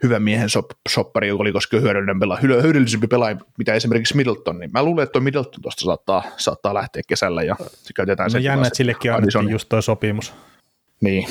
hyvän 0.02 0.22
miehen 0.22 0.48
sop, 0.48 0.70
soppari, 0.88 1.28
joka 1.28 1.42
oli 1.42 1.52
koska 1.52 1.76
hyödyllinen 1.80 2.20
pelaaja, 2.20 2.40
hyö- 2.40 2.62
hyödyllisempi 2.62 3.06
pelaaja, 3.06 3.36
mitä 3.58 3.74
esimerkiksi 3.74 4.16
Middleton, 4.16 4.58
niin 4.58 4.70
mä 4.72 4.82
luulen, 4.82 5.02
että 5.02 5.12
tuo 5.12 5.20
Middleton 5.20 5.62
tuosta 5.62 5.84
saattaa, 5.84 6.24
saattaa 6.36 6.74
lähteä 6.74 7.02
kesällä 7.08 7.42
ja 7.42 7.56
se 7.72 7.92
käytetään 7.92 8.26
no 8.26 8.30
se 8.30 8.38
jännä, 8.38 8.66
että 8.66 8.76
sillekin 8.76 9.12
annettiin 9.12 9.50
just 9.50 9.68
toi 9.68 9.82
sopimus. 9.82 10.34
Niin, 11.00 11.28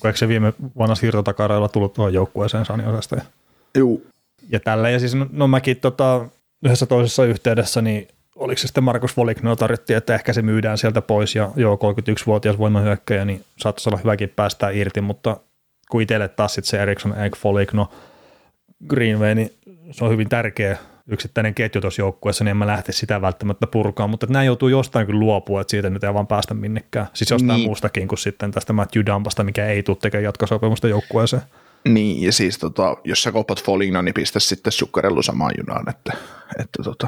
Kun 0.00 0.08
eikö 0.08 0.18
se 0.18 0.28
viime 0.28 0.52
vuonna 0.76 0.94
siirtotakareilla 0.94 1.68
tullut 1.68 1.92
tuohon 1.92 2.14
joukkueeseen 2.14 2.64
Sani 2.64 2.86
osasta. 2.86 3.16
Juu. 3.76 4.06
Ja 4.48 4.60
tällä, 4.60 4.90
ja 4.90 4.98
siis 4.98 5.14
no, 5.14 5.26
no 5.32 5.48
mäkin 5.48 5.76
tota, 5.76 6.26
yhdessä 6.64 6.86
toisessa 6.86 7.24
yhteydessä, 7.24 7.82
niin 7.82 8.08
oliko 8.36 8.58
se 8.58 8.66
sitten 8.66 8.84
Markus 8.84 9.16
Volikno 9.16 9.56
tarjottiin, 9.56 9.96
että 9.96 10.14
ehkä 10.14 10.32
se 10.32 10.42
myydään 10.42 10.78
sieltä 10.78 11.02
pois, 11.02 11.34
ja 11.34 11.50
joo, 11.56 11.76
31-vuotias 11.76 12.58
voimahyökkäjä, 12.58 13.24
niin 13.24 13.44
saattaisi 13.56 13.88
olla 13.88 13.98
hyväkin 13.98 14.28
päästää 14.28 14.70
irti, 14.70 15.00
mutta 15.00 15.36
kun 15.90 16.02
itselle 16.02 16.28
taas 16.28 16.54
sitten 16.54 16.70
se 16.70 16.82
Eriksson, 16.82 17.18
Egg, 17.18 17.36
Foligno, 17.36 17.90
Greenway, 18.88 19.34
niin 19.34 19.50
se 19.90 20.04
on 20.04 20.10
hyvin 20.10 20.28
tärkeä 20.28 20.78
yksittäinen 21.08 21.54
ketju 21.54 21.80
tuossa 21.80 22.02
joukkueessa, 22.02 22.44
niin 22.44 22.50
en 22.50 22.56
mä 22.56 22.66
lähte 22.66 22.92
sitä 22.92 23.20
välttämättä 23.20 23.66
purkaa, 23.66 24.06
mutta 24.06 24.26
nämä 24.30 24.44
joutuu 24.44 24.68
jostain 24.68 25.06
kyllä 25.06 25.20
luopua, 25.20 25.60
että 25.60 25.70
siitä 25.70 25.90
nyt 25.90 26.04
ei 26.04 26.14
vaan 26.14 26.26
päästä 26.26 26.54
minnekään. 26.54 27.06
Siis 27.14 27.30
jostain 27.30 27.56
niin. 27.56 27.68
muustakin 27.68 28.08
kuin 28.08 28.18
sitten 28.18 28.50
tästä 28.50 28.72
Matthew 28.72 29.06
Dumpasta, 29.06 29.44
mikä 29.44 29.66
ei 29.66 29.82
tule 29.82 29.96
tekemään 30.00 30.24
jatkosopimusta 30.24 30.88
joukkueeseen. 30.88 31.42
Niin, 31.88 32.22
ja 32.22 32.32
siis 32.32 32.58
tota, 32.58 32.96
jos 33.04 33.22
sä 33.22 33.32
koppat 33.32 33.62
Folignon, 33.62 34.04
niin 34.04 34.14
pistä 34.14 34.40
sitten 34.40 34.72
sukkarellu 34.72 35.22
samaan 35.22 35.52
junaan, 35.58 35.88
että, 35.88 36.12
että 36.60 36.82
tota, 36.82 37.06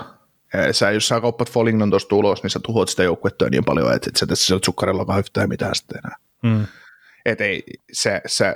sä, 0.72 0.90
jos 0.90 1.08
sä 1.08 1.20
koppat 1.20 1.50
Folignon 1.50 1.90
tuosta 1.90 2.14
ulos, 2.16 2.42
niin 2.42 2.50
sä 2.50 2.60
tuhoat 2.62 2.88
sitä 2.88 3.02
joukkuetta 3.02 3.50
niin 3.50 3.64
paljon, 3.64 3.94
että 3.94 4.10
et 4.10 4.16
sä 4.16 4.26
tässä 4.26 4.58
sukkarellakaan 4.64 5.18
yhtään 5.18 5.48
mitään 5.48 5.74
sitten 5.74 6.00
enää. 6.04 6.16
Mm. 6.42 6.66
Et 7.28 7.40
ei, 7.40 7.62
se, 7.92 8.20
se, 8.26 8.54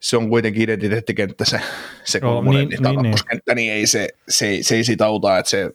se 0.00 0.16
on 0.16 0.28
kuitenkin 0.28 0.62
identiteettikenttä 0.62 1.44
se, 1.44 1.60
se 2.04 2.20
kolmonen 2.20 2.68
niin, 2.68 2.82
niin, 2.82 3.02
niin, 3.02 3.14
niin, 3.46 3.56
niin, 3.56 3.72
ei 3.72 3.86
se, 3.86 4.08
se, 4.28 4.58
se 4.60 4.76
ei 4.76 4.84
siitä 4.84 5.06
auta, 5.06 5.38
että 5.38 5.50
se, 5.50 5.70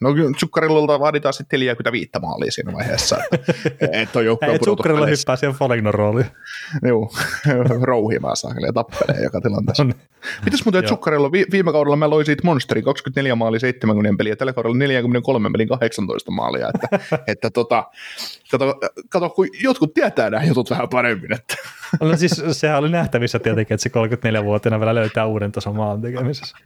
no 0.00 0.10
Tsukkarilolta 0.36 1.00
vaaditaan 1.00 1.34
sitten 1.34 1.60
45 1.60 2.10
maalia 2.22 2.52
siinä 2.52 2.72
vaiheessa, 2.72 3.16
että, 3.80 4.18
on 4.18 4.50
Ei 4.50 4.58
Tsukkarilla 4.58 5.06
hyppää 5.06 5.36
siihen 5.36 5.56
Folignon 5.56 5.94
rooliin. 5.94 6.26
Joo, 6.82 7.12
rouhimaan 7.82 8.36
saakeli 8.36 8.66
ja 8.66 8.72
tappelee 8.72 9.22
joka 9.22 9.40
tilanteessa. 9.40 9.84
No, 9.84 9.92
Mitäs 10.44 10.64
muuten 10.64 10.84
Tsukkarilla 10.84 11.32
viime 11.32 11.72
kaudella 11.72 11.96
mä 11.96 12.10
loin 12.10 12.26
siitä 12.26 12.42
Monsteri 12.44 12.82
24 12.82 13.34
maalia 13.34 13.60
70 13.60 14.18
peliä, 14.18 14.36
tällä 14.36 14.52
kaudella 14.52 14.76
43 14.76 15.50
pelin 15.52 15.68
18 15.68 16.30
maalia, 16.30 16.70
että, 16.74 16.98
että 17.32 17.50
tota, 17.50 17.84
kato, 18.50 18.80
kato, 19.08 19.30
kun 19.30 19.48
jotkut 19.62 19.94
tietää 19.94 20.30
nämä 20.30 20.44
jutut 20.44 20.70
vähän 20.70 20.88
paremmin, 20.88 21.32
että 21.32 21.54
No 22.00 22.16
siis 22.16 22.42
sehän 22.52 22.78
oli 22.78 22.88
nähtävissä 22.88 23.38
tietenkin, 23.38 23.74
että 23.74 23.82
se 23.82 23.90
34-vuotiaana 24.40 24.80
vielä 24.80 24.94
löytää 24.94 25.26
uuden 25.26 25.52
tason 25.52 25.76
maan 25.76 26.02
tekemisessä. 26.02 26.56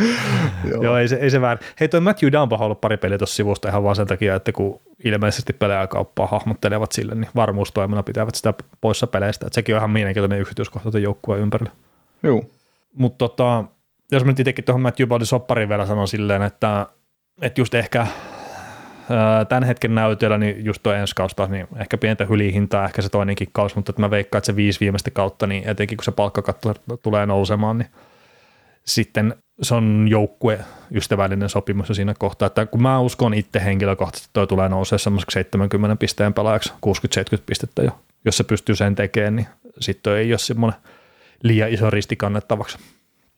Joo. 0.70 0.82
Joo, 0.82 0.96
ei 0.96 1.08
se, 1.08 1.16
ei 1.16 1.30
se 1.30 1.40
väärin. 1.40 1.64
Hei, 1.80 1.88
toi 1.88 2.00
Matthew 2.00 2.32
Dumba 2.32 2.56
on 2.56 2.62
ollut 2.62 2.80
pari 2.80 2.96
peliä 2.96 3.18
tuossa 3.18 3.36
sivusta 3.36 3.68
ihan 3.68 3.84
vaan 3.84 3.96
sen 3.96 4.06
takia, 4.06 4.34
että 4.34 4.52
kun 4.52 4.80
ilmeisesti 5.04 5.52
pelaajakauppaa 5.52 6.26
hahmottelevat 6.26 6.92
sille, 6.92 7.14
niin 7.14 7.30
varmuustoimena 7.36 8.02
pitävät 8.02 8.34
sitä 8.34 8.54
poissa 8.80 9.06
peleistä. 9.06 9.46
Että 9.46 9.54
sekin 9.54 9.74
on 9.74 9.78
ihan 9.78 9.90
mielenkiintoinen 9.90 10.40
yksityiskohtainen 10.40 11.02
joukkueen 11.02 11.42
ympärillä. 11.42 11.72
Joo. 12.22 12.44
Mutta 12.92 13.18
tota, 13.18 13.64
jos 14.12 14.24
mä 14.24 14.30
nyt 14.30 14.40
itsekin 14.40 14.64
tuohon 14.64 14.82
Matthew 14.82 15.08
Baldin 15.08 15.26
soppariin 15.26 15.68
vielä 15.68 15.86
sanon 15.86 16.08
silleen, 16.08 16.42
että, 16.42 16.86
että 17.42 17.60
just 17.60 17.74
ehkä 17.74 18.06
tämän 19.48 19.64
hetken 19.64 19.94
näytöllä, 19.94 20.38
niin 20.38 20.64
just 20.64 20.82
tuo 20.82 20.92
ensi 20.92 21.14
kausta, 21.14 21.46
niin 21.46 21.68
ehkä 21.80 21.98
pientä 21.98 22.24
hylihintaa, 22.24 22.84
ehkä 22.84 23.02
se 23.02 23.08
toinenkin 23.08 23.48
kausi, 23.52 23.76
mutta 23.76 23.90
että 23.90 24.02
mä 24.02 24.10
veikkaan, 24.10 24.38
että 24.38 24.46
se 24.46 24.56
viisi 24.56 24.80
viimeistä 24.80 25.10
kautta, 25.10 25.46
niin 25.46 25.68
etenkin 25.68 25.96
kun 25.96 26.04
se 26.04 26.12
palkkakatto 26.12 26.74
tulee 27.02 27.26
nousemaan, 27.26 27.78
niin 27.78 27.88
sitten 28.86 29.34
se 29.62 29.74
on 29.74 30.06
joukkue 30.10 30.58
ystävällinen 30.90 31.48
sopimus 31.48 31.88
siinä 31.92 32.14
kohtaa, 32.18 32.46
että 32.46 32.66
kun 32.66 32.82
mä 32.82 33.00
uskon 33.00 33.34
itse 33.34 33.64
henkilökohtaisesti, 33.64 34.28
että 34.28 34.32
toi 34.32 34.46
tulee 34.46 34.68
nousee 34.68 34.98
semmoiseksi 34.98 35.34
70 35.34 35.96
pisteen 35.96 36.34
pelaajaksi, 36.34 36.72
60-70 36.72 37.42
pistettä 37.46 37.82
jo, 37.82 37.98
jos 38.24 38.36
se 38.36 38.44
pystyy 38.44 38.76
sen 38.76 38.94
tekemään, 38.94 39.36
niin 39.36 39.46
sitten 39.80 40.16
ei 40.16 40.32
ole 40.32 40.38
semmoinen 40.38 40.80
liian 41.42 41.70
iso 41.70 41.90
risti 41.90 42.16
kannettavaksi. 42.16 42.78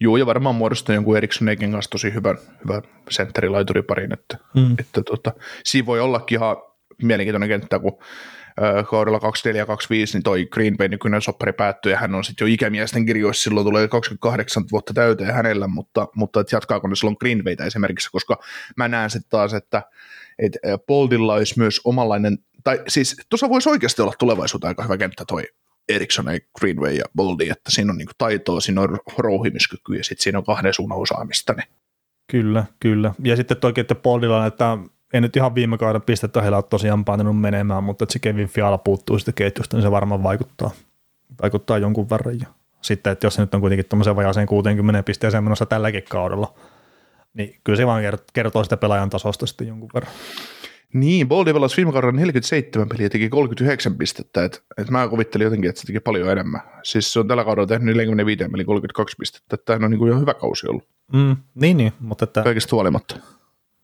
Joo, 0.00 0.16
ja 0.16 0.26
varmaan 0.26 0.54
muodostaa 0.54 0.94
jonkun 0.94 1.16
Eriksson 1.16 1.48
Eiken 1.48 1.72
kanssa 1.72 1.90
tosi 1.90 2.14
hyvän, 2.14 2.38
hyvän 2.64 2.82
sentterilaituriparin, 3.10 4.12
että, 4.12 4.38
mm. 4.54 4.74
että 4.78 5.02
tota, 5.02 5.32
siinä 5.64 5.86
voi 5.86 6.00
ollakin 6.00 6.38
ihan 6.38 6.56
mielenkiintoinen 7.02 7.48
kenttä, 7.48 7.78
kun 7.78 7.98
kaudella 8.90 9.20
2425, 9.20 10.16
niin 10.16 10.22
toi 10.22 10.46
Green 10.46 10.76
Bay 10.76 10.88
nykyinen 10.88 11.22
soppari 11.22 11.52
päättyi, 11.52 11.92
ja 11.92 11.98
hän 11.98 12.14
on 12.14 12.24
sitten 12.24 12.48
jo 12.48 12.54
ikämiesten 12.54 13.06
kirjoissa, 13.06 13.42
silloin 13.42 13.66
tulee 13.66 13.88
28 13.88 14.64
vuotta 14.72 14.94
täyteen 14.94 15.34
hänellä, 15.34 15.66
mutta, 15.66 16.08
mutta 16.14 16.40
et 16.40 16.52
jatkaako 16.52 16.88
ne 16.88 16.96
silloin 16.96 17.16
Green 17.20 17.44
Baytä 17.44 17.64
esimerkiksi, 17.64 18.10
koska 18.12 18.40
mä 18.76 18.88
näen 18.88 19.10
sitten 19.10 19.30
taas, 19.30 19.54
että 19.54 19.82
et 20.38 20.52
Boldilla 20.86 21.34
olisi 21.34 21.58
myös 21.58 21.80
omanlainen, 21.84 22.38
tai 22.64 22.82
siis 22.88 23.16
tuossa 23.28 23.48
voisi 23.48 23.70
oikeasti 23.70 24.02
olla 24.02 24.12
tulevaisuutta 24.18 24.68
aika 24.68 24.82
hyvä 24.82 24.96
kenttä 24.96 25.24
toi 25.28 25.42
Eriksson, 25.88 26.26
Greenway 26.60 26.92
ja 26.92 27.04
Boldi, 27.16 27.48
että 27.48 27.70
siinä 27.70 27.92
on 27.92 27.98
niin 27.98 28.08
taitoa, 28.18 28.60
siinä 28.60 28.80
on 28.80 28.98
rouhimiskyky 29.18 29.94
ja 29.94 30.04
sitten 30.04 30.22
siinä 30.22 30.38
on 30.38 30.44
kahden 30.44 30.74
suunnan 30.74 30.98
osaamista. 30.98 31.52
Niin. 31.52 31.68
Kyllä, 32.30 32.64
kyllä. 32.80 33.14
Ja 33.24 33.36
sitten 33.36 33.56
toki, 33.56 33.80
että 33.80 33.94
Boldilla, 33.94 34.46
että 34.46 34.78
ei 35.12 35.20
nyt 35.20 35.36
ihan 35.36 35.54
viime 35.54 35.78
kauden 35.78 36.02
pistettä 36.02 36.42
heillä 36.42 36.56
ole 36.56 36.64
tosiaan 36.70 37.04
painanut 37.04 37.40
menemään, 37.40 37.84
mutta 37.84 38.04
että 38.04 38.12
se 38.12 38.18
Kevin 38.18 38.48
Fiala 38.48 38.78
puuttuu 38.78 39.18
sitä 39.18 39.32
ketjusta, 39.32 39.76
niin 39.76 39.82
se 39.82 39.90
varmaan 39.90 40.22
vaikuttaa, 40.22 40.70
vaikuttaa 41.42 41.78
jonkun 41.78 42.10
verran. 42.10 42.40
Ja 42.40 42.46
sitten, 42.82 43.12
että 43.12 43.26
jos 43.26 43.34
se 43.34 43.42
nyt 43.42 43.54
on 43.54 43.60
kuitenkin 43.60 43.86
tuommoisen 43.88 44.16
vajaaseen 44.16 44.46
60 44.46 45.02
pisteeseen 45.02 45.44
menossa 45.44 45.66
tälläkin 45.66 46.04
kaudella, 46.08 46.54
niin 47.34 47.60
kyllä 47.64 47.76
se 47.76 47.86
vaan 47.86 48.02
kertoo 48.32 48.64
sitä 48.64 48.76
pelaajan 48.76 49.10
tasosta 49.10 49.46
sitten 49.46 49.68
jonkun 49.68 49.90
verran. 49.94 50.12
Niin, 50.92 51.28
Boldi 51.28 51.52
pelasi 51.52 51.76
viime 51.76 51.92
kaudella 51.92 52.12
47 52.12 52.88
peliä 52.88 53.06
ja 53.06 53.10
teki 53.10 53.28
39 53.28 53.94
pistettä, 53.98 54.44
että 54.44 54.58
et 54.78 54.90
mä 54.90 55.08
kuvittelin 55.08 55.44
jotenkin, 55.44 55.68
että 55.68 55.80
se 55.80 55.86
teki 55.86 56.00
paljon 56.00 56.30
enemmän. 56.30 56.60
Siis 56.82 57.12
se 57.12 57.20
on 57.20 57.28
tällä 57.28 57.44
kaudella 57.44 57.66
tehnyt 57.66 57.86
45 57.96 58.44
peliä 58.50 58.64
32 58.64 59.16
pistettä, 59.18 59.54
että 59.54 59.64
tämä 59.64 59.84
on 59.84 59.90
niin 59.90 59.98
kuin 59.98 60.08
ihan 60.08 60.20
hyvä 60.20 60.34
kausi 60.34 60.68
ollut. 60.68 60.88
Mm, 61.12 61.36
niin, 61.54 61.76
niin, 61.76 61.92
mutta 62.00 62.24
että... 62.24 62.42
Kaikista 62.42 62.76
huolimatta. 62.76 63.16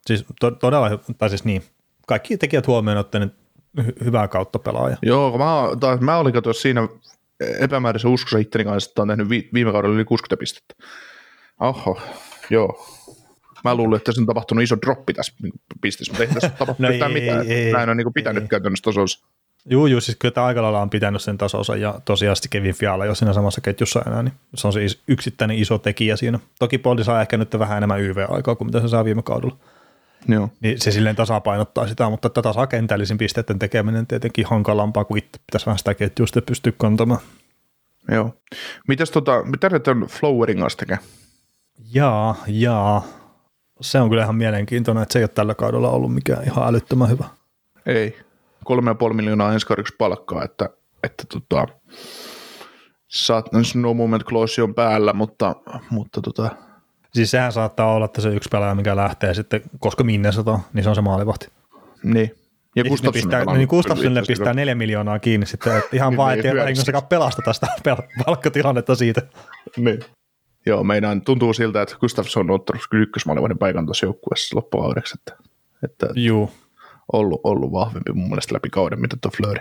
Siis 0.07 0.24
to, 0.40 0.50
todella, 0.50 0.90
tai 1.18 1.28
siis 1.28 1.44
niin, 1.44 1.62
kaikki 2.07 2.38
tekijät 2.38 2.66
huomioon 2.66 2.98
ottaneet 2.98 3.32
hy- 3.80 4.05
hyvää 4.05 4.28
kautta 4.28 4.59
pelaaja. 4.59 4.96
Joo, 5.02 5.38
mä, 5.38 5.76
taas, 5.80 6.00
mä 6.00 6.18
olin 6.18 6.32
katsoa 6.32 6.52
siinä 6.52 6.88
epämääräisen 7.61 8.11
uskossa 8.11 8.38
itteni 8.38 8.64
kanssa, 8.64 8.90
että 8.90 9.02
on 9.02 9.09
tehnyt 9.09 9.28
vi, 9.28 9.48
viime 9.55 9.72
kaudella 9.72 9.94
yli 9.94 10.05
60 10.05 10.36
pistettä. 10.40 10.74
Oho, 11.61 12.00
joo. 12.50 12.86
Mä 13.64 13.74
luulen, 13.74 13.96
että 13.96 14.12
se 14.12 14.20
on 14.20 14.26
tapahtunut 14.26 14.64
iso 14.64 14.76
droppi 14.86 15.14
tässä 15.14 15.32
pisteessä, 15.80 16.12
mutta 16.12 16.22
ei 16.24 16.28
tässä 16.34 16.48
tapahtunut 16.59 16.90
no 17.00 17.07
ei, 17.07 17.12
mitään. 17.12 17.42
Ei, 17.42 17.52
ei, 17.52 17.72
Näin 17.72 17.88
on 17.88 17.96
niin 17.96 18.05
kuin 18.05 18.14
pitänyt 18.14 18.42
ei. 18.42 18.48
käytännössä 18.48 18.82
tasonsa. 18.84 19.26
Joo, 19.66 19.86
joo, 19.86 20.00
siis 20.00 20.18
kyllä 20.18 20.32
tämä 20.32 20.46
aika 20.46 20.62
lailla 20.62 20.80
on 20.80 20.90
pitänyt 20.90 21.22
sen 21.22 21.38
tasonsa 21.38 21.76
ja 21.76 22.00
tosiaan 22.05 22.36
Kevin 22.50 22.74
Fiala 22.74 23.07
jo 23.07 23.14
siinä 23.14 23.32
samassa 23.32 23.61
ketjussa 23.61 24.02
enää, 24.07 24.22
niin 24.22 24.34
se 24.55 24.66
on 24.66 24.72
se 24.72 24.80
yksittäinen 25.09 25.59
iso 25.59 25.78
tekijä 25.78 26.16
siinä. 26.16 26.38
Toki 26.59 26.78
Poldi 26.78 27.05
saa 27.05 27.20
ehkä 27.20 27.36
nyt 27.36 27.59
vähän 27.59 27.76
enemmän 27.76 28.00
YV-aikaa 28.00 28.55
kuin 28.55 28.68
mitä 28.68 28.80
se 28.80 28.88
saa 28.88 29.05
viime 29.05 29.22
kaudella. 29.22 29.57
Joo. 30.29 30.49
Niin 30.61 30.81
se 30.81 30.91
silleen 30.91 31.16
tasapainottaa 31.16 31.87
sitä, 31.87 32.11
mutta 32.11 32.29
tätä 32.29 32.43
tasakentällisin 32.43 33.18
pisteiden 33.18 33.59
tekeminen 33.59 34.07
tietenkin 34.07 34.47
hankalampaa 34.47 35.05
kuin 35.05 35.18
itse 35.18 35.41
pitäisi 35.47 35.66
vähän 35.66 35.79
sitä 35.79 35.95
ketjusta 35.95 36.43
pystyä 36.43 36.72
kantamaan. 36.79 37.20
Joo. 38.11 38.35
Mitäs 38.89 39.11
tota, 39.11 39.43
mitä 39.43 39.68
nyt 39.68 39.89
on 39.89 40.01
Flowering 40.01 40.61
kanssa 40.61 40.79
tekee? 40.79 40.99
Jaa, 41.93 42.37
jaa 42.47 43.05
se 43.81 44.01
on 44.01 44.09
kyllä 44.09 44.22
ihan 44.22 44.37
mielenkiintoinen, 44.37 45.03
että 45.03 45.12
se 45.12 45.18
ei 45.18 45.22
ole 45.22 45.29
tällä 45.29 45.55
kaudella 45.55 45.91
ollut 45.91 46.14
mikään 46.14 46.45
ihan 46.45 46.68
älyttömän 46.68 47.11
hyvä. 47.11 47.25
Ei. 47.87 48.18
3,5 49.09 49.14
miljoonaa 49.14 49.53
ensi 49.53 49.66
kaudeksi 49.66 49.95
palkkaa, 49.99 50.45
että, 50.45 50.70
että 51.03 51.25
tota, 51.33 51.66
saat, 53.09 53.47
no 53.75 53.95
moment 53.95 54.25
clause 54.25 54.62
on 54.62 54.75
päällä, 54.75 55.12
mutta, 55.12 55.57
mutta 55.91 56.20
tota, 56.20 56.51
Siis 57.15 57.31
sehän 57.31 57.53
saattaa 57.53 57.93
olla, 57.93 58.05
että 58.05 58.21
se 58.21 58.29
yksi 58.29 58.49
pelaaja, 58.49 58.75
mikä 58.75 58.97
lähtee 58.97 59.35
sitten, 59.35 59.62
koska 59.79 60.05
minne 60.05 60.33
se 60.33 60.41
on, 60.47 60.59
niin 60.73 60.85
se 60.85 60.89
on 60.89 60.95
se 60.95 61.01
maalivahti. 61.01 61.49
Niin. 62.03 62.31
Ja, 62.77 62.83
ja 62.83 62.91
Gustafsson 62.91 63.31
pistää, 63.31 63.57
niin 63.57 63.69
Gustafssonille 63.69 64.23
pistää 64.29 64.55
neljä 64.55 64.75
miljoonaa 64.75 65.19
kiinni 65.19 65.47
sitten, 65.47 65.77
että 65.77 65.97
ihan 65.97 66.11
niin, 66.11 66.17
vaan, 66.17 66.35
ettei 66.35 66.55
niin, 66.55 67.03
pelasta 67.09 67.43
tästä 67.45 67.67
palkkatilannetta 68.27 68.95
siitä. 68.95 69.23
Niin. 69.77 70.01
Joo, 70.67 70.85
meidän 70.85 71.23
tuntuu 71.23 71.53
siltä, 71.53 71.83
että 71.83 71.97
Gustafsson 72.01 72.51
on 72.51 72.55
ottanut 72.55 72.83
ykkösmaalivahdin 72.93 73.59
paikan 73.59 73.87
tuossa 73.87 74.07
joukkueessa 74.07 74.57
loppukaudeksi, 74.57 75.15
että, 75.19 75.45
että 75.85 76.07
Juu. 76.15 76.51
Ollut, 77.12 77.41
ollut 77.45 77.73
vahvempi 77.73 78.12
mun 78.12 78.29
mielestä 78.29 78.55
läpi 78.55 78.71
kauden, 78.71 79.01
mitä 79.01 79.17
tuo 79.21 79.31
Flöri. 79.37 79.61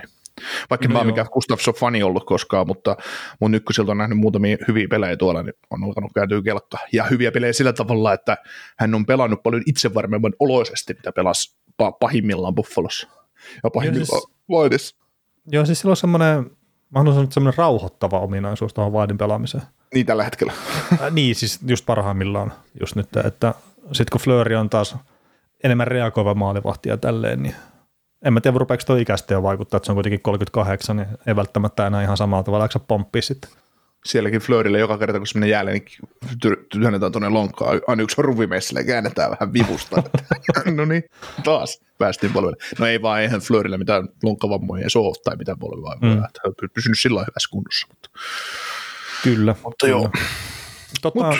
Vaikka 0.70 0.88
no 0.88 0.94
mä 0.94 1.04
mikään 1.04 1.26
Gustafsson 1.32 1.74
fani 1.74 2.02
ollut 2.02 2.26
koskaan, 2.26 2.66
mutta 2.66 2.96
mun 3.40 3.54
ykkösiltä 3.54 3.90
on 3.90 3.98
nähnyt 3.98 4.18
muutamia 4.18 4.56
hyviä 4.68 4.88
pelejä 4.90 5.16
tuolla, 5.16 5.42
niin 5.42 5.54
on 5.70 5.84
alkanut 5.84 6.12
kääntyä 6.14 6.42
kelkka. 6.42 6.78
Ja 6.92 7.04
hyviä 7.04 7.32
pelejä 7.32 7.52
sillä 7.52 7.72
tavalla, 7.72 8.12
että 8.12 8.36
hän 8.78 8.94
on 8.94 9.06
pelannut 9.06 9.42
paljon 9.42 9.62
itsevarmemman 9.66 10.32
oloisesti, 10.38 10.94
mitä 10.94 11.12
pelasi 11.12 11.56
pahimmillaan 12.00 12.54
Buffalossa. 12.54 13.08
Ja 13.64 13.70
pahimmillaan 13.70 14.22
Joo, 14.48 14.68
siis, 14.68 14.96
Joo, 15.46 15.66
siis 15.66 15.80
sillä 15.80 15.92
on 15.92 15.96
semmoinen, 15.96 16.50
mä 16.90 16.98
haluan 16.98 17.32
semmoinen 17.32 17.58
rauhoittava 17.58 18.20
ominaisuus 18.20 18.74
tuohon 18.74 18.92
Vaidin 18.92 19.18
pelaamiseen. 19.18 19.62
Niin 19.94 20.06
tällä 20.06 20.24
hetkellä. 20.24 20.52
Äh, 20.92 21.12
niin, 21.12 21.34
siis 21.34 21.60
just 21.66 21.86
parhaimmillaan 21.86 22.52
just 22.80 22.96
nyt, 22.96 23.16
että 23.16 23.54
sitten 23.92 24.12
kun 24.12 24.20
Flööri 24.20 24.54
on 24.54 24.70
taas 24.70 24.96
enemmän 25.64 25.86
reagoiva 25.86 26.34
maalivahti 26.34 26.88
ja 26.88 26.96
tälleen, 26.96 27.42
niin 27.42 27.54
en 28.24 28.32
mä 28.32 28.40
tiedä, 28.40 28.58
rupeeko 28.58 28.82
tuo 28.86 28.96
ikäistä 28.96 29.34
jo 29.34 29.42
vaikuttaa, 29.42 29.76
että 29.76 29.86
se 29.86 29.92
on 29.92 29.96
kuitenkin 29.96 30.20
38, 30.20 30.96
niin 30.96 31.08
ei 31.26 31.36
välttämättä 31.36 31.86
enää 31.86 32.02
ihan 32.02 32.16
samalla 32.16 32.42
tavalla 32.42 32.64
jaksa 32.64 32.78
pomppia 32.78 33.22
sitten. 33.22 33.50
sielläkin 34.04 34.40
Flörille 34.40 34.78
joka 34.78 34.98
kerta, 34.98 35.18
kun 35.18 35.26
se 35.26 35.38
menee 35.38 35.48
jäälle, 35.48 35.72
niin 35.72 35.84
työnnetään 36.68 37.12
tuonne 37.12 37.28
lonkkaan. 37.28 37.80
Aina 37.86 38.02
yksi 38.02 38.20
on 38.20 38.36
ja 38.74 38.84
käännetään 38.84 39.30
vähän 39.30 39.52
vivusta. 39.52 40.02
no 40.76 40.84
niin, 40.84 41.04
taas 41.44 41.80
päästiin 41.98 42.32
polvelle. 42.32 42.56
No 42.78 42.86
ei 42.86 43.02
vaan, 43.02 43.20
eihän 43.22 43.40
Flörille 43.40 43.78
mitään 43.78 44.08
lonkkavammoja 44.22 44.82
ei 44.82 44.88
ole 44.94 45.14
tai 45.24 45.36
mitään 45.36 45.58
polvaa. 45.58 45.96
Mm. 46.00 46.08
Hän 46.08 46.28
on 46.44 46.54
pysynyt 46.74 46.98
sillä 46.98 47.20
hyvässä 47.20 47.48
kunnossa. 47.50 47.86
Mutta... 47.90 48.10
Kyllä. 49.24 49.54
Mutta 49.62 49.86
kyllä. 49.86 49.98
joo. 49.98 50.10
Tota... 51.02 51.24
Mut, 51.24 51.36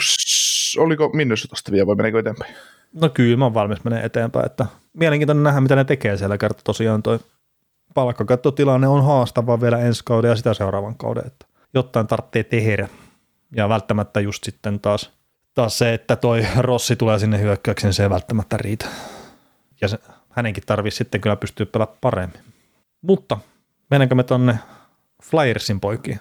oliko 0.78 1.10
Minnesotasta 1.12 1.72
vielä 1.72 1.86
vai 1.86 1.94
meneekö 1.94 2.18
eteenpäin? 2.18 2.54
No 2.94 3.08
kyllä, 3.08 3.36
mä 3.36 3.44
oon 3.44 3.54
valmis 3.54 3.84
menee 3.84 4.04
eteenpäin. 4.04 4.46
Että 4.46 4.66
mielenkiintoinen 4.92 5.42
nähdä, 5.42 5.60
mitä 5.60 5.76
ne 5.76 5.84
tekee 5.84 6.16
siellä 6.16 6.38
kerta 6.38 6.60
tosiaan 6.64 7.02
toi 7.02 7.18
palkkakattotilanne 7.94 8.88
on 8.88 9.04
haastava 9.04 9.60
vielä 9.60 9.78
ensi 9.78 10.02
kauden 10.04 10.28
ja 10.28 10.36
sitä 10.36 10.54
seuraavan 10.54 10.94
kauden, 10.94 11.26
että 11.26 11.46
jotain 11.74 12.06
tarvitsee 12.06 12.44
tehdä. 12.44 12.88
Ja 13.56 13.68
välttämättä 13.68 14.20
just 14.20 14.44
sitten 14.44 14.80
taas, 14.80 15.12
taas 15.54 15.78
se, 15.78 15.94
että 15.94 16.16
toi 16.16 16.46
Rossi 16.58 16.96
tulee 16.96 17.18
sinne 17.18 17.40
hyökkäykseen, 17.40 17.92
se 17.92 18.02
ei 18.02 18.10
välttämättä 18.10 18.56
riitä. 18.56 18.86
Ja 19.80 19.88
se, 19.88 19.98
hänenkin 20.30 20.62
tarvitsisi 20.66 20.98
sitten 20.98 21.20
kyllä 21.20 21.36
pystyä 21.36 21.66
pelaamaan 21.66 21.98
paremmin. 22.00 22.40
Mutta 23.02 23.38
mennäänkö 23.90 24.14
me 24.14 24.22
tonne 24.22 24.58
Flyersin 25.22 25.80
poikiin? 25.80 26.20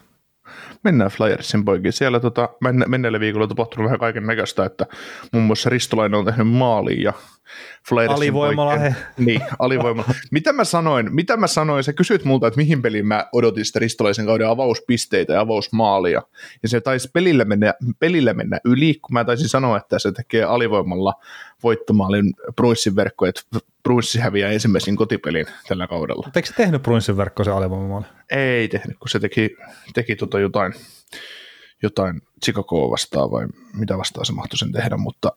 Mennään 0.84 1.12
Flyersin 1.12 1.66
poikin. 1.66 1.94
Siellä 1.94 2.20
tota, 2.20 2.50
menneellä 2.88 3.20
viikolla 3.20 3.44
on 3.44 3.50
tapahtunut 3.50 3.86
vähän 3.86 4.00
kaiken 4.00 4.28
näköistä, 4.28 4.66
että 4.66 4.86
muun 5.32 5.46
muassa 5.46 5.70
Ristolainen 5.70 6.20
on 6.20 6.26
tehnyt 6.26 6.48
maaliin 6.48 7.02
ja 7.02 7.14
Flyersin 7.90 8.18
Alivoimalla 8.18 8.76
he. 8.78 8.96
Niin, 9.18 9.42
alivoimalla. 9.60 10.14
mitä 10.32 10.54
mä 10.54 10.64
sanoin? 10.64 11.16
Mitä 11.16 11.38
mä 11.38 11.48
sanoin? 11.48 11.84
Sä 11.84 11.94
kysyit 11.94 12.26
multa, 12.26 12.48
että 12.48 12.58
mihin 12.58 12.82
peliin 12.82 13.08
mä 13.08 13.26
odotin 13.32 13.66
sitä 13.66 13.80
Ristolaisen 13.80 14.26
kauden 14.26 14.50
avauspisteitä 14.50 15.34
ja 15.34 15.42
avausmaalia. 15.42 16.22
Ja 16.64 16.70
se 16.70 16.82
taisi 16.82 17.10
pelillä 17.14 17.46
mennä, 17.46 17.74
pelillä 18.00 18.34
mennä 18.34 18.60
yli, 18.66 18.94
kun 19.02 19.14
mä 19.14 19.26
taisin 19.26 19.50
sanoa, 19.50 19.78
että 19.78 20.00
se 20.00 20.12
tekee 20.12 20.44
alivoimalla 20.44 21.14
voittomaalin 21.64 22.34
Bruissin 22.56 22.96
verkko, 22.96 23.26
että 23.26 23.42
Bruissi 23.84 24.20
häviää 24.20 24.52
ensimmäisen 24.52 24.96
kotipelin 24.96 25.46
tällä 25.68 25.88
kaudella. 25.88 26.30
Eikö 26.36 26.48
se 26.48 26.54
tehnyt 26.54 26.84
Bruissin 26.84 27.18
verkko 27.18 27.44
se 27.44 27.52
alivoimamaali? 27.52 28.06
Ei 28.32 28.68
tehnyt, 28.68 28.98
kun 28.98 29.10
se 29.10 29.20
teki, 29.20 29.58
teki 29.94 30.16
tota 30.16 30.40
jotain, 30.40 30.74
jotain 31.84 32.22
Chicagoa 32.46 32.92
vastaan 32.92 33.32
vai 33.32 33.48
mitä 33.74 33.98
vastaan 33.98 34.26
se 34.26 34.34
mahtoi 34.34 34.58
sen 34.58 34.72
tehdä, 34.72 34.98
mutta 34.98 35.32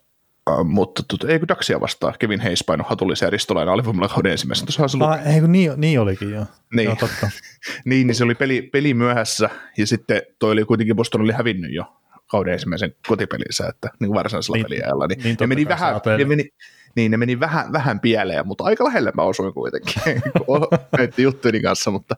Uh, 0.50 0.64
mutta 0.64 1.02
tut, 1.08 1.24
ei 1.24 1.38
kun 1.38 1.48
Daxia 1.48 1.80
vastaa, 1.80 2.14
Kevin 2.18 2.40
Hayes 2.40 2.64
paino 2.66 2.84
hatullisen 2.88 3.26
ja 3.26 3.30
ristolainen 3.30 3.72
alivoimalla 3.72 4.08
kauden 4.08 4.32
ensimmäisen. 4.32 4.68
Ah, 5.00 5.34
ei, 5.34 5.40
niin, 5.40 5.72
niin 5.76 6.00
olikin 6.00 6.30
jo. 6.30 6.46
Niin. 6.74 6.84
Joo, 6.84 6.96
totta. 6.96 7.30
niin, 7.84 8.06
niin 8.06 8.14
se 8.14 8.24
oli 8.24 8.34
peli, 8.34 8.62
peli 8.62 8.94
myöhässä 8.94 9.50
ja 9.78 9.86
sitten 9.86 10.22
toi 10.38 10.52
oli 10.52 10.64
kuitenkin 10.64 10.96
Boston 10.96 11.20
oli 11.20 11.32
hävinnyt 11.32 11.74
jo 11.74 11.84
kauden 12.26 12.52
ensimmäisen 12.52 12.94
kotipelinsä, 13.08 13.66
että 13.66 13.88
niin 14.00 14.08
kuin 14.08 14.14
varsinaisella 14.14 14.56
niin, 14.56 14.66
peliajalla, 14.66 15.06
niin, 15.06 15.22
niin 15.22 15.36
ne 15.40 15.46
meni 15.46 15.68
vähän, 15.68 16.00
ne 16.18 16.24
meni, 16.24 16.48
niin 16.96 17.10
ne 17.10 17.16
meni 17.16 17.40
vähän, 17.40 17.72
vähän 17.72 18.00
pieleen, 18.00 18.46
mutta 18.46 18.64
aika 18.64 18.84
lähelle 18.84 19.12
mä 19.14 19.22
osuin 19.22 19.54
kuitenkin 19.54 20.02
näiden 20.98 21.22
juttujen 21.22 21.62
kanssa, 21.62 21.90
mutta, 21.90 22.16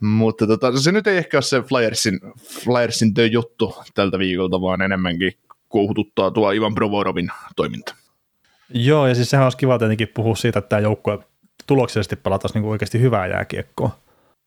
mutta 0.00 0.46
tota, 0.46 0.80
se 0.80 0.92
nyt 0.92 1.06
ei 1.06 1.16
ehkä 1.16 1.36
ole 1.36 1.42
se 1.42 1.62
Flyersin, 1.62 2.20
Flyersin 2.64 3.12
juttu 3.30 3.76
tältä 3.94 4.18
viikolta, 4.18 4.60
vaan 4.60 4.82
enemmänkin 4.82 5.32
kouhututtaa 5.68 6.30
tuo 6.30 6.50
Ivan 6.50 6.74
Provorovin 6.74 7.28
toiminta. 7.56 7.94
Joo, 8.74 9.06
ja 9.06 9.14
siis 9.14 9.30
sehän 9.30 9.44
olisi 9.44 9.58
kiva 9.58 9.78
tietenkin 9.78 10.08
puhua 10.14 10.36
siitä, 10.36 10.58
että 10.58 10.68
tämä 10.68 10.80
joukkue 10.80 11.18
tuloksellisesti 11.66 12.16
pelataisi 12.16 12.58
niin 12.58 12.70
oikeasti 12.70 13.00
hyvää 13.00 13.26
jääkiekkoa. 13.26 13.90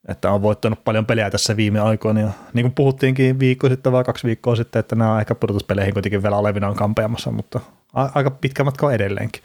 Että 0.08 0.32
on 0.32 0.42
voittanut 0.42 0.84
paljon 0.84 1.06
pelejä 1.06 1.30
tässä 1.30 1.58
viime 1.58 1.80
aikoina, 1.80 2.20
ja 2.20 2.30
niin 2.54 2.64
kuin 2.64 2.76
puhuttiinkin 2.76 3.40
viikko 3.40 3.70
sitten 3.70 3.92
vai 3.92 4.04
kaksi 4.04 4.28
viikkoa 4.28 4.56
sitten, 4.56 4.80
että 4.80 4.96
nämä 4.96 5.14
on 5.14 5.20
ehkä 5.20 5.36
pudotuspeleihin 5.36 5.94
kuitenkin 5.94 6.24
vielä 6.24 6.38
olevinaan 6.38 6.76
kampeamassa, 6.76 7.32
mutta 7.32 7.60
aika 7.94 8.32
pitkä 8.32 8.64
matka 8.64 8.86
on 8.88 8.94
edelleenkin. 8.94 9.44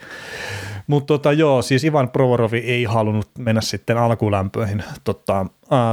Mutta 0.87 1.07
tota, 1.07 1.31
joo, 1.31 1.61
siis 1.61 1.83
Ivan 1.83 2.09
Provorovi 2.09 2.57
ei 2.57 2.83
halunnut 2.83 3.29
mennä 3.37 3.61
sitten 3.61 3.97
alkulämpöihin 3.97 4.83
tota, 5.03 5.45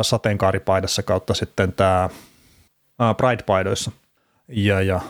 sateenkaaripaidassa 0.03 1.03
kautta 1.03 1.35
sitten 1.35 1.73
tämä 1.73 2.09
Pride-paidoissa. 3.17 3.91
Ja, 4.49 4.81
ja 4.81 5.01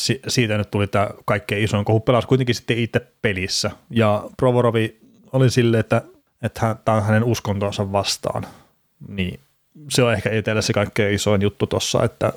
si- 0.00 0.20
siitä 0.28 0.58
nyt 0.58 0.70
tuli 0.70 0.86
tämä 0.86 1.10
kaikkein 1.24 1.64
isoin 1.64 1.84
kohu. 1.84 2.00
Pelasi 2.00 2.28
kuitenkin 2.28 2.54
sitten 2.54 2.78
itse 2.78 3.06
pelissä. 3.22 3.70
Ja 3.90 4.24
Provorovi 4.36 5.00
oli 5.32 5.50
silleen, 5.50 5.80
että, 5.80 6.02
että 6.42 6.76
tämä 6.84 6.96
on 6.96 7.04
hänen 7.04 7.24
uskontonsa 7.24 7.92
vastaan. 7.92 8.46
Niin 9.08 9.40
se 9.90 10.02
on 10.02 10.12
ehkä 10.12 10.30
itselle 10.30 10.62
se 10.62 10.72
kaikkein 10.72 11.14
isoin 11.14 11.42
juttu 11.42 11.66
tuossa, 11.66 12.04
että 12.04 12.32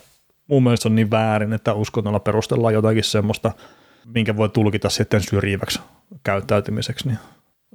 mun 0.47 0.64
mielestä 0.64 0.89
on 0.89 0.95
niin 0.95 1.11
väärin, 1.11 1.53
että 1.53 1.74
uskonnolla 1.74 2.20
perustellaan 2.20 2.74
jotakin 2.74 3.03
semmoista, 3.03 3.51
minkä 4.05 4.38
voi 4.38 4.49
tulkita 4.49 4.89
sitten 4.89 5.22
syrjiväksi 5.22 5.80
käyttäytymiseksi. 6.24 7.07
Niin 7.07 7.20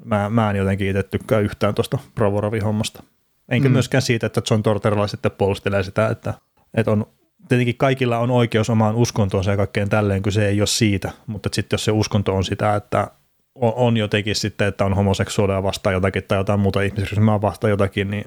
mä, 0.04 0.30
mä 0.30 0.50
en 0.50 0.56
jotenkin 0.56 0.88
itse 0.88 1.02
tykkää 1.02 1.40
yhtään 1.40 1.74
tuosta 1.74 1.98
Provorovin 2.14 2.64
hommasta. 2.64 3.02
Enkä 3.48 3.68
mm. 3.68 3.72
myöskään 3.72 4.02
siitä, 4.02 4.26
että 4.26 4.42
John 4.50 4.62
Torterella 4.62 5.06
sitten 5.06 5.30
puolustelee 5.30 5.82
sitä, 5.82 6.08
että, 6.08 6.34
että 6.74 6.90
on 6.90 7.06
tietenkin 7.48 7.76
kaikilla 7.76 8.18
on 8.18 8.30
oikeus 8.30 8.70
omaan 8.70 8.94
uskontoonsa 8.94 9.50
ja 9.50 9.56
kaikkeen 9.56 9.88
tälleen, 9.88 10.22
kun 10.22 10.32
se 10.32 10.48
ei 10.48 10.60
ole 10.60 10.66
siitä, 10.66 11.10
mutta 11.26 11.48
sitten 11.52 11.74
jos 11.74 11.84
se 11.84 11.92
uskonto 11.92 12.34
on 12.34 12.44
sitä, 12.44 12.76
että 12.76 13.10
on 13.54 13.96
jotenkin 13.96 14.36
sitten, 14.36 14.68
että 14.68 14.84
on 14.84 14.94
homoseksuaalia 14.94 15.62
vastaan 15.62 15.94
jotakin 15.94 16.24
tai 16.28 16.38
jotain 16.38 16.60
muuta 16.60 16.82
ihmisryhmää 16.82 17.40
vastaan 17.40 17.70
jotakin, 17.70 18.10
niin 18.10 18.24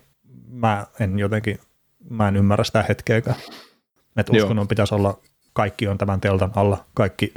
mä 0.50 0.88
en 1.00 1.20
jotenkin, 1.20 1.60
mä 2.10 2.28
en 2.28 2.36
ymmärrä 2.36 2.64
sitä 2.64 2.86
hetkeäkään. 2.90 3.36
Että 4.18 4.32
uskonnon 4.38 4.68
pitäisi 4.68 4.96
olla, 4.96 5.20
kaikki 5.54 5.88
on 5.88 5.98
tämän 5.98 6.22
teltan 6.22 6.52
alla, 6.56 6.86
kaikki 6.94 7.34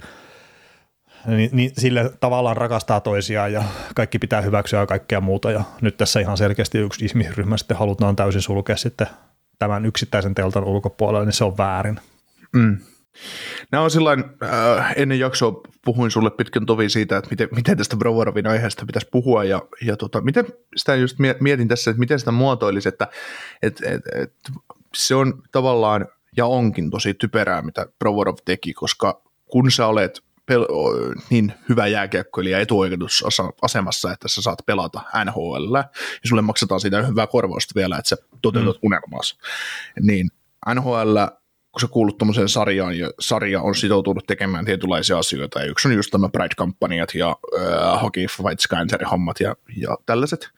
niin, 1.26 1.50
niin 1.52 1.72
sille 1.78 2.12
tavallaan 2.20 2.56
rakastaa 2.56 3.00
toisiaan 3.00 3.52
ja 3.52 3.64
kaikki 3.94 4.18
pitää 4.18 4.40
hyväksyä 4.40 4.80
ja 4.80 4.86
kaikkea 4.86 5.20
muuta. 5.20 5.50
Ja 5.50 5.64
nyt 5.80 5.96
tässä 5.96 6.20
ihan 6.20 6.36
selkeästi 6.36 6.78
yksi 6.78 7.04
ihmisryhmä 7.04 7.56
sitten 7.56 7.76
halutaan 7.76 8.16
täysin 8.16 8.42
sulkea 8.42 8.76
sitten 8.76 9.06
tämän 9.58 9.86
yksittäisen 9.86 10.34
teltan 10.34 10.64
ulkopuolelle, 10.64 11.26
niin 11.26 11.32
se 11.32 11.44
on 11.44 11.58
väärin. 11.58 12.00
Mm. 12.52 12.78
Nämä 13.72 13.84
on 13.84 13.90
sillain, 13.90 14.24
äh, 14.42 14.92
ennen 14.96 15.18
jaksoa 15.18 15.60
puhuin 15.84 16.10
sulle 16.10 16.30
pitkän 16.30 16.66
tovin 16.66 16.90
siitä, 16.90 17.16
että 17.16 17.30
miten, 17.30 17.48
miten 17.54 17.78
tästä 17.78 17.96
Browarovin 17.96 18.46
aiheesta 18.46 18.86
pitäisi 18.86 19.08
puhua, 19.10 19.44
ja, 19.44 19.62
ja 19.82 19.96
tota, 19.96 20.20
miten 20.20 20.46
sitä 20.76 20.94
just 20.94 21.16
mietin 21.40 21.68
tässä, 21.68 21.90
että 21.90 21.98
miten 21.98 22.18
sitä 22.18 22.32
muotoilisi, 22.32 22.88
että 22.88 23.08
et, 23.62 23.80
et, 23.84 24.02
et, 24.14 24.32
se 24.94 25.14
on 25.14 25.42
tavallaan, 25.52 26.06
ja 26.36 26.46
onkin 26.46 26.90
tosi 26.90 27.14
typerää, 27.14 27.62
mitä 27.62 27.86
Browarov 27.98 28.36
teki, 28.44 28.72
koska 28.72 29.22
kun 29.46 29.70
sä 29.70 29.86
olet 29.86 30.22
pel- 30.52 31.22
niin 31.30 31.52
hyvä 31.68 31.86
jääkiekkoilija 31.86 32.60
etuoikeutusasemassa, 32.60 34.12
että 34.12 34.28
sä 34.28 34.42
saat 34.42 34.58
pelata 34.66 35.00
NHL, 35.24 35.74
ja 35.74 35.84
sulle 36.24 36.42
maksetaan 36.42 36.80
siitä 36.80 37.02
hyvää 37.02 37.26
korvausta 37.26 37.72
vielä, 37.74 37.98
että 37.98 38.08
sä 38.08 38.16
toteutat 38.42 38.76
mm. 38.76 38.80
unelmaasi. 38.82 39.38
Niin 40.00 40.28
NHL, 40.74 41.16
kun 41.72 41.80
sä 41.80 41.88
kuulut 41.88 42.18
tuommoiseen 42.18 42.48
sarjaan, 42.48 42.98
ja 42.98 43.10
sarja 43.20 43.60
on 43.60 43.74
sitoutunut 43.74 44.26
tekemään 44.26 44.64
tietynlaisia 44.64 45.18
asioita, 45.18 45.60
ja 45.60 45.66
yksi 45.66 45.88
on 45.88 45.94
just 45.94 46.10
tämä 46.10 46.28
Pride-kampanjat 46.28 47.14
ja 47.14 47.36
äh, 47.60 48.02
Hockey 48.02 48.26
Fight 48.26 48.60
Scanner-hommat 48.60 49.40
ja, 49.40 49.56
ja 49.76 49.96
tällaiset, 50.06 50.50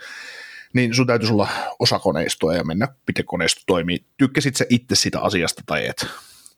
niin 0.73 0.95
sun 0.95 1.07
täytyisi 1.07 1.33
olla 1.33 1.49
osa 1.79 1.99
koneistoa 1.99 2.55
ja 2.55 2.65
mennä, 2.65 2.89
miten 3.07 3.25
koneisto 3.25 3.63
toimii. 3.67 4.05
Tykkäsit 4.17 4.57
sä 4.57 4.65
itse 4.69 4.95
sitä 4.95 5.21
asiasta 5.21 5.63
tai 5.67 5.87
et? 5.87 6.07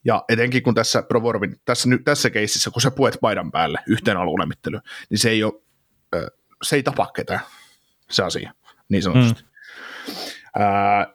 Ja 0.05 0.25
etenkin 0.29 0.63
kun 0.63 0.75
tässä 0.75 1.03
Provorvin, 1.03 1.57
tässä, 1.65 1.89
tässä 2.05 2.31
keississä, 2.31 2.71
kun 2.71 2.83
sä 2.83 2.91
puet 2.91 3.19
paidan 3.21 3.51
päälle 3.51 3.79
yhteen 3.87 4.17
aluulemittelyyn, 4.17 4.83
niin 5.11 5.19
se 5.19 5.31
ei, 5.31 5.45
ole, 5.45 5.53
se 6.63 6.77
ei 6.77 6.83
tapa 6.83 7.11
ketään, 7.17 7.41
se 8.11 8.23
asia, 8.23 8.53
niin 8.89 9.03
sanotusti. 9.03 9.43
Mm. 9.43 9.49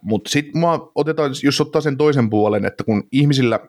Mutta 0.02 0.30
sitten 0.30 0.62
otetaan, 0.94 1.30
jos 1.42 1.60
ottaa 1.60 1.80
sen 1.80 1.96
toisen 1.96 2.30
puolen, 2.30 2.64
että 2.64 2.84
kun 2.84 3.08
ihmisillä, 3.12 3.60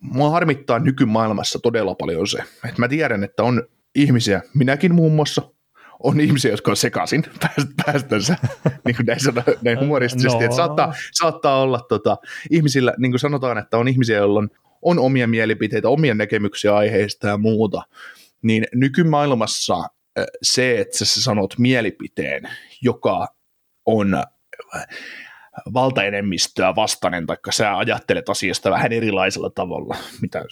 mua 0.00 0.30
harmittaa 0.30 0.78
nykymaailmassa 0.78 1.58
todella 1.58 1.94
paljon 1.94 2.26
se, 2.26 2.38
että 2.38 2.78
mä 2.80 2.88
tiedän, 2.88 3.24
että 3.24 3.42
on 3.42 3.62
ihmisiä, 3.94 4.42
minäkin 4.54 4.94
muun 4.94 5.12
muassa, 5.12 5.42
on 6.02 6.20
ihmisiä, 6.20 6.50
jotka 6.50 6.70
on 6.70 6.76
sekaisin 6.76 7.24
päästönsä, 7.86 8.36
niin 8.84 8.96
kuin 8.96 9.06
näin, 9.06 9.20
sanoo, 9.20 9.44
näin 9.62 9.80
humoristisesti, 9.80 10.38
no. 10.38 10.44
että 10.44 10.56
saattaa, 10.56 10.94
saattaa 11.12 11.62
olla 11.62 11.80
tota, 11.88 12.16
ihmisillä, 12.50 12.94
niin 12.98 13.12
kuin 13.12 13.20
sanotaan, 13.20 13.58
että 13.58 13.78
on 13.78 13.88
ihmisiä, 13.88 14.16
joilla 14.16 14.38
on, 14.38 14.50
on 14.82 14.98
omia 14.98 15.26
mielipiteitä, 15.26 15.88
omia 15.88 16.14
näkemyksiä 16.14 16.76
aiheista 16.76 17.26
ja 17.26 17.38
muuta, 17.38 17.82
niin 18.42 18.66
nykymaailmassa 18.74 19.84
se, 20.42 20.80
että 20.80 20.98
sä 20.98 21.22
sanot 21.22 21.54
mielipiteen, 21.58 22.42
joka 22.82 23.28
on 23.86 24.22
valtaenemmistöä 25.74 26.76
vastainen, 26.76 27.26
tai 27.26 27.36
sä 27.50 27.78
ajattelet 27.78 28.28
asiasta 28.28 28.70
vähän 28.70 28.92
erilaisella 28.92 29.50
tavalla, 29.50 29.96
mitä, 30.22 30.44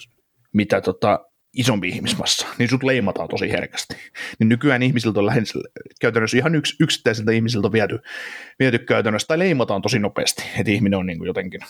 mitä 0.53 0.81
tota, 0.81 1.28
isompi 1.53 1.87
ihmismassa, 1.87 2.47
niin 2.57 2.69
sut 2.69 2.83
leimataan 2.83 3.29
tosi 3.29 3.51
herkästi. 3.51 3.95
Niin 4.39 4.49
nykyään 4.49 4.83
ihmisiltä 4.83 5.19
on 5.19 5.25
lähes 5.25 5.53
käytännössä 6.01 6.37
ihan 6.37 6.55
yks, 6.55 6.75
yksittäisiltä 6.79 7.31
ihmisiltä 7.31 7.67
on 7.67 7.71
viety, 7.71 7.99
viety 8.59 8.79
käytännössä, 8.79 9.27
tai 9.27 9.39
leimataan 9.39 9.81
tosi 9.81 9.99
nopeasti, 9.99 10.43
että 10.59 10.71
ihminen 10.71 10.99
on 10.99 11.05
niin 11.05 11.17
kuin 11.17 11.27
jotenkin 11.27 11.61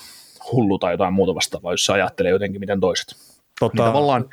hullu 0.51 0.80
tai 0.80 0.93
jotain 0.93 1.13
muuta 1.13 1.36
vastaavaa, 1.36 1.73
jos 1.73 1.86
se 1.86 1.93
ajattelee 1.93 2.32
jotenkin 2.32 2.59
miten 2.59 2.80
toiset. 2.80 3.15
Tota, 3.59 3.84
niin 3.84 3.86
tavallaan, 3.86 4.30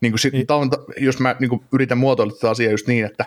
niin 0.00 0.12
kuin 0.12 0.18
sit, 0.18 0.32
niin. 0.32 0.46
Tavan, 0.46 0.70
jos 0.96 1.20
mä 1.20 1.36
niin 1.40 1.48
kuin 1.48 1.64
yritän 1.72 1.98
muotoilla 1.98 2.34
tätä 2.34 2.50
asiaa 2.50 2.70
just 2.70 2.86
niin, 2.86 3.04
että 3.04 3.24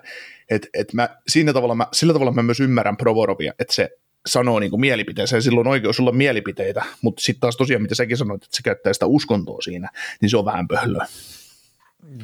et, 0.49 0.67
et 0.73 0.93
mä, 0.93 1.09
siinä 1.27 1.53
tavalla 1.53 1.75
mä, 1.75 1.87
sillä 1.93 2.13
tavalla 2.13 2.31
mä 2.31 2.43
myös 2.43 2.59
ymmärrän 2.59 2.97
Provorovia, 2.97 3.53
että 3.59 3.73
se 3.73 3.89
sanoo 4.25 4.59
niin 4.59 4.69
kuin 4.69 4.79
mielipiteensä 4.79 5.37
ja 5.37 5.41
silloin 5.41 5.67
on 5.67 5.71
oikeus 5.71 5.99
olla 5.99 6.11
mielipiteitä, 6.11 6.85
mutta 7.01 7.21
sitten 7.21 7.39
taas 7.39 7.57
tosiaan, 7.57 7.81
mitä 7.81 7.95
säkin 7.95 8.17
sanoit, 8.17 8.43
että 8.43 8.57
se 8.57 8.63
käyttää 8.63 8.93
sitä 8.93 9.05
uskontoa 9.05 9.61
siinä, 9.61 9.89
niin 10.21 10.29
se 10.29 10.37
on 10.37 10.45
vähän 10.45 10.67
pöhlöä. 10.67 11.05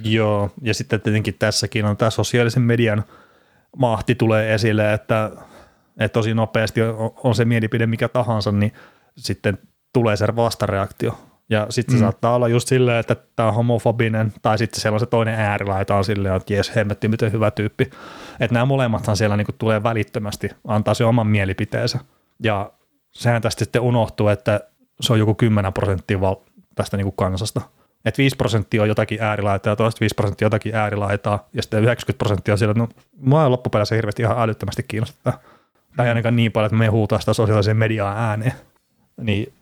Joo, 0.03 0.51
ja 0.61 0.73
sitten 0.73 1.01
tietenkin 1.01 1.35
tässäkin 1.39 1.85
on 1.85 1.97
tämä 1.97 2.09
sosiaalisen 2.09 2.63
median 2.63 3.03
mahti 3.77 4.15
tulee 4.15 4.53
esille, 4.53 4.93
että, 4.93 5.31
että 5.99 6.13
tosi 6.13 6.33
nopeasti 6.33 6.81
on, 6.81 7.11
on 7.23 7.35
se 7.35 7.45
mielipide 7.45 7.87
mikä 7.87 8.07
tahansa, 8.07 8.51
niin 8.51 8.73
sitten 9.17 9.57
tulee 9.93 10.15
se 10.15 10.35
vastareaktio. 10.35 11.19
Ja 11.49 11.67
sitten 11.69 11.95
mm. 11.95 11.99
se 11.99 12.01
saattaa 12.01 12.35
olla 12.35 12.47
just 12.47 12.67
silleen, 12.67 12.99
että 12.99 13.15
tämä 13.35 13.49
on 13.49 13.55
homofobinen, 13.55 14.33
tai 14.41 14.57
sitten 14.57 14.81
siellä 14.81 14.95
on 14.95 14.99
se 14.99 15.05
toinen 15.05 15.39
äärilaita 15.39 15.95
on 15.95 16.05
silleen, 16.05 16.35
että 16.35 16.53
jes, 16.53 16.75
hemmetti, 16.75 17.07
miten 17.07 17.31
hyvä 17.31 17.51
tyyppi. 17.51 17.89
Että 18.39 18.53
nämä 18.53 18.65
molemmathan 18.65 19.17
siellä 19.17 19.37
niinku 19.37 19.51
tulee 19.57 19.83
välittömästi, 19.83 20.49
antaa 20.67 20.93
se 20.93 21.05
oman 21.05 21.27
mielipiteensä. 21.27 21.99
Ja 22.43 22.71
sehän 23.11 23.41
tästä 23.41 23.65
sitten 23.65 23.81
unohtuu, 23.81 24.27
että 24.27 24.59
se 25.01 25.13
on 25.13 25.19
joku 25.19 25.35
10 25.35 25.73
prosenttia 25.73 26.21
val- 26.21 26.35
tästä 26.75 26.97
niinku 26.97 27.11
kansasta. 27.11 27.61
Että 28.05 28.17
5 28.17 28.35
prosenttia 28.35 28.81
on 28.81 28.87
jotakin 28.87 29.21
äärilaitaa 29.21 29.71
ja 29.71 29.75
toista 29.75 29.99
5 29.99 30.15
prosenttia 30.15 30.45
jotakin 30.45 30.75
äärilaitaa, 30.75 31.47
ja 31.53 31.61
sitten 31.61 31.83
90 31.83 32.17
prosenttia 32.17 32.53
on 32.53 32.57
siellä, 32.57 32.71
että 32.71 32.79
no 32.79 32.89
mua 33.17 33.51
loppupeleissä 33.51 33.95
hirveästi 33.95 34.21
ihan 34.21 34.39
älyttömästi 34.39 34.83
kiinnostaa. 34.87 35.39
Tai 35.95 36.09
ainakaan 36.09 36.35
niin 36.35 36.51
paljon, 36.51 36.65
että 36.65 36.77
me 36.77 36.87
huutaa 36.87 37.19
sitä 37.19 37.33
sosiaaliseen 37.33 37.77
mediaan 37.77 38.17
ääneen. 38.17 38.53
Niin 39.21 39.53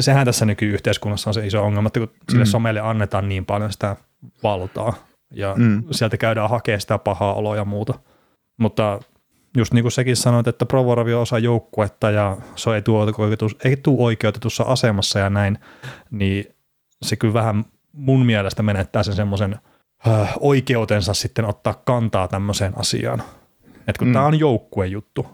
sehän 0.00 0.26
tässä 0.26 0.44
nykyyhteiskunnassa 0.44 1.30
on 1.30 1.34
se 1.34 1.46
iso 1.46 1.64
ongelma, 1.64 1.86
että 1.86 2.00
kun 2.00 2.10
sille 2.30 2.44
mm. 2.44 2.48
somelle 2.48 2.80
annetaan 2.80 3.28
niin 3.28 3.46
paljon 3.46 3.72
sitä 3.72 3.96
valtaa 4.42 4.94
ja 5.30 5.54
mm. 5.58 5.82
sieltä 5.90 6.16
käydään 6.16 6.50
hakemaan 6.50 6.80
sitä 6.80 6.98
pahaa 6.98 7.34
oloa 7.34 7.56
ja 7.56 7.64
muuta. 7.64 7.94
Mutta 8.56 9.00
just 9.56 9.74
niin 9.74 9.82
kuin 9.84 9.92
sekin 9.92 10.16
sanoit, 10.16 10.48
että 10.48 10.66
Provorovi 10.66 11.14
on 11.14 11.22
osa 11.22 11.38
joukkuetta 11.38 12.10
ja 12.10 12.36
se 12.56 12.74
ei 12.74 12.82
tule, 12.82 13.12
ei 13.64 13.76
tule 13.76 14.02
oikeutetussa 14.04 14.64
asemassa 14.64 15.18
ja 15.18 15.30
näin, 15.30 15.58
niin 16.10 16.54
se 17.02 17.16
kyllä 17.16 17.34
vähän 17.34 17.64
mun 17.92 18.26
mielestä 18.26 18.62
menettää 18.62 19.02
sen 19.02 19.14
semmoisen 19.14 19.56
äh, 20.08 20.34
oikeutensa 20.40 21.14
sitten 21.14 21.44
ottaa 21.44 21.82
kantaa 21.84 22.28
tämmöiseen 22.28 22.72
asiaan. 22.78 23.22
Että 23.64 23.98
kun 23.98 24.08
mm. 24.08 24.12
tämä 24.12 24.26
on 24.26 24.38
joukkuejuttu, 24.38 25.26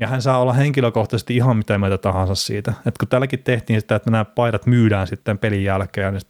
ja 0.00 0.08
hän 0.08 0.22
saa 0.22 0.38
olla 0.38 0.52
henkilökohtaisesti 0.52 1.36
ihan 1.36 1.56
mitä 1.56 1.78
mieltä 1.78 1.98
tahansa 1.98 2.34
siitä. 2.34 2.70
Että 2.70 2.98
kun 3.00 3.08
täälläkin 3.08 3.42
tehtiin 3.42 3.80
sitä, 3.80 3.96
että 3.96 4.10
nämä 4.10 4.24
paidat 4.24 4.66
myydään 4.66 5.06
sitten 5.06 5.38
pelin 5.38 5.64
jälkeen, 5.64 6.14
niin 6.14 6.22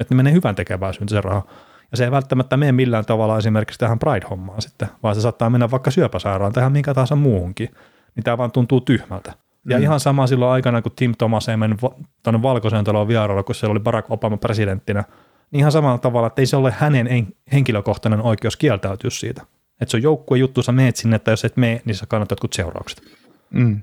että 0.00 0.14
ne 0.14 0.16
menee 0.16 0.32
hyvän 0.32 0.54
tekevään 0.54 0.94
se 1.08 1.20
raha. 1.20 1.46
Ja 1.90 1.96
se 1.96 2.04
ei 2.04 2.10
välttämättä 2.10 2.56
mene 2.56 2.72
millään 2.72 3.04
tavalla 3.04 3.38
esimerkiksi 3.38 3.78
tähän 3.78 3.98
Pride-hommaan 3.98 4.62
sitten, 4.62 4.88
vaan 5.02 5.14
se 5.14 5.20
saattaa 5.20 5.50
mennä 5.50 5.70
vaikka 5.70 5.90
syöpäsairaan 5.90 6.52
tai 6.52 6.70
minkä 6.70 6.94
tahansa 6.94 7.16
muuhunkin. 7.16 7.68
Niin 8.16 8.24
tämä 8.24 8.38
vaan 8.38 8.52
tuntuu 8.52 8.80
tyhmältä. 8.80 9.32
Ja 9.68 9.76
mm. 9.76 9.82
ihan 9.82 10.00
sama 10.00 10.26
silloin 10.26 10.52
aikana, 10.52 10.82
kun 10.82 10.92
Tim 10.96 11.14
Thomas 11.18 11.48
ei 11.48 11.56
mennyt 11.56 11.80
tuonne 12.22 12.42
valkoiseen 12.42 12.84
taloon 12.84 13.08
vierailla, 13.08 13.42
kun 13.42 13.54
siellä 13.54 13.72
oli 13.72 13.80
Barack 13.80 14.10
Obama 14.10 14.36
presidenttinä, 14.36 15.04
niin 15.50 15.58
ihan 15.60 15.72
samalla 15.72 15.98
tavalla, 15.98 16.26
että 16.26 16.42
ei 16.42 16.46
se 16.46 16.56
ole 16.56 16.74
hänen 16.78 17.28
henkilökohtainen 17.52 18.20
oikeus 18.20 18.56
kieltäytyä 18.56 19.10
siitä. 19.10 19.42
Että 19.80 19.90
se 19.90 19.96
on 19.96 20.02
joukkue 20.02 20.38
juttu, 20.38 20.62
sä 20.62 20.72
meet 20.72 20.96
sinne, 20.96 21.16
että 21.16 21.30
jos 21.30 21.44
et 21.44 21.56
mene, 21.56 21.82
niin 21.84 21.94
sä 21.94 22.06
kannat 22.06 22.30
jotkut 22.30 22.52
seuraukset. 22.52 23.02
Mm. 23.50 23.80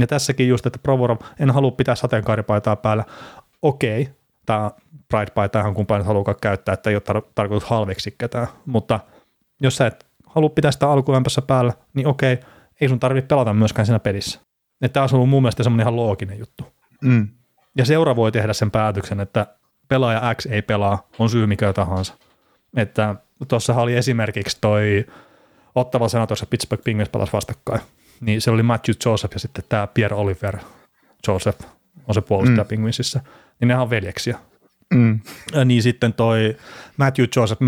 Ja 0.00 0.06
tässäkin 0.06 0.48
just, 0.48 0.66
että 0.66 0.78
Provorov, 0.82 1.18
en 1.40 1.50
halua 1.50 1.70
pitää 1.70 1.94
sateenkaaripaitaa 1.94 2.76
päällä. 2.76 3.04
Okei, 3.62 4.08
tämä 4.46 4.70
Pride-paita 5.08 5.60
ihan 5.60 5.74
kumpaan 5.74 6.04
haluaa 6.04 6.34
käyttää, 6.34 6.72
että 6.72 6.90
ei 6.90 6.96
ole 6.96 7.02
tar- 7.10 7.30
tarkoitus 7.34 7.68
halveksi 7.68 8.14
ketään, 8.18 8.46
mutta 8.66 9.00
jos 9.60 9.76
sä 9.76 9.86
et 9.86 10.06
halua 10.26 10.48
pitää 10.48 10.70
sitä 10.70 10.90
alkulämpössä 10.90 11.42
päällä, 11.42 11.72
niin 11.94 12.06
okei, 12.06 12.38
ei 12.80 12.88
sun 12.88 13.00
tarvitse 13.00 13.26
pelata 13.26 13.54
myöskään 13.54 13.86
siinä 13.86 13.98
pelissä. 13.98 14.40
Että 14.82 14.92
tämä 14.94 15.04
on 15.04 15.10
ollut 15.12 15.28
mun 15.28 15.42
mielestä 15.42 15.62
semmoinen 15.62 15.84
ihan 15.84 15.96
looginen 15.96 16.38
juttu. 16.38 16.72
Mm. 17.02 17.28
Ja 17.76 17.84
seura 17.84 18.16
voi 18.16 18.32
tehdä 18.32 18.52
sen 18.52 18.70
päätöksen, 18.70 19.20
että 19.20 19.46
pelaaja 19.88 20.34
X 20.34 20.46
ei 20.46 20.62
pelaa, 20.62 21.08
on 21.18 21.30
syy 21.30 21.46
mikä 21.46 21.72
tahansa. 21.72 22.14
Että 22.76 23.14
tuossa 23.48 23.74
oli 23.74 23.96
esimerkiksi 23.96 24.58
toi 24.60 25.06
Ottava 25.74 26.08
Senators 26.08 26.40
ja 26.40 26.46
Pittsburgh 26.46 26.84
Penguins 26.84 27.08
pelas 27.08 27.32
vastakkain. 27.32 27.80
Niin 28.20 28.40
se 28.40 28.50
oli 28.50 28.62
Matthew 28.62 28.94
Joseph 29.06 29.34
ja 29.34 29.38
sitten 29.38 29.64
tämä 29.68 29.86
Pierre 29.86 30.16
Oliver 30.16 30.58
Joseph 31.28 31.60
on 32.08 32.14
se 32.14 32.20
puolustaja 32.20 32.64
mm. 32.64 32.68
Penguinsissa. 32.68 33.20
Niin 33.60 33.68
ne 33.68 33.78
on 33.78 33.90
veljeksiä. 33.90 34.38
Mm. 34.94 35.20
Ja 35.52 35.64
niin 35.64 35.82
sitten 35.82 36.12
toi 36.12 36.56
Matthew 36.96 37.26
Joseph, 37.36 37.62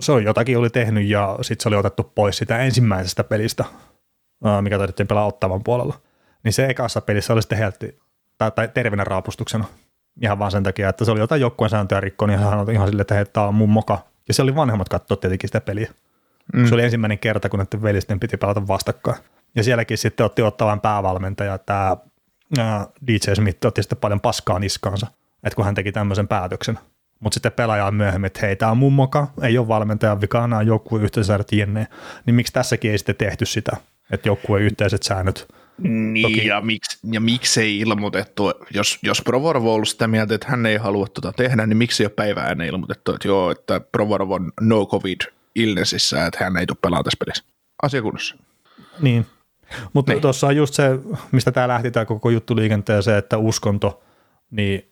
se 0.00 0.12
oli 0.12 0.24
jotakin 0.24 0.58
oli 0.58 0.70
tehnyt 0.70 1.06
ja 1.06 1.38
sitten 1.42 1.62
se 1.62 1.68
oli 1.68 1.76
otettu 1.76 2.12
pois 2.14 2.36
sitä 2.36 2.58
ensimmäisestä 2.58 3.24
pelistä, 3.24 3.64
mikä 4.60 4.78
taidettiin 4.78 5.06
pelaa 5.06 5.26
Ottavan 5.26 5.64
puolella. 5.64 6.00
Niin 6.44 6.52
se 6.52 6.66
ekassa 6.66 7.00
pelissä 7.00 7.32
oli 7.32 7.42
sitten 7.42 7.58
heltti, 7.58 7.98
tai, 8.38 8.50
tai 8.50 8.68
terveenä 8.68 9.04
raapustuksena. 9.04 9.64
Ihan 10.22 10.38
vaan 10.38 10.50
sen 10.50 10.62
takia, 10.62 10.88
että 10.88 11.04
se 11.04 11.10
oli 11.10 11.20
jotain 11.20 11.40
joukkueen 11.40 11.70
sääntöä 11.70 12.00
rikkoa, 12.00 12.28
niin 12.28 12.38
hän 12.38 12.58
oli 12.58 12.72
ihan 12.72 12.88
silleen, 12.88 13.02
että 13.02 13.14
hei, 13.14 13.24
tämä 13.24 13.46
on 13.46 13.54
mun 13.54 13.70
moka. 13.70 13.98
Ja 14.28 14.34
se 14.34 14.42
oli 14.42 14.54
vanhemmat 14.54 14.88
katsoa 14.88 15.16
tietenkin 15.16 15.48
sitä 15.48 15.60
peliä. 15.60 15.90
Mm. 16.54 16.66
Se 16.66 16.74
oli 16.74 16.84
ensimmäinen 16.84 17.18
kerta, 17.18 17.48
kun 17.48 17.58
näiden 17.58 17.82
velisten 17.82 18.20
piti 18.20 18.36
pelata 18.36 18.66
vastakkain. 18.66 19.16
Ja 19.54 19.64
sielläkin 19.64 19.98
sitten 19.98 20.26
otti 20.26 20.42
ottavan 20.42 20.80
päävalmentaja, 20.80 21.58
tämä 21.58 21.96
DJ 23.06 23.34
Smith 23.34 23.66
otti 23.66 23.82
sitten 23.82 23.98
paljon 23.98 24.20
paskaa 24.20 24.58
niskaansa, 24.58 25.06
että 25.42 25.56
kun 25.56 25.64
hän 25.64 25.74
teki 25.74 25.92
tämmöisen 25.92 26.28
päätöksen. 26.28 26.78
Mutta 27.20 27.34
sitten 27.34 27.52
pelaaja 27.52 27.86
on 27.86 27.94
myöhemmin, 27.94 28.26
että 28.26 28.40
hei, 28.46 28.56
tämä 28.56 28.70
on 28.70 28.78
mun 28.78 28.92
moka, 28.92 29.26
ei 29.42 29.58
ole 29.58 29.68
valmentajan 29.68 30.20
vika, 30.20 30.40
nämä 30.40 30.58
on 30.58 30.66
joukkueen 30.66 31.04
yhteisösäädöt 31.04 31.52
jne. 31.52 31.86
Niin 32.26 32.34
miksi 32.34 32.52
tässäkin 32.52 32.90
ei 32.90 32.98
sitten 32.98 33.16
tehty 33.16 33.46
sitä, 33.46 33.76
että 34.10 34.28
joukkueen 34.28 34.64
yhteiset 34.64 35.02
säännöt 35.02 35.54
niin, 35.82 36.22
Toki. 36.22 36.46
ja, 36.46 36.60
miksi, 36.60 36.98
ja 37.12 37.20
miksei 37.20 37.78
ilmoitettu, 37.78 38.52
jos, 38.74 38.98
jos 39.02 39.22
Provorov 39.22 39.66
on 39.66 39.72
ollut 39.72 39.88
sitä 39.88 40.08
mieltä, 40.08 40.34
että 40.34 40.46
hän 40.50 40.66
ei 40.66 40.76
halua 40.76 41.06
tuota 41.06 41.32
tehdä, 41.32 41.66
niin 41.66 41.76
miksi 41.76 42.02
ei 42.02 42.04
ole 42.04 42.12
päivää 42.16 42.48
ennen 42.48 42.66
ilmoitettu, 42.66 43.14
että 43.14 43.28
joo, 43.28 43.50
että 43.50 43.80
Provorov 43.80 44.30
on 44.30 44.52
no 44.60 44.86
covid 44.86 45.20
illnessissä, 45.54 46.26
että 46.26 46.44
hän 46.44 46.56
ei 46.56 46.66
tule 46.66 46.78
pelaamaan 46.82 47.04
tässä 47.04 47.18
pelissä. 47.24 47.44
Asiakunnassa. 47.82 48.36
Niin, 49.00 49.26
mutta 49.92 50.12
niin. 50.12 50.22
tuossa 50.22 50.46
on 50.46 50.56
just 50.56 50.74
se, 50.74 50.98
mistä 51.32 51.52
tämä 51.52 51.68
lähti 51.68 51.90
tämä 51.90 52.04
koko 52.04 52.30
juttu 52.30 52.56
liikenteeseen, 52.56 53.18
että 53.18 53.38
uskonto, 53.38 54.02
niin 54.50 54.90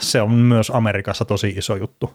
se 0.00 0.20
on 0.20 0.30
myös 0.30 0.70
Amerikassa 0.70 1.24
tosi 1.24 1.48
iso 1.48 1.76
juttu. 1.76 2.14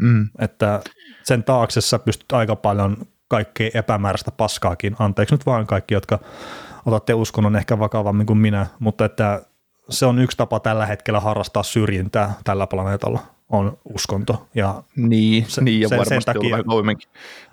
Mm. 0.00 0.28
Että 0.38 0.82
sen 1.22 1.44
taaksessa 1.44 1.98
pystyt 1.98 2.32
aika 2.32 2.56
paljon 2.56 2.96
kaikkea 3.28 3.70
epämääräistä 3.74 4.30
paskaakin, 4.30 4.96
anteeksi 4.98 5.34
nyt 5.34 5.46
vaan 5.46 5.66
kaikki, 5.66 5.94
jotka 5.94 6.18
otatte 6.86 7.14
uskonnon 7.14 7.56
ehkä 7.56 7.78
vakavammin 7.78 8.26
kuin 8.26 8.38
minä, 8.38 8.66
mutta 8.78 9.04
että 9.04 9.42
se 9.90 10.06
on 10.06 10.18
yksi 10.18 10.36
tapa 10.36 10.60
tällä 10.60 10.86
hetkellä 10.86 11.20
harrastaa 11.20 11.62
syrjintää 11.62 12.34
tällä 12.44 12.66
planeetalla 12.66 13.20
on 13.50 13.78
uskonto. 13.94 14.46
Ja 14.54 14.82
niin, 14.96 15.44
se, 15.48 15.60
niin 15.60 15.80
ja 15.80 15.88
sen, 15.88 15.98
varmasti 15.98 16.14
sen 16.14 16.34
takia, 16.34 16.56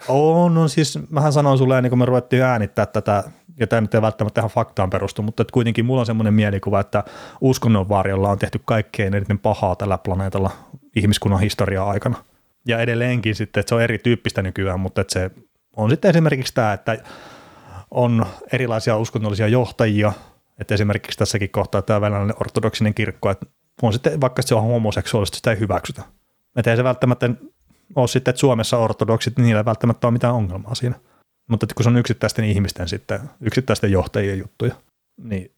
on, 0.07 0.57
on, 0.57 0.69
siis 0.69 0.99
mähän 1.09 1.34
sanoin 1.34 1.57
sulle 1.57 1.77
ennen 1.77 1.89
kuin 1.89 1.99
me 1.99 2.05
ruvettiin 2.05 2.43
äänittää 2.43 2.86
tätä, 2.86 3.23
ja 3.59 3.67
tämä 3.67 3.81
nyt 3.81 3.95
ei 3.95 4.01
välttämättä 4.01 4.41
ihan 4.41 4.51
faktaan 4.51 4.89
perustu, 4.89 5.21
mutta 5.21 5.41
että 5.41 5.51
kuitenkin 5.51 5.86
mulla 5.86 5.99
on 5.99 6.05
semmoinen 6.05 6.34
mielikuva, 6.34 6.79
että 6.79 7.03
uskonnon 7.41 7.89
varjolla 7.89 8.29
on 8.29 8.39
tehty 8.39 8.61
kaikkein 8.65 9.13
eniten 9.13 9.39
pahaa 9.39 9.75
tällä 9.75 9.97
planeetalla 9.97 10.51
ihmiskunnan 10.95 11.41
historiaa 11.41 11.89
aikana. 11.89 12.17
Ja 12.67 12.79
edelleenkin 12.79 13.36
sitten, 13.36 13.59
että 13.61 13.69
se 13.69 13.75
on 13.75 13.81
erityyppistä 13.81 14.41
nykyään, 14.41 14.79
mutta 14.79 15.01
että 15.01 15.13
se 15.13 15.31
on 15.75 15.89
sitten 15.89 16.09
esimerkiksi 16.09 16.53
tämä, 16.53 16.73
että 16.73 16.97
on 17.93 18.25
erilaisia 18.53 18.97
uskonnollisia 18.97 19.47
johtajia, 19.47 20.13
että 20.59 20.73
esimerkiksi 20.73 21.17
tässäkin 21.17 21.49
kohtaa 21.49 21.81
tämä 21.81 22.01
venäläinen 22.01 22.35
ortodoksinen 22.39 22.93
kirkko, 22.93 23.29
että 23.29 23.45
on 23.81 23.93
sitten, 23.93 24.21
vaikka 24.21 24.41
se 24.41 24.55
on 24.55 24.63
homoseksuaalista, 24.63 25.35
sitä 25.35 25.51
ei 25.51 25.59
hyväksytä. 25.59 26.01
Että 26.55 26.71
ei 26.71 26.77
se 26.77 26.83
välttämättä 26.83 27.29
ole 27.95 28.07
sitten, 28.07 28.31
että 28.31 28.39
Suomessa 28.39 28.77
ortodoksit, 28.77 29.37
niin 29.37 29.45
niillä 29.45 29.65
välttämättä 29.65 30.07
ole 30.07 30.13
mitään 30.13 30.33
ongelmaa 30.33 30.75
siinä. 30.75 30.95
Mutta 31.49 31.67
kun 31.75 31.83
se 31.83 31.89
on 31.89 31.97
yksittäisten 31.97 32.45
ihmisten 32.45 32.87
sitten, 32.87 33.19
yksittäisten 33.41 33.91
johtajien 33.91 34.39
juttuja, 34.39 34.75
niin 35.17 35.51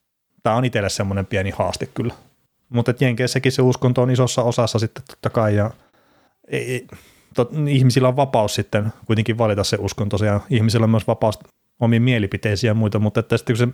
tämä 0.44 0.56
on 0.56 0.66
itselle 0.66 0.90
semmoinen 0.90 1.26
pieni 1.26 1.50
haaste 1.50 1.86
kyllä. 1.86 2.14
Mutta 2.70 2.94
Jenkeissäkin 3.00 3.52
se 3.52 3.62
uskonto 3.62 4.02
on 4.02 4.12
isossa 4.12 4.44
osassa 4.44 4.80
sitten 4.80 5.04
totta 5.08 5.30
kai, 5.30 5.56
ja 5.56 5.72
ei, 6.48 6.88
tot, 7.34 7.52
ihmisillä 7.68 8.08
on 8.08 8.16
vapaus 8.16 8.56
sitten 8.56 8.94
kuitenkin 9.06 9.38
valita 9.38 9.64
se 9.64 9.78
uskonto, 9.80 10.26
ja 10.26 10.40
ihmisillä 10.50 10.84
on 10.84 10.90
myös 10.90 11.08
vapaus 11.08 11.40
omiin 11.80 12.02
mielipiteisiin 12.02 12.68
ja 12.68 12.74
muita, 12.74 13.00
mutta 13.00 13.20
että 13.20 13.38
sitten 13.38 13.58
se, 13.58 13.68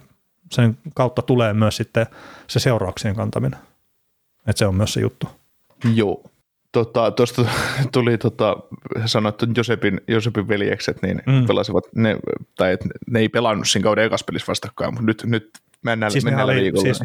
sen 0.52 0.78
kautta 0.94 1.22
tulee 1.22 1.54
myös 1.54 1.78
sitten 1.78 2.06
se 2.48 2.60
seurauksien 2.60 3.16
kantaminen. 3.16 3.60
Että 4.48 4.60
se 4.60 4.66
on 4.66 4.76
myös 4.76 4.94
se 4.94 5.02
juttu. 5.02 5.28
Joo. 5.96 6.24
Tota, 6.72 7.12
tuosta 7.12 7.46
tuli 7.92 8.18
tota, 8.18 8.58
sanottu 9.06 9.46
Josepin, 9.58 10.02
Josepin 10.08 10.48
veljekset, 10.48 11.02
niin 11.02 11.22
mm. 11.26 11.48
pelasivat, 11.48 11.84
ne, 11.96 12.18
tai 12.58 12.74
et, 12.74 12.82
ne 13.10 13.20
ei 13.20 13.30
pelannut 13.30 13.68
siinä 13.68 13.84
kauden 13.84 14.06
ekas 14.06 14.24
pelissä 14.24 14.48
vastakkain, 14.48 14.94
mutta 14.94 15.06
nyt, 15.06 15.24
nyt 15.26 15.50
mennään, 15.84 16.12
siis 16.12 16.26
mennään 16.26 16.46
oli, 16.50 16.72
Siis, 16.82 17.00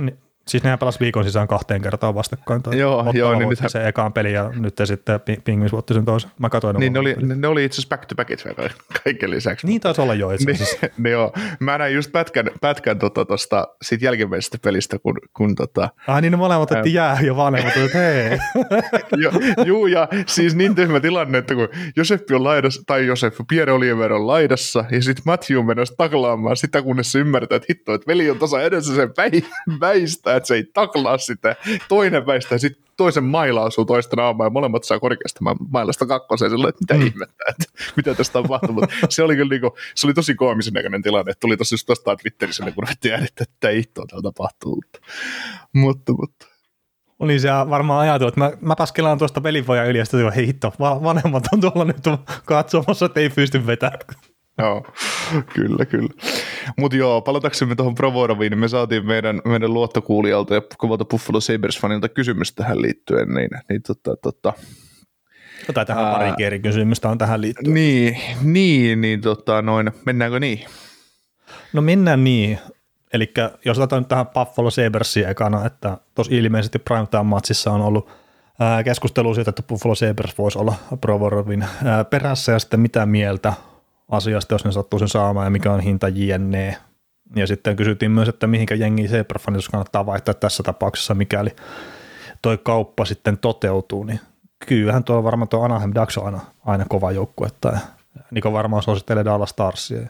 Siis 0.49 0.63
nehän 0.63 0.79
pelasi 0.79 1.01
viikon 1.01 1.25
sisään 1.25 1.49
kahteen 1.49 1.83
kertaan 1.83 2.15
vastakkain. 2.15 2.63
Toi 2.63 2.79
Joo, 2.79 3.05
joo, 3.15 3.35
niin 3.39 3.49
nythän- 3.49 3.71
sen 3.71 3.87
ekaan 3.87 4.13
pelin 4.13 4.33
ja 4.33 4.51
nyt 4.57 4.75
sitten 4.85 5.21
Pi- 5.21 5.41
Penguins 5.45 5.73
voitti 5.73 5.95
sen 5.95 6.05
toisen. 6.05 6.31
Mä 6.39 6.49
katsoin 6.49 6.75
ne 6.75 6.81
Niin 6.81 6.93
ne 6.93 6.99
oli, 6.99 7.15
pelit. 7.15 7.39
ne 7.39 7.49
oli 7.49 7.65
itse 7.65 7.75
asiassa 7.75 7.89
back 7.97 8.07
to 8.07 8.15
backit 8.15 8.45
vielä 8.45 8.71
kaiken 9.05 9.31
lisäksi. 9.31 9.67
Niin 9.67 9.81
taisi 9.81 10.01
olla 10.01 10.15
jo 10.15 10.31
itse 10.31 10.51
asiassa. 10.51 10.77
Niin, 10.83 10.93
niin 11.03 11.13
joo. 11.13 11.33
Mä 11.61 11.79
näin 11.79 11.95
just 11.95 12.13
pätkän, 12.13 12.51
pätkän 12.61 12.99
tota, 12.99 13.25
tosta, 13.25 13.69
siitä 13.83 14.05
jälkimmäisestä 14.05 14.59
pelistä, 14.65 14.99
kun, 14.99 15.15
kun 15.37 15.55
tota, 15.55 15.89
Ah 16.07 16.21
niin 16.23 16.31
ne 16.31 16.37
molemmat 16.37 16.71
otti 16.73 16.95
jää 16.95 17.19
ja 17.23 17.37
vanhemmat, 17.37 17.77
että 17.77 17.99
hei. 17.99 18.39
jo, 19.23 19.31
juu, 19.65 19.87
ja 19.87 20.09
siis 20.27 20.55
niin 20.55 20.75
tyhmä 20.75 21.01
tilanne, 21.01 21.39
että 21.39 21.55
kun 21.55 21.69
Joseppi 21.97 22.35
on 22.35 22.45
laidassa, 22.45 22.83
tai 22.87 23.07
Joseppi 23.07 23.45
Pierre 23.49 23.73
Oliver 23.73 24.13
on 24.13 24.27
laidassa, 24.27 24.85
ja 24.91 25.03
sitten 25.03 25.23
Matthew 25.27 25.65
menossa 25.65 25.95
taklaamaan 25.97 26.57
sitä, 26.57 26.83
kunnes 26.83 27.13
se 27.13 27.19
ymmärtää, 27.19 27.57
että 27.57 27.67
hitto, 27.71 27.95
että 27.95 28.07
veli 28.07 28.31
on 28.31 28.39
tasa 28.39 28.63
edessä 28.63 28.95
sen 28.95 29.09
väi, 29.17 29.31
että 30.37 30.47
se 30.47 30.55
ei 30.55 30.65
taklaa 30.75 31.19
sitä. 31.19 31.57
Toinen 31.89 32.27
väistää, 32.27 32.55
ja 32.55 32.59
sitten 32.59 32.87
toisen 32.97 33.25
maila 33.25 33.63
osuu 33.63 33.85
toista 33.85 34.17
naamaa, 34.17 34.47
ja 34.47 34.51
molemmat 34.51 34.85
saa 34.85 35.01
korkeasta 35.01 35.39
ma- 35.43 35.57
mailasta 35.69 36.07
kakkoseen, 36.07 36.51
sillä 36.51 36.69
että 36.69 36.81
mitä 36.81 36.95
mm. 36.95 37.07
ihmettä, 37.07 37.45
että 37.49 37.65
mitä 37.97 38.15
tässä 38.15 38.33
tapahtuu. 38.33 38.73
Mutta 38.75 38.97
se 39.09 39.23
oli 39.23 39.37
kyllä 39.37 39.51
niinku, 39.51 39.77
se 39.95 40.07
oli 40.07 40.15
tosi 40.15 40.35
koomisen 40.35 40.73
näköinen 40.73 41.03
tilanne, 41.03 41.31
että 41.31 41.41
tuli 41.41 41.57
tosi 41.57 41.75
just 41.75 41.87
tuosta 41.87 42.17
Twitterissä, 42.17 42.65
niin 42.65 42.75
kun 42.75 42.85
ruvettiin 42.85 43.15
äänittää, 43.15 43.43
että 43.43 43.55
mitä 43.55 43.71
ihtoa 43.71 44.05
täällä 44.07 44.23
tapahtuu. 44.23 44.83
Mutta, 45.73 46.13
mutta. 46.13 46.47
Oli 47.19 47.39
se 47.39 47.49
varmaan 47.71 48.01
ajatellut, 48.01 48.39
että 48.39 48.41
mä, 48.41 48.53
mä 48.61 48.77
paskelaan 48.77 49.19
tuosta 49.19 49.41
pelipojan 49.41 49.87
yli 49.87 49.99
ja 49.99 50.05
sitten 50.05 50.33
hei 50.33 50.47
hitto, 50.47 50.73
va- 50.81 51.03
vanhemmat 51.03 51.45
on 51.53 51.61
tuolla 51.61 51.85
nyt 51.85 51.97
katsomassa, 52.45 53.07
että 53.07 53.21
ei 53.21 53.31
pysty 53.31 53.67
vetämään. 53.67 54.01
Joo, 54.59 54.87
kyllä, 55.55 55.85
kyllä. 55.85 56.09
Mutta 56.79 56.97
joo, 56.97 57.23
palataksemme 57.23 57.75
tuohon 57.75 57.95
Provoroviin, 57.95 58.51
niin 58.51 58.59
me 58.59 58.69
saatiin 58.69 59.07
meidän, 59.07 59.41
meidän 59.45 59.75
luottokuulijalta 59.75 60.55
ja 60.55 60.63
kovalta 60.79 61.05
Buffalo 61.05 61.39
Sabres-fanilta 61.41 62.09
kysymys 62.09 62.53
tähän 62.53 62.83
liittyen, 62.83 63.29
niin, 63.29 63.51
niin 63.69 63.83
tota, 63.83 64.17
tota, 64.17 64.53
Tai 65.75 65.87
tähän 65.87 66.05
Ää. 66.05 66.13
pari 66.13 66.45
eri 66.45 66.61
kysymystä 66.61 67.09
on 67.09 67.19
tähän 67.19 67.41
liittyen. 67.41 67.75
niin, 67.75 68.17
niin, 68.43 69.01
niin 69.01 69.21
tota, 69.21 69.63
noin, 69.63 69.91
mennäänkö 70.07 70.41
niin? 70.41 70.65
No 71.73 71.83
mennään 71.83 72.25
niin. 72.25 72.59
Eli 73.13 73.33
jos 73.65 73.79
otetaan 73.79 74.03
nyt 74.03 74.09
tähän 74.09 74.27
Buffalo 74.27 74.71
Sabersiin 74.71 75.29
ekana, 75.29 75.67
että 75.67 75.99
tuossa 76.15 76.35
ilmeisesti 76.35 76.79
primetime-matsissa 76.79 77.71
on 77.71 77.81
ollut 77.81 78.11
ää, 78.61 78.83
keskustelu 78.83 79.35
siitä, 79.35 79.49
että 79.49 79.63
Buffalo 79.63 79.95
Sabres 79.95 80.39
voisi 80.39 80.59
olla 80.59 80.75
Provorovin 81.01 81.65
ää, 81.85 82.05
perässä 82.05 82.53
ja 82.53 82.59
sitten 82.59 82.81
mitä 82.81 83.07
mieltä 83.07 83.53
asiasta, 84.09 84.55
jos 84.55 84.65
ne 84.65 84.73
sattuu 84.73 84.99
sen 84.99 85.09
saamaan 85.09 85.47
ja 85.47 85.51
mikä 85.51 85.73
on 85.73 85.81
hinta 85.81 86.09
jne. 86.09 86.77
Ja 87.37 87.47
sitten 87.47 87.77
kysyttiin 87.77 88.11
myös, 88.11 88.29
että 88.29 88.47
mihinkä 88.47 88.75
jengi 88.75 89.09
Sabres 89.09 89.69
kannattaa 89.69 90.07
vaihtaa 90.07 90.35
tässä 90.35 90.63
tapauksessa, 90.63 91.15
mikäli 91.15 91.51
toi 92.43 92.59
kauppa 92.59 93.05
sitten 93.05 93.39
toteutuu, 93.39 94.05
niin 94.05 94.21
kyllähän 94.67 95.05
tuo 95.05 95.25
varmaan 95.25 95.49
tuo 95.49 95.65
Anaheim 95.65 95.93
Ducks 95.95 96.19
on 96.19 96.27
aina, 96.27 96.41
aina 96.65 96.85
kova 96.89 97.13
joukkue, 97.13 97.47
että 97.47 97.79
Niko 98.31 98.53
varmaan 98.53 98.83
suosittelee 98.83 99.25
Dallas 99.25 99.51
Starsia. 99.51 100.07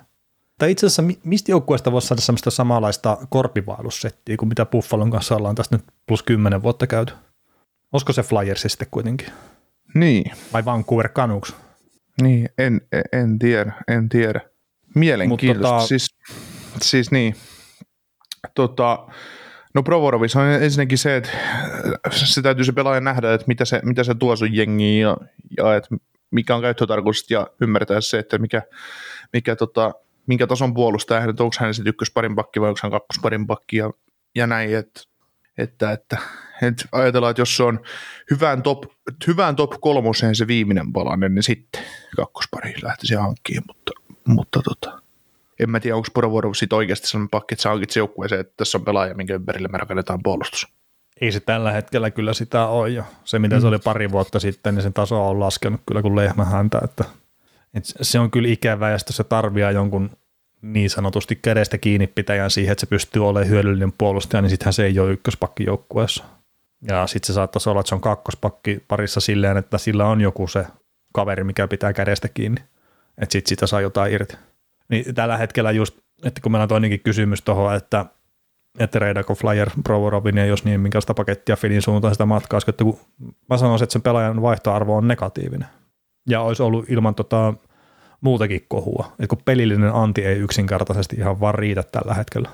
Tai 0.58 0.70
itse 0.70 0.86
asiassa 0.86 1.02
mi- 1.02 1.18
mistä 1.24 1.50
joukkueesta 1.50 1.92
voisi 1.92 2.08
saada 2.08 2.20
semmoista 2.20 2.50
samanlaista 2.50 3.18
korpivailussettiä 3.28 4.36
kuin 4.36 4.48
mitä 4.48 4.66
Buffalon 4.66 5.10
kanssa 5.10 5.36
ollaan 5.36 5.54
tästä 5.54 5.76
nyt 5.76 5.84
plus 6.06 6.22
10 6.22 6.62
vuotta 6.62 6.86
käyty? 6.86 7.12
Olisiko 7.92 8.12
se 8.12 8.22
Flyers 8.22 8.62
sitten 8.62 8.88
kuitenkin? 8.90 9.28
Niin, 9.94 10.32
Vai 10.52 10.64
Vancouver 10.64 11.08
Canucks? 11.08 11.54
Niin 12.22 12.48
en, 12.58 12.80
en 13.12 13.38
tiedä, 13.38 13.72
en 13.88 14.08
tiedä. 14.08 14.40
Mielenkiintoista. 14.94 15.74
Mut 15.74 15.82
tota- 15.82 15.86
Siis, 15.86 16.06
siis 16.82 17.10
niin, 17.10 17.34
tota, 18.54 19.06
no 19.74 19.82
Provorovis 19.82 20.36
on 20.36 20.46
ensinnäkin 20.46 20.98
se, 20.98 21.16
että 21.16 21.30
se 22.10 22.42
täytyy 22.42 22.64
se 22.64 22.72
pelaaja 22.72 23.00
nähdä, 23.00 23.34
että 23.34 23.44
mitä 23.46 23.64
se, 23.64 23.80
mitä 23.84 24.04
se 24.04 24.14
tuo 24.14 24.36
sun 24.36 24.54
jengiin 24.54 25.00
ja, 25.00 25.16
ja 25.56 25.76
että 25.76 25.96
mikä 26.30 26.54
on 26.54 26.62
käyttötarkoitus 26.62 27.30
ja 27.30 27.46
ymmärtää 27.60 28.00
se, 28.00 28.18
että 28.18 28.38
mikä, 28.38 28.62
mikä 29.32 29.56
tota, 29.56 29.92
minkä 30.26 30.46
tason 30.46 30.74
puolustaja 30.74 31.20
hän, 31.20 31.30
että 31.30 31.42
onko 31.42 31.56
hän 31.60 31.74
sitten 31.74 31.90
ykkösparin 31.90 32.36
pakki 32.36 32.60
vai 32.60 32.68
onko 32.68 32.80
hän 32.82 32.92
kakkosparin 32.92 33.46
pakki 33.46 33.76
ja, 33.76 33.90
ja 34.34 34.46
näin, 34.46 34.76
että, 34.76 35.00
että, 35.58 35.92
että, 35.92 36.18
että 36.62 36.84
ajatellaan, 36.92 37.30
että 37.30 37.40
jos 37.40 37.56
se 37.56 37.62
on 37.62 37.80
hyvään 38.30 38.62
top, 38.62 38.84
hyvään 39.26 39.56
top 39.56 39.70
kolmoseen 39.80 40.34
se 40.34 40.46
viimeinen 40.46 40.92
palanen, 40.92 41.34
niin 41.34 41.42
sitten 41.42 41.82
kakkospari 42.16 42.74
lähtisi 42.82 43.14
hankkimaan, 43.14 43.64
mutta, 43.66 43.92
mutta 44.26 44.60
tota, 44.62 45.00
en 45.60 45.70
mä 45.70 45.80
tiedä, 45.80 45.96
onko 45.96 46.08
Porovorov 46.14 46.54
sitten 46.54 46.76
oikeasti 46.76 47.06
sellainen 47.06 47.30
pakki, 47.30 47.54
että 47.54 47.62
sä 47.62 47.68
hankit 47.68 47.90
se 47.90 48.00
joukkueeseen, 48.00 48.40
että 48.40 48.54
tässä 48.56 48.78
on 48.78 48.84
pelaaja, 48.84 49.14
minkä 49.14 49.34
ympärille 49.34 49.68
me 49.68 49.78
rakennetaan 49.78 50.22
puolustus. 50.22 50.68
Ei 51.20 51.32
se 51.32 51.40
tällä 51.40 51.72
hetkellä 51.72 52.10
kyllä 52.10 52.34
sitä 52.34 52.66
ole 52.66 52.88
jo. 52.88 53.04
Se, 53.24 53.38
mitä 53.38 53.60
se 53.60 53.66
oli 53.66 53.78
pari 53.78 54.10
vuotta 54.10 54.40
sitten, 54.40 54.74
niin 54.74 54.82
sen 54.82 54.92
taso 54.92 55.28
on 55.28 55.40
laskenut 55.40 55.80
kyllä 55.86 56.02
kuin 56.02 56.16
lehmä 56.16 56.44
häntä. 56.44 56.80
Että, 56.84 57.04
että 57.74 57.92
se 58.02 58.18
on 58.18 58.30
kyllä 58.30 58.48
ikävää, 58.48 58.90
ja 58.90 58.98
se 58.98 59.24
tarvitsee 59.24 59.72
jonkun 59.72 60.10
niin 60.62 60.90
sanotusti 60.90 61.36
kädestä 61.36 61.78
kiinni 61.78 62.06
pitäjän 62.06 62.50
siihen, 62.50 62.72
että 62.72 62.80
se 62.80 62.86
pystyy 62.86 63.28
olemaan 63.28 63.50
hyödyllinen 63.50 63.92
puolustaja, 63.98 64.42
niin 64.42 64.50
sittenhän 64.50 64.72
se 64.72 64.84
ei 64.84 64.98
ole 64.98 65.12
ykköspakki 65.12 65.64
joukkueessa. 65.64 66.24
Ja 66.82 67.06
sitten 67.06 67.26
se 67.26 67.32
saattaisi 67.32 67.70
olla, 67.70 67.80
että 67.80 67.88
se 67.88 67.94
on 67.94 68.00
kakkospakki 68.00 68.84
parissa 68.88 69.20
silleen, 69.20 69.56
että 69.56 69.78
sillä 69.78 70.06
on 70.06 70.20
joku 70.20 70.46
se 70.46 70.66
kaveri, 71.12 71.44
mikä 71.44 71.68
pitää 71.68 71.92
kädestä 71.92 72.28
kiinni. 72.28 72.60
Että 73.18 73.32
sitten 73.32 73.48
sitä 73.48 73.66
saa 73.66 73.80
jotain 73.80 74.12
irti. 74.12 74.36
Niin 74.88 75.14
tällä 75.14 75.36
hetkellä 75.36 75.70
just, 75.70 75.98
että 76.24 76.40
kun 76.40 76.52
meillä 76.52 76.62
on 76.62 76.68
toinenkin 76.68 77.00
kysymys 77.00 77.42
tuohon, 77.42 77.74
että 77.74 78.06
että 78.78 78.98
reidako 78.98 79.34
Flyer 79.34 79.70
Provorovin 79.84 80.36
ja 80.36 80.46
jos 80.46 80.64
niin, 80.64 80.80
minkälaista 80.80 81.14
pakettia 81.14 81.56
Filin 81.56 81.82
suuntaan 81.82 82.14
sitä 82.14 82.26
matkaa, 82.26 82.56
koska 82.56 82.72
kun 82.72 82.98
mä 83.50 83.56
sanoisin, 83.56 83.84
että 83.84 83.92
sen 83.92 84.02
pelaajan 84.02 84.42
vaihtoarvo 84.42 84.96
on 84.96 85.08
negatiivinen. 85.08 85.68
Ja 86.28 86.40
olisi 86.40 86.62
ollut 86.62 86.90
ilman 86.90 87.14
tota, 87.14 87.54
muutakin 88.20 88.64
kohua, 88.68 89.06
että 89.10 89.26
kun 89.26 89.44
pelillinen 89.44 89.94
anti 89.94 90.24
ei 90.24 90.38
yksinkertaisesti 90.38 91.16
ihan 91.16 91.40
vaan 91.40 91.54
riitä 91.54 91.82
tällä 91.82 92.14
hetkellä, 92.14 92.48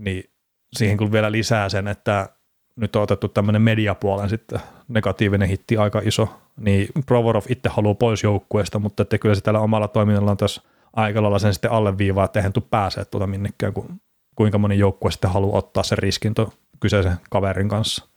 niin 0.00 0.30
siihen 0.72 0.96
kun 0.96 1.12
vielä 1.12 1.32
lisää 1.32 1.68
sen, 1.68 1.88
että 1.88 2.28
nyt 2.76 2.96
on 2.96 3.02
otettu 3.02 3.28
tämmöinen 3.28 3.62
mediapuolen 3.62 4.28
sitten 4.28 4.60
negatiivinen 4.88 5.48
hitti 5.48 5.76
aika 5.76 6.00
iso, 6.04 6.40
niin 6.56 6.88
Provorov 7.06 7.42
itse 7.48 7.68
haluaa 7.68 7.94
pois 7.94 8.22
joukkueesta, 8.22 8.78
mutta 8.78 9.02
että 9.02 9.18
kyllä 9.18 9.34
se 9.34 9.40
tällä 9.40 9.60
omalla 9.60 9.88
toiminnallaan 9.88 10.36
tässä 10.36 10.62
aika 10.92 11.22
lailla 11.22 11.38
sen 11.38 11.52
sitten 11.52 11.70
alleviivaa, 11.70 12.24
että 12.24 12.38
eihän 12.38 12.52
tule 12.52 12.64
pääsee 12.70 13.04
tuota 13.04 13.26
minnekään, 13.26 13.72
kun 13.72 14.00
kuinka 14.34 14.58
moni 14.58 14.78
joukkue 14.78 15.10
sitten 15.10 15.30
haluaa 15.30 15.58
ottaa 15.58 15.82
sen 15.82 15.98
riskin 15.98 16.34
tuon 16.34 16.52
kyseisen 16.80 17.16
kaverin 17.30 17.68
kanssa. 17.68 18.08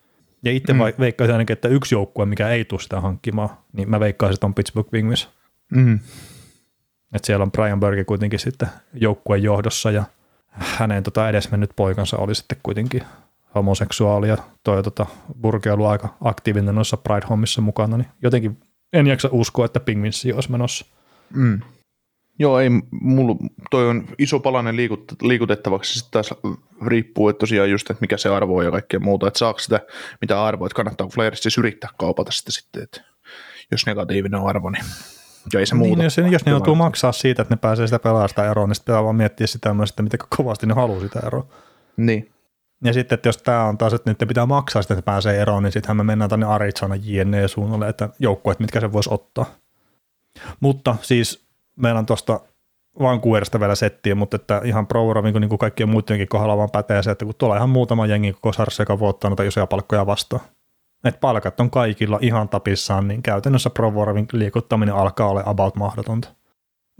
Ja 0.43 0.51
itse 0.51 0.74
mm. 0.74 0.80
veikkaisin 0.99 1.34
ainakin, 1.34 1.53
että 1.53 1.68
yksi 1.68 1.95
joukkue, 1.95 2.26
mikä 2.26 2.49
ei 2.49 2.66
tule 2.66 2.82
sitä 2.82 3.01
hankkimaan, 3.01 3.49
niin 3.74 3.89
mä 3.89 3.99
veikkaisin, 3.99 4.34
että 4.34 4.47
on 4.47 4.53
Pittsburgh 4.53 4.89
Penguins. 4.89 5.30
Mm. 5.72 5.99
Että 7.14 7.26
siellä 7.26 7.43
on 7.43 7.51
Brian 7.51 7.80
Burke 7.80 8.03
kuitenkin 8.03 8.39
sitten 8.39 8.68
joukkueen 8.93 9.43
johdossa 9.43 9.91
ja 9.91 10.03
hänen 10.49 11.03
tota 11.03 11.30
edesmennyt 11.30 11.72
poikansa 11.76 12.18
oli 12.18 12.36
sitten 12.36 12.58
kuitenkin 12.64 13.01
homoseksuaali 13.56 14.28
ja 14.28 14.38
toi 14.64 14.84
tota, 14.84 15.06
Burke 15.41 15.72
on 15.72 15.74
ollut 15.74 15.91
aika 15.91 16.18
aktiivinen 16.22 16.76
noissa 16.76 16.97
Pride-hommissa 16.97 17.62
mukana, 17.62 17.97
niin 17.97 18.08
jotenkin 18.22 18.60
en 18.93 19.08
jaksa 19.08 19.30
uskoa, 19.32 19.66
että 19.66 19.80
Penguins 19.80 20.28
olisi 20.36 20.51
menossa. 20.51 20.86
Mm. 21.34 21.62
Joo, 22.39 22.60
ei, 22.60 22.70
mulla, 22.91 23.36
toi 23.72 23.88
on 23.88 24.08
iso 24.18 24.39
palanen 24.39 24.76
liikut, 24.76 25.03
liikutettavaksi, 25.22 25.93
sitten 25.93 26.12
taas 26.12 26.34
riippuu, 26.86 27.30
että 27.30 27.39
tosiaan 27.39 27.70
just, 27.70 27.89
että 27.89 28.01
mikä 28.01 28.18
se 28.18 28.30
arvo 28.30 28.58
on 28.58 28.66
ja 28.66 28.72
kaikkea 28.72 28.99
muuta, 28.99 29.28
että 29.28 29.38
saako 29.38 29.60
sitä 29.60 29.80
mitä 30.22 30.43
arvoa, 30.43 30.68
että 30.68 30.76
kannattaa 30.76 31.08
Flyerissa 31.08 31.43
siis 31.43 31.58
yrittää 31.58 31.89
kaupata 31.97 32.32
sitä 32.32 32.51
sitten, 32.51 32.84
että 32.84 33.01
jos 33.72 33.86
negatiivinen 33.86 34.39
on 34.39 34.47
arvo, 34.47 34.70
niin 34.70 34.86
ja 35.53 35.60
ei 35.60 35.66
se 35.66 35.76
muuta. 35.76 35.95
Niin, 35.95 36.03
jos, 36.03 36.18
jos 36.32 36.45
ne 36.45 36.51
joutuu 36.51 36.76
maksaa 36.76 37.12
siitä, 37.12 37.41
että 37.41 37.53
ne 37.53 37.60
pääsee 37.62 37.88
sitä 37.88 37.99
pelaasta 37.99 38.45
eroon, 38.45 38.70
niin 38.70 38.76
sitten 38.76 38.93
pitää 38.93 39.03
vaan 39.03 39.16
miettiä 39.16 39.47
sitä 39.47 39.74
myös, 39.74 39.89
että 39.89 40.03
miten 40.03 40.20
kovasti 40.38 40.68
ne 40.68 40.74
haluaa 40.74 40.99
sitä 40.99 41.20
eroa. 41.28 41.47
Niin. 41.97 42.35
Ja 42.86 42.94
sitten, 42.94 43.16
että 43.16 43.30
jos 43.30 43.38
tämä 43.38 43.64
on 43.64 43.78
taas, 43.78 43.94
että 43.94 44.12
nyt 44.12 44.28
pitää 44.28 44.46
maksaa 44.46 44.82
sitä, 44.82 44.94
että 44.94 45.06
pääsee 45.06 45.42
eroon, 45.42 45.64
niin 45.64 45.72
sittenhän 45.72 45.98
me 45.98 46.04
mennään 46.04 46.30
tänne 46.30 46.46
Arizona 46.46 46.96
JNE 46.96 47.48
suunnalle, 47.48 47.90
että 47.90 48.10
joukkueet, 48.20 48.60
mitkä 48.60 48.80
se 48.80 48.92
voisi 48.92 49.10
ottaa. 49.14 49.46
Mutta 50.60 50.96
siis 51.02 51.46
meillä 51.76 52.00
on 52.00 52.06
tuosta 52.06 52.40
Vancouverista 53.00 53.60
vielä 53.60 53.76
settiä, 53.76 54.16
mutta 54.16 54.36
että 54.36 54.62
ihan 54.64 54.88
Provorovin 54.88 55.34
kuin, 55.34 55.42
niin 55.42 55.50
kuin 55.50 55.60
kaikkien 55.60 55.90
muidenkin 55.90 56.28
kohdalla 56.28 56.58
vaan 56.58 56.72
pätee 56.72 57.04
se, 57.04 57.12
että 57.12 57.26
kun 57.26 57.34
tuolla 57.38 57.58
ihan 57.58 57.70
muutama 57.70 58.06
jengi 58.06 58.34
koko 58.34 58.54
sarjassa, 58.54 58.82
joka 58.84 59.00
voi 59.00 59.14
noita 59.24 59.44
isoja 59.44 59.68
palkkoja 59.68 60.06
vastaan. 60.06 60.42
Että 61.04 61.20
palkat 61.20 61.60
on 61.60 61.70
kaikilla 61.70 62.20
ihan 62.22 62.50
tapissaan, 62.50 63.08
niin 63.08 63.24
käytännössä 63.24 63.70
Provorovin 63.70 64.28
liikuttaminen 64.32 64.96
alkaa 64.96 65.30
olla 65.30 65.44
about 65.46 65.76
mahdotonta. 65.76 66.28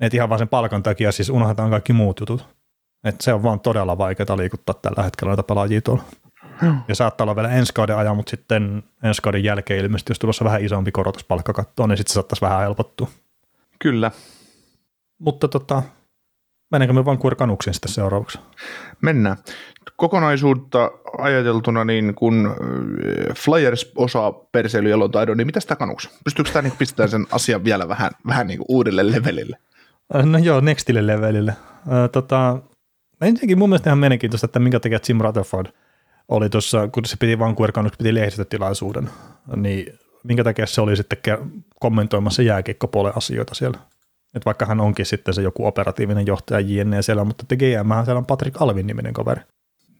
Että 0.02 0.18
ihan 0.18 0.30
vaan 0.30 0.40
sen 0.40 0.48
palkan 0.48 0.84
takia 0.84 1.12
siis 1.12 1.30
unohdetaan 1.30 1.70
kaikki 1.70 1.94
muut 1.94 2.20
jutut. 2.20 2.48
Että 3.06 3.24
se 3.24 3.34
on 3.34 3.44
vaan 3.44 3.60
todella 3.60 3.98
vaikeaa 3.98 4.38
liikuttaa 4.38 4.76
tällä 4.82 5.04
hetkellä 5.04 5.30
noita 5.30 5.44
pelaajia 5.44 5.82
tuolla. 5.82 6.04
Ja 6.88 6.96
saattaa 6.96 7.26
olla 7.26 7.36
vielä 7.36 7.50
ensi 7.50 7.74
kauden 7.74 7.98
ajan, 7.98 8.16
mutta 8.16 8.30
sitten 8.30 8.84
ensi 9.04 9.22
kauden 9.22 9.44
jälkeen 9.44 9.80
ilmeisesti, 9.80 10.12
jos 10.12 10.20
tulossa 10.20 10.46
vähän 10.46 10.64
isompi 10.66 10.92
korotus 10.92 11.24
palkkakattoon, 11.24 11.90
niin 11.90 11.98
sitten 11.98 12.12
se 12.12 12.14
saattaisi 12.14 12.42
vähän 12.42 12.60
helpottua. 12.60 13.08
Kyllä. 13.80 14.12
Mutta 15.20 15.48
tota, 15.48 15.84
Mennäänkö 16.72 16.94
me 16.94 17.06
Vancouver 17.06 17.36
Canucksin 17.36 17.74
sitten 17.74 17.92
seuraavaksi? 17.92 18.40
Mennään. 19.02 19.38
Kokonaisuutta 19.96 20.92
ajateltuna, 21.18 21.86
niin 21.86 22.16
kun 22.16 22.56
Flyers 23.36 23.92
osaa 23.96 24.32
perseilyjalon 24.32 25.12
taidon, 25.12 25.38
niin 25.38 25.48
mitä 25.48 25.60
sitä 25.60 25.76
kanuksi? 25.76 26.10
Pystyykö 26.24 26.52
tämä 26.52 26.62
niin 26.62 26.78
pistämään 26.78 27.10
sen 27.10 27.26
asian 27.32 27.64
vielä 27.64 27.88
vähän, 27.88 28.12
vähän 28.28 28.48
niin 28.48 28.58
kuin 28.58 28.66
uudelle 28.70 29.12
levelille? 29.12 29.58
No 30.24 30.38
joo, 30.38 30.62
nextille 30.62 31.08
levelille. 31.08 31.54
Tota, 32.12 32.60
ensinnäkin 33.22 33.60
mun 33.60 33.70
mielestä 33.70 33.90
ihan 33.90 34.00
mielenkiintoista, 34.00 34.46
että 34.46 34.60
minkä 34.60 34.80
takia 34.80 35.00
Jim 35.10 35.20
Rutherford 35.22 35.68
oli 36.28 36.50
tuossa, 36.50 36.88
kun 36.88 37.06
se 37.06 37.18
piti 37.20 37.40
Vancouver 37.40 37.72
Canucks 37.72 37.98
piti 37.98 38.16
lehdistötilaisuuden, 38.16 39.10
niin 39.56 40.00
minkä 40.24 40.44
takia 40.44 40.68
se 40.68 40.82
oli 40.82 40.96
sitten 40.96 41.18
kommentoimassa 41.80 42.42
jääkiekkopuolen 42.42 43.18
asioita 43.18 43.56
siellä. 43.56 43.80
Et 44.36 44.46
vaikka 44.46 44.66
hän 44.66 44.82
onkin 44.82 45.06
sitten 45.06 45.34
se 45.34 45.42
joku 45.42 45.66
operatiivinen 45.66 46.28
johtaja 46.28 46.60
JNE 46.60 47.02
siellä, 47.02 47.24
mutta 47.24 47.46
te 47.48 47.56
GM 47.56 48.04
siellä 48.04 48.18
on 48.18 48.26
Patrick 48.26 48.62
Alvin 48.62 48.88
niminen 48.88 49.14
kaveri. 49.14 49.42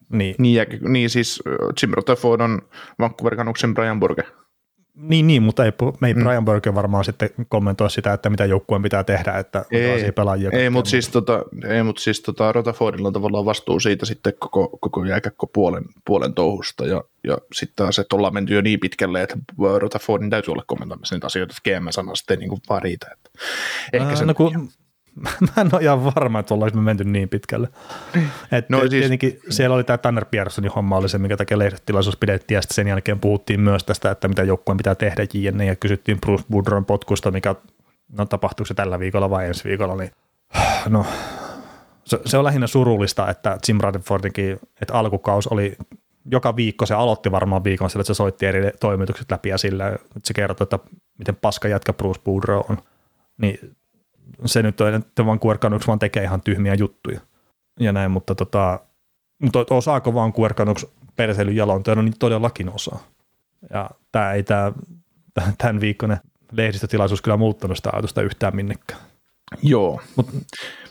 Niin, 0.10 0.36
Niin, 0.40 0.66
niin 0.82 1.10
siis 1.10 1.44
äh, 1.48 1.54
Jim 1.82 1.92
Rutherford 1.94 2.42
on 2.42 2.62
Vancouver 3.00 3.36
Canucksin 3.36 3.74
Brian 3.74 4.00
Burke. 4.00 4.24
Niin, 4.96 5.28
niin 5.28 5.44
mutta 5.44 5.66
ei, 5.66 5.72
ei 6.06 6.14
mm. 6.14 6.24
Brian 6.24 6.46
Burke 6.46 6.76
varmaan 6.76 7.06
sitten 7.06 7.30
kommentoi 7.50 7.92
sitä, 7.92 8.14
että 8.14 8.30
mitä 8.30 8.46
joukkueen 8.46 8.82
pitää 8.82 9.04
tehdä, 9.04 9.38
että 9.38 9.66
Ei, 9.72 10.12
pelaajia. 10.12 10.50
ei 10.54 10.70
mutta 10.70 10.90
siis, 10.90 11.10
tota, 11.10 11.44
ei, 11.68 11.84
mut 11.84 11.98
siis 11.98 12.22
tota, 12.22 12.52
Rutherfordilla 12.52 13.08
on 13.08 13.14
tavallaan 13.14 13.46
vastuu 13.46 13.80
siitä 13.80 14.06
sitten 14.06 14.34
koko, 14.40 14.78
koko 14.82 15.06
jääkäkko 15.06 15.48
puolen, 15.48 15.84
puolen 16.06 16.34
touhusta, 16.34 16.86
ja, 16.86 17.04
ja 17.24 17.38
sitten 17.54 17.76
taas, 17.76 18.00
että 18.00 18.16
ollaan 18.16 18.34
menty 18.34 18.54
jo 18.54 18.62
niin 18.62 18.80
pitkälle, 18.80 19.22
että 19.22 19.38
Rutherfordin 19.80 20.30
täytyy 20.30 20.52
olla 20.52 20.64
kommentoimassa 20.68 21.16
niitä 21.16 21.28
asioita, 21.28 21.56
että 21.58 21.80
GM 21.80 21.88
sana 21.90 22.16
sitten 22.16 22.40
niin 22.40 22.50
kuin 22.50 22.62
vaan 22.70 22.82
riitä. 22.82 23.08
Että 23.14 23.30
ehkä 23.94 24.10
Ää, 24.10 24.16
sen 24.16 24.28
no 24.28 24.34
kun, 24.34 24.70
mä 25.42 25.62
en 25.62 25.70
ole 25.74 25.82
ihan 25.82 26.06
varma, 26.06 26.40
että 26.40 26.54
ollaanko 26.54 26.78
me 26.78 26.84
menty 26.84 27.04
niin 27.04 27.30
pitkälle. 27.30 27.70
Et 28.52 28.70
No 28.70 28.80
siis- 28.80 28.90
tietenkin 28.90 29.40
siellä 29.50 29.76
oli 29.76 29.84
tämä 29.84 29.98
Tanner 29.98 30.26
Pearsonin 30.26 30.72
homma, 30.72 30.98
oli 30.98 31.10
se, 31.10 31.18
minkä 31.18 31.38
takia 31.38 31.60
lehdistötilaisuus 31.60 32.18
pidettiin, 32.18 32.56
ja 32.56 32.62
sitten 32.62 32.76
sen 32.76 32.88
jälkeen 32.88 33.20
puhuttiin 33.20 33.60
myös 33.62 33.84
tästä, 33.84 34.12
että 34.12 34.28
mitä 34.28 34.44
joukkueen 34.44 34.78
pitää 34.78 34.96
tehdä 34.96 35.26
JNE, 35.34 35.66
ja 35.66 35.76
kysyttiin 35.76 36.22
Bruce 36.22 36.44
Woodron 36.52 36.86
potkusta, 36.86 37.32
mikä, 37.32 37.56
no 38.18 38.26
tapahtuuko 38.26 38.68
se 38.68 38.74
tällä 38.74 39.00
viikolla 39.00 39.30
vai 39.30 39.48
ensi 39.48 39.64
viikolla, 39.64 39.96
niin 39.96 40.12
no, 40.90 41.06
se, 42.06 42.20
se 42.26 42.38
on 42.38 42.44
lähinnä 42.44 42.68
surullista, 42.68 43.30
että 43.30 43.58
Jim 43.68 43.78
Rutherfordinkin, 43.82 44.60
että 44.82 44.94
alkukaus 44.94 45.48
oli 45.48 45.78
joka 46.32 46.56
viikko, 46.56 46.86
se 46.86 46.94
aloitti 46.94 47.32
varmaan 47.32 47.64
viikon 47.64 47.90
sillä, 47.90 48.02
että 48.02 48.14
se 48.14 48.18
soitti 48.18 48.46
eri 48.46 48.72
toimitukset 48.80 49.32
läpi 49.32 49.50
ja 49.50 49.58
sillä, 49.58 49.88
että 49.88 50.20
se 50.24 50.34
kertoi, 50.34 50.66
että 50.66 50.80
miten 51.20 51.36
paska 51.36 51.68
jätkä 51.68 51.94
Bruce 51.94 52.22
Boudreau 52.24 52.64
on. 52.70 52.78
Niin 53.38 53.76
se 54.46 54.64
nyt 54.64 54.82
on, 54.82 54.94
että 54.94 55.26
Vancouver 55.26 55.58
Canucks 55.58 55.88
vaan 55.88 56.00
tekee 56.00 56.24
ihan 56.24 56.42
tyhmiä 56.42 56.74
juttuja 56.74 57.20
ja 57.80 57.92
näin, 57.92 58.12
mutta, 58.12 58.36
tota, 58.36 58.80
mutta 59.42 59.66
osaako 59.70 60.14
Vancouver 60.14 60.54
Canucks 60.54 60.88
perseilyn 61.16 61.56
jalontoja, 61.56 61.96
no 61.96 62.02
niin 62.02 62.20
todellakin 62.20 62.70
osaa. 62.70 63.04
Ja 63.70 63.90
tämä 64.12 64.34
ei 64.34 64.44
tämä 64.44 64.72
tämän 65.58 65.82
viikkoinen 65.82 66.18
lehdistötilaisuus 66.52 67.22
kyllä 67.22 67.38
muuttanut 67.38 67.78
sitä 67.78 67.90
ajatusta 67.94 68.22
yhtään 68.22 68.56
minnekään. 68.56 69.02
Joo, 69.64 70.02
Mut, 70.16 70.28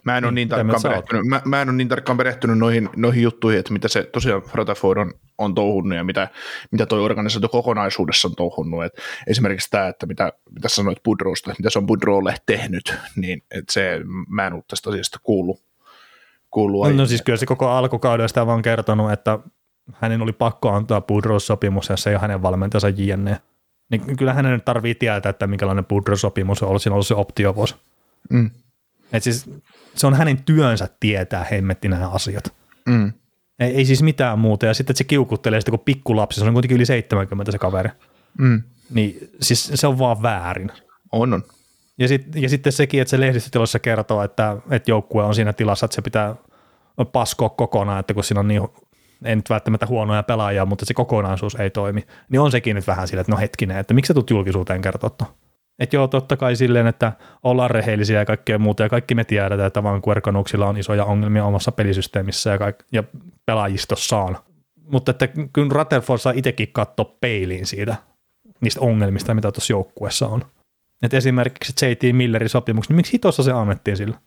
mä 0.04 0.18
en, 0.18 0.24
ole 0.24 0.32
niin 0.32 0.48
mitä 0.48 0.56
tarkkaan 0.56 0.82
perehtynyt, 0.82 1.24
mä, 1.24 1.42
mä 1.44 1.62
en 1.62 1.68
ole 1.68 1.76
niin 1.76 1.88
tarkkaan 1.88 2.16
perehtynyt 2.16 2.58
noihin, 2.58 2.90
noihin 2.96 3.22
juttuihin, 3.22 3.58
että 3.58 3.72
mitä 3.72 3.88
se 3.88 4.02
tosiaan 4.02 4.42
Rutherford 4.54 4.98
on, 4.98 5.12
on 5.38 5.54
touhunnut 5.54 5.96
ja 5.96 6.04
mitä, 6.04 6.28
mitä 6.70 6.86
toi 6.86 7.00
organisaatio 7.00 7.48
kokonaisuudessa 7.48 8.28
on 8.28 8.36
touhunnut. 8.36 8.84
Et 8.84 8.92
esimerkiksi 9.26 9.70
tämä, 9.70 9.88
että 9.88 10.06
mitä, 10.06 10.32
mitä 10.50 10.68
sanoit 10.68 11.02
Budrosta, 11.02 11.50
että 11.50 11.60
mitä 11.60 11.70
se 11.70 11.78
on 11.78 11.86
Budrolle 11.86 12.34
tehnyt, 12.46 12.94
niin 13.16 13.42
et 13.50 13.68
se, 13.70 14.00
mä 14.28 14.46
en 14.46 14.52
ollut 14.52 14.68
tästä 14.68 14.90
asiasta 14.90 15.18
kuullut. 15.22 15.62
kuullut 16.50 16.88
no, 16.88 16.96
no 16.96 17.06
siis 17.06 17.22
kyllä 17.22 17.36
se 17.36 17.46
koko 17.46 17.68
alkukauden 17.68 18.28
sitä 18.28 18.46
vaan 18.46 18.62
kertonut, 18.62 19.12
että 19.12 19.38
hänen 19.92 20.22
oli 20.22 20.32
pakko 20.32 20.70
antaa 20.70 21.00
Budros-sopimus, 21.00 21.88
ja 21.88 21.96
se 21.96 22.10
ei 22.10 22.16
ole 22.16 22.22
hänen 22.22 22.42
valmentajansa 22.42 22.88
JNE. 22.88 23.38
Niin 23.90 24.16
kyllä 24.16 24.32
hänen 24.34 24.62
tarvii 24.62 24.94
tietää, 24.94 25.30
että 25.30 25.46
minkälainen 25.46 25.84
Budros-sopimus 25.84 26.62
on 26.62 26.68
ollut, 26.68 26.82
siinä 26.82 26.92
on 26.92 26.96
ollut 26.96 27.06
se 27.06 27.14
optiovuosi. 27.14 27.74
Mm. 28.30 28.50
Et 29.12 29.22
siis 29.22 29.50
se 29.94 30.06
on 30.06 30.14
hänen 30.14 30.42
työnsä 30.44 30.88
tietää 31.00 31.44
hemmetti 31.44 31.88
nämä 31.88 32.08
asiat. 32.08 32.54
Mm. 32.88 33.12
Ei, 33.58 33.74
ei 33.76 33.84
siis 33.84 34.02
mitään 34.02 34.38
muuta. 34.38 34.66
Ja 34.66 34.74
sitten 34.74 34.92
että 34.92 34.98
se 34.98 35.04
kiukuttelee 35.04 35.60
sitä 35.60 35.70
kuin 35.70 35.82
pikkulapsi, 35.84 36.40
se 36.40 36.46
on 36.46 36.52
kuitenkin 36.52 36.76
yli 36.76 36.86
70 36.86 37.52
se 37.52 37.58
kaveri. 37.58 37.90
Mm. 38.38 38.62
Niin 38.90 39.30
siis 39.40 39.70
se 39.74 39.86
on 39.86 39.98
vaan 39.98 40.22
väärin. 40.22 40.72
On, 41.12 41.34
on. 41.34 41.42
Ja, 41.98 42.08
sit, 42.08 42.34
ja 42.34 42.48
sitten 42.48 42.72
sekin, 42.72 43.00
että 43.00 43.10
se 43.10 43.20
lehdistötilossa 43.20 43.78
kertoo, 43.78 44.22
että, 44.22 44.56
että 44.70 44.90
joukkue 44.90 45.24
on 45.24 45.34
siinä 45.34 45.52
tilassa, 45.52 45.84
että 45.84 45.94
se 45.94 46.02
pitää 46.02 46.34
paskoa 47.12 47.48
kokonaan, 47.48 48.00
että 48.00 48.14
kun 48.14 48.24
siinä 48.24 48.40
on 48.40 48.48
niin, 48.48 48.62
ei 49.24 49.36
nyt 49.36 49.50
välttämättä 49.50 49.86
huonoja 49.86 50.22
pelaajia, 50.22 50.66
mutta 50.66 50.86
se 50.86 50.94
kokonaisuus 50.94 51.54
ei 51.54 51.70
toimi, 51.70 52.06
niin 52.28 52.40
on 52.40 52.50
sekin 52.50 52.76
nyt 52.76 52.86
vähän 52.86 53.08
sille, 53.08 53.20
että 53.20 53.32
no 53.32 53.38
hetkinen, 53.38 53.78
että 53.78 53.94
miksi 53.94 54.08
sä 54.08 54.14
tulet 54.14 54.30
julkisuuteen 54.30 54.82
kertoa 54.82 55.10
Että 55.78 55.96
joo, 55.96 56.08
totta 56.08 56.36
kai 56.36 56.56
silleen, 56.56 56.86
että 56.86 57.12
ollaan 57.42 57.70
rehellisiä 57.70 58.18
ja 58.18 58.24
kaikkea 58.24 58.58
muuta, 58.58 58.82
ja 58.82 58.88
kaikki 58.88 59.14
me 59.14 59.24
tiedetään, 59.24 59.66
että 59.66 59.82
Vancouver 59.82 60.20
Canucksilla 60.20 60.66
on 60.66 60.76
isoja 60.76 61.04
ongelmia 61.04 61.44
omassa 61.44 61.72
pelisysteemissä 61.72 62.50
ja, 62.50 62.58
kaik- 62.58 62.84
ja 62.92 63.04
pelaajistossaan. 63.46 64.38
Mutta 64.90 65.10
että 65.10 65.28
kyllä 65.52 65.70
Rutherford 65.70 66.18
saa 66.18 66.32
itsekin 66.36 66.68
katsoa 66.72 67.16
peiliin 67.20 67.66
siitä, 67.66 67.96
niistä 68.60 68.80
ongelmista, 68.80 69.34
mitä 69.34 69.52
tuossa 69.52 69.72
joukkueessa 69.72 70.28
on. 70.28 70.42
Et 71.02 71.14
esimerkiksi 71.14 71.86
J.T. 71.86 72.02
Millerin 72.12 72.48
sopimus, 72.48 72.88
niin 72.88 72.96
miksi 72.96 73.12
hitossa 73.12 73.42
se 73.42 73.52
annettiin 73.52 73.96
sillä? 73.96 74.18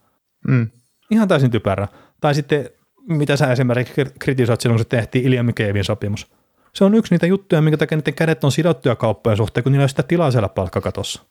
Mm. 0.47 0.69
Ihan 1.11 1.27
täysin 1.27 1.51
typerä. 1.51 1.87
Tai 2.21 2.35
sitten, 2.35 2.69
mitä 3.07 3.37
sä 3.37 3.51
esimerkiksi 3.51 4.05
kritisoit 4.19 4.61
silloin, 4.61 4.77
kun 4.77 4.85
se 4.85 4.89
tehtiin 4.89 5.25
Ilja 5.25 5.43
Mikevin 5.43 5.83
sopimus. 5.83 6.27
Se 6.73 6.83
on 6.83 6.95
yksi 6.95 7.13
niitä 7.13 7.25
juttuja, 7.25 7.61
minkä 7.61 7.77
takia 7.77 7.97
niiden 7.97 8.13
kädet 8.13 8.43
on 8.43 8.51
sidottuja 8.51 8.95
kauppojen 8.95 9.37
suhteen, 9.37 9.63
kun 9.63 9.71
niillä 9.71 9.83
on 9.83 9.89
sitä 9.89 10.03
tilaa 10.03 10.31
siellä 10.31 10.49
palkkakatossa. 10.49 11.23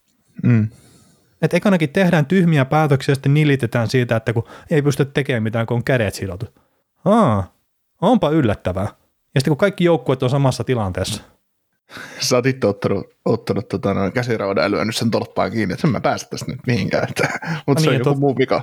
Mm. 0.42 0.68
Et 1.42 1.54
ekanakin 1.54 1.90
tehdään 1.90 2.26
tyhmiä 2.26 2.64
päätöksiä 2.64 3.12
ja 3.12 3.14
sitten 3.14 3.34
nilitetään 3.34 3.88
siitä, 3.88 4.16
että 4.16 4.32
kun 4.32 4.48
ei 4.70 4.82
pysty 4.82 5.04
tekemään 5.04 5.42
mitään, 5.42 5.66
kun 5.66 5.76
on 5.76 5.84
kädet 5.84 6.14
sidotut. 6.14 6.60
Aa, 7.04 7.54
onpa 8.00 8.30
yllättävää. 8.30 8.88
Ja 9.34 9.40
sitten 9.40 9.50
kun 9.50 9.56
kaikki 9.56 9.84
joukkueet 9.84 10.22
on 10.22 10.30
samassa 10.30 10.64
tilanteessa. 10.64 11.22
Sä 12.20 12.36
oot 12.36 12.46
itse 12.46 12.66
ottanut, 12.66 13.06
ottanut 13.24 13.68
tota, 13.68 13.94
noin 13.94 14.12
käsiraudan 14.12 14.64
ja 14.64 14.70
lyönyt 14.70 14.96
sen 14.96 15.10
tolppaan 15.10 15.50
kiinni, 15.50 15.74
että 15.74 15.86
en 15.86 15.92
mä 15.92 16.00
päästä 16.00 16.30
tästä 16.30 16.52
nyt 16.52 16.60
mihinkään. 16.66 17.08
Mutta 17.66 17.82
se 17.82 17.90
niin, 17.90 18.00
on 18.00 18.06
joku 18.06 18.10
tot- 18.10 18.20
muu 18.20 18.38
vika. 18.38 18.62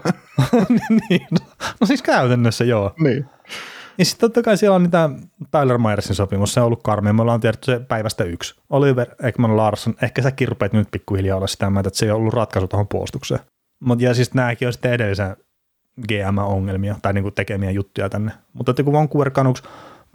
niin, 1.10 1.28
no, 1.32 1.38
no 1.82 1.88
siis 1.88 2.02
käytännössä 2.02 2.64
joo. 2.64 2.94
niin. 3.00 3.26
Ja 3.98 4.06
sitten 4.06 4.30
totta 4.30 4.42
kai 4.42 4.58
siellä 4.58 4.76
on 4.76 4.84
niitä 4.84 5.10
Tyler 5.52 5.78
Myersin 5.78 6.16
sopimus, 6.16 6.54
se 6.54 6.60
on 6.60 6.66
ollut 6.66 6.84
karmea, 6.84 7.14
me 7.14 7.22
ollaan 7.22 7.40
tiedetty 7.40 7.66
se 7.66 7.80
päivästä 7.80 8.24
yksi. 8.24 8.56
Oliver 8.70 9.08
Ekman 9.24 9.58
Larsson, 9.58 9.96
ehkä 10.02 10.22
säkin 10.22 10.48
rupeat 10.48 10.74
nyt 10.74 10.88
pikkuhiljaa 10.92 11.38
olla 11.38 11.48
sitä 11.48 11.70
mieltä, 11.70 11.88
että 11.88 11.98
se 11.98 12.06
ei 12.06 12.12
ollut 12.12 12.34
ratkaisu 12.34 12.68
tuohon 12.68 12.88
puolustukseen. 12.88 13.40
Mutta 13.80 14.06
ja 14.06 14.14
siis 14.14 14.34
nämäkin 14.34 14.68
on 14.68 14.74
sitten 14.74 14.94
edellisen 14.94 15.36
GM-ongelmia 16.08 16.96
tai 17.02 17.14
niinku 17.14 17.32
tekemiä 17.32 17.72
juttuja 17.72 18.10
tänne. 18.10 18.32
Mutta 18.54 18.72
että 18.72 18.84
kun 18.84 18.94
Vancouver 18.94 19.32
Canucks 19.32 19.64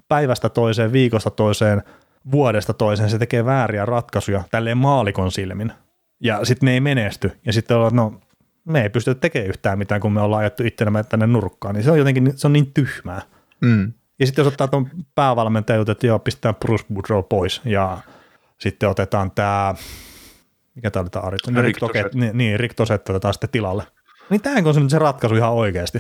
päivästä 0.09 0.49
toiseen, 0.49 0.93
viikosta 0.93 1.31
toiseen, 1.31 1.83
vuodesta 2.31 2.74
toiseen, 2.74 3.11
se 3.11 3.18
tekee 3.18 3.45
vääriä 3.45 3.85
ratkaisuja 3.85 4.45
tälleen 4.51 4.79
maalikon 4.79 5.33
silmin. 5.33 5.72
Ja 6.20 6.45
sitten 6.45 6.66
ne 6.66 6.72
ei 6.72 6.81
menesty. 6.81 7.33
Ja 7.47 7.53
sitten 7.53 7.76
ollaan, 7.76 7.97
no 7.97 8.20
me 8.64 8.83
ei 8.83 8.91
pystytä 8.91 9.20
tekemään 9.20 9.49
yhtään 9.49 9.79
mitään, 9.79 10.01
kun 10.01 10.12
me 10.12 10.20
ollaan 10.20 10.41
ajettu 10.41 10.62
itsenämme 10.62 11.05
tänne 11.05 11.26
nurkkaan. 11.26 11.74
Niin 11.74 11.85
se 11.85 11.91
on 11.91 11.99
jotenkin, 11.99 12.33
se 12.37 12.47
on 12.47 12.53
niin 12.53 12.72
tyhmää. 12.74 13.22
Mm. 13.61 13.93
Ja 14.19 14.27
sitten 14.27 14.43
jos 14.45 14.53
ottaa 14.53 14.69
tuon 14.69 14.91
päävalmentajan, 15.15 15.91
että 15.91 16.07
joo, 16.07 16.19
pistetään 16.19 16.55
Bruce 16.55 16.85
Boudreau 16.95 17.23
pois 17.23 17.61
ja 17.65 17.99
sitten 18.59 18.89
otetaan 18.89 19.31
tämä, 19.31 19.75
mikä 20.75 20.91
tämä 20.91 21.01
oli 21.01 21.11
tämä 21.11 21.23
Ari? 21.27 21.37
No, 21.51 21.63
Rick 21.63 21.79
Toset. 21.81 22.15
niin, 22.15 22.39
niin, 22.39 22.61
Rick 22.61 22.75
Toset 22.75 23.09
otetaan 23.09 23.35
sitten 23.35 23.51
tilalle. 23.51 23.87
Niin 24.31 24.41
tämäkö 24.43 24.69
on 24.69 24.75
se 24.75 24.81
nyt 24.81 24.91
se 24.91 24.99
ratkaisu 24.99 25.35
ihan 25.37 25.53
oikeasti? 25.53 25.99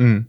Mm. 0.00 0.24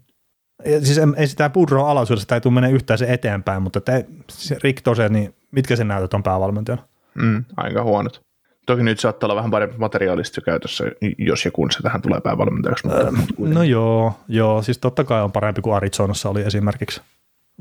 Ja 0.65 0.85
siis 0.85 0.97
ei- 0.97 1.05
ei 1.17 1.27
sitä 1.27 1.49
Boudreau 1.49 1.85
alaisuudesta 1.85 2.35
ei 2.35 2.41
tule 2.41 2.53
mene 2.53 2.71
yhtään 2.71 2.97
se 2.97 3.05
eteenpäin, 3.13 3.61
mutta 3.61 3.81
te, 3.81 4.05
se 4.29 4.57
Rick 4.63 4.81
Toset, 4.83 5.11
niin 5.11 5.35
mitkä 5.51 5.75
sen 5.75 5.87
näytöt 5.87 6.13
on 6.13 6.23
päävalmentajana? 6.23 6.87
Mm. 7.15 7.45
Aika 7.57 7.83
huonot. 7.83 8.21
Toki 8.67 8.83
nyt 8.83 8.99
saattaa 8.99 9.27
olla 9.27 9.35
vähän 9.35 9.51
parempi 9.51 9.77
materiaalista 9.77 10.41
käytössä, 10.41 10.83
jos 11.17 11.45
ja 11.45 11.51
kun 11.51 11.71
se 11.71 11.83
tähän 11.83 12.01
tulee 12.01 12.21
päävalmentajaksi. 12.21 12.87
Mutta, 12.87 13.11
mutta 13.11 13.53
No 13.53 13.63
joo, 13.63 14.13
joo, 14.27 14.61
siis 14.61 14.77
totta 14.77 15.03
kai 15.03 15.21
on 15.21 15.31
parempi 15.31 15.61
kuin 15.61 15.75
Arizonassa 15.75 16.29
oli 16.29 16.41
esimerkiksi. 16.41 17.01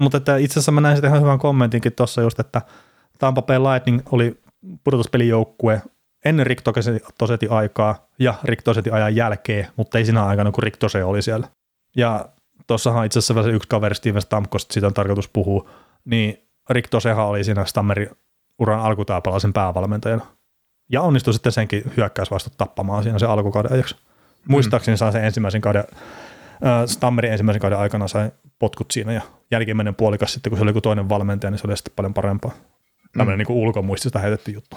Mutta 0.01 0.17
että 0.17 0.37
itse 0.37 0.53
asiassa 0.53 0.73
mä 0.73 0.81
näin 0.81 0.97
sitten 0.97 1.09
ihan 1.09 1.23
hyvän 1.23 1.39
kommentinkin 1.39 1.93
tuossa 1.93 2.23
just, 2.23 2.41
että 2.41 2.63
Tampa 3.19 3.43
Bay 3.43 3.59
Lightning 3.59 4.01
oli 4.13 4.41
pudotuspelijoukkue 4.85 5.83
ennen 6.25 6.47
Rick 6.47 6.63
Tosetin 7.19 7.51
aikaa 7.51 8.07
ja 8.19 8.35
Rick 8.45 8.63
Tosetin 8.63 8.95
ajan 8.95 9.17
jälkeen, 9.17 9.67
mutta 9.77 9.99
ei 9.99 10.05
siinä 10.05 10.25
aikana, 10.25 10.53
kun 10.53 10.63
Rick 10.63 10.77
Tose 10.77 11.05
oli 11.05 11.23
siellä. 11.23 11.49
Ja 11.97 12.29
tuossahan 12.67 13.07
itse 13.07 13.19
asiassa 13.19 13.35
vielä 13.35 13.47
se 13.47 13.53
yksi 13.53 13.69
kaveri 13.69 13.95
Steven 13.95 14.23
Stamkos, 14.23 14.67
siitä 14.71 14.87
on 14.87 14.95
tarkoitus 14.95 15.29
puhua, 15.29 15.71
niin 16.05 16.49
Rick 16.71 16.91
Tosehan 16.91 17.27
oli 17.27 17.45
siinä 17.45 17.65
Stammerin 17.65 18.11
uran 18.59 18.81
alkutaipalaisen 18.81 19.53
päävalmentajana. 19.53 20.36
Ja 20.89 21.03
onnistui 21.03 21.35
sitten 21.35 21.53
senkin 21.53 21.93
hyökkäysvastot 21.97 22.53
tappamaan 22.59 23.03
siinä 23.03 23.19
se 23.19 23.27
alkukauden 23.27 23.73
ajaksi. 23.73 23.97
Muistaakseni 24.49 24.97
saa 24.97 25.13
sen 25.13 25.25
ensimmäisen 25.25 25.61
kauden 25.61 25.85
Stammerin 26.87 27.33
ensimmäisen 27.33 27.61
kauden 27.61 27.79
aikana 27.79 28.09
sai 28.09 28.31
potkut 28.59 28.91
siinä 28.91 29.13
ja 29.13 29.21
jälkimmäinen 29.51 29.95
puolikas 29.95 30.33
sitten, 30.33 30.51
kun 30.51 30.59
se 30.59 30.63
oli 30.63 30.71
joku 30.71 30.81
toinen 30.81 31.09
valmentaja, 31.09 31.51
niin 31.51 31.59
se 31.59 31.67
oli 31.67 31.77
sitten 31.77 31.93
paljon 31.97 32.15
parempaa. 32.15 32.53
Tämmöinen 33.13 33.47
mm. 33.47 33.49
niin 33.49 33.63
ulkomuistista 33.63 34.19
heitetty 34.19 34.51
juttu. 34.51 34.77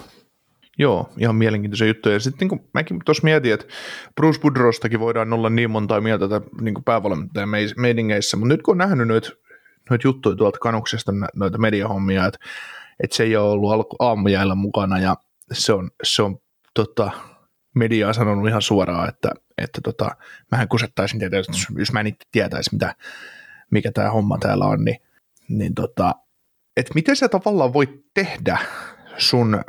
Joo, 0.77 1.09
ihan 1.17 1.35
mielenkiintoisia 1.35 1.87
juttuja. 1.87 2.15
Ja 2.15 2.19
sitten 2.19 2.47
niin 2.47 2.69
mäkin 2.73 2.99
tuossa 3.05 3.23
mietin, 3.23 3.53
että 3.53 3.65
Bruce 4.15 4.39
Budrostakin 4.39 4.99
voidaan 4.99 5.33
olla 5.33 5.49
niin 5.49 5.71
monta 5.71 6.01
mieltä 6.01 6.25
niin 6.61 6.83
päävalmentajan 6.85 7.49
meidingeissä, 7.77 8.37
mutta 8.37 8.53
nyt 8.53 8.61
kun 8.61 8.71
on 8.71 8.77
nähnyt 8.77 9.07
noita 9.07 9.29
noit 9.89 10.03
juttuja 10.03 10.35
tuolta 10.35 10.59
kanuksesta, 10.59 11.11
noita 11.35 11.57
mediahommia, 11.57 12.25
että, 12.25 12.39
että 13.03 13.15
se 13.15 13.23
ei 13.23 13.35
ole 13.35 13.49
ollut 13.49 13.95
aamujäällä 13.99 14.55
mukana 14.55 14.99
ja 14.99 15.15
se 15.53 15.73
on, 15.73 15.91
se 16.03 16.21
on 16.21 16.37
tota, 16.73 17.11
media 17.75 18.07
on 18.07 18.13
sanonut 18.13 18.47
ihan 18.47 18.61
suoraan, 18.61 19.09
että, 19.09 19.31
että 19.57 19.81
tota, 19.83 20.09
mähän 20.51 20.67
kusettaisin 20.67 21.19
tietää, 21.19 21.41
jos 21.77 21.93
mä 21.93 21.99
en 21.99 22.07
itse 22.07 22.27
tietäisi, 22.31 22.69
mitä, 22.73 22.95
mikä 23.71 23.91
tämä 23.91 24.11
homma 24.11 24.37
täällä 24.37 24.65
on, 24.65 24.85
niin, 24.85 24.97
niin 25.49 25.75
tota, 25.75 26.15
että 26.77 26.91
miten 26.95 27.15
sä 27.15 27.29
tavallaan 27.29 27.73
voit 27.73 27.89
tehdä 28.13 28.57
sun 29.17 29.61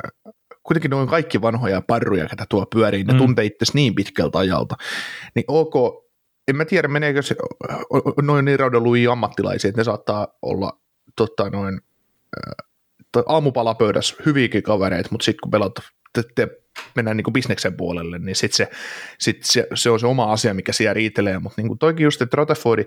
kuitenkin 0.63 0.91
noin 0.91 1.07
kaikki 1.07 1.41
vanhoja 1.41 1.81
parruja, 1.81 2.27
ketä 2.27 2.45
tuo 2.49 2.65
pyörii, 2.65 3.03
ne 3.03 3.13
mm. 3.13 3.17
tuntee 3.17 3.45
itse 3.45 3.65
niin 3.73 3.95
pitkältä 3.95 4.39
ajalta, 4.39 4.75
niin 5.35 5.45
ok, 5.47 5.73
en 6.47 6.55
mä 6.55 6.65
tiedä, 6.65 6.87
meneekö 6.87 7.21
se 7.21 7.35
noin 8.21 8.45
niin 8.45 8.59
raudelui 8.59 9.07
ammattilaisia, 9.07 9.69
että 9.69 9.79
ne 9.79 9.83
saattaa 9.83 10.27
olla 10.41 10.79
tota, 11.15 11.49
noin 11.49 11.81
aamupalapöydässä 13.25 14.15
hyviäkin 14.25 14.63
kavereita, 14.63 15.09
mutta 15.11 15.25
sitten 15.25 15.41
kun 15.41 15.51
pelat, 15.51 15.73
te, 16.13 16.23
te 16.35 16.47
mennään 16.95 17.17
niin 17.17 17.33
bisneksen 17.33 17.77
puolelle, 17.77 18.19
niin 18.19 18.35
sitten 18.35 18.57
se, 18.57 18.69
sit 19.19 19.43
se, 19.43 19.67
se, 19.75 19.89
on 19.89 19.99
se 19.99 20.07
oma 20.07 20.31
asia, 20.31 20.53
mikä 20.53 20.73
siellä 20.73 20.93
riitelee, 20.93 21.39
mutta 21.39 21.61
niin 21.61 21.77
toikin 21.77 22.03
just, 22.03 22.21
että 22.21 22.37
Rutherfordi 22.37 22.83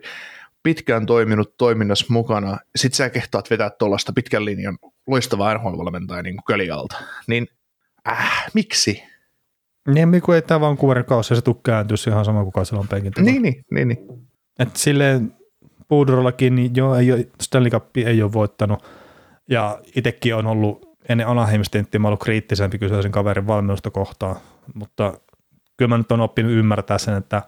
pitkään 0.63 1.07
toiminut 1.07 1.57
toiminnassa 1.57 2.07
mukana, 2.09 2.59
sit 2.77 2.95
sä 2.95 3.11
kehtaat 3.11 3.51
vetää 3.51 3.71
tuollaista 3.71 4.13
pitkän 4.13 4.45
linjan 4.45 4.79
loistavaa 5.07 5.55
NHL-valmentajaa 5.55 6.23
niin 6.23 6.37
kuin 6.37 6.45
Kölialta, 6.47 6.97
niin 7.27 7.47
äh, 8.09 8.45
miksi? 8.55 9.03
Niin, 9.89 10.23
kun 10.23 10.35
ei 10.35 10.43
tämä 10.43 10.61
Vancouverin 10.61 11.05
kausi, 11.05 11.37
se 11.37 11.43
tuu 11.43 11.55
kääntyä 11.55 11.97
ihan 12.09 12.25
sama 12.25 12.45
kuin 12.45 12.67
siellä 12.67 12.81
on 12.81 12.89
penkin 12.89 13.13
Niin, 13.21 13.43
niin, 13.43 13.65
niin, 13.71 13.89
niin. 13.89 13.99
Et 14.59 14.77
silleen 14.77 15.35
Puudrollakin, 15.89 16.55
niin 16.55 16.71
joo, 16.77 16.95
ei 16.95 17.13
ole, 17.13 17.29
Stanley 17.41 17.71
Cup 17.71 17.97
ei 17.97 18.23
ole 18.23 18.33
voittanut, 18.33 18.85
ja 19.49 19.79
itsekin 19.97 20.35
on 20.35 20.47
ollut 20.47 20.95
ennen 21.09 21.29
Anaheim-stinttiä 21.29 21.99
mä 21.99 22.09
ollut 22.09 22.23
kriittisempi 22.23 22.79
kyseisen 22.79 23.13
kaverin 23.13 23.47
valmennusta 23.47 23.91
kohtaan, 23.91 24.37
mutta 24.75 25.15
kyllä 25.77 25.89
mä 25.89 25.99
nyt 25.99 26.13
on 26.13 26.21
oppinut 26.21 26.53
ymmärtää 26.53 26.99
sen, 26.99 27.15
että, 27.15 27.43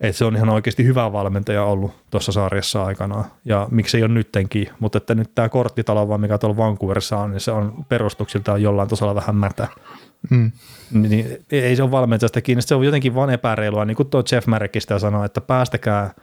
että 0.00 0.18
se 0.18 0.24
on 0.24 0.36
ihan 0.36 0.48
oikeasti 0.48 0.84
hyvä 0.84 1.12
valmentaja 1.12 1.64
ollut 1.64 1.92
tuossa 2.10 2.32
sarjassa 2.32 2.84
aikanaan, 2.84 3.24
ja 3.44 3.68
miksi 3.70 3.96
ei 3.96 4.02
ole 4.02 4.14
nyttenkin, 4.14 4.68
mutta 4.80 4.98
että 4.98 5.14
nyt 5.14 5.34
tämä 5.34 5.48
korttitalo, 5.48 6.08
vaan 6.08 6.20
mikä 6.20 6.38
tuolla 6.38 6.56
Vancouverissa 6.56 7.18
on, 7.18 7.30
niin 7.30 7.40
se 7.40 7.50
on 7.50 7.84
perustuksiltaan 7.88 8.62
jollain 8.62 8.88
tasolla 8.88 9.14
vähän 9.14 9.36
mätä. 9.36 9.68
Hmm. 10.30 10.52
Niin, 10.92 11.44
ei 11.52 11.76
se 11.76 11.82
ole 11.82 11.90
valmentajasta 11.90 12.40
kiinni, 12.40 12.62
se 12.62 12.74
on 12.74 12.84
jotenkin 12.84 13.14
vaan 13.14 13.30
epäreilua, 13.30 13.84
niin 13.84 13.96
kuin 13.96 14.10
tuo 14.10 14.22
Jeff 14.32 14.46
Merkistä 14.46 14.98
sanoi, 14.98 15.26
että 15.26 15.40
päästäkää 15.40 16.14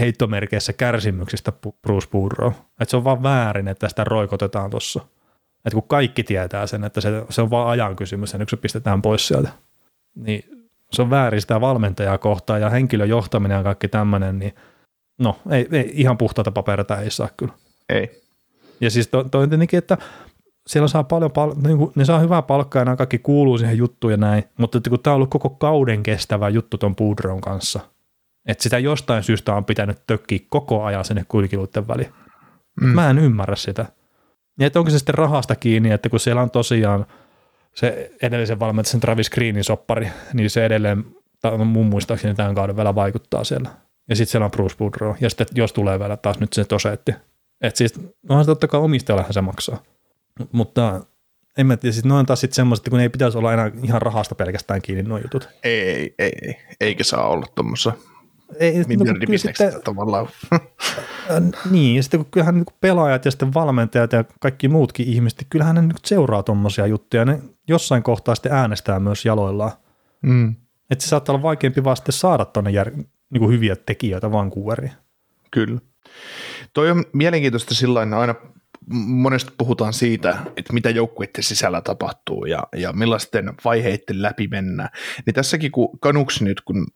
heittomerkeissä 0.00 0.72
kärsimyksistä 0.72 1.52
Bruce 1.82 2.08
Boudreau. 2.10 2.50
Että 2.50 2.90
se 2.90 2.96
on 2.96 3.04
vaan 3.04 3.22
väärin, 3.22 3.68
että 3.68 3.88
sitä 3.88 4.04
roikotetaan 4.04 4.70
tuossa. 4.70 5.00
Että 5.56 5.74
kun 5.74 5.88
kaikki 5.88 6.22
tietää 6.22 6.66
sen, 6.66 6.84
että 6.84 7.00
se, 7.00 7.10
se 7.30 7.42
on 7.42 7.50
vain 7.50 7.68
ajan 7.68 7.96
kysymys, 7.96 8.32
ja 8.32 8.38
nyt 8.38 8.48
se 8.48 8.56
pistetään 8.56 9.02
pois 9.02 9.28
sieltä, 9.28 9.48
niin 10.14 10.44
se 10.92 11.02
on 11.02 11.10
väärin 11.10 11.40
sitä 11.40 11.60
valmentajaa 11.60 12.18
kohtaan 12.18 12.60
ja 12.60 12.70
henkilöjohtaminen 12.70 13.56
ja 13.56 13.62
kaikki 13.62 13.88
tämmöinen, 13.88 14.38
niin 14.38 14.54
no 15.18 15.38
ei, 15.50 15.68
ei, 15.72 15.90
ihan 15.94 16.18
puhtaata 16.18 16.52
paperita 16.52 17.00
ei 17.00 17.10
saa 17.10 17.28
kyllä. 17.36 17.52
Ei. 17.88 18.22
Ja 18.80 18.90
siis 18.90 19.08
toi, 19.08 19.24
toi 19.30 19.48
tietenkin, 19.48 19.78
että 19.78 19.98
siellä 20.66 20.88
saa 20.88 21.04
paljon, 21.04 21.32
pal- 21.32 21.54
niin 21.62 21.78
kuin, 21.78 21.92
ne 21.94 22.04
saa 22.04 22.18
hyvää 22.18 22.42
palkkaa 22.42 22.80
ja 22.80 22.84
nämä 22.84 22.96
kaikki 22.96 23.18
kuuluu 23.18 23.58
siihen 23.58 23.78
juttuun 23.78 24.10
ja 24.10 24.16
näin, 24.16 24.44
mutta 24.58 24.78
että 24.78 24.90
kun 24.90 25.00
tämä 25.00 25.14
on 25.14 25.16
ollut 25.16 25.30
koko 25.30 25.50
kauden 25.50 26.02
kestävä 26.02 26.48
juttu 26.48 26.78
ton 26.78 26.96
Pudron 26.96 27.40
kanssa, 27.40 27.80
että 28.48 28.62
sitä 28.62 28.78
jostain 28.78 29.22
syystä 29.22 29.54
on 29.54 29.64
pitänyt 29.64 29.98
tökkiä 30.06 30.38
koko 30.48 30.84
ajan 30.84 31.04
sinne 31.04 31.24
kulkiluiden 31.28 31.88
väliin. 31.88 32.12
Mm. 32.80 32.88
Mä 32.88 33.10
en 33.10 33.18
ymmärrä 33.18 33.56
sitä. 33.56 33.86
Ja 34.60 34.66
että 34.66 34.78
onko 34.78 34.90
se 34.90 34.98
sitten 34.98 35.14
rahasta 35.14 35.56
kiinni, 35.56 35.90
että 35.90 36.08
kun 36.08 36.20
siellä 36.20 36.42
on 36.42 36.50
tosiaan 36.50 37.06
se 37.74 38.10
edellisen 38.22 38.60
valmentajan 38.60 39.00
Travis 39.00 39.30
Greenin 39.30 39.64
soppari, 39.64 40.08
niin 40.32 40.50
se 40.50 40.66
edelleen 40.66 41.04
mun 41.64 41.86
muistaakseni 41.86 42.34
tämän 42.34 42.54
kauden 42.54 42.76
vielä 42.76 42.94
vaikuttaa 42.94 43.44
siellä. 43.44 43.70
Ja 44.08 44.16
sitten 44.16 44.30
siellä 44.30 44.44
on 44.44 44.50
Bruce 44.50 44.76
Boudreau, 44.76 45.14
ja 45.20 45.30
sitten 45.30 45.46
jos 45.54 45.72
tulee 45.72 45.98
vielä 45.98 46.16
taas 46.16 46.40
nyt 46.40 46.52
se 46.52 46.64
toseetti. 46.64 47.12
Että 47.60 47.78
siis, 47.78 48.00
onhan 48.28 48.44
se 48.44 48.48
totta 48.48 48.68
kai 48.68 48.80
omistajallehan 48.80 49.32
se 49.32 49.40
maksaa. 49.40 49.82
Mutta 50.52 51.00
en 51.58 51.66
mä 51.66 51.76
tiedä, 51.76 51.92
sitten 51.92 52.12
on 52.12 52.26
taas 52.26 52.40
sitten 52.40 52.54
semmoiset, 52.54 52.88
kun 52.88 53.00
ei 53.00 53.08
pitäisi 53.08 53.38
olla 53.38 53.52
enää 53.52 53.70
ihan 53.82 54.02
rahasta 54.02 54.34
pelkästään 54.34 54.82
kiinni 54.82 55.02
nuo 55.02 55.18
jutut. 55.18 55.48
Ei, 55.64 55.90
ei, 55.90 56.14
ei, 56.18 56.32
ei. 56.42 56.56
eikä 56.80 57.04
saa 57.04 57.28
olla 57.28 57.46
tuommoissa 57.54 57.92
ei, 58.60 58.78
no, 58.96 59.80
tavallaan. 59.84 60.28
niin, 61.70 61.96
ja 61.96 62.02
sitten 62.02 62.20
kun 62.20 62.30
kyllähän 62.30 62.54
niin 62.54 62.66
pelaajat 62.80 63.24
ja 63.24 63.30
sitten 63.30 63.54
valmentajat 63.54 64.12
ja 64.12 64.24
kaikki 64.40 64.68
muutkin 64.68 65.08
ihmiset, 65.08 65.46
kyllähän 65.50 65.74
ne 65.74 65.82
nyt 65.82 66.04
seuraa 66.04 66.42
tuommoisia 66.42 66.86
juttuja, 66.86 67.24
ne 67.24 67.38
jossain 67.68 68.02
kohtaa 68.02 68.34
sitten 68.34 68.52
äänestää 68.52 69.00
myös 69.00 69.24
jaloillaan. 69.24 69.72
Mm. 70.22 70.54
Että 70.90 71.04
se 71.04 71.08
saattaa 71.08 71.34
olla 71.34 71.42
vaikeampi 71.42 71.84
vaan 71.84 71.96
sitten 71.96 72.12
saada 72.12 72.44
tuonne 72.44 72.70
jär, 72.70 72.90
niin 73.30 73.38
kuin 73.38 73.52
hyviä 73.52 73.76
tekijöitä 73.76 74.32
Vancouveriin. 74.32 74.92
Kyllä. 75.50 75.80
Toi 76.72 76.90
on 76.90 77.04
mielenkiintoista 77.12 77.74
sillä 77.74 78.00
aina 78.00 78.34
monesti 78.94 79.52
puhutaan 79.58 79.92
siitä, 79.92 80.36
että 80.56 80.72
mitä 80.72 80.90
joukkueiden 80.90 81.42
sisällä 81.42 81.80
tapahtuu 81.80 82.44
ja, 82.44 82.62
ja 82.76 82.92
millaisten 82.92 83.54
vaiheiden 83.64 84.22
läpi 84.22 84.48
mennään. 84.48 84.88
Niin 85.26 85.34
tässäkin 85.34 85.72
kun 85.72 85.98
Kanuksi 85.98 86.44
nyt, 86.44 86.60
kun 86.60 86.86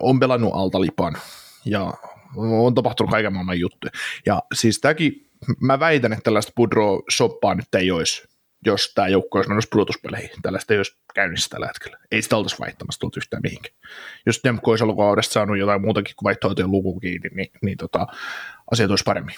on 0.00 0.20
pelannut 0.20 0.52
altalipan 0.54 1.16
ja 1.64 1.94
on 2.36 2.74
tapahtunut 2.74 3.10
kaiken 3.10 3.32
maailman 3.32 3.60
juttuja. 3.60 3.90
Ja 4.26 4.42
siis 4.54 4.80
tämäkin, 4.80 5.30
mä 5.60 5.80
väitän, 5.80 6.12
että 6.12 6.22
tällaista 6.22 6.52
Pudro-soppaa 6.54 7.54
nyt 7.54 7.74
ei 7.74 7.90
olisi, 7.90 8.28
jos 8.66 8.92
tämä 8.94 9.08
joukko 9.08 9.38
olisi 9.38 9.48
menossa 9.48 9.68
pudotuspeleihin. 9.72 10.42
Tällaista 10.42 10.74
ei 10.74 10.78
olisi 10.78 10.96
käynnissä 11.14 11.50
tällä 11.50 11.66
hetkellä. 11.66 11.98
Ei 12.10 12.22
sitä 12.22 12.36
oltaisi 12.36 12.58
vaihtamassa 12.60 13.00
tullut 13.00 13.16
yhtään 13.16 13.42
mihinkään. 13.42 13.74
Jos 14.26 14.40
Demko 14.44 14.70
olisi 14.70 14.84
alkukaudesta 14.84 15.32
saanut 15.32 15.58
jotain 15.58 15.80
muutakin 15.80 16.14
kuin 16.16 16.24
vaihtoehtojen 16.24 16.70
luku 16.70 17.00
kiinni, 17.00 17.28
niin, 17.34 17.50
niin 17.62 17.78
tota, 17.78 18.06
asiat 18.70 18.90
olisi 18.90 19.04
paremmin. 19.04 19.34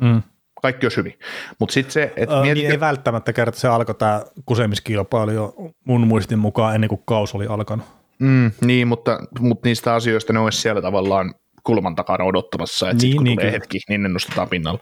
Mm 0.00 0.22
kaikki 0.62 0.86
olisi 0.86 0.96
hyvin. 0.96 1.18
Mutta 1.58 1.72
sitten 1.72 1.92
se, 1.92 2.12
että 2.16 2.36
äh, 2.36 2.42
mietitkö... 2.42 2.68
Niin 2.68 2.72
ei 2.72 2.80
välttämättä 2.80 3.32
kerta 3.32 3.58
se 3.58 3.68
alkoi 3.68 3.94
tämä 3.94 4.22
kusemiskilpailu 4.46 5.30
jo 5.30 5.54
mun 5.84 6.06
muistin 6.06 6.38
mukaan 6.38 6.74
ennen 6.74 6.88
kuin 6.88 7.02
kaus 7.04 7.34
oli 7.34 7.46
alkanut. 7.46 7.86
Mm, 8.22 8.50
niin, 8.60 8.88
mutta, 8.88 9.18
mutta 9.40 9.68
niistä 9.68 9.94
asioista 9.94 10.32
ne 10.32 10.38
olisi 10.38 10.60
siellä 10.60 10.82
tavallaan 10.82 11.34
kulman 11.64 11.94
takana 11.94 12.24
odottamassa, 12.24 12.90
että 12.90 13.02
niin, 13.02 13.10
sit, 13.10 13.16
kun 13.16 13.24
niin, 13.24 13.36
tulee 13.36 13.50
kyllä. 13.50 13.60
hetki, 13.60 13.78
niin 13.88 14.02
ne 14.02 14.08
nostetaan 14.08 14.48
pinnalla. 14.48 14.80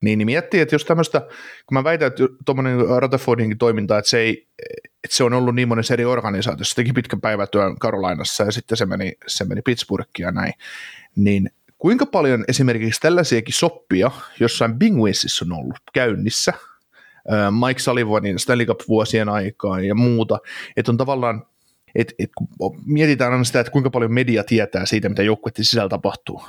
Niin, 0.00 0.18
niin 0.18 0.26
miettii, 0.26 0.60
että 0.60 0.74
jos 0.74 0.84
tämmöistä, 0.84 1.20
kun 1.66 1.74
mä 1.78 1.84
väitän, 1.84 2.06
että 2.06 2.24
tuommoinen 2.44 2.78
Rutherfordinkin 2.98 3.58
toiminta, 3.58 3.98
että 3.98 4.08
se, 4.08 4.18
ei, 4.18 4.48
että 5.04 5.16
se 5.16 5.24
on 5.24 5.32
ollut 5.32 5.54
niin 5.54 5.68
monessa 5.68 5.94
eri 5.94 6.04
organisaatiossa, 6.04 6.74
se 6.74 6.76
teki 6.76 6.92
pitkän 6.92 7.20
päivätyön 7.20 7.78
Karolainassa 7.78 8.44
ja 8.44 8.52
sitten 8.52 8.78
se 8.78 8.86
meni, 8.86 9.12
se 9.26 9.44
meni 9.44 9.62
Pittsburghiin 9.62 10.24
ja 10.24 10.30
näin, 10.30 10.52
niin 11.16 11.50
kuinka 11.78 12.06
paljon 12.06 12.44
esimerkiksi 12.48 13.00
tällaisiakin 13.00 13.54
soppia 13.54 14.10
jossain 14.40 14.78
Bingwinsissa 14.78 15.44
on 15.44 15.52
ollut 15.52 15.80
käynnissä, 15.92 16.52
Mike 17.66 17.80
Sullivanin 17.80 18.38
Stanley 18.38 18.66
Cup-vuosien 18.66 19.28
aikaan 19.28 19.84
ja 19.84 19.94
muuta, 19.94 20.38
että 20.76 20.92
on 20.92 20.96
tavallaan 20.96 21.46
et, 21.94 22.14
et, 22.18 22.30
kun 22.36 22.48
mietitään 22.86 23.32
aina 23.32 23.44
sitä, 23.44 23.60
että 23.60 23.72
kuinka 23.72 23.90
paljon 23.90 24.12
media 24.12 24.44
tietää 24.44 24.86
siitä, 24.86 25.08
mitä 25.08 25.22
joukkueiden 25.22 25.64
sisällä 25.64 25.88
tapahtuu, 25.88 26.42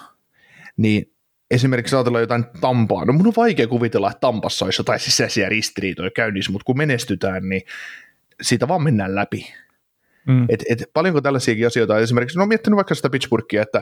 niin 0.77 1.13
esimerkiksi 1.51 1.95
ajatellaan 1.95 2.23
jotain 2.23 2.45
Tampaa, 2.61 3.05
no 3.05 3.13
mun 3.13 3.27
on 3.27 3.33
vaikea 3.37 3.67
kuvitella, 3.67 4.11
että 4.11 4.19
Tampassa 4.19 4.65
olisi 4.65 4.79
jotain 4.79 4.99
sisäisiä 4.99 5.49
ristiriitoja 5.49 6.11
käynnissä, 6.11 6.51
mutta 6.51 6.65
kun 6.65 6.77
menestytään, 6.77 7.49
niin 7.49 7.61
siitä 8.41 8.67
vaan 8.67 8.83
mennään 8.83 9.15
läpi. 9.15 9.53
Mm. 10.27 10.45
Et, 10.49 10.63
et, 10.69 10.83
paljonko 10.93 11.21
tällaisiakin 11.21 11.67
asioita, 11.67 11.99
esimerkiksi, 11.99 12.37
no 12.37 12.45
miettinyt 12.45 12.75
vaikka 12.75 12.95
sitä 12.95 13.09
Pittsburghia, 13.09 13.61
että, 13.61 13.81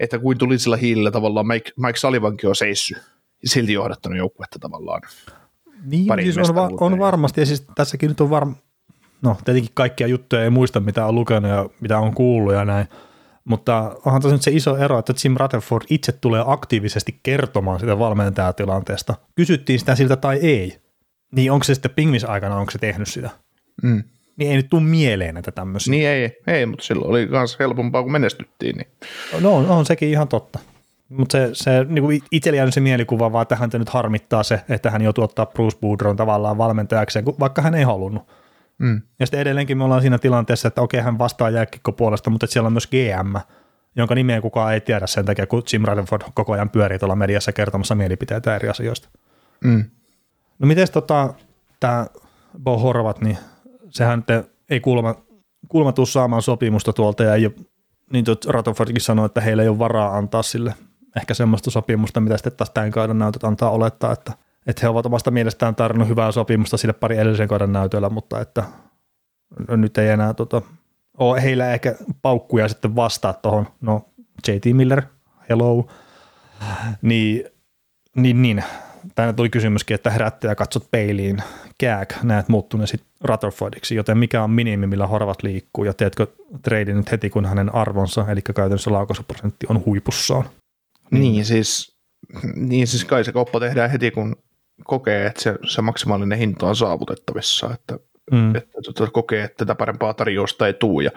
että 0.00 0.18
kuin 0.18 0.38
tuli 0.38 0.58
sillä 0.58 0.76
hiilillä 0.76 1.10
tavallaan 1.10 1.46
Mike, 1.46 1.70
Mike 1.76 1.98
Sullivankin 1.98 2.48
on 2.48 2.56
seissy 2.56 2.94
ja 3.42 3.48
silti 3.48 3.72
johdattanut 3.72 4.18
joukkuetta 4.18 4.58
tavallaan. 4.58 5.02
Niin, 5.84 6.08
siis 6.22 6.48
on, 6.48 6.54
va- 6.54 6.70
on 6.80 6.98
varmasti, 6.98 7.40
ja 7.40 7.46
siis 7.46 7.66
tässäkin 7.74 8.08
nyt 8.08 8.20
on 8.20 8.30
varma, 8.30 8.54
no 9.22 9.36
tietenkin 9.44 9.70
kaikkia 9.74 10.06
juttuja 10.06 10.42
ei 10.42 10.50
muista, 10.50 10.80
mitä 10.80 11.06
on 11.06 11.14
lukenut 11.14 11.50
ja 11.50 11.68
mitä 11.80 11.98
on 11.98 12.14
kuullut 12.14 12.54
ja 12.54 12.64
näin, 12.64 12.86
mutta 13.44 13.96
onhan 14.04 14.22
tässä 14.22 14.34
nyt 14.34 14.42
se 14.42 14.50
iso 14.50 14.76
ero, 14.76 14.98
että 14.98 15.12
Jim 15.24 15.34
Rutherford 15.38 15.84
itse 15.90 16.12
tulee 16.12 16.42
aktiivisesti 16.46 17.20
kertomaan 17.22 17.80
sitä 17.80 17.98
valmentajatilanteesta. 17.98 19.14
Kysyttiin 19.34 19.78
sitä 19.78 19.94
siltä 19.94 20.16
tai 20.16 20.38
ei, 20.42 20.78
niin 21.32 21.52
onko 21.52 21.64
se 21.64 21.74
sitten 21.74 21.90
pingvis 21.90 22.24
aikana, 22.24 22.56
onko 22.56 22.70
se 22.70 22.78
tehnyt 22.78 23.08
sitä? 23.08 23.30
Mm. 23.82 24.02
niin 24.36 24.50
ei 24.50 24.56
nyt 24.56 24.70
tule 24.70 24.82
mieleen 24.82 25.34
näitä 25.34 25.52
tämmöisiä. 25.52 25.90
Niin 25.90 26.08
ei, 26.08 26.38
ei, 26.46 26.66
mutta 26.66 26.84
silloin 26.84 27.10
oli 27.10 27.26
myös 27.26 27.58
helpompaa, 27.58 28.02
kun 28.02 28.12
menestyttiin. 28.12 28.76
Niin. 28.76 28.88
No 29.40 29.56
on, 29.56 29.68
on 29.68 29.86
sekin 29.86 30.08
ihan 30.08 30.28
totta. 30.28 30.58
Mutta 31.08 31.32
se, 31.32 31.50
se 31.52 31.84
niin 31.88 32.22
itsellä 32.32 32.56
jäänyt 32.56 32.74
se 32.74 32.80
mielikuva 32.80 33.32
vaan, 33.32 33.42
että 33.42 33.56
häntä 33.56 33.78
nyt 33.78 33.88
harmittaa 33.88 34.42
se, 34.42 34.60
että 34.68 34.90
hän 34.90 35.02
joutuu 35.02 35.24
ottaa 35.24 35.46
Bruce 35.46 35.78
Boudron 35.80 36.16
tavallaan 36.16 36.58
valmentajakseen, 36.58 37.24
vaikka 37.40 37.62
hän 37.62 37.74
ei 37.74 37.84
halunnut. 37.84 38.22
Mm. 38.78 39.02
Ja 39.20 39.26
sitten 39.26 39.40
edelleenkin 39.40 39.78
me 39.78 39.84
ollaan 39.84 40.00
siinä 40.00 40.18
tilanteessa, 40.18 40.68
että 40.68 40.82
okei, 40.82 41.00
hän 41.00 41.18
vastaa 41.18 41.50
jääkikko 41.50 41.92
puolesta, 41.92 42.30
mutta 42.30 42.46
siellä 42.46 42.66
on 42.66 42.72
myös 42.72 42.86
GM, 42.86 43.36
jonka 43.96 44.14
nimeä 44.14 44.40
kukaan 44.40 44.74
ei 44.74 44.80
tiedä 44.80 45.06
sen 45.06 45.24
takia, 45.24 45.46
kun 45.46 45.62
Jim 45.72 45.82
Rutherford 45.84 46.22
koko 46.34 46.52
ajan 46.52 46.70
pyörii 46.70 46.98
tuolla 46.98 47.16
mediassa 47.16 47.52
kertomassa 47.52 47.94
mielipiteitä 47.94 48.56
eri 48.56 48.68
asioista. 48.68 49.08
Mm. 49.64 49.84
No 50.58 50.66
miten 50.66 50.88
tota, 50.92 51.34
tämä 51.80 52.06
Bo 52.62 52.78
Horvat, 52.78 53.20
niin 53.20 53.38
sehän 53.90 54.22
te, 54.22 54.44
ei 54.70 54.80
kuulemma, 54.80 55.14
kuulemma 55.68 55.92
tuu 55.92 56.06
saamaan 56.06 56.42
sopimusta 56.42 56.92
tuolta 56.92 57.24
ja 57.24 57.34
ei 57.34 57.46
ole, 57.46 57.54
niin 58.12 58.24
Rutherfordkin 58.48 59.00
sanoi, 59.00 59.26
että 59.26 59.40
heillä 59.40 59.62
ei 59.62 59.68
ole 59.68 59.78
varaa 59.78 60.16
antaa 60.16 60.42
sille 60.42 60.74
ehkä 61.16 61.34
semmoista 61.34 61.70
sopimusta, 61.70 62.20
mitä 62.20 62.36
sitten 62.36 62.52
taas 62.56 62.70
tämän 62.70 62.90
kauden 62.90 63.18
näytöt 63.18 63.44
antaa 63.44 63.70
olettaa, 63.70 64.12
että, 64.12 64.32
että 64.68 64.80
he 64.82 64.88
ovat 64.88 65.06
omasta 65.06 65.30
mielestään 65.30 65.74
tarjonnut 65.74 66.08
hyvää 66.08 66.32
sopimusta 66.32 66.76
sille 66.76 66.92
pari 66.92 67.16
edellisen 67.16 67.48
kauden 67.48 67.72
näytöllä, 67.72 68.10
mutta 68.10 68.40
että 68.40 68.64
nyt 69.68 69.98
ei 69.98 70.08
enää 70.08 70.34
tota, 70.34 70.62
ole 71.18 71.42
heillä 71.42 71.72
ehkä 71.72 71.94
paukkuja 72.22 72.68
sitten 72.68 72.96
vastaa 72.96 73.32
tuohon, 73.32 73.66
no 73.80 74.08
JT 74.48 74.64
Miller, 74.72 75.02
hello, 75.48 75.88
niin, 77.02 77.44
niin, 78.16 78.42
niin. 78.42 78.64
tänne 79.14 79.32
tuli 79.32 79.50
kysymyskin, 79.50 79.94
että 79.94 80.10
herättäjä 80.10 80.54
katsot 80.54 80.90
peiliin, 80.90 81.42
kääk, 81.78 82.14
näet 82.22 82.48
muuttuneen 82.48 82.88
sitten 82.88 83.08
Rutherfordiksi, 83.20 83.94
joten 83.94 84.18
mikä 84.18 84.42
on 84.42 84.50
minimi, 84.50 84.86
millä 84.86 85.06
Horvat 85.06 85.42
liikkuu, 85.42 85.84
ja 85.84 85.94
teetkö 85.94 86.26
trade 86.62 86.94
nyt 86.94 87.10
heti, 87.10 87.30
kun 87.30 87.46
hänen 87.46 87.74
arvonsa, 87.74 88.26
eli 88.28 88.42
käytännössä 88.42 88.92
laukaisuprosentti 88.92 89.66
on 89.70 89.84
huipussaan? 89.86 90.44
Niin, 91.10 91.32
niin 91.32 91.44
siis, 91.44 91.96
niin 92.54 92.86
siis 92.86 93.04
kai 93.04 93.24
se 93.24 93.32
kauppa 93.32 93.60
tehdään 93.60 93.90
heti, 93.90 94.10
kun 94.10 94.36
kokee, 94.84 95.26
että 95.26 95.42
se, 95.42 95.54
se 95.66 95.82
maksimaalinen 95.82 96.38
hinta 96.38 96.66
on 96.66 96.76
saavutettavissa, 96.76 97.70
että, 97.74 97.98
mm. 98.32 98.56
että, 98.56 98.78
että 98.88 99.06
kokee, 99.12 99.44
että 99.44 99.56
tätä 99.56 99.74
parempaa 99.74 100.14
tarjousta 100.14 100.66
ei 100.66 100.74
tule. 100.74 101.04
Ja 101.04 101.10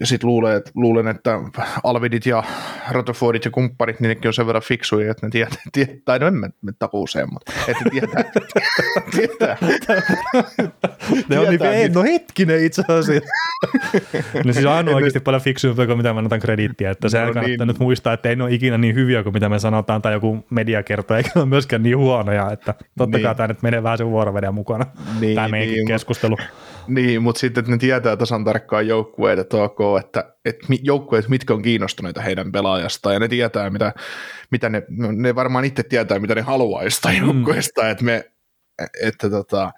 ja 0.00 0.06
sitten 0.06 0.28
luulen, 0.28 0.56
että, 0.56 0.70
luulen, 0.74 1.08
että 1.08 1.40
Alvidit 1.84 2.26
ja 2.26 2.42
Rutherfordit 2.90 3.44
ja 3.44 3.50
kumpparit, 3.50 4.00
niin 4.00 4.08
nekin 4.08 4.28
on 4.28 4.34
sen 4.34 4.46
verran 4.46 4.62
fiksuja, 4.62 5.10
että 5.10 5.26
ne 5.26 5.30
tietää, 5.30 5.62
tietää 5.72 5.96
tai 6.04 6.18
no 6.18 6.26
en 6.26 6.34
mä 6.34 6.48
takuuseen, 6.78 7.28
mutta 7.32 7.52
että 7.68 7.84
tietää, 7.90 8.24
tietää, 9.16 9.56
ne 11.28 11.38
on 11.38 11.48
niin, 11.48 11.64
ei, 11.64 11.88
no 11.88 12.02
hetkinen 12.02 12.64
itse 12.64 12.82
asiassa. 12.88 13.30
no 14.44 14.52
siis 14.52 14.66
on 14.66 14.88
oikeasti 14.88 15.20
paljon 15.20 15.42
fiksuimpia 15.42 15.86
kuin 15.86 15.96
mitä 15.96 16.12
mä 16.12 16.18
annan 16.18 16.40
krediittiä, 16.40 16.90
että 16.90 17.08
se 17.08 17.18
no, 17.18 17.32
kannattaa 17.32 17.66
niin. 17.66 17.68
nyt 17.68 17.78
muistaa, 17.78 18.12
että 18.12 18.28
ei 18.28 18.36
ne 18.36 18.44
ole 18.44 18.52
ikinä 18.52 18.78
niin 18.78 18.94
hyviä 18.94 19.22
kuin 19.22 19.32
mitä 19.32 19.48
me 19.48 19.58
sanotaan 19.58 20.02
tai 20.02 20.12
joku 20.12 20.44
media 20.50 20.82
kertoo, 20.82 21.16
eikä 21.16 21.30
ole 21.36 21.46
myöskään 21.46 21.82
niin 21.82 21.98
huonoja, 21.98 22.52
että 22.52 22.74
totta 22.98 23.16
niin. 23.16 23.24
kai 23.24 23.34
tämä 23.34 23.48
nyt 23.48 23.62
menee 23.62 23.82
vähän 23.82 23.98
sen 23.98 24.10
vuoroveden 24.10 24.54
mukana, 24.54 24.86
niin, 25.20 25.34
tämä 25.34 25.48
meidänkin 25.48 25.76
niin, 25.76 25.86
keskustelu. 25.86 26.36
Niin, 26.86 27.22
mutta 27.22 27.38
sitten 27.38 27.60
että 27.60 27.72
ne 27.72 27.78
tietää 27.78 28.16
tasan 28.16 28.44
tarkkaan 28.44 28.86
joukkueet, 28.86 29.38
että 29.38 29.56
ok, 29.56 29.78
että, 30.00 30.34
että 30.44 30.66
joukkueet, 30.82 31.28
mitkä 31.28 31.54
on 31.54 31.62
kiinnostuneita 31.62 32.20
heidän 32.20 32.52
pelaajastaan, 32.52 33.14
ja 33.14 33.20
ne 33.20 33.28
tietää, 33.28 33.70
mitä, 33.70 33.92
mitä 34.50 34.68
ne, 34.68 34.82
no, 34.88 35.12
ne 35.12 35.34
varmaan 35.34 35.64
itse 35.64 35.82
tietää, 35.82 36.18
mitä 36.18 36.34
ne 36.34 36.40
haluaisi 36.40 37.00
mm. 37.08 37.26
joukkueesta, 37.26 37.88
että 37.88 38.04
me, 38.04 38.30
että 39.02 39.30
tota, 39.30 39.72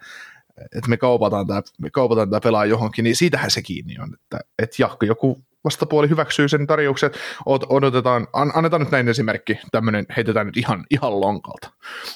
että 0.76 0.88
me 0.90 0.96
kaupataan 0.96 1.46
tämä, 1.46 1.62
me 1.78 1.90
kaupataan 1.90 2.30
tämä 2.30 2.40
pelaaja 2.40 2.70
johonkin, 2.70 3.02
niin 3.02 3.16
siitähän 3.16 3.50
se 3.50 3.62
kiinni 3.62 3.94
on, 3.98 4.14
että, 4.14 4.38
että 4.58 4.76
jahko 4.78 5.06
joku 5.06 5.44
vastapuoli 5.64 6.08
hyväksyy 6.08 6.48
sen 6.48 6.66
tarjouksen, 6.66 7.10
odotetaan, 7.46 8.26
annetaan 8.32 8.82
nyt 8.82 8.90
näin 8.90 9.08
esimerkki, 9.08 9.58
tämmöinen 9.72 10.06
heitetään 10.16 10.46
nyt 10.46 10.56
ihan, 10.56 10.84
ihan 10.90 11.20
lonkalta, 11.20 11.70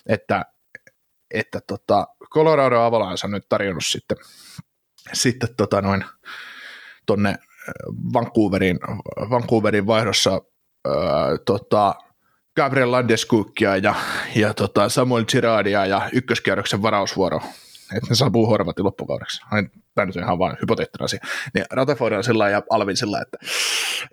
että, 0.06 0.44
että 1.34 1.60
tota, 1.66 2.06
Colorado 2.30 2.80
Avalanche 2.80 3.26
on 3.26 3.30
nyt 3.30 3.48
tarjonnut 3.48 3.84
sitten 3.86 4.16
sitten 5.12 5.54
tota 5.56 5.82
noin, 5.82 6.04
tonne 7.06 7.28
äh, 7.30 7.36
Vancouverin, 8.12 8.78
Vancouverin 9.30 9.86
vaihdossa 9.86 10.40
äh, 10.88 10.92
tota, 11.44 11.94
Gabriel 12.56 12.90
Landeskukkia 12.90 13.76
ja, 13.76 13.94
ja 14.36 14.54
tota 14.54 14.88
Samuel 14.88 15.24
Giradia 15.24 15.86
ja 15.86 16.10
ykköskierroksen 16.12 16.82
varausvuoro, 16.82 17.40
että 17.96 18.08
ne 18.08 18.14
saapuu 18.14 18.46
Horvatin 18.46 18.84
loppukaudeksi. 18.84 19.40
Tämä 19.94 20.06
nyt 20.06 20.16
on 20.16 20.22
ihan 20.22 20.38
vain 20.38 20.56
hypoteettinen 20.60 21.04
asia. 21.04 21.20
Niin 21.54 21.64
Rutherford 21.72 22.12
on 22.12 22.24
sillä 22.24 22.48
ja 22.48 22.62
Alvin 22.70 22.96
sillä 22.96 23.20
että 23.20 23.38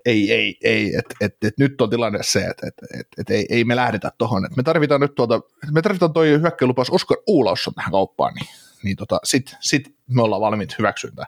ei, 0.05 0.33
ei, 0.33 0.57
ei, 0.63 0.95
että 0.95 1.15
et, 1.21 1.35
et, 1.45 1.53
nyt 1.59 1.81
on 1.81 1.89
tilanne 1.89 2.19
se, 2.21 2.39
että 2.39 2.67
et, 2.67 2.99
et, 2.99 3.07
et, 3.17 3.29
ei, 3.29 3.45
ei 3.49 3.63
me 3.63 3.75
lähdetä 3.75 4.11
tuohon. 4.17 4.47
Me 4.57 4.63
tarvitaan 4.63 5.01
nyt 5.01 5.15
tuota, 5.15 5.41
me 5.71 5.81
tarvitaan 5.81 6.13
toi 6.13 6.27
hyökkäilupaus 6.29 6.89
Oskar 6.89 7.17
Uulausson 7.27 7.73
tähän 7.73 7.91
kauppaan, 7.91 8.33
niin 8.33 8.47
niin 8.83 8.97
tota, 8.97 9.19
sitten 9.23 9.57
sit 9.59 9.95
me 10.07 10.21
ollaan 10.21 10.41
valmiit 10.41 10.77
hyväksyntää. 10.77 11.25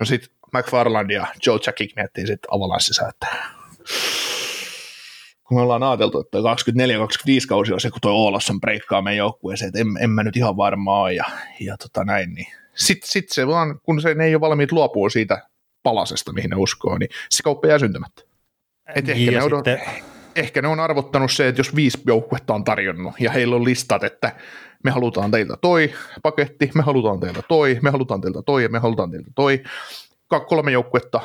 No 0.00 0.06
sitten 0.06 0.30
McFarland 0.52 1.10
ja 1.10 1.26
Joe 1.46 1.58
Jackik 1.66 1.96
miettii 1.96 2.26
sitten 2.26 2.54
Avalanssissa, 2.54 3.08
että 3.08 3.26
kun 5.44 5.58
me 5.58 5.62
ollaan 5.62 5.82
ajateltu, 5.82 6.20
että 6.20 6.38
24-25 6.38 6.42
kausi 7.48 7.72
on 7.72 7.80
se, 7.80 7.90
kun 7.90 8.00
tuo 8.00 8.12
Oolosson 8.12 8.60
breikkaa 8.60 9.02
meidän 9.02 9.18
joukkueeseen, 9.18 9.68
että 9.68 9.80
en, 9.80 9.86
en 10.00 10.10
mä 10.10 10.22
nyt 10.22 10.36
ihan 10.36 10.56
varmaa 10.56 11.12
ja, 11.12 11.24
ja 11.60 11.76
tota 11.76 12.04
näin, 12.04 12.34
niin 12.34 12.46
sitten 12.74 13.10
sit 13.10 13.28
se 13.28 13.46
vaan, 13.46 13.80
kun 13.82 14.00
se, 14.00 14.14
ne 14.14 14.24
ei 14.24 14.34
ole 14.34 14.40
valmiit 14.40 14.72
luopua 14.72 15.10
siitä 15.10 15.48
palasesta, 15.82 16.32
mihin 16.32 16.50
ne 16.50 16.56
uskoo, 16.56 16.98
niin 16.98 17.10
se 17.30 17.42
kauppa 17.42 17.68
jää 17.68 17.78
syntymättä. 17.78 18.22
Et 18.94 19.06
niin, 19.06 19.28
ehkä, 19.28 19.38
ne 19.38 19.44
on, 19.44 19.50
sitten... 19.50 19.80
ehkä 20.36 20.62
ne 20.62 20.68
on 20.68 20.80
arvottanut 20.80 21.32
se, 21.32 21.48
että 21.48 21.60
jos 21.60 21.76
viisi 21.76 21.98
joukkuetta 22.06 22.54
on 22.54 22.64
tarjonnut 22.64 23.14
ja 23.20 23.30
heillä 23.30 23.56
on 23.56 23.64
listat, 23.64 24.04
että 24.04 24.32
me 24.84 24.90
halutaan 24.90 25.30
teiltä 25.30 25.56
toi 25.60 25.92
paketti, 26.22 26.70
me 26.74 26.82
halutaan 26.82 27.20
teiltä 27.20 27.42
toi, 27.48 27.78
me 27.82 27.90
halutaan 27.90 28.20
teiltä 28.20 28.42
toi 28.42 28.62
ja 28.62 28.68
me 28.68 28.78
halutaan 28.78 29.10
teiltä 29.10 29.30
toi. 29.34 29.62
Kolme 30.46 30.70
joukkuetta 30.70 31.20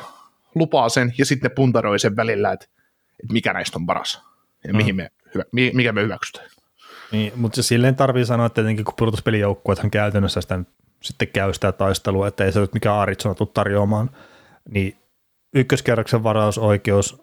lupaa 0.54 0.88
sen 0.88 1.14
ja 1.18 1.26
sitten 1.26 1.50
ne 1.50 1.54
puntaroi 1.54 1.98
sen 1.98 2.16
välillä, 2.16 2.52
että, 2.52 2.66
että 3.22 3.32
mikä 3.32 3.52
näistä 3.52 3.78
on 3.78 3.86
paras 3.86 4.22
ja 4.66 4.72
mm. 4.72 4.76
mihin 4.76 4.96
me, 4.96 5.10
mikä 5.52 5.92
me 5.92 6.02
hyväksytään. 6.02 6.46
Niin, 7.12 7.32
mutta 7.36 7.62
silleen 7.62 7.96
tarvii 7.96 8.24
sanoa, 8.24 8.46
että 8.46 8.54
tietenkin 8.54 8.84
kun 8.84 8.94
pudotuspelijoukkuethan 8.98 9.90
käytännössä 9.90 10.40
sitä 10.40 10.58
sitten 11.02 11.28
käy 11.28 11.54
sitä 11.54 11.72
taistelua, 11.72 12.28
että 12.28 12.44
ei 12.44 12.52
se 12.52 12.60
nyt 12.60 12.74
mikään 12.74 12.98
Arizona 12.98 13.34
tule 13.34 13.48
tarjoamaan, 13.54 14.10
niin 14.70 14.96
ykköskerroksen 15.54 16.22
varausoikeus, 16.22 17.22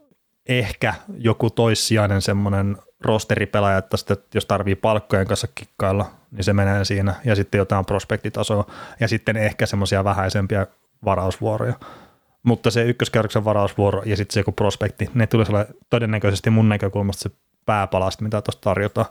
ehkä 0.49 0.94
joku 1.18 1.49
toissijainen 1.49 2.22
semmoinen 2.22 2.78
rosteripelaaja, 3.02 3.78
että 3.78 3.98
sitten, 3.98 4.18
jos 4.34 4.45
tarvii 4.45 4.76
palkkojen 4.76 5.28
kanssa 5.28 5.48
kikkailla, 5.56 6.06
niin 6.32 6.44
se 6.44 6.53
menee 6.53 6.86
siinä, 6.86 7.15
ja 7.26 7.36
sitten 7.36 7.60
jotain 7.60 7.86
prospektitasoa, 7.86 8.65
ja 8.99 9.07
sitten 9.07 9.38
ehkä 9.38 9.65
semmoisia 9.65 10.03
vähäisempiä 10.03 10.68
varausvuoroja. 11.06 11.73
Mutta 12.44 12.72
se 12.72 12.84
ykköskerroksen 12.84 13.45
varausvuoro 13.45 14.02
ja 14.06 14.18
sitten 14.18 14.34
se 14.34 14.40
joku 14.40 14.52
prospekti, 14.52 15.10
ne 15.14 15.28
olla 15.49 15.65
todennäköisesti 15.90 16.49
mun 16.49 16.69
näkökulmasta 16.69 17.30
se 17.30 17.36
pääpalasta, 17.65 18.23
mitä 18.23 18.41
tuosta 18.41 18.61
tarjotaan. 18.61 19.07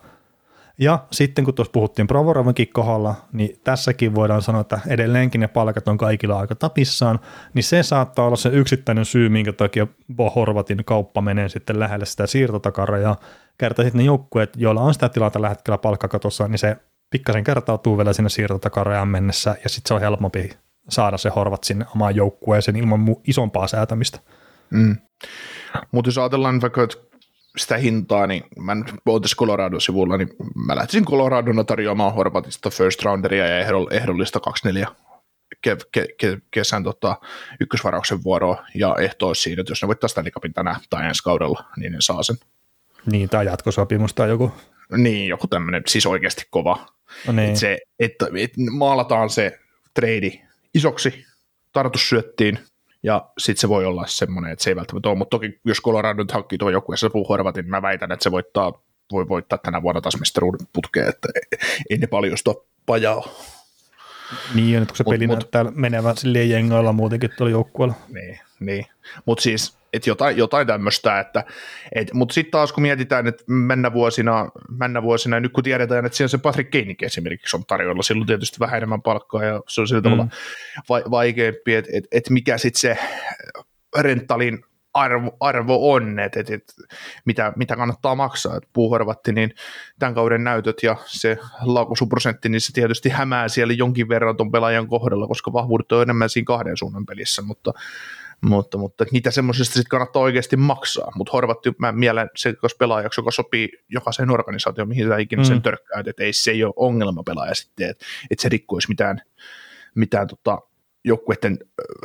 Ja 0.80 1.06
sitten 1.10 1.44
kun 1.44 1.54
tuossa 1.54 1.72
puhuttiin 1.72 2.06
Provorovinkin 2.06 2.68
kohdalla, 2.72 3.14
niin 3.32 3.60
tässäkin 3.64 4.14
voidaan 4.14 4.42
sanoa, 4.42 4.60
että 4.60 4.80
edelleenkin 4.88 5.40
ne 5.40 5.48
palkat 5.48 5.88
on 5.88 5.98
kaikilla 5.98 6.38
aika 6.38 6.54
tapissaan, 6.54 7.18
niin 7.54 7.62
se 7.62 7.82
saattaa 7.82 8.26
olla 8.26 8.36
se 8.36 8.48
yksittäinen 8.48 9.04
syy, 9.04 9.28
minkä 9.28 9.52
takia 9.52 9.86
Bo 10.14 10.30
Horvatin 10.30 10.84
kauppa 10.84 11.20
menee 11.20 11.48
sitten 11.48 11.80
lähelle 11.80 12.06
sitä 12.06 12.26
siirtotakarajaa. 12.26 13.16
Kerta 13.58 13.82
sitten 13.82 13.98
ne 13.98 14.04
joukkueet, 14.04 14.50
joilla 14.56 14.80
on 14.80 14.94
sitä 14.94 15.08
tilaa 15.08 15.30
tällä 15.30 15.48
hetkellä 15.48 15.78
palkkakatossa, 15.78 16.48
niin 16.48 16.58
se 16.58 16.76
pikkasen 17.10 17.44
kertautuu 17.44 17.96
vielä 17.96 18.12
sinne 18.12 18.28
siirtotakarajaan 18.28 19.08
mennessä, 19.08 19.56
ja 19.62 19.68
sitten 19.68 19.88
se 19.88 19.94
on 19.94 20.00
helpompi 20.00 20.50
saada 20.88 21.18
se 21.18 21.30
Horvat 21.36 21.64
sinne 21.64 21.86
omaan 21.94 22.16
joukkueeseen 22.16 22.76
ilman 22.76 23.16
isompaa 23.26 23.66
säätämistä. 23.66 24.18
Mm. 24.70 24.96
Mutta 25.92 26.08
jos 26.08 26.18
ajatellaan 26.18 26.60
vaikka, 26.60 26.82
että 26.82 26.96
sitä 27.56 27.76
hintaa, 27.76 28.26
niin 28.26 28.42
mä 28.58 28.74
nyt 28.74 28.94
oltaisiin 29.06 29.36
Colorado-sivulla, 29.36 30.16
niin 30.16 30.28
mä 30.66 30.76
lähtisin 30.76 31.04
Coloradona 31.04 31.64
tarjoamaan 31.64 32.14
Horvatista 32.14 32.70
first 32.70 33.02
rounderia 33.02 33.46
ja 33.46 33.58
ehdollista 33.90 34.40
24 34.40 34.88
ke- 35.66 35.76
ke- 35.96 36.14
ke- 36.22 36.40
kesän 36.50 36.84
tota, 36.84 37.16
ykkösvarauksen 37.60 38.24
vuoroa 38.24 38.64
ja 38.74 38.96
ehto 39.00 39.28
olisi 39.28 39.42
siinä, 39.42 39.60
että 39.60 39.70
jos 39.70 39.82
ne 39.82 39.88
voittaa 39.88 40.08
Stanley 40.08 40.30
Cupin 40.30 40.52
tänään 40.52 40.80
tai 40.90 41.06
ensi 41.06 41.22
kaudella, 41.22 41.64
niin 41.76 41.92
ne 41.92 41.98
saa 42.00 42.22
sen. 42.22 42.36
Niin, 43.06 43.28
tai 43.28 43.46
jatkosopimus 43.46 44.14
tai 44.14 44.28
joku. 44.28 44.52
Niin, 44.96 45.28
joku 45.28 45.46
tämmöinen, 45.46 45.82
siis 45.86 46.06
oikeasti 46.06 46.44
kova. 46.50 46.86
No 47.26 47.32
niin. 47.32 47.48
että 47.48 47.60
se, 47.60 47.78
että, 47.98 48.26
että 48.36 48.60
maalataan 48.70 49.30
se 49.30 49.58
trade 49.94 50.40
isoksi, 50.74 51.24
tartus 51.72 52.08
syöttiin, 52.08 52.58
ja 53.02 53.30
sitten 53.38 53.60
se 53.60 53.68
voi 53.68 53.84
olla 53.84 54.04
semmoinen, 54.06 54.52
että 54.52 54.62
se 54.62 54.70
ei 54.70 54.76
välttämättä 54.76 55.08
ole, 55.08 55.18
mutta 55.18 55.36
toki 55.36 55.60
jos 55.64 55.82
Colorado 55.82 56.22
nyt 56.22 56.32
hankkii 56.32 56.58
tuon 56.58 56.72
joukkueessa 56.72 57.10
puhuu 57.10 57.28
Horvatin, 57.28 57.62
niin 57.62 57.70
mä 57.70 57.82
väitän, 57.82 58.12
että 58.12 58.22
se 58.22 58.30
voittaa, 58.30 58.82
voi 59.12 59.28
voittaa 59.28 59.58
tänä 59.58 59.82
vuonna 59.82 60.00
taas 60.00 60.18
mestaruuden 60.18 60.66
putkeen, 60.72 61.08
että 61.08 61.28
ei 61.90 61.98
ne 61.98 62.06
paljon 62.06 62.38
sitä 62.38 62.50
pajaa. 62.86 63.28
Niin, 64.54 64.72
ja 64.72 64.80
nyt 64.80 64.88
kun 64.88 64.96
se 64.96 65.04
Mut- 65.04 65.10
peli 65.10 65.26
mut- 65.26 65.36
näyttää 65.38 65.64
menevän 65.74 66.16
silleen 66.16 66.50
jengoilla 66.50 66.92
muutenkin 66.92 67.30
tuolla 67.36 67.50
joukkueella. 67.50 67.94
Niin, 68.08 68.40
niin. 68.60 68.86
mutta 69.24 69.42
siis 69.42 69.79
et 69.92 70.06
jotain, 70.06 70.36
jotain 70.36 70.66
tämmöistä, 70.66 71.20
että 71.20 71.44
et, 71.94 72.12
mutta 72.14 72.32
sitten 72.32 72.50
taas 72.50 72.72
kun 72.72 72.82
mietitään, 72.82 73.26
että 73.26 73.44
mennä 73.46 73.92
vuosina, 73.92 74.48
mennä 74.78 75.02
vuosina, 75.02 75.36
ja 75.36 75.40
nyt 75.40 75.52
kun 75.52 75.64
tiedetään, 75.64 76.06
että 76.06 76.16
siellä 76.16 76.28
se 76.28 76.38
Patrick 76.38 76.70
Keinik 76.70 77.02
esimerkiksi 77.02 77.56
on 77.56 77.66
tarjolla, 77.66 78.02
silloin 78.02 78.26
tietysti 78.26 78.60
vähän 78.60 78.76
enemmän 78.76 79.02
palkkaa 79.02 79.44
ja 79.44 79.60
se 79.68 79.80
on 79.80 79.88
sillä 79.88 80.02
tavalla 80.02 80.26
va- 80.88 81.10
vaikeampi, 81.10 81.74
että 81.74 81.90
et, 81.94 82.04
et 82.12 82.30
mikä 82.30 82.58
sitten 82.58 82.80
se 82.80 82.98
rentalin 83.98 84.64
arvo, 84.94 85.36
arvo 85.40 85.92
on, 85.92 86.18
että 86.18 86.40
et, 86.40 86.50
et, 86.50 86.74
mitä, 87.24 87.52
mitä 87.56 87.76
kannattaa 87.76 88.14
maksaa. 88.14 88.56
Et 88.56 88.68
puuhorvatti, 88.72 89.32
niin 89.32 89.54
tämän 89.98 90.14
kauden 90.14 90.44
näytöt 90.44 90.82
ja 90.82 90.96
se 91.06 91.38
laukaisuprosentti, 91.62 92.48
niin 92.48 92.60
se 92.60 92.72
tietysti 92.72 93.08
hämää 93.08 93.48
siellä 93.48 93.74
jonkin 93.74 94.08
verran 94.08 94.36
ton 94.36 94.50
pelaajan 94.50 94.86
kohdalla, 94.86 95.26
koska 95.26 95.52
vahvuudet 95.52 95.92
on 95.92 96.02
enemmän 96.02 96.28
siinä 96.28 96.46
kahden 96.46 96.76
suunnan 96.76 97.06
pelissä, 97.06 97.42
mutta 97.42 97.72
mutta, 98.42 98.78
mutta 98.78 99.04
niitä 99.12 99.30
semmoisista 99.30 99.74
sitten 99.74 99.88
kannattaa 99.88 100.22
oikeasti 100.22 100.56
maksaa, 100.56 101.12
mutta 101.14 101.32
Horvatti 101.32 101.72
mä 101.78 101.92
mielen 101.92 102.30
se 102.36 102.54
jos 102.62 102.74
pelaajaksi, 102.74 103.20
joka 103.20 103.30
sopii 103.30 103.68
jokaiseen 103.88 104.30
organisaatioon, 104.30 104.88
mihin 104.88 105.08
sä 105.08 105.16
ikinä 105.18 105.44
sen 105.44 105.56
Mm. 105.56 105.62
törkkäät, 105.62 106.08
että 106.08 106.22
ei 106.22 106.32
se 106.32 106.50
ei 106.50 106.64
ole 106.64 106.72
ongelma 106.76 107.22
pelaaja 107.22 107.54
sitten, 107.54 107.90
että, 107.90 108.04
että 108.30 108.42
se 108.42 108.48
rikkoisi 108.48 108.88
mitään, 108.88 109.22
mitään 109.94 110.26
tota, 110.26 110.58
joukkueiden 111.04 111.58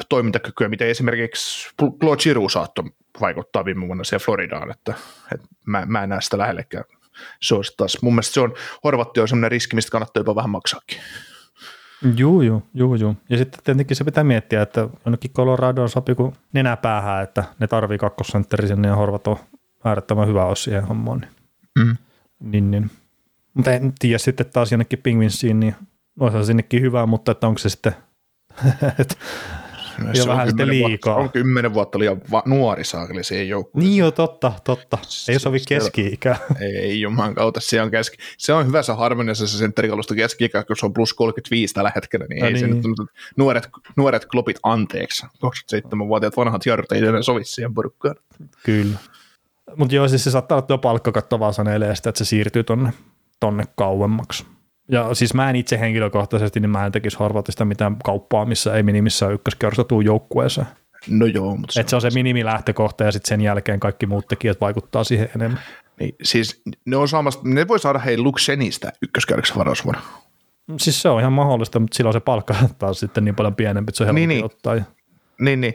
toimintakykyä, 0.09 0.69
mitä 0.69 0.85
esimerkiksi 0.85 1.69
Claude 1.99 2.23
Giroux 2.23 2.53
saattoi 2.53 2.85
vaikuttaa 3.21 3.65
viime 3.65 3.87
vuonna 3.87 4.03
siellä 4.03 4.25
Floridaan, 4.25 4.71
että, 4.71 4.93
että 5.33 5.47
mä, 5.65 5.85
mä 5.85 6.03
en 6.03 6.09
näe 6.09 6.21
sitä 6.21 6.37
lähellekään. 6.37 6.83
Se 7.41 7.55
olisi 7.55 7.73
taas, 7.77 7.97
mun 8.01 8.13
mielestä 8.13 8.33
se 8.33 8.41
on, 8.41 8.53
Horvatti 8.83 9.19
on 9.19 9.27
semmoinen 9.27 9.51
riski, 9.51 9.75
mistä 9.75 9.91
kannattaa 9.91 10.21
jopa 10.21 10.35
vähän 10.35 10.49
maksaakin. 10.49 10.97
Juu, 12.17 12.41
juu, 12.41 12.63
juu, 12.73 12.95
juu. 12.95 13.15
Ja 13.29 13.37
sitten 13.37 13.59
tietenkin 13.63 13.97
se 13.97 14.03
pitää 14.03 14.23
miettiä, 14.23 14.61
että 14.61 14.89
jonnekin 15.05 15.31
Coloradoon 15.31 15.89
sopii 15.89 16.15
kuin 16.15 16.33
nenä 16.53 16.77
päähän, 16.77 17.23
että 17.23 17.43
ne 17.59 17.67
tarvii 17.67 17.97
kakkosentteri 17.97 18.67
sinne 18.67 18.87
ja 18.87 18.95
Horvat 18.95 19.27
on 19.27 19.37
äärettömän 19.83 20.27
hyvä 20.27 20.45
osa 20.45 20.63
siihen 20.63 20.83
hommaan. 20.83 21.19
Niin, 21.19 21.31
Mm. 21.79 21.97
niin, 22.39 22.71
niin. 22.71 22.91
Mutta 23.53 23.71
en 23.71 23.93
tiedä 23.99 24.17
sitten 24.17 24.45
taas 24.53 24.71
jonnekin 24.71 24.99
Penguinsiin, 25.03 25.59
niin 25.59 25.75
olisi 26.19 26.45
sinnekin 26.45 26.81
hyvä, 26.81 27.05
mutta 27.05 27.31
että 27.31 27.47
onko 27.47 27.57
se 27.57 27.69
sitten, 27.69 27.95
että 28.99 29.15
Se 30.13 30.21
on 30.21 30.27
vähän 30.27 30.47
sitten 30.47 30.67
vuotta- 30.67 30.87
liikaa. 30.87 31.15
se 31.15 31.19
on 31.21 31.29
kymmenen 31.31 31.73
vuotta 31.73 31.99
liian 31.99 32.21
va- 32.31 32.43
nuori 32.45 32.83
saakeli 32.83 33.23
siihen 33.23 33.49
joukkueeseen. 33.49 33.89
niin 33.91 33.99
jo 33.99 34.11
totta, 34.11 34.51
totta. 34.63 34.97
Ei 35.29 35.39
sovi 35.39 35.59
Se- 35.59 35.65
keski-ikä. 35.67 36.35
Ei 36.81 37.01
juman 37.01 37.35
kautta, 37.35 37.59
se 37.59 37.81
on, 37.81 37.91
keski. 37.91 38.17
se 38.37 38.53
on 38.53 38.67
hyvä 38.67 38.83
se 38.83 38.93
harmonissa 38.93 39.47
se 39.47 39.57
sentterikalusta 39.57 40.15
keski 40.15 40.49
kun 40.67 40.75
se 40.79 40.85
on 40.85 40.93
plus 40.93 41.13
35 41.13 41.73
tällä 41.73 41.91
hetkellä, 41.95 42.25
niin 42.29 42.41
No 42.41 42.47
ei 42.47 42.59
se 42.59 42.67
niin. 42.67 42.75
nyt 42.77 43.07
nuoret, 43.37 43.69
nuoret 43.95 44.25
klopit 44.25 44.57
anteeksi. 44.63 45.25
27-vuotiaat 45.25 46.37
vanhat 46.37 46.65
jarrut 46.65 46.91
ei 46.91 47.05
enää 47.05 47.21
sovi 47.21 47.43
siihen 47.45 47.73
porukkaan. 47.73 48.15
Kyllä. 48.63 48.97
Mutta 49.75 49.95
joo, 49.95 50.07
siis 50.07 50.23
se 50.23 50.31
saattaa 50.31 50.55
olla 50.57 50.67
tuo 50.67 50.77
palkkakatto 50.77 51.39
vaan 51.39 51.53
sanelee 51.53 51.95
sitä, 51.95 52.09
että 52.09 52.17
se 52.17 52.25
siirtyy 52.25 52.63
tonne, 52.63 52.93
tonne 53.39 53.63
kauemmaksi. 53.75 54.45
Ja 54.87 55.13
siis 55.13 55.33
mä 55.33 55.49
en 55.49 55.55
itse 55.55 55.79
henkilökohtaisesti, 55.79 56.59
niin 56.59 56.69
mä 56.69 56.85
en 56.85 56.91
tekisi 56.91 57.17
Horvatista 57.17 57.65
mitään 57.65 57.95
kauppaa, 58.03 58.45
missä 58.45 58.73
ei 58.73 58.83
minimissään 58.83 59.33
ykköskerrosta 59.33 59.83
tuu 59.83 60.01
joukkueeseen. 60.01 60.67
No 61.09 61.25
joo, 61.25 61.55
mutta 61.55 61.79
Että 61.79 61.89
se 61.89 61.95
on 61.95 62.01
se 62.01 62.09
minimilähtökohta 62.13 63.03
ja 63.03 63.11
sitten 63.11 63.29
sen 63.29 63.41
jälkeen 63.41 63.79
kaikki 63.79 64.05
muut 64.05 64.27
tekijät 64.27 64.61
vaikuttaa 64.61 65.03
siihen 65.03 65.29
enemmän. 65.35 65.59
niin, 65.99 66.15
siis 66.23 66.61
ne, 66.85 66.97
on 66.97 67.07
saamassa, 67.07 67.39
ne 67.43 67.67
voi 67.67 67.79
saada 67.79 67.99
hei 67.99 68.17
Luxenistä 68.17 68.91
ykköskärjeksi 69.01 69.55
varausvuonna. 69.55 70.01
Siis 70.79 71.01
se 71.01 71.09
on 71.09 71.19
ihan 71.19 71.33
mahdollista, 71.33 71.79
mutta 71.79 71.95
silloin 71.95 72.13
se 72.13 72.19
palkka 72.19 72.55
taas 72.79 72.99
sitten 72.99 73.25
niin 73.25 73.35
paljon 73.35 73.55
pienempi, 73.55 73.89
että 73.89 73.97
se 73.97 74.03
on 74.03 74.15
Niin, 74.15 74.29
niin, 74.29 74.45
ottaa. 74.45 74.75
Niin, 75.39 75.61
niin. 75.61 75.73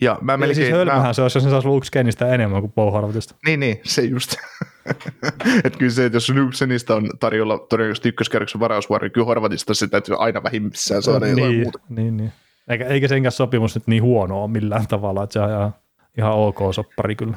Ja 0.00 0.18
mä 0.20 0.32
Eli 0.32 0.38
melkein, 0.38 0.56
siis 0.56 0.70
mä, 0.70 0.76
hölmöhän 0.76 1.14
se 1.14 1.22
olisi, 1.22 1.36
jos 1.38 1.44
ne 1.44 1.50
saisi 1.50 1.68
Luke 1.68 1.86
Skennistä 1.86 2.34
enemmän 2.34 2.60
kuin 2.60 2.72
Paul 2.72 2.90
Harvatista. 2.90 3.34
Niin, 3.46 3.60
niin, 3.60 3.80
se 3.84 4.02
just. 4.02 4.34
että 5.64 5.78
kyllä 5.78 5.92
se, 5.92 6.04
että 6.04 6.16
jos 6.16 6.30
Luxenista 6.30 6.94
on 6.94 7.10
tarjolla 7.20 7.58
todennäköisesti 7.58 8.08
ykköskärjeksen 8.08 8.60
varausvuoro, 8.60 9.04
niin 9.04 9.12
kyllä 9.12 9.24
Horvatista 9.24 9.74
se 9.74 9.88
täytyy 9.88 10.16
aina 10.18 10.42
vähimmissään 10.42 11.02
saada 11.02 11.26
jotain 11.26 11.48
niin, 11.50 11.62
muuta. 11.62 11.78
niin, 11.88 12.16
niin. 12.16 12.32
Eikä, 12.68 12.86
eikä 12.86 13.08
senkään 13.08 13.32
sopimus 13.32 13.74
nyt 13.74 13.86
niin 13.86 14.02
huono 14.02 14.42
ole 14.42 14.50
millään 14.50 14.86
tavalla, 14.86 15.22
että 15.22 15.32
se 15.32 15.40
on 15.40 15.50
ihan, 15.50 15.74
ihan 16.18 16.32
ok 16.32 16.58
soppari 16.74 17.16
kyllä. 17.16 17.34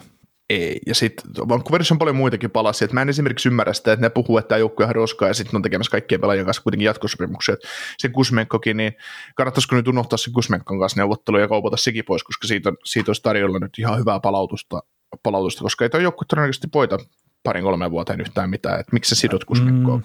Ei, 0.50 0.80
ja 0.88 0.96
sitten 0.96 1.26
Vancouverissa 1.50 1.94
on 1.94 2.00
paljon 2.00 2.16
muitakin 2.16 2.52
palasia, 2.52 2.86
että 2.86 2.94
mä 2.94 3.02
en 3.02 3.10
esimerkiksi 3.10 3.50
ymmärrä 3.50 3.74
sitä, 3.74 3.94
että 3.94 4.06
ne 4.06 4.10
puhuu, 4.10 4.38
että 4.38 4.50
tämä 4.50 4.60
joukkue 4.60 4.86
on 4.86 4.96
roskaa 4.96 5.28
ja 5.28 5.34
sitten 5.34 5.56
on 5.56 5.62
tekemässä 5.62 5.92
kaikkien 5.92 6.22
pelaajien 6.22 6.46
kanssa 6.46 6.64
kuitenkin 6.64 6.86
jatkosopimuksia. 6.86 7.54
Et 7.54 7.60
Se 7.98 8.10
Kusmenkokin, 8.10 8.78
niin 8.78 8.94
kannattaisiko 9.36 9.76
nyt 9.76 9.88
unohtaa 9.88 10.18
se 10.18 10.32
Kusmenkon 10.32 10.80
kanssa 10.80 11.00
neuvottelu 11.00 11.38
ja 11.38 11.48
kaupata 11.48 11.78
sekin 11.78 12.06
pois, 12.06 12.24
koska 12.24 12.48
siitä, 12.48 12.70
on, 12.70 12.78
siitä 12.86 13.10
olisi 13.10 13.22
tarjolla 13.22 13.60
nyt 13.60 13.80
ihan 13.80 14.00
hyvää 14.00 14.20
palautusta, 14.20 14.84
palautusta 15.24 15.64
koska 15.64 15.86
ei 15.86 15.90
tuo 15.90 16.00
joukkue 16.00 16.26
todennäköisesti 16.30 16.68
voita 16.74 16.98
parin 17.44 17.64
kolmeen 17.64 17.92
vuoteen 17.92 18.22
yhtään 18.22 18.50
mitään, 18.50 18.80
että 18.80 18.94
miksi 18.94 19.16
sä 19.16 19.22
sidot 19.22 19.46
Kusmenkoon. 19.46 20.04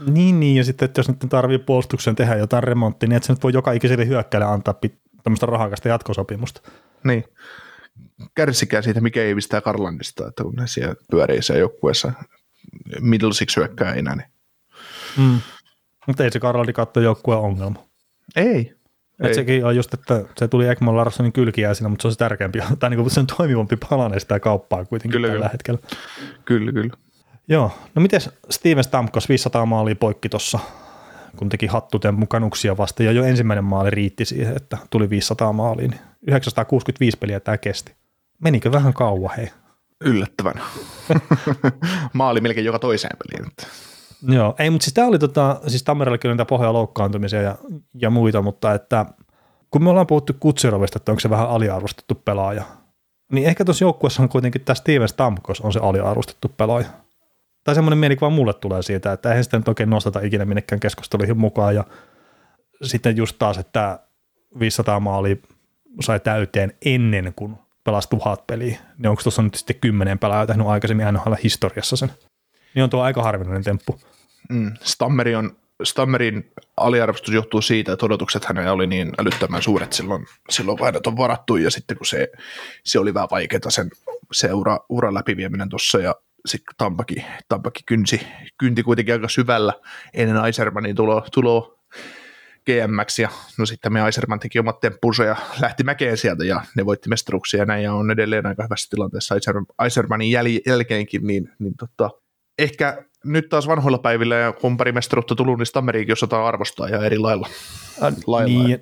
Mm. 0.00 0.14
Niin, 0.14 0.40
niin, 0.40 0.56
ja 0.56 0.64
sitten, 0.64 0.86
että 0.86 0.98
jos 0.98 1.08
nyt 1.08 1.18
tarvii 1.28 1.58
puolustuksen 1.58 2.16
tehdä 2.16 2.36
jotain 2.36 2.62
remonttia, 2.62 3.08
niin 3.08 3.16
että 3.16 3.26
se 3.26 3.32
nyt 3.32 3.42
voi 3.42 3.52
joka 3.52 3.72
ikiselle 3.72 4.06
hyökkäille 4.06 4.46
antaa 4.46 4.74
pit- 4.86 4.98
tämmöistä 5.22 5.46
rahakasta 5.46 5.88
jatkosopimusta. 5.88 6.60
Niin. 7.04 7.24
Kärsikää 8.34 8.82
siitä, 8.82 9.00
mikä 9.00 9.22
ei 9.22 9.34
pistää 9.34 9.60
Karlandista, 9.60 10.28
että 10.28 10.42
kun 10.42 10.54
ne 10.54 10.66
siellä 10.66 10.94
pyörii 11.10 11.42
siellä 11.42 11.60
joukkueessa 11.60 12.12
middle 13.00 13.32
six 13.34 13.56
hyökkääjinä, 13.56 14.16
niin 14.16 14.26
Mm. 15.16 15.38
Mutta 16.06 16.24
ei 16.24 16.30
se 16.30 16.40
Karoldi 16.40 16.72
katto 16.72 17.00
joukkueen 17.00 17.40
ongelma. 17.40 17.84
ei. 18.36 18.77
Et 19.20 19.34
sekin 19.34 19.64
on 19.64 19.76
just, 19.76 19.94
että 19.94 20.24
se 20.36 20.48
tuli 20.48 20.68
Ekman 20.68 20.96
Larssonin 20.96 21.32
kylkiäisenä, 21.32 21.88
mutta 21.88 22.02
se 22.02 22.08
on 22.08 22.12
se 22.12 22.18
tärkeämpi, 22.18 22.58
tai 22.78 22.90
niin 22.90 23.00
kuin 23.00 23.10
se 23.10 23.20
on 23.20 23.26
toimivampi 23.26 23.76
palanen 23.90 24.20
sitä 24.20 24.40
kauppaa 24.40 24.84
kuitenkin 24.84 25.12
Kyllä, 25.12 25.28
tällä 25.28 25.38
kyllä. 25.38 25.48
hetkellä. 25.52 25.80
Kyllä, 26.44 26.72
kyllä. 26.72 26.94
Joo, 27.48 27.72
no 27.94 28.02
miten 28.02 28.20
Steven 28.50 28.84
Stamkos 28.84 29.28
500 29.28 29.66
maalia 29.66 29.96
poikki 29.96 30.28
tuossa, 30.28 30.58
kun 31.36 31.48
teki 31.48 31.66
hattutempun 31.66 32.28
kanuksia 32.28 32.76
vasta, 32.76 33.02
ja 33.02 33.12
jo 33.12 33.24
ensimmäinen 33.24 33.64
maali 33.64 33.90
riitti 33.90 34.24
siihen, 34.24 34.56
että 34.56 34.78
tuli 34.90 35.10
500 35.10 35.52
maaliin. 35.52 35.94
965 36.26 37.18
peliä 37.18 37.40
tämä 37.40 37.58
kesti. 37.58 37.92
Menikö 38.38 38.72
vähän 38.72 38.92
kauan, 38.92 39.36
hei? 39.36 39.50
Yllättävän. 40.00 40.54
Maali 42.12 42.40
melkein 42.40 42.64
joka 42.66 42.78
toiseen 42.78 43.16
peliin. 43.18 43.52
Joo, 44.22 44.54
ei, 44.58 44.70
mutta 44.70 44.84
siis 44.84 44.94
tämä 44.94 45.06
oli 45.06 45.18
tota, 45.18 45.60
siis 45.66 45.82
Tammereellakin 45.82 46.28
oli 46.28 46.34
niitä 46.34 46.44
pohjaa 46.44 46.72
loukkaantumisia 46.72 47.42
ja, 47.42 47.58
ja 47.94 48.10
muita, 48.10 48.42
mutta 48.42 48.74
että 48.74 49.06
kun 49.70 49.84
me 49.84 49.90
ollaan 49.90 50.06
puhuttu 50.06 50.32
Kutserovista, 50.40 50.96
että 50.96 51.12
onko 51.12 51.20
se 51.20 51.30
vähän 51.30 51.48
aliarvostettu 51.48 52.14
pelaaja, 52.14 52.64
niin 53.32 53.46
ehkä 53.46 53.64
tuossa 53.64 53.84
joukkueessa 53.84 54.22
on 54.22 54.28
kuitenkin 54.28 54.60
tämä 54.60 54.74
Steven 54.74 55.08
Stamkos 55.08 55.60
on 55.60 55.72
se 55.72 55.80
aliarvostettu 55.82 56.48
pelaaja. 56.56 56.86
Tai 57.64 57.74
semmoinen 57.74 57.98
mielikuva 57.98 58.30
mulle 58.30 58.54
tulee 58.54 58.82
siitä, 58.82 59.12
että 59.12 59.28
eihän 59.28 59.44
sitä 59.44 59.58
nyt 59.58 59.68
oikein 59.68 59.90
nosteta 59.90 60.20
ikinä 60.20 60.44
minnekään 60.44 60.80
keskusteluihin 60.80 61.38
mukaan 61.38 61.74
ja 61.74 61.84
sitten 62.82 63.16
just 63.16 63.36
taas, 63.38 63.58
että 63.58 64.00
500 64.58 65.00
maalia 65.00 65.36
sai 66.00 66.20
täyteen 66.20 66.72
ennen 66.84 67.32
kuin 67.36 67.56
pelasi 67.84 68.08
tuhat 68.08 68.46
peliä, 68.46 68.78
niin 68.98 69.10
onko 69.10 69.22
tuossa 69.22 69.42
nyt 69.42 69.54
sitten 69.54 69.76
kymmenen 69.80 70.18
pelaajaa 70.18 70.46
tehnyt 70.46 70.66
aikaisemmin 70.66 71.06
NHL-historiassa 71.12 71.96
sen? 71.96 72.10
Niin 72.78 72.84
on 72.84 72.90
tuo 72.90 73.02
aika 73.02 73.22
harvinainen 73.22 73.64
temppu. 73.64 74.00
Mm. 74.48 74.72
Stammeri 74.82 75.34
on, 75.34 75.56
Stammerin 75.84 76.52
aliarvostus 76.76 77.34
johtuu 77.34 77.62
siitä, 77.62 77.92
että 77.92 78.06
odotukset 78.06 78.44
hänelle 78.44 78.70
oli 78.70 78.86
niin 78.86 79.12
älyttömän 79.18 79.62
suuret 79.62 79.92
silloin, 79.92 80.26
silloin 80.50 80.78
hänet 80.84 81.06
on 81.06 81.16
varattu, 81.16 81.56
ja 81.56 81.70
sitten 81.70 81.96
kun 81.96 82.06
se, 82.06 82.28
se 82.84 82.98
oli 82.98 83.14
vähän 83.14 83.28
vaikeaa 83.30 83.70
sen 83.70 83.90
se 84.32 84.52
ura, 84.52 84.78
uran 84.88 85.14
läpivieminen 85.14 85.68
tuossa, 85.68 85.98
ja 85.98 86.14
sitten 86.46 86.74
Tampakin, 86.78 87.24
Tampakin 87.48 87.84
kynsi, 87.86 88.26
kynti 88.58 88.82
kuitenkin 88.82 89.14
aika 89.14 89.28
syvällä 89.28 89.72
ennen 90.14 90.36
Aisermanin 90.36 90.96
tuloa, 90.96 91.26
tuloa 91.32 91.78
GMX, 92.66 93.18
ja 93.18 93.28
no 93.58 93.66
sitten 93.66 93.92
me 93.92 94.00
Aiserman 94.00 94.40
teki 94.40 94.58
omat 94.58 94.80
temppunsa 94.80 95.24
ja 95.24 95.36
lähti 95.60 95.84
mäkeen 95.84 96.16
sieltä, 96.16 96.44
ja 96.44 96.60
ne 96.76 96.86
voitti 96.86 97.08
mestaruksia 97.08 97.60
ja 97.60 97.66
näin, 97.66 97.84
ja 97.84 97.92
on 97.94 98.10
edelleen 98.10 98.46
aika 98.46 98.62
hyvässä 98.62 98.90
tilanteessa 98.90 99.34
Aiser- 99.34 99.74
Aisermanin 99.78 100.32
jäl- 100.32 100.62
jälkeenkin, 100.66 101.26
niin, 101.26 101.50
niin 101.58 101.74
tota, 101.78 102.10
ehkä 102.58 103.02
nyt 103.24 103.48
taas 103.48 103.68
vanhoilla 103.68 103.98
päivillä, 103.98 104.34
ja 104.34 104.52
kun 104.52 104.76
pari 104.76 104.92
mestaruutta 104.92 105.34
tullut, 105.34 105.58
niin 105.58 105.66
Stammeriinkin 105.66 106.12
osataan 106.12 106.46
arvostaa 106.46 106.88
ja 106.88 107.04
eri 107.04 107.18
lailla. 107.18 107.48
lailla 108.26 108.64
Niin, 108.68 108.80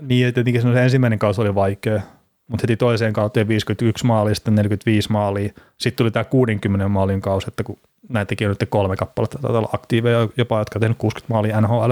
niin 0.00 0.26
että 0.26 0.44
tietenkin 0.44 0.74
se 0.74 0.82
ensimmäinen 0.82 1.18
kausi 1.18 1.40
oli 1.40 1.54
vaikea, 1.54 2.00
mutta 2.48 2.62
heti 2.62 2.76
toiseen 2.76 3.12
kauteen 3.12 3.48
51 3.48 4.06
maalia, 4.06 4.34
sitten 4.34 4.54
45 4.54 5.12
maalia. 5.12 5.52
Sitten 5.78 5.96
tuli 5.96 6.10
tämä 6.10 6.24
60 6.24 6.88
maalin 6.88 7.20
kausi, 7.20 7.48
että 7.48 7.64
kun 7.64 7.78
näitäkin 8.08 8.48
on 8.48 8.56
nyt 8.60 8.70
kolme 8.70 8.96
kappaletta, 8.96 9.38
taitaa 9.38 9.58
olla 9.58 9.70
aktiiveja 9.72 10.28
jopa, 10.36 10.58
jotka 10.58 10.76
on 10.76 10.80
tehnyt 10.80 10.98
60 10.98 11.34
maalia 11.34 11.60
NHL. 11.60 11.90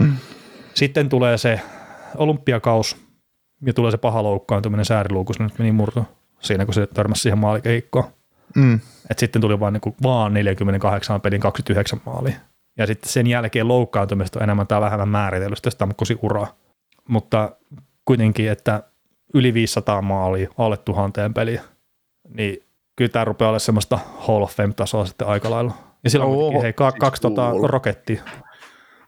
Hmm. 0.00 0.12
Sitten 0.74 1.08
tulee 1.08 1.38
se 1.38 1.60
olympiakaus 2.16 2.96
ja 3.66 3.72
tulee 3.72 3.90
se 3.90 3.96
paha 3.96 4.22
loukkaantuminen 4.22 4.84
sääriluukus, 4.84 5.40
nyt 5.40 5.58
meni 5.58 5.72
murto 5.72 6.04
siinä, 6.40 6.64
kun 6.64 6.74
se 6.74 6.86
törmäsi 6.86 7.22
siihen 7.22 7.38
maalikehikkoon. 7.38 8.04
Mm. 8.56 8.80
Et 9.10 9.18
sitten 9.18 9.42
tuli 9.42 9.60
vaan, 9.60 9.72
niin 9.72 9.80
kuin, 9.80 9.94
vaan 10.02 10.34
48 10.34 11.20
pelin 11.20 11.40
29 11.40 12.00
maalia. 12.06 12.36
Ja 12.78 12.86
sitten 12.86 13.10
sen 13.12 13.26
jälkeen 13.26 13.68
loukkaantumista 13.68 14.38
on 14.38 14.42
enemmän 14.42 14.66
tai 14.66 14.80
vähemmän 14.80 15.08
määritellyt 15.08 15.58
sitä 15.58 15.70
Stamkosin 15.70 16.18
uraa. 16.22 16.54
Mutta 17.08 17.56
kuitenkin, 18.04 18.50
että 18.50 18.82
yli 19.34 19.54
500 19.54 20.02
maalia, 20.02 20.48
alle 20.58 20.76
tuhanteen 20.76 21.34
peliä, 21.34 21.62
niin 22.28 22.58
kyllä 22.96 23.08
tämä 23.08 23.24
rupeaa 23.24 23.48
olemaan 23.48 23.60
semmoista 23.60 23.98
Hall 24.18 24.42
of 24.42 24.52
Fame-tasoa 24.56 25.06
sitten 25.06 25.28
aika 25.28 25.50
lailla. 25.50 25.72
Ja 26.04 26.10
silloin 26.10 26.30
Oho, 26.30 26.36
kuitenkin, 26.38 26.62
hei, 26.62 26.72
ka- 26.72 26.90
siis 26.90 27.00
kaksi 27.00 27.22
tota 27.22 27.52
rokettia 27.62 28.22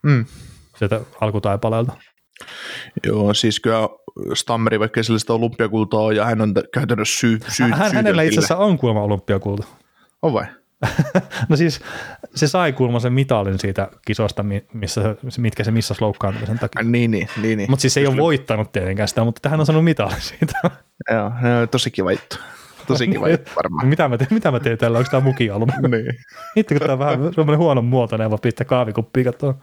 Mm. 0.03 0.25
sieltä 0.77 1.01
alkutaipaleelta. 1.21 1.93
Joo, 3.07 3.35
siis 3.35 3.61
kyllä 3.61 3.89
Stammeri, 4.35 4.81
vaikka 4.81 5.03
sillä 5.03 5.19
sitä 5.19 5.33
olympiakultaa 5.33 6.13
ja 6.13 6.25
hän 6.25 6.41
on 6.41 6.55
käytännössä 6.75 7.21
syy, 7.21 7.39
syy, 7.49 7.71
Hän, 7.71 7.93
hänellä 7.93 8.23
itse 8.23 8.39
asiassa 8.41 8.57
on 8.57 8.79
kuulemma 8.79 9.03
olympiakulta. 9.03 9.67
On 10.23 10.33
vai? 10.33 10.45
No 11.49 11.57
siis 11.57 11.81
se 12.35 12.49
sai 12.49 12.73
kuulemma 12.73 13.01
sen 13.01 13.13
mitalin 13.13 13.59
siitä 13.59 13.89
kisosta, 14.07 14.43
mi- 14.43 14.65
missä, 14.73 15.17
mitkä 15.39 15.65
se 15.65 15.71
missasi 15.71 16.03
loukkaantumisen 16.03 16.59
takia. 16.59 16.83
Niin, 16.83 17.11
niin, 17.11 17.29
niin. 17.43 17.59
niin. 17.59 17.71
Mutta 17.71 17.81
siis 17.81 17.97
ei 17.97 18.07
ole 18.07 18.17
voittanut 18.17 18.73
tietenkään 18.73 19.09
sitä, 19.09 19.25
mutta 19.25 19.49
hän 19.49 19.61
on 19.61 19.67
saanut 19.67 19.85
mitalin 19.85 20.21
siitä. 20.21 20.61
Joo, 21.13 21.33
ne 21.43 21.57
on 21.57 21.69
tosi 21.69 21.91
kiva 21.91 22.13
juttu. 22.13 22.37
Tosi 22.87 23.09
kiva 23.09 23.29
juttu 23.35 23.51
varmaan. 23.57 23.89
mitä, 23.89 24.09
mä 24.09 24.19
teen, 24.19 24.29
mitä 24.31 24.51
mä 24.51 24.61
teen 24.61 24.79
tällä, 24.79 24.99
onko 24.99 25.11
tämä 25.11 25.21
mukialun? 25.21 25.69
niin. 25.89 26.15
Hitto, 26.57 26.75
kun 26.75 26.81
tämä 26.81 26.93
on 26.93 26.99
vähän 26.99 27.19
semmoinen 27.35 27.59
huono 27.59 27.83
muotoinen, 27.83 28.31
vaan 28.31 28.41
pistää 28.41 28.65
kahvikuppiin 28.65 29.25
katsoa. 29.27 29.55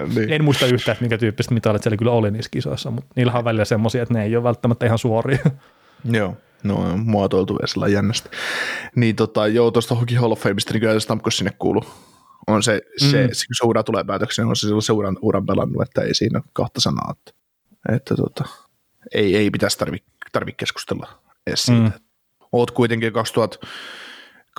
Äh, 0.00 0.08
niin. 0.14 0.32
En 0.32 0.44
muista 0.44 0.66
yhtään, 0.66 0.92
että 0.92 1.02
minkä 1.02 1.18
tyyppistä 1.18 1.54
mitalit 1.54 1.82
siellä 1.82 1.96
kyllä 1.96 2.12
oli 2.12 2.30
niissä 2.30 2.50
kisoissa, 2.50 2.90
mutta 2.90 3.10
niillä 3.16 3.32
on 3.32 3.44
välillä 3.44 3.64
semmoisia, 3.64 4.02
että 4.02 4.14
ne 4.14 4.24
ei 4.24 4.36
ole 4.36 4.44
välttämättä 4.44 4.86
ihan 4.86 4.98
suoria. 4.98 5.38
Joo, 6.04 6.36
no 6.62 6.74
on 6.76 7.00
muotoiltu 7.00 7.54
vielä 7.54 7.66
sillä 7.66 7.88
jännästi. 7.88 8.28
Niin 8.96 9.16
tota, 9.16 9.46
joo, 9.46 9.70
tuosta 9.70 9.94
Hockey 9.94 10.16
Hall 10.18 10.32
of 10.32 10.40
Fameista, 10.40 10.72
niin 10.72 10.80
kyllä 10.80 11.00
Stamkos 11.00 11.36
sinne 11.38 11.52
kuuluu. 11.58 11.84
On 12.46 12.62
se, 12.62 12.82
se, 12.96 13.22
Mm. 13.22 13.26
mm. 13.26 13.30
se, 13.32 13.66
ura 13.66 13.82
tulee 13.82 14.04
päätökseen, 14.04 14.48
on 14.48 14.56
se 14.56 14.60
silloin 14.60 14.82
seuran 14.82 15.16
uran 15.22 15.46
pelannut, 15.46 15.82
että 15.82 16.00
ei 16.00 16.14
siinä 16.14 16.40
kahta 16.52 16.80
sanaa. 16.80 17.14
Että, 17.18 17.32
että 17.96 18.14
tota, 18.14 18.44
ei, 19.14 19.36
ei 19.36 19.50
pitäisi 19.50 19.78
tarvi, 19.78 19.98
tarvi 20.32 20.52
keskustella 20.52 21.08
edes 21.46 21.62
siitä. 21.62 21.80
Mm. 21.82 21.92
Oot 22.52 22.70
kuitenkin 22.70 23.12
2000, 23.12 23.58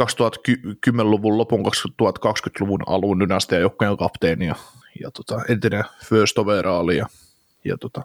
2010-luvun 0.01 1.37
lopun 1.37 1.65
2020-luvun 1.65 2.83
alun 2.87 3.19
dynastiajoukkojen 3.19 3.97
kapteeni 3.97 4.47
ja, 4.47 4.55
ja 5.03 5.11
tota, 5.11 5.41
entinen 5.49 5.83
first 6.05 6.37
overaali 6.37 6.97
ja, 6.97 7.05
ja 7.65 7.77
tota, 7.77 8.01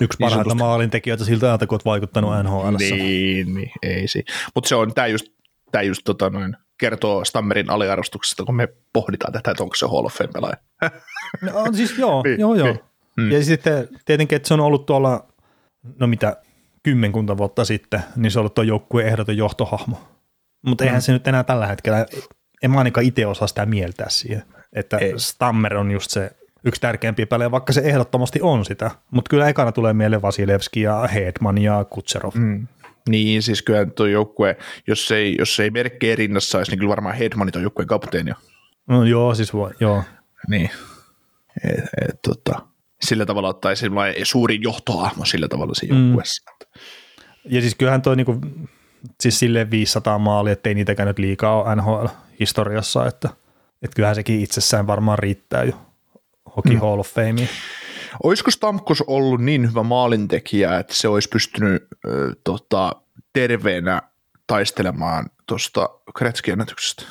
Yksi 0.00 0.16
Niin 0.18 0.26
parhaita 0.26 0.34
sanotusti. 0.50 0.58
maalintekijöitä 0.58 1.24
siltä 1.24 1.46
ajalta, 1.46 1.66
kun 1.66 1.74
olet 1.76 1.84
vaikuttanut 1.84 2.30
NHL. 2.44 2.76
Niin, 2.78 3.54
niin 3.54 3.70
ei 3.82 4.08
si. 4.08 4.24
Mutta 4.54 4.68
se 4.68 4.74
on, 4.74 4.94
tämä 4.94 5.06
just, 5.06 5.26
tää 5.72 5.82
just 5.82 6.02
tota 6.04 6.30
noin, 6.30 6.56
kertoo 6.78 7.24
Stammerin 7.24 7.70
aliarvostuksesta, 7.70 8.44
kun 8.44 8.54
me 8.56 8.68
pohditaan 8.92 9.32
tätä, 9.32 9.50
että 9.50 9.62
onko 9.62 9.74
se 9.74 9.86
Hall 9.86 10.04
of 10.04 10.14
Fame 10.14 10.30
pelaaja. 10.32 10.56
No, 11.42 11.52
siis 11.72 11.98
joo, 11.98 12.22
Niin, 12.22 12.40
joo, 12.40 12.54
joo. 12.54 12.66
niin. 12.66 12.80
Mm. 13.16 13.30
Ja 13.32 13.44
sitten 13.44 13.88
tietenkin, 14.04 14.36
että 14.36 14.48
se 14.48 14.54
on 14.54 14.60
ollut 14.60 14.86
tuolla, 14.86 15.26
no 15.98 16.06
mitä, 16.06 16.36
kymmenkunta 16.82 17.36
vuotta 17.36 17.64
sitten, 17.64 18.00
niin 18.16 18.30
se 18.30 18.38
on 18.38 18.40
ollut 18.40 18.54
tuo 18.54 18.64
joukkueen 18.64 19.08
ehdoton 19.08 19.36
johtohahmo. 19.36 19.98
Mutta 20.66 20.84
eihän 20.84 21.02
se 21.02 21.12
nyt 21.12 21.26
enää 21.28 21.44
tällä 21.44 21.66
hetkellä, 21.66 22.06
en 22.62 22.70
mä 22.70 22.78
ainakaan 22.78 23.06
itse 23.06 23.26
osaa 23.26 23.48
sitä 23.48 23.66
mieltää 23.66 24.08
siihen, 24.08 24.42
että 24.76 24.98
Ei. 24.98 25.12
Stammer 25.16 25.76
on 25.76 25.90
just 25.90 26.10
se 26.10 26.30
yksi 26.64 26.80
tärkeämpi 26.80 27.26
pelejä, 27.26 27.50
vaikka 27.50 27.72
se 27.72 27.80
ehdottomasti 27.84 28.38
on 28.42 28.64
sitä. 28.64 28.90
Mutta 29.10 29.28
kyllä 29.28 29.48
ekana 29.48 29.72
tulee 29.72 29.92
mieleen 29.92 30.22
Vasilevski 30.22 30.80
ja 30.82 31.06
Hedman 31.14 31.58
ja 31.58 31.84
Kutserov. 31.90 32.32
Mm. 32.34 32.66
Niin, 33.08 33.42
siis 33.42 33.62
kyllä 33.62 33.86
tuo 33.86 34.06
joukkue, 34.06 34.56
jos 34.86 35.10
ei, 35.10 35.36
jos 35.38 35.60
ei 35.60 35.70
merkkejä 35.70 36.16
rinnassa 36.16 36.58
olisi, 36.58 36.72
niin 36.72 36.78
kyllä 36.78 36.90
varmaan 36.90 37.14
Hedmanit 37.14 37.56
on 37.56 37.62
joukkueen 37.62 37.86
kapteeni. 37.88 38.30
jo. 38.30 38.34
No 38.88 39.04
joo, 39.04 39.34
siis 39.34 39.52
voi, 39.54 39.70
joo. 39.80 40.02
Niin. 40.48 40.70
Et, 41.64 41.84
et, 42.08 42.22
tota, 42.22 42.62
sillä 43.00 43.26
tavalla, 43.26 43.52
tai 43.52 43.76
sellainen 43.76 44.26
suurin 44.26 44.62
johtohahmo 44.62 45.24
sillä 45.24 45.48
tavalla 45.48 45.74
siinä 45.74 45.96
Mm. 45.96 46.02
joukkueessa. 46.04 46.42
Ja 47.44 47.60
siis 47.60 47.74
kyllähän 47.74 48.02
toi 48.02 48.16
niinku, 48.16 48.40
siis 49.20 49.38
silleen 49.38 49.70
500 49.70 50.18
maalia, 50.18 50.52
ettei 50.52 50.74
niitäkään 50.74 51.06
nyt 51.06 51.18
liikaa 51.18 51.62
ole 51.62 51.76
NHL-historiassa, 51.76 53.06
että, 53.06 53.28
että 53.86 53.94
kyllähän 53.96 54.14
sekin 54.14 54.40
itsessään 54.40 54.86
varmaan 54.86 55.18
riittää 55.18 55.64
jo 55.64 55.80
Hockey 56.56 56.74
Mm. 56.74 56.80
Hall 56.80 56.98
of 56.98 57.08
Fameen. 57.08 57.48
Olisiko 58.22 58.50
Stamkos 58.50 59.04
ollut 59.06 59.40
niin 59.40 59.70
hyvä 59.70 59.82
maalintekijä, 59.82 60.78
että 60.78 60.94
se 60.94 61.08
olisi 61.08 61.28
pystynyt 61.28 61.82
äh, 61.82 62.12
tota, 62.44 62.92
terveenä 63.32 64.02
taistelemaan 64.46 65.30
tuosta 65.46 65.90
Gretzky-ennätyksestä? 66.14 67.02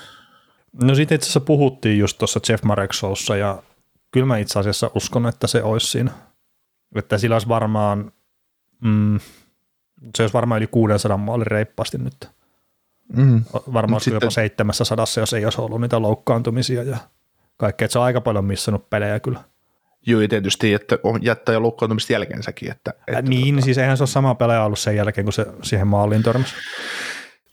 No 0.84 0.96
siitä 0.96 1.16
itse 1.16 1.26
asiassa 1.26 1.40
puhuttiin 1.40 2.00
just 2.00 2.18
tuossa 2.18 2.40
Jeff 2.50 2.64
Marek 2.64 2.94
Showssa 2.94 3.36
ja 3.36 3.64
kyllä 4.12 4.26
mä 4.26 4.38
itse 4.38 4.60
asiassa 4.60 4.92
uskon, 4.96 5.28
että 5.28 5.48
se 5.48 5.64
olisi 5.64 5.88
siinä. 5.88 6.12
Että 6.96 7.18
sillä 7.18 7.36
olisi 7.36 7.48
varmaan, 7.48 8.12
mm, 8.82 9.20
se 10.18 10.24
olisi 10.24 10.34
varmaan 10.34 10.60
yli 10.60 10.68
600 10.68 11.18
maalin 11.18 11.48
reippaasti 11.48 11.98
nyt. 11.98 12.35
Mm. 13.14 13.44
Varmaan 13.74 13.94
olisi 13.96 14.10
jopa 14.10 14.20
sitten- 14.20 14.32
700, 14.32 15.06
jos 15.18 15.34
ei 15.34 15.46
olisi 15.46 15.62
ollut 15.62 15.82
niitä 15.82 16.02
loukkaantumisia 16.02 16.84
ja 16.84 16.98
kaikkea. 17.58 17.86
Että 17.86 17.94
se 17.94 18.00
on 18.00 18.06
aika 18.06 18.22
paljon 18.22 18.46
missannut 18.46 18.90
pelejä 18.90 19.20
kyllä. 19.20 19.40
Joo, 20.08 20.22
ja 20.22 20.28
tietysti 20.28 20.74
että 20.74 20.98
on 21.04 21.24
jättää 21.24 21.54
jo 21.54 21.62
loukkaantumista 21.62 22.14
jälkeensäkin. 22.14 22.72
Että, 22.72 22.92
Että 22.92 23.20
että 23.20 23.30
niin, 23.30 23.62
siis 23.64 23.78
eihän 23.78 23.98
se 23.98 24.04
ole 24.04 24.08
sama 24.08 24.36
pelaaja 24.36 24.64
ollut 24.64 24.80
sen 24.80 24.96
jälkeen, 24.96 25.26
kun 25.26 25.34
se 25.34 25.46
siihen 25.64 25.88
maaliin 25.88 26.24
törmäsi. 26.24 26.56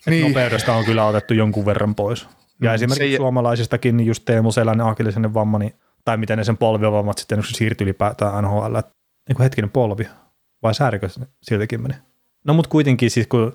Niin. 0.06 0.26
Nopeudesta 0.28 0.72
on 0.74 0.84
kyllä 0.84 1.04
otettu 1.06 1.34
jonkun 1.34 1.66
verran 1.66 1.94
pois. 1.94 2.26
Ja 2.62 2.70
Mm, 2.70 2.74
esimerkiksi 2.74 3.10
se- 3.12 3.16
suomalaisistakin, 3.16 3.96
niin 3.96 4.06
just 4.06 4.24
Teemu 4.24 4.52
Selänne 4.52 4.84
akillisen 4.90 5.34
vamma, 5.34 5.58
niin, 5.58 5.74
tai 6.04 6.16
miten 6.16 6.38
ne 6.38 6.44
sen 6.44 6.56
polviovammat 6.56 7.18
sitten, 7.18 7.38
kun 7.38 7.44
se 7.44 7.52
siirtyi 7.54 7.84
ylipäätään 7.84 8.44
NHL. 8.44 8.74
Niin 9.28 9.36
kuin 9.36 9.42
hetkinen 9.42 9.70
polvi, 9.70 10.08
vai 10.62 10.74
säärikö 10.74 11.08
siltäkin 11.42 11.82
meni? 11.82 11.94
No 12.44 12.54
mutta 12.54 12.68
kuitenkin 12.68 13.10
siis, 13.10 13.26
kun 13.26 13.54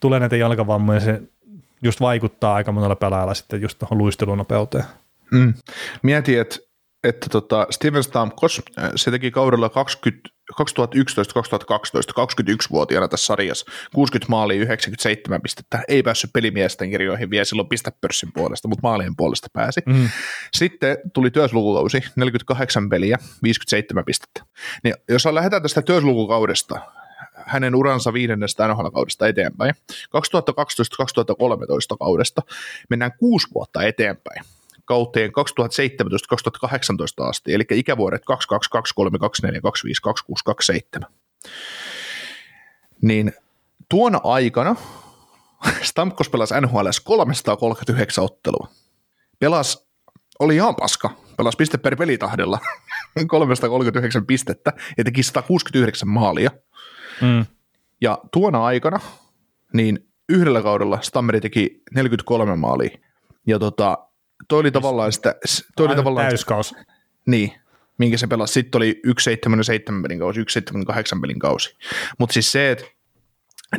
tulee 0.00 0.20
näitä 0.20 0.36
jalkavammoja, 0.36 1.00
se 1.00 1.22
just 1.82 2.00
vaikuttaa 2.00 2.54
aika 2.54 2.72
monella 2.72 2.96
pelaajalla 2.96 3.34
sitten 3.34 3.62
just 3.62 3.78
tuohon 3.78 3.98
luistelunopeuteen. 3.98 4.84
Mm. 5.32 5.54
Mietin, 6.02 6.40
että, 6.40 6.56
että 7.04 7.28
tota 7.30 7.66
Steven 7.70 8.02
Stamkos, 8.02 8.62
äh, 8.78 8.90
se 8.96 9.10
teki 9.10 9.30
kaudella 9.30 9.68
20, 9.68 10.28
2011-2012, 10.52 10.56
21-vuotiaana 12.12 13.08
tässä 13.08 13.26
sarjassa, 13.26 13.66
60 13.94 14.30
maalia, 14.30 14.62
97 14.62 15.42
pistettä, 15.42 15.82
ei 15.88 16.02
päässyt 16.02 16.30
pelimiesten 16.32 16.90
kirjoihin 16.90 17.30
vielä 17.30 17.44
silloin 17.44 17.68
pistepörssin 17.68 18.32
puolesta, 18.34 18.68
mutta 18.68 18.82
maalien 18.82 19.16
puolesta 19.16 19.48
pääsi. 19.52 19.80
Mm. 19.86 20.08
Sitten 20.54 20.98
tuli 21.14 21.30
työslukukausi, 21.30 22.04
48 22.16 22.88
peliä, 22.88 23.18
57 23.42 24.04
pistettä. 24.04 24.42
Niin 24.84 24.94
jos 25.08 25.26
lähdetään 25.26 25.62
tästä 25.62 25.82
työslukukaudesta, 25.82 26.80
hänen 27.46 27.74
uransa 27.74 28.12
viidennestä 28.12 28.68
NHL-kaudesta 28.68 29.26
eteenpäin, 29.26 29.74
2012-2013 29.90 29.96
kaudesta 31.98 32.42
mennään 32.90 33.12
kuusi 33.18 33.46
vuotta 33.54 33.82
eteenpäin 33.82 34.44
kauteen 34.86 35.30
2017-2018 35.30 35.32
asti, 37.28 37.54
eli 37.54 37.64
ikävuodet 37.70 38.24
222, 38.24 38.94
324, 38.94 39.60
25, 39.60 40.02
26, 40.02 40.44
27. 40.44 41.10
Niin 43.02 43.32
tuona 43.88 44.20
aikana 44.24 44.76
Stamkos 45.82 46.28
pelasi 46.28 46.54
NHL 46.60 46.88
339 47.04 48.24
ottelua. 48.24 48.68
Pelas, 49.38 49.86
oli 50.38 50.54
ihan 50.54 50.76
paska, 50.76 51.10
pelasi 51.36 51.56
piste 51.56 51.78
per 51.78 51.96
pelitahdella 51.96 52.58
339 53.28 54.26
pistettä 54.26 54.72
ja 54.98 55.04
teki 55.04 55.22
169 55.22 56.08
maalia. 56.08 56.50
Mm. 57.20 57.46
Ja 58.00 58.18
tuona 58.32 58.64
aikana, 58.64 59.00
niin 59.72 60.08
yhdellä 60.28 60.62
kaudella 60.62 60.98
Stammeri 61.02 61.40
teki 61.40 61.82
43 61.94 62.56
maalia. 62.56 62.98
Ja 63.46 63.58
tota, 63.58 63.98
toi 64.48 64.60
oli 64.60 64.70
tavallaan 64.70 65.12
sitä, 65.12 65.34
toi 65.76 65.86
oli 65.86 65.96
tavallaan, 65.96 66.26
Täyskaus. 66.28 66.74
niin, 67.26 67.52
minkä 67.98 68.16
se 68.16 68.26
pelasi. 68.26 68.52
Sitten 68.52 68.78
oli 68.78 69.00
1,77 69.06 70.02
pelin 70.02 70.18
kausi, 70.18 70.40
1,78 70.40 71.20
pelin 71.20 71.38
kausi. 71.38 71.76
Mutta 72.18 72.32
siis 72.32 72.52
se, 72.52 72.70
että 72.70 72.84
et 72.84 72.95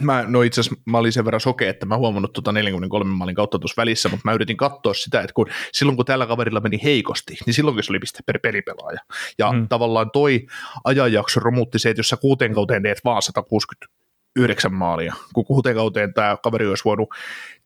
mä, 0.01 0.23
no 0.27 0.41
itse 0.41 0.61
asiassa 0.61 0.81
mä 0.85 0.97
olin 0.97 1.11
sen 1.11 1.25
verran 1.25 1.39
sokea, 1.39 1.69
että 1.69 1.85
mä 1.85 1.97
huomannut 1.97 2.33
tuota 2.33 2.51
43 2.51 3.11
maalin 3.13 3.35
kautta 3.35 3.59
tuossa 3.59 3.81
välissä, 3.81 4.09
mutta 4.09 4.21
mä 4.25 4.33
yritin 4.33 4.57
katsoa 4.57 4.93
sitä, 4.93 5.21
että 5.21 5.33
kun, 5.33 5.47
silloin 5.71 5.95
kun 5.95 6.05
tällä 6.05 6.25
kaverilla 6.27 6.59
meni 6.59 6.79
heikosti, 6.83 7.37
niin 7.45 7.53
silloinkin 7.53 7.83
se 7.83 7.91
oli 7.91 7.99
piste 7.99 8.19
per 8.25 8.39
pelipelaaja. 8.39 8.99
Ja 9.37 9.51
Mm. 9.51 9.57
mm. 9.57 9.67
tavallaan 9.67 10.11
toi 10.11 10.47
ajanjakso 10.83 11.39
romutti 11.39 11.79
se, 11.79 11.89
että 11.89 11.99
jos 11.99 12.09
sä 12.09 12.17
kuuteen 12.17 12.53
kauteen 12.53 12.83
teet 12.83 13.01
vaan 13.05 13.21
169 13.21 14.73
maalia, 14.73 15.13
kun 15.33 15.45
kuuteen 15.45 15.75
kauteen 15.75 16.13
tämä 16.13 16.37
kaveri 16.43 16.67
olisi 16.67 16.85
voinut 16.85 17.09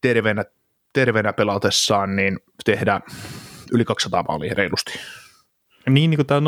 terveenä, 0.01 0.45
terveenä 0.93 1.33
pelatessaan, 1.33 2.15
niin 2.15 2.39
tehdä 2.65 3.01
yli 3.71 3.85
200 3.85 4.23
maalia 4.27 4.53
reilusti. 4.53 4.93
Niin, 5.89 6.09
niin 6.09 6.17
kuin 6.17 6.27
tämä 6.27 6.39
0,5 6.39 6.45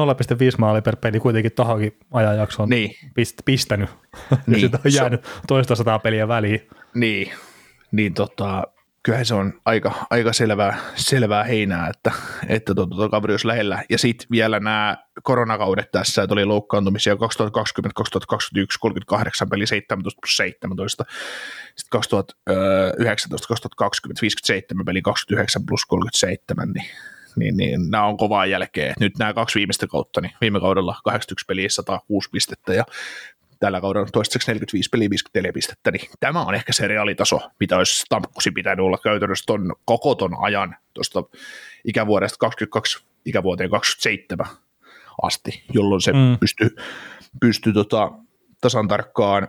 maali 0.58 0.82
per 0.82 0.96
peli 0.96 1.20
kuitenkin 1.20 1.52
tahankin 1.52 1.98
ajanjakso 2.12 2.64
on 2.64 2.70
Niin, 2.70 2.96
pist, 3.16 3.38
pistänyt. 3.46 3.90
ja 4.32 4.38
Niin, 4.48 4.60
sitä 4.62 4.80
on 4.86 4.92
se- 4.92 4.98
jäänyt 4.98 5.26
toista 5.48 5.76
sataa 5.76 6.00
peliä 6.00 6.28
väliin. 6.28 6.68
Niin, 6.94 7.32
niin 7.92 8.14
tota, 8.14 8.64
kyllähän 9.04 9.26
se 9.26 9.34
on 9.36 9.54
aika, 9.66 9.92
aika 10.10 10.34
selvää, 10.34 10.78
selvää 10.96 11.44
heinää, 11.44 11.88
että, 11.88 12.12
että 12.48 12.76
tuo, 12.76 12.86
tuo 12.86 13.10
kaveri 13.10 13.34
olisi 13.34 13.48
lähellä. 13.48 13.84
Ja 13.90 13.98
sitten 13.98 14.28
vielä 14.32 14.60
nämä 14.60 14.98
koronakaudet 15.24 15.92
tässä, 15.92 16.24
että 16.24 16.34
oli 16.34 16.46
loukkaantumisia 16.46 17.14
2020-2021, 17.14 17.18
38 18.80 19.50
peli 19.50 19.68
17 19.68 20.20
plus 20.22 20.38
17, 20.38 21.06
sitten 21.76 22.02
2019-2020, 22.50 22.54
57 24.22 24.86
peli 24.86 25.02
29 25.02 25.66
plus 25.66 25.86
37, 25.86 26.72
niin 26.74 26.86
niin, 27.36 27.58
niin 27.58 27.92
nämä 27.92 28.06
on 28.06 28.18
kovaa 28.18 28.46
jälkeä. 28.46 28.94
Nyt 29.00 29.18
nämä 29.20 29.34
kaksi 29.34 29.60
viimeistä 29.60 29.88
kautta, 29.88 30.22
niin 30.22 30.32
viime 30.42 30.60
kaudella 30.60 30.96
81 31.04 31.46
peliä 31.46 31.70
106 31.70 32.30
pistettä 32.30 32.74
ja 32.74 32.86
tällä 33.60 33.82
kaudella 33.82 34.08
toistaiseksi 34.14 34.52
45 34.52 34.90
peliä 34.90 35.10
54 35.10 35.54
pistettä, 35.54 35.92
niin 35.92 36.10
tämä 36.20 36.42
on 36.42 36.56
ehkä 36.56 36.74
se 36.74 36.88
reaalitaso, 36.88 37.40
mitä 37.60 37.78
olisi 37.78 38.02
Stamkkusi 38.02 38.52
pitänyt 38.52 38.86
olla 38.86 38.98
käytännössä 39.04 39.46
ton, 39.46 39.76
koko 39.86 40.16
ton 40.16 40.32
ajan 40.40 40.76
tuosta 40.94 41.24
ikävuodesta 41.86 42.38
22 42.38 43.06
ikävuoteen 43.26 43.70
27 43.70 44.46
asti, 45.22 45.64
jolloin 45.74 46.02
se 46.02 46.14
mm. 46.14 46.38
pystyy, 46.40 46.76
pystyy 47.40 47.74
tota, 47.74 48.12
tasan 48.62 48.88
tarkkaan 48.88 49.48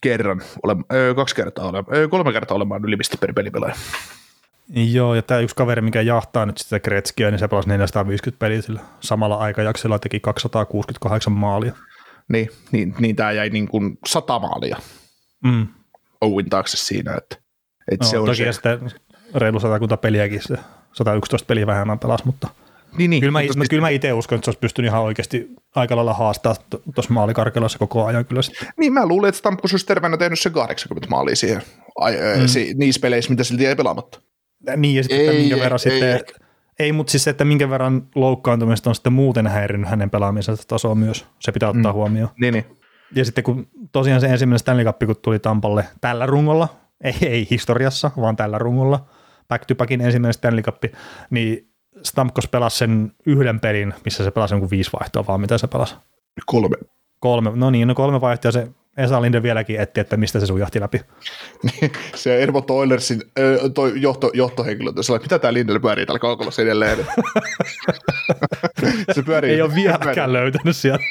kerran, 0.00 0.42
ole, 0.62 0.76
kaksi 1.16 1.34
kertaa 1.36 1.68
ole, 1.68 2.08
kolme 2.08 2.32
kertaa 2.32 2.56
olemaan 2.56 2.84
ylipisti 2.84 3.16
per 3.20 3.32
pelipelaaja. 3.32 3.74
Joo, 4.68 5.14
ja 5.14 5.22
tämä 5.22 5.40
yksi 5.40 5.56
kaveri, 5.56 5.82
mikä 5.82 6.00
jahtaa 6.00 6.46
nyt 6.46 6.58
sitä 6.58 6.80
Kretskiä, 6.80 7.30
niin 7.30 7.38
se 7.38 7.48
pelasi 7.48 7.68
450 7.68 8.38
peliä 8.38 8.62
sillä 8.62 8.80
samalla 9.00 9.36
aikajaksolla, 9.36 9.98
teki 9.98 10.20
268 10.20 11.32
maalia. 11.32 11.72
Niin, 12.28 12.50
niin, 12.72 12.94
niin 12.98 13.16
tämä 13.16 13.32
jäi 13.32 13.50
niin 13.50 13.68
kuin 13.68 13.98
sata 14.06 14.38
maalia 14.38 14.76
mm. 15.44 15.66
Owen 16.20 16.50
taakse 16.50 16.76
siinä, 16.76 17.14
että, 17.16 17.36
että 17.90 18.04
no, 18.04 18.10
se 18.10 18.18
on 18.18 18.26
toki 18.26 18.36
se. 18.36 18.52
sitten 18.52 18.90
reilu 19.34 19.60
satakunta 19.60 19.96
peliäkin 19.96 20.42
se 20.42 20.56
111 20.92 21.46
peliä 21.46 21.66
vähemmän 21.66 21.98
pelasi, 21.98 22.26
mutta 22.26 22.48
niin, 22.98 23.10
niin, 23.10 23.20
kyllä, 23.20 23.32
mä, 23.32 23.42
mutta 23.42 23.58
mä, 23.58 23.64
kyllä 23.70 23.80
mä 23.80 23.88
itse 23.88 24.12
uskon, 24.12 24.36
että 24.36 24.44
se 24.44 24.50
olisi 24.50 24.58
pystynyt 24.58 24.88
ihan 24.88 25.02
oikeasti 25.02 25.48
aika 25.74 25.96
lailla 25.96 26.14
haastaa 26.14 26.54
tuossa 26.94 27.12
maalikarkelossa 27.14 27.78
koko 27.78 28.06
ajan 28.06 28.24
kyllä 28.24 28.42
sitten. 28.42 28.68
Niin 28.76 28.92
mä 28.92 29.06
luulen, 29.06 29.28
että 29.28 29.38
Stamkos 29.38 29.72
olisi 29.72 29.86
terveenä 29.86 30.16
tehnyt 30.16 30.40
se 30.40 30.50
80 30.50 31.10
maalia 31.10 31.36
siihen, 31.36 31.62
ai, 31.96 32.18
mm. 32.40 32.46
si, 32.46 32.74
niissä 32.76 33.00
peleissä, 33.00 33.30
mitä 33.30 33.44
silti 33.44 33.66
ei 33.66 33.76
pelaamatta. 33.76 34.20
Niin, 34.76 34.96
ja 34.96 35.02
sitten, 35.02 35.20
ei, 35.20 35.26
että 35.26 35.40
minkä 35.40 35.56
verran 35.56 35.72
ei, 35.72 35.78
sitten, 35.78 36.08
ei, 36.08 36.20
ei, 36.78 36.92
mutta 36.92 37.10
siis 37.10 37.24
se, 37.24 37.30
että 37.30 37.44
minkä 37.44 37.70
verran 37.70 38.02
loukkaantumista 38.14 38.90
on 38.90 38.94
sitten 38.94 39.12
muuten 39.12 39.46
häirinnyt 39.46 39.90
hänen 39.90 40.10
pelaamisensa 40.10 40.62
tasoa 40.68 40.94
myös, 40.94 41.26
se 41.40 41.52
pitää 41.52 41.68
ottaa 41.68 41.92
mm. 41.92 41.96
huomioon. 41.96 42.30
Niin, 42.40 42.54
niin. 42.54 42.64
Ja 43.14 43.24
sitten 43.24 43.44
kun 43.44 43.66
tosiaan 43.92 44.20
se 44.20 44.26
ensimmäinen 44.26 44.58
Stanley 44.58 44.84
Cup, 44.84 44.98
kun 44.98 45.16
tuli 45.22 45.38
Tampalle 45.38 45.84
tällä 46.00 46.26
rungolla, 46.26 46.68
ei, 47.04 47.16
ei 47.22 47.46
historiassa, 47.50 48.10
vaan 48.16 48.36
tällä 48.36 48.58
rungolla, 48.58 49.06
back 49.48 49.64
to 49.64 49.74
backin 49.74 50.00
ensimmäinen 50.00 50.34
Stanley 50.34 50.62
Cup, 50.62 50.84
niin 51.30 51.68
Stamkos 52.02 52.48
pelasi 52.48 52.76
sen 52.76 53.12
yhden 53.26 53.60
pelin, 53.60 53.94
missä 54.04 54.24
se 54.24 54.30
pelasi 54.30 54.54
jonkun 54.54 54.70
viisi 54.70 54.90
vaihtoa, 55.00 55.26
vaan 55.26 55.40
mitä 55.40 55.58
se 55.58 55.66
pelasi? 55.66 55.94
Kolme. 56.46 56.76
Kolme, 57.20 57.52
no 57.54 57.70
niin, 57.70 57.88
no 57.88 57.94
kolme 57.94 58.20
vaihtoa 58.20 58.52
se 58.52 58.68
Esa 58.96 59.22
Linde 59.22 59.42
vieläkin 59.42 59.80
etti, 59.80 60.00
että 60.00 60.16
mistä 60.16 60.40
se 60.40 60.46
sujahti 60.46 60.80
läpi. 60.80 61.00
se 62.14 62.42
Edmonton 62.42 62.76
Oilersin 62.76 63.22
toi 63.74 63.92
johto, 63.96 64.30
johtohenkilö, 64.34 64.92
se 65.00 65.12
mitä 65.12 65.38
tämä 65.38 65.52
Lindel 65.52 65.80
pyörii 65.80 66.06
tällä 66.06 66.18
kaukolossa 66.18 66.62
edelleen. 66.62 66.98
se 69.14 69.22
pyörii. 69.22 69.52
Ei 69.52 69.62
ole 69.62 69.74
vieläkään 69.74 70.32
löytänyt 70.32 70.76
sieltä. 70.76 71.04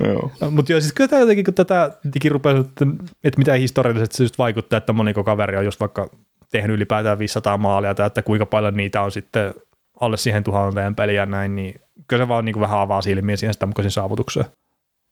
Mutta 0.50 0.72
joo, 0.72 0.80
siis 0.80 0.92
kyllä 0.92 1.08
tämä 1.08 1.20
jotenkin, 1.20 1.44
kun 1.44 1.54
tätä 1.54 1.90
digirupea, 2.14 2.52
että, 2.52 2.86
että 3.24 3.38
mitä 3.38 3.52
historiallisesti 3.52 4.16
se 4.16 4.24
just 4.24 4.38
vaikuttaa, 4.38 4.76
että 4.76 4.92
moniko 4.92 5.24
kaveri 5.24 5.56
on 5.56 5.64
just 5.64 5.80
vaikka 5.80 6.10
tehnyt 6.50 6.76
ylipäätään 6.76 7.18
500 7.18 7.58
maalia, 7.58 7.94
tai 7.94 8.06
että 8.06 8.22
kuinka 8.22 8.46
paljon 8.46 8.76
niitä 8.76 9.02
on 9.02 9.12
sitten 9.12 9.54
alle 10.00 10.16
siihen 10.16 10.44
tuhanteen 10.44 10.94
peliä 10.94 11.26
näin, 11.26 11.56
niin 11.56 11.80
kyllä 12.08 12.24
se 12.24 12.28
vaan 12.28 12.44
niin 12.44 12.52
kuin 12.52 12.60
vähän 12.60 12.80
avaa 12.80 13.02
silmiä 13.02 13.36
siihen 13.36 13.54
sitä 13.54 13.66
saavutukseen. 13.88 14.46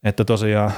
Että 0.05 0.25
tosiaan 0.25 0.73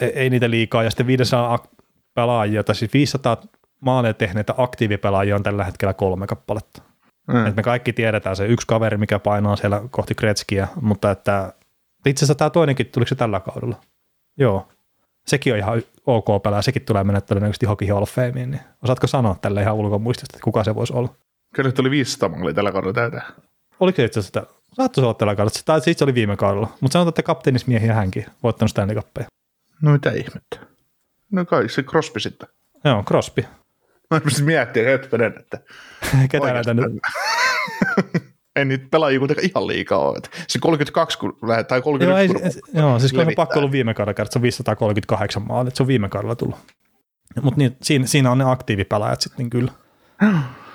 ei, 0.00 0.08
ei 0.08 0.30
niitä 0.30 0.50
liikaa, 0.50 0.82
ja 0.82 0.90
sitten 0.90 1.06
500 1.06 1.66
pelaajia, 2.14 2.64
tai 2.64 2.74
siis 2.74 2.92
500 2.92 3.36
maalia 3.80 4.14
tehneitä 4.14 4.54
aktiivipelaajia 4.56 5.36
on 5.36 5.42
tällä 5.42 5.64
hetkellä 5.64 5.94
kolme 5.94 6.26
kappaletta. 6.26 6.82
Mm. 7.28 7.46
Et 7.46 7.56
me 7.56 7.62
kaikki 7.62 7.92
tiedetään 7.92 8.36
se 8.36 8.46
yksi 8.46 8.66
kaveri, 8.66 8.96
mikä 8.96 9.18
painaa 9.18 9.56
siellä 9.56 9.82
kohti 9.90 10.14
Kretskiä, 10.14 10.68
mutta 10.80 11.10
että 11.10 11.52
itse 12.06 12.24
asiassa 12.24 12.34
tämä 12.34 12.50
toinenkin, 12.50 12.86
tuliko 12.86 13.08
se 13.08 13.14
tällä 13.14 13.40
kaudella? 13.40 13.76
Joo. 14.38 14.68
Sekin 15.26 15.52
on 15.52 15.58
ihan 15.58 15.82
ok 16.06 16.42
pelaa, 16.42 16.62
sekin 16.62 16.84
tulee 16.84 17.04
mennä 17.04 17.20
todennäköisesti 17.20 17.66
Hockey 17.66 17.88
Hall 17.88 18.02
of 18.02 18.10
Fameen, 18.10 18.50
niin 18.50 18.60
osaatko 18.82 19.06
sanoa 19.06 19.36
tälle 19.42 19.62
ihan 19.62 19.74
ulkomuistista, 19.74 20.36
että 20.36 20.44
kuka 20.44 20.64
se 20.64 20.74
voisi 20.74 20.92
olla? 20.92 21.14
Kyllä 21.54 21.72
tuli 21.72 21.90
500 21.90 22.28
maalia 22.28 22.54
tällä 22.54 22.72
kaudella 22.72 22.92
täytä. 22.92 23.22
Oliko 23.80 23.96
se 23.96 24.04
itse 24.04 24.20
asiassa 24.20 24.46
Saattoi 24.76 25.04
olla 25.04 25.14
tällä 25.14 25.36
kaudella, 25.36 25.60
tai 25.64 25.80
sitten 25.80 25.98
se 25.98 26.04
oli 26.04 26.14
viime 26.14 26.36
kaudella, 26.36 26.68
mutta 26.80 26.92
sanotaan, 26.92 27.08
että 27.08 27.22
kapteenismiehiä 27.22 27.94
hänkin 27.94 28.26
voittanut 28.42 28.70
Stanley 28.70 28.96
Cupia. 28.96 29.26
No 29.82 29.92
mitä 29.92 30.10
ihmettä. 30.10 30.58
No 31.32 31.44
kai 31.44 31.68
se 31.68 31.82
Crosby 31.82 32.20
sitten. 32.20 32.48
Joo, 32.84 33.02
Crosby. 33.02 33.44
Mä 34.10 34.20
olisin 34.24 34.44
miettiä 34.44 34.84
hetkinen, 34.84 35.34
että... 35.38 35.60
Ketä 36.30 36.52
näitä 36.52 36.74
nyt? 36.74 36.84
en 38.56 38.68
niitä 38.68 38.86
pelaajia 38.90 39.18
kuitenkaan 39.18 39.46
ihan 39.46 39.66
liikaa 39.66 39.98
ole. 39.98 40.18
Se 40.48 40.58
32 40.58 41.18
kun 41.18 41.38
lähdet, 41.42 41.68
tai 41.68 41.82
31 41.82 42.58
Joo, 42.58 42.62
ei, 42.74 42.80
joo 42.80 42.98
siis 42.98 43.12
kun 43.12 43.20
on 43.20 43.32
pakko 43.36 43.58
ollut 43.58 43.72
viime 43.72 43.94
kaudella 43.94 44.22
että 44.22 44.32
se 44.32 44.38
on 44.38 44.42
538 44.42 45.42
maalia, 45.42 45.68
että 45.68 45.76
se 45.76 45.82
on 45.82 45.86
viime 45.86 46.08
kaudella 46.08 46.36
tullut. 46.36 46.56
Mutta 47.42 47.58
niin, 47.58 47.76
siinä, 47.82 48.06
siinä, 48.06 48.30
on 48.30 48.38
ne 48.38 48.44
aktiivipelaajat 48.44 49.20
sitten 49.20 49.38
niin 49.38 49.50
kyllä. 49.50 49.72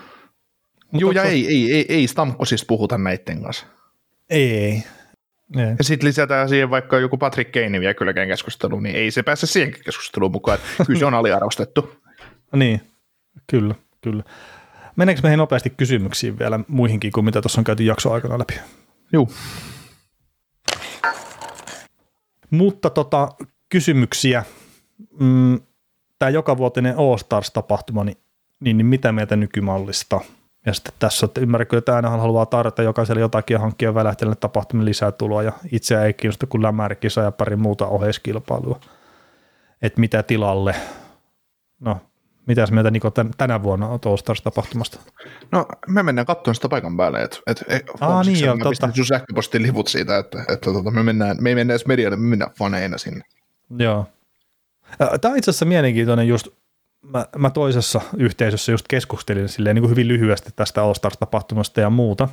Joo, 0.93 1.11
ja 1.11 1.23
ei, 1.23 1.47
ei, 1.47 1.73
ei, 1.73 1.85
ei 1.89 2.07
Stamkosista 2.07 2.65
puhuta 2.68 2.97
näiden 2.97 3.43
kanssa. 3.43 3.65
Ei, 4.30 4.53
ei. 4.57 4.84
Ja 5.77 5.84
sitten 5.84 6.07
lisätään 6.07 6.49
siihen 6.49 6.69
vaikka 6.69 6.99
joku 6.99 7.18
Patrick 7.18 7.51
Kane 7.51 7.80
vielä 7.80 7.93
kylläkään 7.93 8.27
keskusteluun, 8.27 8.84
niin 8.84 8.95
ei 8.95 9.11
se 9.11 9.23
pääse 9.23 9.47
siihenkin 9.47 9.84
keskusteluun 9.84 10.31
mukaan. 10.31 10.59
Kyllä 10.88 10.99
se 10.99 11.05
on 11.05 11.13
aliarvostettu. 11.22 11.95
niin, 12.55 12.81
kyllä, 13.47 13.76
kyllä. 14.01 14.23
Meneekö 14.95 15.22
meihin 15.23 15.38
nopeasti 15.38 15.69
kysymyksiin 15.69 16.39
vielä 16.39 16.59
muihinkin 16.68 17.11
kuin 17.11 17.26
mitä 17.26 17.41
tuossa 17.41 17.61
on 17.61 17.65
käyty 17.65 17.84
jakso 17.84 18.11
aikana 18.11 18.39
läpi? 18.39 18.59
Joo. 19.13 19.27
Mutta 22.49 22.89
tota, 22.89 23.30
kysymyksiä. 23.69 24.43
Mm, 25.19 25.59
Tämä 26.19 26.30
jokavuotinen 26.30 26.97
All-Stars-tapahtuma, 26.97 28.03
niin, 28.03 28.18
niin, 28.59 28.77
niin 28.77 28.85
mitä 28.85 29.11
mieltä 29.11 29.35
nykymallista– 29.35 30.22
ja 30.65 30.73
sitten 30.73 30.93
tässä, 30.99 31.25
että 31.25 31.41
ymmärrätkö, 31.41 31.77
että 31.77 31.95
aina 31.95 32.09
haluaa 32.09 32.45
tarjota 32.45 32.83
jokaiselle 32.83 33.21
jotakin 33.21 33.55
ja 33.55 33.59
hankkia 33.59 33.93
välähtelijälle 33.93 34.35
tapahtumille 34.35 34.89
lisää 34.89 35.11
tuloa 35.11 35.43
ja 35.43 35.51
itse 35.71 36.03
ei 36.03 36.13
kiinnosta 36.13 36.47
kuin 36.47 36.63
lämärikisa 36.63 37.21
ja 37.21 37.31
pari 37.31 37.55
muuta 37.55 37.88
oheiskilpailua. 37.88 38.79
Että 39.81 39.99
mitä 39.99 40.23
tilalle, 40.23 40.75
no 41.79 41.97
mitäs 42.47 42.71
mieltä 42.71 42.91
Niko 42.91 43.11
tänä 43.38 43.63
vuonna 43.63 43.88
on 43.88 43.99
All-Stars-tapahtumasta? 44.05 44.99
No 45.51 45.65
me 45.88 46.03
mennään 46.03 46.25
katsomaan 46.25 46.55
sitä 46.55 46.69
paikan 46.69 46.97
päälle, 46.97 47.23
että 47.23 47.38
et, 47.47 47.63
et, 47.67 47.83
Aa, 47.99 48.23
niin 48.23 48.45
joo, 48.45 48.57
totta. 48.57 48.89
sun 48.95 49.05
sähköpostin 49.05 49.63
livut 49.63 49.88
siitä, 49.88 50.17
että, 50.17 50.39
että 50.39 50.73
tota, 50.73 50.91
me, 50.91 51.03
mennään, 51.03 51.38
me 51.39 51.49
ei 51.49 51.55
mennä 51.55 51.73
edes 51.73 51.85
medialle, 51.85 52.17
me 52.17 52.27
mennään 52.27 52.51
faneina 52.57 52.97
sinne. 52.97 53.23
Joo. 53.77 54.05
Tämä 55.21 55.31
on 55.31 55.38
itse 55.38 55.51
asiassa 55.51 55.65
mielenkiintoinen 55.65 56.27
just 56.27 56.47
mä, 57.02 57.26
mä 57.38 57.49
toisessa 57.49 58.02
yhteisössä 58.18 58.72
just 58.72 58.88
keskustelin 58.88 59.49
silleen 59.49 59.76
niin 59.76 59.82
kuin 59.82 59.91
hyvin 59.91 60.07
lyhyesti 60.07 60.49
tästä 60.56 60.84
All 60.84 60.94
Stars-tapahtumasta 60.94 61.82
ja 61.82 61.90
muuta, 61.90 62.30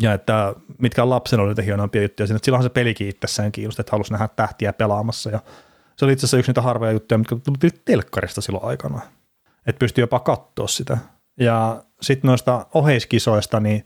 ja 0.00 0.12
että 0.12 0.54
mitkä 0.78 1.02
on 1.02 1.10
lapsen 1.10 1.40
oli 1.40 1.64
hienompia 1.64 2.02
juttuja 2.02 2.26
siinä, 2.26 2.36
että 2.36 2.44
silloinhan 2.44 2.70
se 2.70 2.74
pelikin 2.74 3.08
itsessään 3.08 3.52
kiinnosti, 3.52 3.82
että 3.82 3.92
halusi 3.92 4.12
nähdä 4.12 4.28
tähtiä 4.28 4.72
pelaamassa, 4.72 5.30
ja 5.30 5.40
se 5.96 6.04
oli 6.04 6.12
itse 6.12 6.20
asiassa 6.20 6.36
yksi 6.36 6.50
niitä 6.50 6.62
harvoja 6.62 6.92
juttuja, 6.92 7.18
mitkä 7.18 7.36
tuli 7.36 7.70
telkkarista 7.84 8.40
silloin 8.40 8.64
aikana, 8.64 9.00
että 9.66 9.78
pystyi 9.78 10.02
jopa 10.02 10.20
katsoa 10.20 10.68
sitä. 10.68 10.98
Ja 11.40 11.82
sitten 12.02 12.28
noista 12.28 12.66
oheiskisoista, 12.74 13.60
niin 13.60 13.84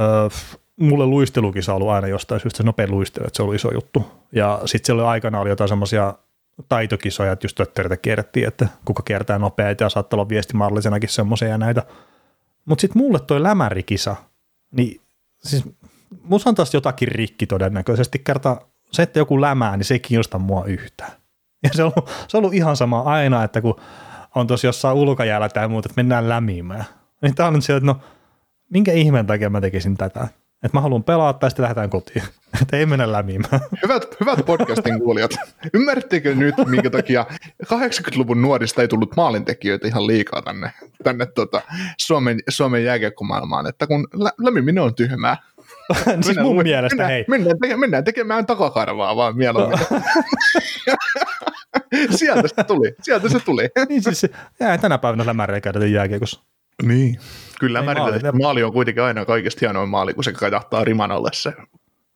öö, 0.00 0.28
mulle 0.76 1.06
luistelukisa 1.06 1.72
on 1.72 1.76
ollut 1.76 1.88
aina 1.88 2.08
jostain 2.08 2.40
syystä 2.40 2.56
se 2.56 2.62
nopea 2.62 2.86
luistelu, 2.88 3.26
että 3.26 3.36
se 3.36 3.42
oli 3.42 3.56
iso 3.56 3.74
juttu. 3.74 4.06
Ja 4.32 4.60
sitten 4.64 4.86
siellä 4.86 5.08
aikana 5.08 5.40
oli 5.40 5.48
jotain 5.48 5.68
semmoisia 5.68 6.14
taitokisoja, 6.68 7.32
että 7.32 7.44
just 7.44 7.56
töttereitä 7.56 7.96
kierrettiin, 7.96 8.48
että 8.48 8.68
kuka 8.84 9.02
kiertää 9.02 9.38
nopeita 9.38 9.84
ja 9.84 9.88
saattaa 9.88 10.16
olla 10.16 10.28
viestimallisenakin 10.28 11.08
semmoisia 11.08 11.48
ja 11.48 11.58
näitä. 11.58 11.82
Mutta 12.64 12.80
sitten 12.80 13.02
mulle 13.02 13.20
toi 13.20 13.42
lämärikisa, 13.42 14.16
niin 14.70 15.00
siis 15.44 15.64
musta 16.22 16.50
on 16.50 16.54
taas 16.54 16.74
jotakin 16.74 17.08
rikki 17.08 17.46
todennäköisesti. 17.46 18.18
Kerta 18.18 18.60
se, 18.92 19.02
että 19.02 19.18
joku 19.18 19.40
lämää, 19.40 19.76
niin 19.76 19.84
se 19.84 19.94
ei 19.94 20.00
kiinnosta 20.00 20.38
mua 20.38 20.64
yhtään. 20.64 21.12
Ja 21.62 21.70
se 21.72 21.82
on, 21.82 21.92
ollut, 21.96 22.10
se 22.28 22.36
on 22.36 22.38
ollut 22.38 22.54
ihan 22.54 22.76
sama 22.76 23.00
aina, 23.00 23.44
että 23.44 23.60
kun 23.60 23.80
on 24.34 24.46
tuossa 24.46 24.66
jossain 24.66 24.96
ulkojäällä 24.96 25.48
tai 25.48 25.68
muuta, 25.68 25.86
että 25.86 25.98
mennään 25.98 26.28
lämimään. 26.28 26.84
Niin 27.22 27.34
tää 27.34 27.46
on 27.46 27.52
nyt 27.52 27.64
se, 27.64 27.76
että 27.76 27.86
no 27.86 28.00
minkä 28.70 28.92
ihmeen 28.92 29.26
takia 29.26 29.50
mä 29.50 29.60
tekisin 29.60 29.96
tätä? 29.96 30.28
Että 30.62 30.76
mä 30.76 30.80
haluan 30.80 31.04
pelaa 31.04 31.32
tai 31.32 31.50
sitten 31.50 31.62
lähdetään 31.62 31.90
kotiin. 31.90 32.22
Että 32.62 32.76
ei 32.76 32.86
mennä 32.86 33.12
lämimään. 33.12 33.60
Hyvät, 33.82 34.16
hyvät 34.20 34.46
podcastin 34.46 34.98
kuulijat, 34.98 35.30
ymmärrättekö 35.74 36.34
nyt, 36.34 36.54
minkä 36.66 36.90
takia 36.90 37.26
80-luvun 37.64 38.42
nuorista 38.42 38.82
ei 38.82 38.88
tullut 38.88 39.16
maalintekijöitä 39.16 39.88
ihan 39.88 40.06
liikaa 40.06 40.42
tänne, 40.42 40.72
tänne 41.04 41.26
tota 41.26 41.62
Suomen, 41.98 42.38
Suomen 42.48 42.84
jääkiekkomaailmaan, 42.84 43.66
että 43.66 43.86
kun 43.86 44.08
lä- 44.14 44.32
lämiminen 44.38 44.82
on 44.82 44.94
tyhmää. 44.94 45.36
siis 46.04 46.26
Mennään 46.26 46.46
mun 46.46 46.62
mielestä, 46.62 46.96
mennään, 46.96 47.10
hei. 47.10 47.24
Mennään, 47.28 47.58
teke, 47.60 47.76
mennään 47.76 48.04
tekemään 48.04 48.46
takakarvaa 48.46 49.16
vaan 49.16 49.36
mieluummin. 49.36 49.78
sieltä 52.18 52.48
se 52.48 52.64
tuli, 52.64 52.94
sieltä 53.02 53.28
se 53.28 53.40
tuli. 53.40 53.68
Niin 53.88 54.02
siis 54.02 54.26
jää 54.60 54.78
tänä 54.78 54.98
päivänä 54.98 55.26
lämärejä 55.26 55.60
käydä 55.60 55.80
kääkiekossa. 55.94 56.40
Niin. 56.82 57.18
Kyllä 57.60 57.82
mä 57.82 57.94
maali- 57.94 58.20
maali, 58.22 58.38
maali 58.42 58.62
on 58.62 58.72
kuitenkin 58.72 59.02
aina 59.02 59.24
kaikista 59.24 59.58
hienoin 59.60 59.88
maali, 59.88 60.14
kun 60.14 60.24
se 60.24 60.32
kajahtaa 60.32 60.84
riman 60.84 61.10
alle 61.12 61.30
se 61.32 61.52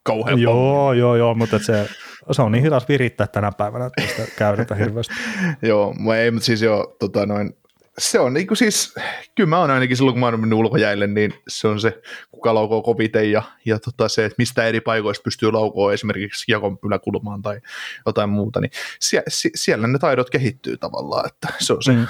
kauhean 0.03 0.29
pommi. 0.35 0.43
Joo, 0.43 0.93
joo, 0.93 1.17
joo, 1.17 1.35
mutta 1.35 1.59
se, 1.59 1.89
se 2.33 2.43
on 2.43 2.53
niin 2.53 2.65
hidas 2.65 2.89
virittää 2.89 3.27
tänä 3.27 3.53
päivänä, 3.53 3.87
että 3.87 4.03
sitä 4.17 4.33
käytetä 4.37 4.75
hirveästi. 4.75 5.15
Joo, 5.63 5.95
mä 5.95 6.17
ei, 6.17 6.31
mutta 6.31 6.47
siis 6.47 6.63
joo, 6.63 6.97
tota 6.99 7.27
noin, 7.27 7.57
se 7.99 8.21
on 8.21 8.35
niinku 8.35 8.55
siis, 8.55 8.95
kyllä 9.35 9.49
mä 9.49 9.59
oon 9.59 9.71
ainakin 9.71 9.97
silloin, 9.97 10.15
kun 10.15 10.21
mä 10.21 10.27
oon 10.27 10.41
mennyt 10.41 10.59
ulkojäille, 10.59 11.07
niin 11.07 11.35
se 11.49 11.69
on 11.69 11.81
se, 11.81 12.03
kuka 12.31 12.55
laukoo 12.55 12.83
koviten 12.83 13.33
ja, 13.33 13.43
ja 13.65 13.79
tota 13.79 14.09
se, 14.09 14.25
että 14.25 14.35
mistä 14.39 14.65
eri 14.65 14.81
paikoista 14.81 15.23
pystyy 15.23 15.53
laukoon 15.53 15.95
esimerkiksi 15.95 16.53
jakon 16.53 16.79
yläkulmaan 16.87 17.43
tai 17.43 17.61
jotain 18.07 18.31
muuta, 18.31 18.61
niin 18.61 18.71
sie, 19.01 19.23
sie, 19.29 19.51
siellä 19.55 19.87
ne 19.87 19.99
taidot 19.99 20.31
kehittyy 20.31 20.77
tavallaan, 20.77 21.27
että 21.27 21.49
se 21.59 21.73
on 21.73 21.83
se 21.83 21.93
Mm. 21.93 22.07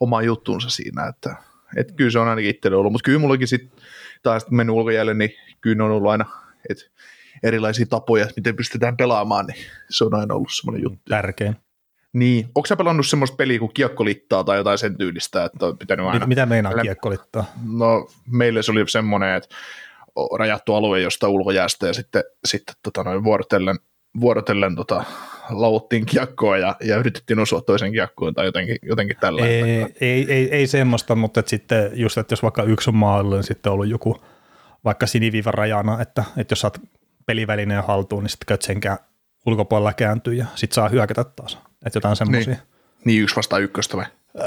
oma 0.00 0.22
juttuunsa 0.22 0.70
siinä, 0.70 1.06
että, 1.06 1.36
että 1.76 1.94
kyllä 1.94 2.10
se 2.10 2.18
on 2.18 2.28
ainakin 2.28 2.50
itselle 2.50 2.76
ollut, 2.76 2.92
mutta 2.92 3.06
kyllä 3.06 3.18
mullakin 3.18 3.48
sitten 3.48 3.78
taas 4.22 4.44
kun 4.44 4.56
mennyt 4.56 4.76
ulkojäille, 4.76 5.14
niin 5.14 5.34
kyllä 5.60 5.84
on 5.84 5.90
ollut 5.90 6.10
aina, 6.10 6.24
että 6.70 6.84
erilaisia 7.42 7.86
tapoja, 7.86 8.26
miten 8.36 8.56
pystytään 8.56 8.96
pelaamaan, 8.96 9.46
niin 9.46 9.66
se 9.90 10.04
on 10.04 10.14
aina 10.14 10.34
ollut 10.34 10.52
semmoinen 10.52 10.82
juttu. 10.82 11.00
Tärkein. 11.08 11.56
Niin, 12.12 12.48
onko 12.54 12.66
sä 12.66 12.76
pelannut 12.76 13.06
semmoista 13.06 13.36
peliä 13.36 13.58
kuin 13.58 13.74
kiekkoliittaa 13.74 14.44
tai 14.44 14.56
jotain 14.56 14.78
sen 14.78 14.98
tyylistä, 14.98 15.44
että 15.44 15.66
on 15.66 15.78
pitänyt 15.78 16.06
aina? 16.06 16.18
Mit, 16.18 16.28
mitä 16.28 16.46
meinaa 16.46 16.72
Älä- 16.72 16.82
kiekkolittaa? 16.82 17.44
No, 17.72 18.08
meille 18.30 18.62
se 18.62 18.72
oli 18.72 18.88
semmoinen, 18.88 19.34
että 19.34 19.54
rajattu 20.38 20.74
alue 20.74 21.00
josta 21.00 21.28
ulkojäästä 21.28 21.86
ja 21.86 21.92
sitten, 21.92 22.24
sitten 22.44 22.74
tota 22.82 23.04
noin 23.04 23.24
vuorotellen, 23.24 23.78
vuorotellen 24.20 24.76
tota, 24.76 25.04
lauottiin 25.50 26.06
kiekkoa 26.06 26.58
ja, 26.58 26.76
ja 26.80 26.96
yritettiin 26.96 27.38
osua 27.38 27.60
toisen 27.60 27.92
kiekkoon 27.92 28.34
tai 28.34 28.44
jotenkin, 28.46 28.76
jotenkin 28.82 29.16
tällä. 29.20 29.46
Ei, 29.46 29.62
ei, 30.00 30.32
ei, 30.32 30.48
ei 30.50 30.66
semmoista, 30.66 31.14
mutta 31.14 31.40
et 31.40 31.48
sitten 31.48 31.90
just, 31.94 32.18
että 32.18 32.32
jos 32.32 32.42
vaikka 32.42 32.62
yksi 32.62 32.90
on 32.90 32.96
maalilla, 32.96 33.36
niin 33.36 33.44
sitten 33.44 33.70
on 33.70 33.74
ollut 33.74 33.88
joku 33.88 34.20
vaikka 34.84 35.06
siniviivan 35.06 35.54
rajana, 35.54 36.02
että, 36.02 36.24
että 36.36 36.52
jos 36.52 36.60
saat 36.60 36.80
pelivälineen 37.26 37.84
haltuun, 37.84 38.22
niin 38.22 38.30
sitten 38.30 38.46
käyt 38.46 38.62
senkään 38.62 38.98
ulkopuolella 39.46 39.92
kääntyy 39.92 40.34
ja 40.34 40.46
sitten 40.54 40.74
saa 40.74 40.88
hyökätä 40.88 41.24
taas. 41.24 41.58
Että 41.86 41.96
jotain 41.96 42.16
semmoisia. 42.16 42.54
Niin. 42.54 42.62
Niin 43.04 43.22
yksi 43.22 43.36
vastaan 43.36 43.62
ykköstä 43.62 43.96
vai? 43.96 44.04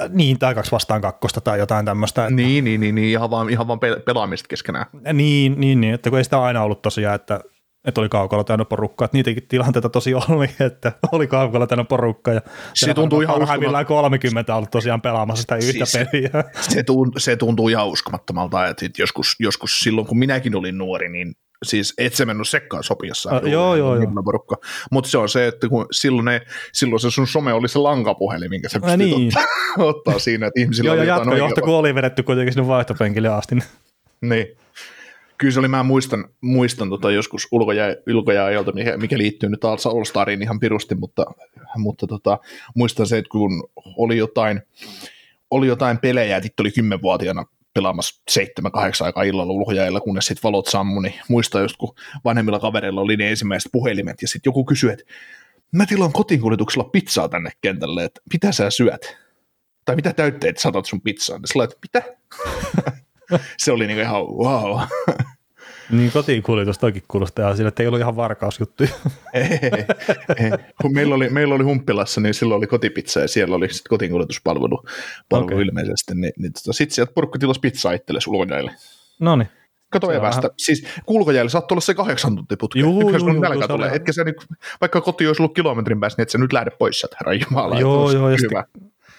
Niin. 0.09 0.39
tai 0.39 0.55
kaksi 0.55 0.71
vastaan 0.71 1.01
kakkosta 1.01 1.41
tai 1.41 1.59
jotain 1.59 1.85
tämmöistä. 1.85 2.23
Että, 2.23 2.35
Niin, 2.35 2.63
niin, 2.63 2.81
niin, 2.81 2.95
niin 2.95 3.09
ihan, 3.09 3.29
vaan, 3.29 3.49
ihan 3.49 3.67
vaan 3.67 3.79
pel- 3.79 3.99
pelaamista 3.99 4.47
keskenään. 4.47 4.85
Niin, 5.13 5.59
niin, 5.59 5.81
niin, 5.81 5.93
että 5.93 6.09
kun 6.09 6.17
ei 6.17 6.23
sitä 6.23 6.41
aina 6.41 6.63
ollut 6.63 6.81
tosiaan, 6.81 7.15
että, 7.15 7.39
että 7.87 8.01
oli 8.01 8.09
kaukalla 8.09 8.43
täynnä 8.43 8.65
porukkaa, 8.65 9.05
että 9.05 9.17
niitäkin 9.17 9.47
tilanteita 9.47 9.89
tosi 9.89 10.13
oli, 10.13 10.49
että 10.67 10.91
oli 11.11 11.27
kaukalla 11.27 11.67
täynnä 11.67 11.83
porukkaa 11.83 12.33
ja 12.33 12.41
Se 12.73 12.93
tuntuu 12.93 13.21
ihan 13.21 13.39
parhaimmillaan 13.39 13.85
30 13.85 14.55
ollut 14.55 14.71
tosiaan 14.71 15.01
pelaamassa 15.01 15.41
sitä 15.41 15.55
yhtä 15.55 15.85
Siis- 15.85 16.07
peliä. 16.11 16.43
Se, 16.73 16.83
tuntuu, 16.83 17.19
se 17.19 17.35
tuntuu 17.35 17.69
ihan 17.69 17.87
uskomattomalta, 17.87 18.67
että 18.67 18.85
joskus, 18.97 19.35
joskus 19.39 19.79
silloin, 19.79 20.07
kun 20.07 20.17
minäkin 20.17 20.55
olin 20.55 20.77
nuori, 20.77 21.09
niin 21.09 21.35
siis 21.65 21.93
et 21.97 22.13
se 22.13 22.25
mennyt 22.25 22.47
sekkaan 22.47 22.83
sopiassa. 22.83 23.29
Ah, 23.29 23.43
joo, 23.43 23.75
joo, 23.75 23.95
joo. 23.95 24.23
Porukka. 24.25 24.55
Mutta 24.91 25.09
se 25.09 25.17
on 25.17 25.29
se, 25.29 25.47
että 25.47 25.69
kun 25.69 25.85
silloin, 25.91 26.25
ne, 26.25 26.41
silloin 26.73 26.99
se 26.99 27.11
sun 27.11 27.27
some 27.27 27.53
oli 27.53 27.67
se 27.67 27.79
lankapuhelin, 27.79 28.49
minkä 28.49 28.69
se 28.69 28.79
pystyt 28.79 28.99
niin. 28.99 29.27
ottaa, 29.27 29.45
ottaa 29.95 30.19
siinä, 30.19 30.47
että 30.47 30.59
ihmisillä 30.59 30.87
Joo, 30.87 30.95
ja 30.95 31.01
oli 31.01 31.07
jotain 31.07 31.27
jatkojohto, 31.27 31.61
kun 31.61 31.75
oli 31.75 31.95
vedetty 31.95 32.23
kuitenkin 32.23 32.53
sinne 32.53 32.67
vaihtopenkille 32.67 33.29
asti. 33.29 33.55
Niin. 34.21 34.47
Niin. 35.37 35.47
Kyllä 35.47 35.53
se 35.53 35.59
oli, 35.59 35.67
mä 35.67 35.83
muistan, 35.83 36.25
muistan 36.41 36.89
tota 36.89 37.11
joskus 37.11 37.47
ulkojää, 37.51 37.95
ulkojääajalta, 38.13 38.71
mikä, 38.71 38.97
mikä 38.97 39.17
liittyy 39.17 39.49
nyt 39.49 39.59
taas 39.59 39.85
All 39.85 40.03
Stariin 40.03 40.41
ihan 40.41 40.59
pirusti, 40.59 40.95
mutta, 40.95 41.25
mutta 41.77 42.07
tota, 42.07 42.39
muistan 42.75 43.07
se, 43.07 43.17
että 43.17 43.29
kun 43.29 43.69
oli 43.97 44.17
jotain, 44.17 44.61
oli 45.51 45.67
jotain 45.67 45.97
pelejä, 45.97 46.37
että 46.37 46.63
oli 46.63 46.71
kymmenvuotiaana 46.71 47.45
pelaamassa 47.73 48.21
seitsemän, 48.29 48.71
kahdeksan 48.71 49.05
aikaa 49.05 49.23
illalla 49.23 49.53
ulkojäällä, 49.53 49.99
kunnes 49.99 50.25
sitten 50.25 50.43
valot 50.43 50.67
sammu, 50.67 51.01
niin 51.01 51.13
muistan 51.29 51.61
just, 51.61 51.77
kun 51.77 51.95
vanhemmilla 52.25 52.59
kavereilla 52.59 53.01
oli 53.01 53.17
ne 53.17 53.29
ensimmäiset 53.29 53.71
puhelimet, 53.71 54.21
ja 54.21 54.27
sitten 54.27 54.49
joku 54.49 54.65
kysyi, 54.65 54.91
että 54.91 55.05
mä 55.71 55.85
tilaan 55.85 56.13
kotiinkuljetuksella 56.13 56.89
pizzaa 56.89 57.29
tänne 57.29 57.51
kentälle, 57.61 58.03
että 58.03 58.21
mitä 58.33 58.51
sä 58.51 58.69
syöt? 58.69 59.17
Tai 59.85 59.95
mitä 59.95 60.13
täytteet 60.13 60.57
saatat 60.57 60.85
sun 60.85 61.01
pizzaan? 61.01 61.41
Ja 61.41 61.47
sillä 61.47 61.59
lailla, 61.59 61.73
että 61.73 61.87
mitä? 61.87 62.97
se 63.63 63.71
oli 63.71 63.87
niinku 63.87 64.01
ihan 64.01 64.21
wow. 64.21 64.79
niin 65.91 66.11
kotiin 66.11 66.43
kuljetus 66.43 66.77
toikin 66.77 67.03
kuulostaa 67.07 67.45
ihan 67.45 67.57
sille, 67.57 67.67
että 67.67 67.83
ei 67.83 67.87
ollut 67.87 67.99
ihan 67.99 68.15
varkausjuttuja. 68.15 68.89
ei, 69.33 69.43
ei. 69.43 70.51
Kun 70.81 70.93
meillä 70.93 71.15
oli, 71.15 71.29
meillä 71.29 71.55
oli 71.55 71.63
Humppilassa, 71.63 72.21
niin 72.21 72.33
silloin 72.33 72.57
oli 72.57 72.67
kotipizza 72.67 73.19
ja 73.19 73.27
siellä 73.27 73.55
oli 73.55 73.73
sitten 73.73 73.89
kotiinkuljetuspalvelu 73.89 74.83
palvelu 75.29 75.55
okay. 75.55 75.61
ilmeisesti. 75.61 76.15
Niin, 76.15 76.33
niin 76.37 76.53
tota, 76.53 76.73
sitten 76.73 76.95
sieltä 76.95 77.11
porukka 77.13 77.39
tilasi 77.39 77.59
pizzaa 77.59 77.93
itsellesi 77.93 78.29
ulkojäille. 78.29 78.71
no 79.19 79.35
niin. 79.35 79.49
Kato 79.89 80.11
evästä. 80.11 80.41
vähän- 80.41 80.55
Siis 80.57 80.87
kulkojäille 81.05 81.49
saattoi 81.49 81.75
olla 81.75 81.81
se 81.81 81.93
kahdeksan 81.93 82.35
tuntia 82.35 82.57
putki. 82.59 82.79
Juu, 82.79 83.01
juu, 83.01 83.17
juu, 83.17 83.31
nälkä 83.41 83.61
se 83.61 83.67
tulee. 83.67 83.91
Etkä 83.93 84.13
sä 84.13 84.23
nyt, 84.23 84.35
vaikka 84.81 85.01
koti 85.01 85.27
olisi 85.27 85.41
ollut 85.41 85.55
kilometrin 85.55 85.99
päässä, 85.99 86.17
niin 86.17 86.23
et 86.23 86.29
sä 86.29 86.37
nyt 86.37 86.53
lähde 86.53 86.71
pois 86.71 86.99
sieltä, 86.99 87.17
herra 87.19 87.33
Jumala. 87.33 87.79
Joo, 87.79 88.11
joo, 88.11 88.29
ja 88.29 88.37
hyvä. 88.41 88.63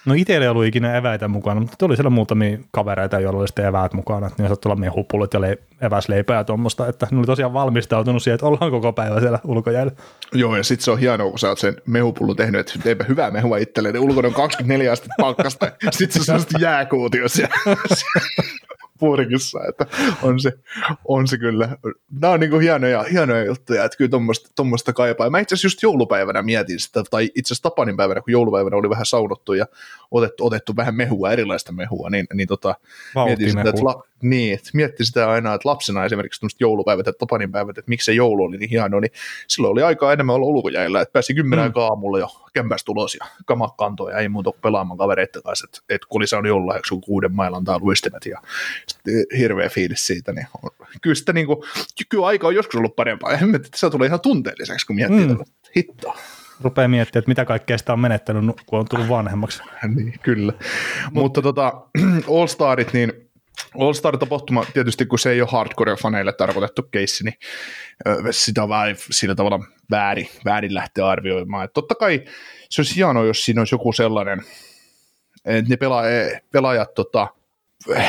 No 0.09 0.14
itsellä 0.14 0.44
ei 0.44 0.48
ollut 0.48 0.64
ikinä 0.64 0.97
eväitä 0.97 1.28
mukana, 1.28 1.60
mutta 1.60 1.76
tuli 1.78 1.97
siellä 1.97 2.10
muutamia 2.10 2.59
kavereita, 2.70 3.20
joilla 3.20 3.39
oli 3.39 3.48
sitten 3.48 3.64
eväät 3.64 3.93
mukana. 3.93 4.26
Että 4.26 4.43
ne 4.43 4.48
saattoi 4.48 4.72
olla 4.72 4.80
mehupullit 4.80 5.35
ja 5.35 5.40
le- 5.40 5.59
eväsleipää 5.80 6.36
ja 6.36 6.44
tuommoista, 6.44 6.89
että 6.89 7.06
ne 7.10 7.18
oli 7.18 7.26
tosiaan 7.26 7.52
valmistautunut 7.52 8.22
siihen, 8.22 8.35
että 8.35 8.47
ollaan 8.47 8.70
koko 8.70 8.93
päivä 8.93 9.20
siellä 9.20 9.39
ulkojäällä. 9.44 9.93
Joo, 10.32 10.56
ja 10.56 10.64
sitten 10.64 10.85
se 10.85 10.90
on 10.90 10.98
hienoa, 10.98 11.30
kun 11.30 11.39
sä 11.39 11.48
oot 11.48 11.59
sen 11.59 11.76
mehupullun 11.86 12.36
tehnyt, 12.36 12.60
että 12.60 12.78
teipä 12.82 13.05
hyvää 13.09 13.30
mehua 13.30 13.56
itselleen, 13.56 13.98
ulkona 13.98 14.28
on 14.28 14.35
24 14.35 14.93
astetta 14.93 15.14
pakkasta, 15.20 15.72
sitten 15.90 16.24
se 16.24 16.32
on 16.32 16.40
jääkuutio 16.59 17.28
siellä 17.28 17.55
purkissa, 18.99 19.61
että 19.69 19.87
on 20.23 20.41
se, 20.41 20.53
on 21.05 21.29
se 21.29 21.39
kyllä. 21.39 21.77
Nämä 22.20 22.33
on 22.33 22.41
niinku 22.41 22.59
hienoja, 22.59 23.03
hienoja 23.03 23.45
juttuja, 23.45 23.85
että 23.85 23.99
kyllä 23.99 24.11
tuommoista, 24.11 24.51
tuommoista 24.57 24.93
kaipaa. 24.93 25.27
Ja 25.27 25.31
mä 25.31 25.39
itse 25.39 25.55
asiassa 25.55 25.66
just 25.66 25.83
joulupäivänä 25.83 26.43
mietin 26.43 26.81
sitä, 26.81 27.03
tai 27.11 27.31
itse 27.35 27.55
asiassa 27.55 27.62
Tapanin 27.62 27.97
päivänä, 27.97 28.20
kun 28.20 28.33
joulupäivänä 28.33 28.77
oli 28.77 28.91
vähän 28.91 29.07
saunottu 29.07 29.55
ja 29.55 29.66
otettu, 30.11 30.47
otettu 30.47 30.77
vähän 30.77 30.95
mehua, 30.95 31.33
erilaista 31.33 31.73
mehua, 31.73 32.11
niin, 32.11 32.27
niin 32.35 32.49
tota, 32.49 32.75
mietin 33.25 33.51
sitä, 33.51 33.61
että, 33.61 33.85
la, 33.85 34.05
niin, 34.23 34.55
että 34.55 34.70
mietti 34.74 35.05
sitä 35.05 35.31
aina, 35.31 35.55
että 35.55 35.69
lapsena 35.69 36.05
esimerkiksi 36.05 36.40
tämmöiset 36.40 36.61
joulupäivät 36.61 37.07
ja 37.07 37.12
Tapanin 37.12 37.53
päivät, 37.53 37.78
että 37.78 37.89
miksi 37.89 38.05
se 38.05 38.12
joulu 38.12 38.45
oli 38.45 38.57
niin 38.57 38.70
hieno, 38.70 39.01
niin 39.01 39.11
silloin 39.49 39.73
oli 39.73 39.82
aikaa 39.82 40.12
enemmän 40.12 40.35
olla 40.36 40.47
ulkojäillä, 40.47 41.01
että 41.01 41.12
pääsi 41.12 41.35
kymmenen 41.35 41.66
Mm. 41.66 41.73
aamulla 41.81 42.19
jo 42.19 42.28
kämpästä 42.55 42.93
ulos 42.93 43.15
ja 43.15 43.27
kamat 43.47 43.74
kantoon 43.78 44.11
ja 44.12 44.19
ei 44.19 44.28
muuta 44.28 44.51
kuin 44.51 44.61
pelaamaan 44.62 44.99
kavereiden 44.99 45.43
kanssa, 45.43 45.66
että, 45.69 45.95
että 45.95 46.07
kun 46.11 46.20
oli 46.20 46.27
saanut 46.27 46.49
joululahjaksi 46.49 46.95
joku 46.95 47.01
kuuden 47.07 47.32
mailan 47.35 47.65
tai 47.65 47.78
luistimet 47.81 48.27
ja 48.27 48.43
sitten 48.89 49.15
hirveä 49.39 49.69
fiilis 49.69 50.07
siitä, 50.07 50.32
niin 50.32 50.47
on, 50.62 50.70
kyllä 51.03 51.15
sitä 51.15 51.32
niin 51.32 51.47
kuin, 51.47 51.59
kyllä 52.09 52.27
aika 52.27 52.47
on 52.47 52.55
joskus 52.55 52.74
ollut 52.78 52.97
parempaa, 52.97 53.32
ja 53.32 53.39
että 53.55 53.69
se 53.74 53.90
tulee 53.90 54.07
ihan 54.07 54.20
tunteelliseksi, 54.20 54.86
kun 54.86 54.97
miettii, 54.97 55.27
Mm. 55.27 55.32
mm. 55.32 55.45
hitto. 55.77 56.15
Rupeaa 56.61 56.89
miettimään, 56.89 57.20
että 57.23 57.28
mitä 57.31 57.45
kaikkea 57.45 57.78
sitä 57.78 57.93
on 57.93 58.01
menettänyt, 58.01 58.61
kun 58.66 58.78
on 58.78 58.86
tullut 58.90 59.09
vanhemmaksi. 59.09 59.62
niin, 59.97 60.15
kyllä. 60.23 60.53
Mutta 61.12 61.43
tota, 61.43 61.73
All 62.39 62.47
Starit, 62.47 62.93
niin 62.93 63.12
All 63.80 63.93
Star-tapahtuma, 63.93 64.64
tietysti 64.74 65.06
kun 65.06 65.18
se 65.18 65.30
ei 65.30 65.40
ole 65.40 65.48
hardcore-faneille 65.51 66.32
tarkoitettu 66.32 66.82
keissi, 66.82 67.24
niin 67.24 67.35
sitä 68.30 68.62
on 68.62 68.68
vähän 68.68 68.97
sillä 69.10 69.35
tavalla 69.35 69.60
väärin, 69.90 70.28
väärin 70.44 70.74
lähteä 70.74 71.06
arvioimaan. 71.06 71.64
Et 71.64 71.72
totta 71.72 71.94
kai 71.94 72.24
se 72.70 72.80
olisi 72.80 72.97
hienoa, 72.97 73.24
jos 73.24 73.44
siinä 73.44 73.60
olisi 73.60 73.74
joku 73.74 73.93
sellainen, 73.93 74.43
että 75.44 75.70
ne 75.70 75.76
pela, 75.76 76.02
pelaajat 76.52 76.94
tota, 76.94 77.28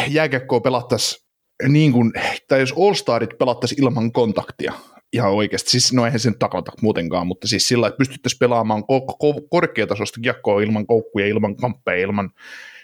jääkiekkoa 0.08 0.60
pelattaisiin 0.60 1.30
niin 1.68 1.92
kuin, 1.92 2.14
tai 2.48 2.60
jos 2.60 2.74
All 2.78 2.94
Starit 2.94 3.38
pelattaisiin 3.38 3.84
ilman 3.84 4.12
kontaktia, 4.12 4.74
ihan 5.14 5.32
oikeasti, 5.32 5.70
siis 5.70 5.94
no 5.94 6.06
eihän 6.06 6.20
se 6.20 6.30
nyt 6.30 6.40
taklata 6.40 6.72
muutenkaan, 6.82 7.28
mutta 7.28 7.48
siis 7.48 7.68
sillä, 7.68 7.88
että 7.88 7.98
pystyttäisiin 7.98 8.40
pelaamaan 8.40 8.82
ko- 8.84 9.14
ko- 9.14 9.48
korkeatasoista 9.50 10.20
kiekkoa 10.22 10.62
ilman 10.62 10.88
koukkuja, 10.88 11.28
ilman 11.28 11.56
kamppeja, 11.56 11.98
ilman 11.98 12.30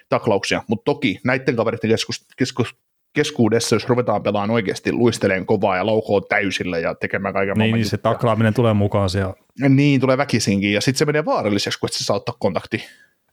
taklauksia, 0.09 0.63
mutta 0.67 0.83
toki 0.85 1.19
näiden 1.23 1.55
kavereiden 1.55 1.89
keskus, 1.89 2.25
keskus, 2.37 2.75
keskuudessa, 3.13 3.75
jos 3.75 3.89
ruvetaan 3.89 4.23
pelaamaan 4.23 4.51
oikeasti 4.51 4.91
luisteleen 4.91 5.45
kovaa 5.45 5.77
ja 5.77 5.85
laukoo 5.85 6.21
täysillä 6.21 6.79
ja 6.79 6.95
tekemään 6.95 7.33
kaiken 7.33 7.57
Niin, 7.57 7.75
niin 7.75 7.85
se 7.85 7.97
taklaaminen 7.97 8.53
tulee 8.53 8.73
mukaan 8.73 9.09
siellä. 9.09 9.33
Niin, 9.69 10.01
tulee 10.01 10.17
väkisinkin, 10.17 10.73
ja 10.73 10.81
sitten 10.81 10.97
se 10.97 11.05
menee 11.05 11.25
vaaralliseksi, 11.25 11.79
kun 11.79 11.89
et 11.89 11.93
sä 11.93 12.03
saa 12.03 12.17
ottaa 12.17 12.35
kontakti. 12.39 12.85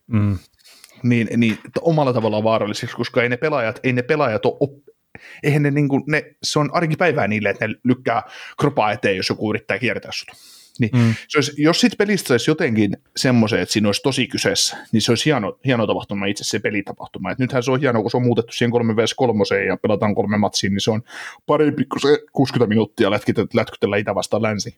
Mm. 0.07 0.39
Niin, 1.03 1.29
niin 1.37 1.59
omalla 1.81 2.13
tavallaan 2.13 2.45
vaaralliseksi, 2.45 2.97
koska 2.97 3.23
ei 3.23 3.29
ne 3.29 3.37
pelaajat, 3.37 3.81
ei 3.83 3.93
ne 3.93 4.03
pelaajat 4.03 4.47
ole 4.47 4.57
op, 4.61 4.73
eihän 5.43 5.63
ne, 5.63 5.71
niin 5.71 5.89
kuin, 5.89 6.03
ne, 6.07 6.23
se 6.43 6.59
on 6.59 6.71
arkipäivää 6.73 7.29
niille, 7.29 7.51
että 7.51 7.69
ne 7.69 7.75
lykkää 7.85 8.23
kropaa 8.61 8.93
eteen, 8.93 9.17
jos 9.17 9.29
joku 9.29 9.51
yrittää 9.51 9.79
kiertää 9.79 10.11
sut. 10.15 10.29
Niin, 10.79 10.91
mm. 10.95 11.15
se 11.29 11.39
olisi, 11.39 11.63
jos 11.63 11.81
sitten 11.81 11.99
pelistä 11.99 12.29
saisi 12.29 12.51
jotenkin 12.51 12.97
semmoisen, 13.17 13.61
että 13.61 13.73
siinä 13.73 13.89
olisi 13.89 14.03
tosi 14.03 14.27
kyseessä, 14.27 14.77
niin 14.93 15.03
se 15.03 15.13
olisi 15.13 15.25
hieno, 15.25 15.59
hieno 15.67 15.87
tapahtuma 15.87 16.27
itse 16.27 16.45
se 16.45 16.59
pelitapahtuma. 16.59 17.31
Et 17.31 17.39
nythän 17.39 17.63
se 17.63 17.71
on 17.71 17.81
hieno, 17.81 18.03
kun 18.03 18.11
se 18.11 18.17
on 18.17 18.23
muutettu 18.23 18.53
siihen 18.53 18.71
3 18.71 18.97
vs 18.97 19.15
3 19.15 19.45
ja 19.67 19.77
pelataan 19.77 20.15
kolme 20.15 20.39
matsiin, 20.39 20.73
niin 20.73 20.81
se 20.81 20.91
on 20.91 21.03
parempi 21.47 21.85
kuin 21.85 22.01
se 22.01 22.19
60 22.33 22.69
minuuttia 22.69 23.11
lätkytellä 23.55 23.97
itä 23.97 24.15
vastaan 24.15 24.43
länsi. 24.43 24.77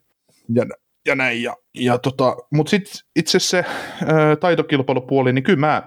Ja, 0.55 0.67
ja 1.07 1.15
näin. 1.15 1.43
Ja, 1.43 1.57
ja 1.75 1.99
tota, 1.99 2.37
Mutta 2.51 2.71
sitten 2.71 2.93
itse 3.17 3.39
se 3.39 3.65
ää, 4.07 4.37
taitokilpailupuoli, 4.37 5.33
niin 5.33 5.45
kyllä 5.45 5.59
mä, 5.59 5.83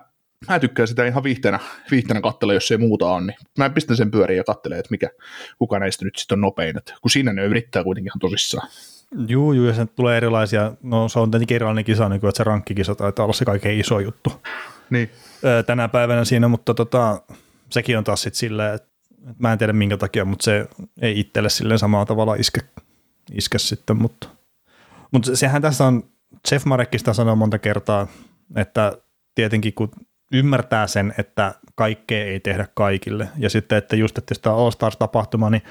mä 0.50 0.60
tykkään 0.60 0.88
sitä 0.88 1.06
ihan 1.06 1.24
viihteenä, 1.24 1.60
viihteenä 1.92 2.22
katsella, 2.22 2.54
jos 2.54 2.72
ei 2.72 2.78
muuta 2.78 3.10
on. 3.10 3.28
Niin 3.28 3.38
mä 3.58 3.70
pistän 3.70 3.98
sen 3.98 4.12
pyöriin 4.12 4.38
ja 4.38 4.44
katselen, 4.44 4.80
että 4.80 4.92
mikä, 4.92 5.10
kuka 5.60 5.80
näistä 5.80 6.06
nyt 6.06 6.16
sitten 6.16 6.36
on 6.36 6.42
nopein. 6.42 6.78
Et 6.78 6.94
kun 7.02 7.12
siinä 7.12 7.34
ne 7.34 7.46
yrittää 7.46 7.84
kuitenkin 7.84 8.10
ihan 8.10 8.20
tosissaan. 8.20 8.70
Joo, 9.28 9.54
joo, 9.54 9.66
ja 9.66 9.74
sen 9.74 9.90
tulee 9.96 10.18
erilaisia, 10.18 10.74
no 10.84 11.10
se 11.10 11.20
on 11.20 11.32
tietenkin 11.32 11.56
erilainen 11.56 11.86
kisa, 11.86 12.10
niin 12.10 12.22
kuin, 12.22 12.30
että 12.30 12.38
se 12.38 12.44
rankkikisa 12.44 12.96
taitaa 12.96 13.24
olla 13.24 13.34
se 13.34 13.46
kaikkein 13.46 13.80
iso 13.80 14.00
juttu 14.00 14.32
niin. 14.90 15.10
tänä 15.66 15.88
päivänä 15.88 16.26
siinä, 16.26 16.48
mutta 16.48 16.74
tota, 16.74 17.22
sekin 17.70 17.98
on 17.98 18.04
taas 18.04 18.22
sitten 18.22 18.40
silleen, 18.40 18.76
että 18.76 18.90
mä 19.40 19.52
en 19.52 19.58
tiedä 19.58 19.74
minkä 19.74 19.98
takia, 19.98 20.26
mutta 20.26 20.44
se 20.44 20.68
ei 21.02 21.20
itselle 21.20 21.50
silleen 21.50 21.80
samalla 21.80 22.06
tavalla 22.06 22.36
iske, 22.36 22.62
iske 23.32 23.60
sitten, 23.60 23.98
mutta, 23.98 24.30
mutta 25.12 25.36
sehän 25.36 25.62
tässä 25.62 25.86
on, 25.86 26.04
Jeff 26.52 26.66
Marekista 26.66 27.14
sanoo 27.14 27.36
monta 27.36 27.60
kertaa, 27.60 28.08
että 28.56 28.98
tietenkin 29.36 29.74
kun 29.74 29.92
ymmärtää 30.34 30.88
sen, 30.88 31.14
että 31.18 31.56
kaikkea 31.76 32.26
ei 32.26 32.40
tehdä 32.40 32.68
kaikille, 32.74 33.28
ja 33.38 33.50
sitten, 33.50 33.78
että 33.78 33.96
just, 33.96 34.18
että 34.18 34.36
tämä 34.42 34.56
All 34.56 34.72
Stars-tapahtuma, 34.72 35.50
niin 35.50 35.62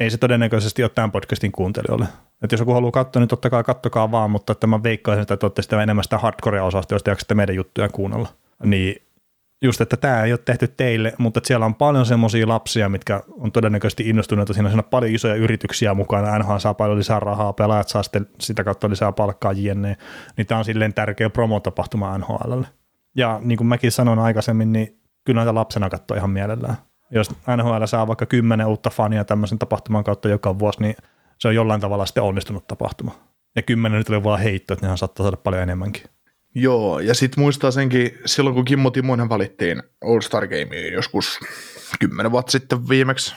ei 0.00 0.10
se 0.10 0.18
todennäköisesti 0.18 0.82
ole 0.82 0.90
tämän 0.94 1.12
podcastin 1.12 1.52
kuuntelijoille. 1.52 2.06
Että 2.42 2.54
jos 2.54 2.60
joku 2.60 2.72
haluaa 2.72 2.90
katsoa, 2.90 3.20
niin 3.20 3.28
totta 3.28 3.50
kai 3.50 3.64
kattokaa 3.64 4.10
vaan, 4.10 4.30
mutta 4.30 4.52
että 4.52 4.66
mä 4.66 4.82
veikkaisin, 4.82 5.22
että 5.22 5.36
te 5.36 5.46
olette 5.46 5.62
sitä 5.62 5.82
enemmän 5.82 6.04
sitä 6.04 6.18
hardcore-osasta, 6.18 6.94
jos 6.94 7.02
te 7.02 7.10
jaksatte 7.10 7.34
meidän 7.34 7.56
juttuja 7.56 7.88
kuunnella. 7.88 8.28
Niin 8.64 9.02
just, 9.62 9.80
että 9.80 9.96
tämä 9.96 10.22
ei 10.22 10.32
ole 10.32 10.40
tehty 10.44 10.68
teille, 10.68 11.12
mutta 11.18 11.40
siellä 11.44 11.66
on 11.66 11.74
paljon 11.74 12.06
semmoisia 12.06 12.48
lapsia, 12.48 12.88
mitkä 12.88 13.22
on 13.38 13.52
todennäköisesti 13.52 14.08
innostuneita. 14.08 14.52
Siinä 14.52 14.70
on 14.70 14.84
paljon 14.90 15.14
isoja 15.14 15.34
yrityksiä 15.34 15.94
mukana, 15.94 16.38
NHL 16.38 16.56
saa 16.56 16.74
paljon 16.74 16.98
lisää 16.98 17.20
rahaa, 17.20 17.52
pelaajat 17.52 17.88
saa 17.88 18.02
sitten 18.02 18.26
sitä 18.40 18.64
kautta 18.64 18.90
lisää 18.90 19.12
palkkaa 19.12 19.52
jne. 19.52 19.96
Niin 20.36 20.46
tämä 20.46 20.58
on 20.58 20.64
silleen 20.64 20.94
tärkeä 20.94 21.30
promotapahtuma 21.30 22.18
NHLlle. 22.18 22.66
Ja 23.16 23.40
niin 23.42 23.58
kuin 23.58 23.68
mäkin 23.68 23.92
sanoin 23.92 24.18
aikaisemmin, 24.18 24.72
niin 24.72 25.00
kyllä 25.24 25.38
näitä 25.38 25.54
lapsena 25.54 25.90
katsoo 25.90 26.16
ihan 26.16 26.30
mielellään. 26.30 26.76
Jos 27.10 27.30
NHL 27.56 27.84
saa 27.84 28.06
vaikka 28.06 28.26
kymmenen 28.26 28.66
uutta 28.66 28.90
fania 28.90 29.24
tämmöisen 29.24 29.58
tapahtuman 29.58 30.04
kautta 30.04 30.28
joka 30.28 30.58
vuosi, 30.58 30.80
niin 30.80 30.96
se 31.40 31.48
on 31.48 31.54
jollain 31.54 31.80
tavalla 31.80 32.06
sitten 32.06 32.22
onnistunut 32.22 32.66
tapahtuma. 32.66 33.14
Ja 33.56 33.62
kymmenen 33.62 33.98
nyt 33.98 34.08
oli 34.08 34.24
vaan 34.24 34.40
heitto, 34.40 34.74
että 34.74 34.86
nehän 34.86 34.98
saattaa 34.98 35.24
saada 35.24 35.36
paljon 35.36 35.62
enemmänkin. 35.62 36.02
Joo, 36.54 37.00
ja 37.00 37.14
sitten 37.14 37.42
muistaa 37.44 37.70
senkin, 37.70 38.18
silloin 38.26 38.54
kun 38.54 38.64
Kimmo 38.64 38.90
Timonen 38.90 39.28
valittiin 39.28 39.82
All 40.04 40.20
Star 40.20 40.46
Gameen 40.46 40.92
joskus 40.92 41.40
kymmenen 42.00 42.32
vuotta 42.32 42.52
sitten 42.52 42.88
viimeksi, 42.88 43.34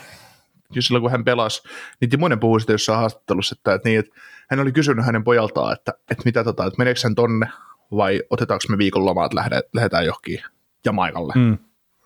silloin 0.80 1.02
kun 1.02 1.12
hän 1.12 1.24
pelasi, 1.24 1.64
niin 2.02 2.10
Timonen 2.10 2.40
puhui 2.40 2.60
sitten 2.60 2.74
jossain 2.74 3.00
haastattelussa, 3.00 3.56
että, 3.60 3.74
että, 3.74 3.90
niin, 3.90 4.00
että 4.00 4.16
hän 4.50 4.60
oli 4.60 4.72
kysynyt 4.72 5.06
hänen 5.06 5.24
pojaltaan, 5.24 5.74
että, 5.74 5.94
että 6.12 6.24
mitä 6.26 6.44
tota, 6.44 6.66
että 6.66 6.78
meneekö 6.78 7.00
hän 7.04 7.16
tonne 7.16 7.48
vai 7.92 8.22
otetaanko 8.30 8.64
me 8.70 8.78
viikon 8.78 9.06
lomaa, 9.06 9.26
että 9.26 9.64
lähdetään 9.74 10.06
johonkin 10.06 10.42
Jamaikalle. 10.86 11.34
Mm 11.36 11.58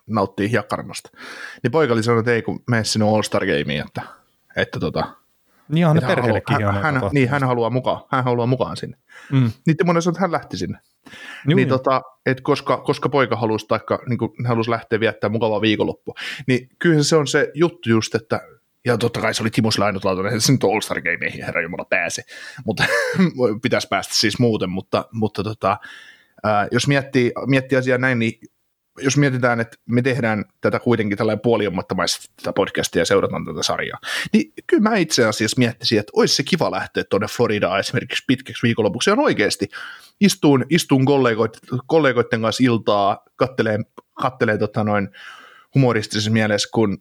nauttii 0.08 0.50
hiekkarannasta. 0.50 1.10
Niin 1.62 1.70
poika 1.70 1.92
oli 1.92 2.02
sanonut, 2.02 2.20
että 2.20 2.32
ei 2.32 2.42
kun 2.42 2.62
mene 2.66 2.84
sinne 2.84 3.06
All 3.08 3.22
Star 3.22 3.46
Gameen, 3.46 3.86
että, 3.86 4.02
että 4.56 4.80
tota, 4.80 5.14
niin 5.68 5.86
on 5.86 5.98
perheellekin 6.06 6.64
hän, 6.64 6.74
hän, 6.74 6.94
hän, 6.94 7.10
niin, 7.12 7.28
hän 7.28 7.44
haluaa 7.44 7.70
mukaan, 7.70 8.00
hän 8.10 8.24
haluaa 8.24 8.46
mukaan 8.46 8.76
sinne. 8.76 8.96
Mm. 9.32 9.50
Niin 9.66 9.76
Timonen 9.76 10.02
sanoi, 10.02 10.12
että 10.12 10.20
hän 10.20 10.32
lähti 10.32 10.56
sinne. 10.56 10.78
Juu, 11.48 11.56
niin 11.56 11.68
tota, 11.68 12.02
että 12.26 12.42
koska, 12.42 12.76
koska 12.76 13.08
poika 13.08 13.36
halusi, 13.36 13.66
taikka, 13.66 13.98
niin 14.08 14.18
kuin, 14.18 14.32
halusi 14.46 14.70
lähteä 14.70 15.00
viettämään 15.00 15.32
mukavaa 15.32 15.60
viikonloppua, 15.60 16.14
niin 16.46 16.68
kyllä 16.78 17.02
se 17.02 17.16
on 17.16 17.26
se 17.26 17.50
juttu 17.54 17.90
just, 17.90 18.14
että 18.14 18.40
ja 18.84 18.98
totta 18.98 19.20
kai 19.20 19.34
se 19.34 19.42
oli 19.42 19.50
Timo 19.50 19.68
ainutlaatuinen, 19.84 20.32
että 20.32 20.46
se 20.46 20.52
nyt 20.52 20.64
All 20.64 20.80
Star 20.80 21.00
Gameihin 21.00 21.44
herra 21.44 21.62
Jumala 21.62 21.84
pääsi, 21.84 22.22
mutta 22.64 22.84
pitäisi 23.62 23.88
päästä 23.88 24.14
siis 24.14 24.38
muuten, 24.38 24.70
mutta, 24.70 25.04
mutta 25.12 25.42
tota, 25.42 25.76
ää, 26.44 26.68
jos 26.70 26.88
miettii, 26.88 27.32
miettii 27.46 27.78
asiaa 27.78 27.98
näin, 27.98 28.18
niin 28.18 28.40
jos 29.00 29.16
mietitään, 29.16 29.60
että 29.60 29.76
me 29.86 30.02
tehdään 30.02 30.44
tätä 30.60 30.78
kuitenkin 30.78 31.18
tällainen 31.18 31.42
puoliammattamaisesti 31.42 32.28
tätä 32.36 32.52
podcastia 32.52 33.02
ja 33.02 33.06
seurataan 33.06 33.44
tätä 33.44 33.62
sarjaa, 33.62 33.98
niin 34.32 34.52
kyllä 34.66 34.90
mä 34.90 34.96
itse 34.96 35.24
asiassa 35.24 35.58
miettisin, 35.58 35.98
että 35.98 36.12
olisi 36.16 36.34
se 36.34 36.42
kiva 36.42 36.70
lähteä 36.70 37.04
tuonne 37.04 37.26
Floridaan 37.26 37.80
esimerkiksi 37.80 38.24
pitkäksi 38.26 38.62
viikonlopuksi 38.62 39.10
on 39.10 39.18
oikeasti. 39.20 39.68
Istuun, 40.20 40.64
istuun 40.70 41.04
kollegoit, 41.04 41.58
kollegoiden 41.86 42.42
kanssa 42.42 42.64
iltaa, 42.64 43.24
kattelee, 43.36 43.78
kattelee 44.14 44.58
tota 44.58 44.84
noin 44.84 45.08
humoristisessa 45.74 46.30
mielessä, 46.30 46.68
kun 46.72 46.98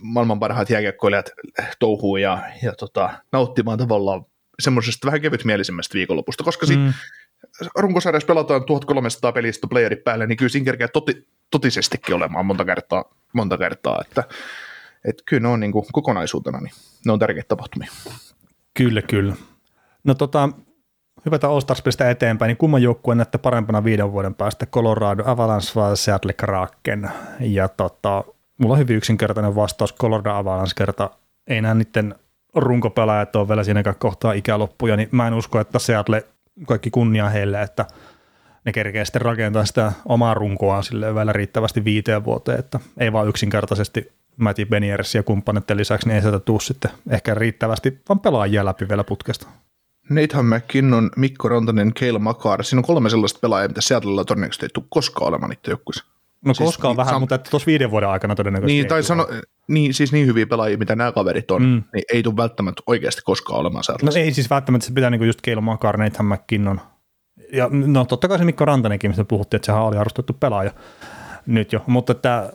maailman 0.00 0.40
parhaat 0.40 0.70
jääkiekkoilijat 0.70 1.30
touhuu 1.78 2.16
ja, 2.16 2.42
ja 2.62 2.72
tota, 2.72 3.10
nauttimaan 3.32 3.78
tavallaan 3.78 4.26
semmoisesta 4.60 5.06
vähän 5.06 5.20
kevytmielisemmästä 5.20 5.94
viikonlopusta, 5.94 6.44
koska 6.44 6.66
mm 6.66 6.92
runkosarjassa 7.76 8.26
pelataan 8.26 8.64
1300 8.64 9.32
pelistä 9.32 9.66
playerit 9.66 10.04
päälle, 10.04 10.26
niin 10.26 10.36
kyllä 10.36 10.48
siinä 10.48 10.64
kerkeä 10.64 10.88
toti, 10.88 11.28
totisestikin 11.50 12.14
olemaan 12.14 12.46
monta 12.46 12.64
kertaa, 12.64 13.04
monta 13.32 13.58
kertaa 13.58 14.00
että, 14.00 14.24
että 15.04 15.22
kyllä 15.26 15.42
ne 15.42 15.48
on 15.48 15.60
niin 15.60 15.72
kuin 15.72 15.84
kokonaisuutena, 15.92 16.60
niin 16.60 16.72
ne 17.06 17.12
on 17.12 17.18
tärkeitä 17.18 17.48
tapahtumia. 17.48 17.90
Kyllä, 18.74 19.02
kyllä. 19.02 19.34
No 20.04 20.14
tota, 20.14 20.48
hypätään 21.24 21.52
All 21.52 21.60
Stars 21.60 21.82
eteenpäin, 22.10 22.48
niin 22.48 22.56
kumman 22.56 22.82
joukkueen 22.82 23.18
näette 23.18 23.38
parempana 23.38 23.84
viiden 23.84 24.12
vuoden 24.12 24.34
päästä, 24.34 24.66
Colorado 24.66 25.22
Avalanche 25.26 25.72
vai 25.74 25.96
Seattle 25.96 26.32
Kraken? 26.32 27.10
Ja 27.40 27.68
tota, 27.68 28.24
mulla 28.58 28.72
on 28.72 28.78
hyvin 28.78 28.96
yksinkertainen 28.96 29.54
vastaus, 29.54 29.94
Colorado 29.94 30.30
Avalanche 30.30 30.72
kerta, 30.76 31.10
ei 31.46 31.62
nämä 31.62 31.74
niiden 31.74 32.14
runkopelaajat 32.54 33.36
ole 33.36 33.48
vielä 33.48 33.64
siinäkään 33.64 33.96
kohtaa 33.98 34.32
ikäloppuja, 34.32 34.96
niin 34.96 35.08
mä 35.12 35.26
en 35.26 35.34
usko, 35.34 35.60
että 35.60 35.78
Seattle 35.78 36.24
kaikki 36.66 36.90
kunnia 36.90 37.28
heille, 37.28 37.62
että 37.62 37.86
ne 38.64 38.72
kerkee 38.72 39.04
sitten 39.04 39.22
rakentaa 39.22 39.64
sitä 39.64 39.92
omaa 40.04 40.34
runkoa 40.34 40.82
sille 40.82 41.14
vielä 41.14 41.32
riittävästi 41.32 41.84
viiteen 41.84 42.24
vuoteen, 42.24 42.58
että 42.58 42.80
ei 42.98 43.12
vaan 43.12 43.28
yksinkertaisesti 43.28 44.12
Matti 44.36 44.64
Beniers 44.66 45.14
ja 45.14 45.22
kumppaneiden 45.22 45.76
lisäksi, 45.76 46.08
niin 46.08 46.16
ei 46.16 46.22
sieltä 46.22 46.40
tuu 46.40 46.60
sitten 46.60 46.90
ehkä 47.10 47.34
riittävästi 47.34 48.00
vaan 48.08 48.20
pelaajia 48.20 48.64
läpi 48.64 48.88
vielä 48.88 49.04
putkesta. 49.04 49.48
Nathan 50.10 50.46
McKinnon, 50.46 51.10
Mikko 51.16 51.48
Rantanen, 51.48 51.94
Keila 51.94 52.18
Makar. 52.18 52.64
Siinä 52.64 52.78
on 52.78 52.84
kolme 52.84 53.10
sellaista 53.10 53.38
pelaajaa, 53.40 53.68
mitä 53.68 53.80
Seattlella 53.80 54.24
todennäköisesti 54.24 54.66
ei 54.66 54.70
tule 54.74 54.84
koskaan 54.88 55.28
olemaan 55.28 55.50
niiden 55.50 55.70
joukkueessa. 55.70 56.04
No 56.44 56.54
siis 56.54 56.66
koskaan 56.66 56.90
niin, 56.90 56.96
vähän, 56.96 57.14
sam- 57.14 57.20
mutta 57.20 57.38
tuossa 57.38 57.66
viiden 57.66 57.90
vuoden 57.90 58.08
aikana 58.08 58.34
todennäköisesti 58.34 58.76
Niin, 58.76 58.88
tai 58.88 59.02
sano, 59.02 59.28
niin, 59.68 59.94
siis 59.94 60.12
niin 60.12 60.26
hyviä 60.26 60.46
pelaajia, 60.46 60.78
mitä 60.78 60.96
nämä 60.96 61.12
kaverit 61.12 61.50
on, 61.50 61.62
mm. 61.62 61.82
niin 61.94 62.04
ei 62.12 62.22
tule 62.22 62.36
välttämättä 62.36 62.82
oikeasti 62.86 63.22
koskaan 63.24 63.60
olemaan 63.60 63.84
Seattlessa. 63.84 64.20
No 64.20 64.24
ei 64.24 64.32
siis 64.32 64.50
välttämättä, 64.50 64.86
se 64.86 64.92
pitää 64.92 65.10
niinku 65.10 65.24
just 65.24 65.40
Keila 65.40 65.60
Makar, 65.60 65.96
Nathan 65.96 66.26
McKinnon. 66.26 66.80
Ja 67.52 67.68
no 67.70 68.04
totta 68.04 68.28
kai 68.28 68.38
se 68.38 68.44
Mikko 68.44 68.64
Rantanenkin, 68.64 69.10
mistä 69.10 69.24
puhuttiin, 69.24 69.58
että 69.58 69.66
sehän 69.66 69.82
oli 69.82 69.96
arvostettu 69.96 70.32
pelaaja 70.32 70.70
nyt 71.46 71.72
jo, 71.72 71.84
mutta 71.86 72.12
että 72.12 72.52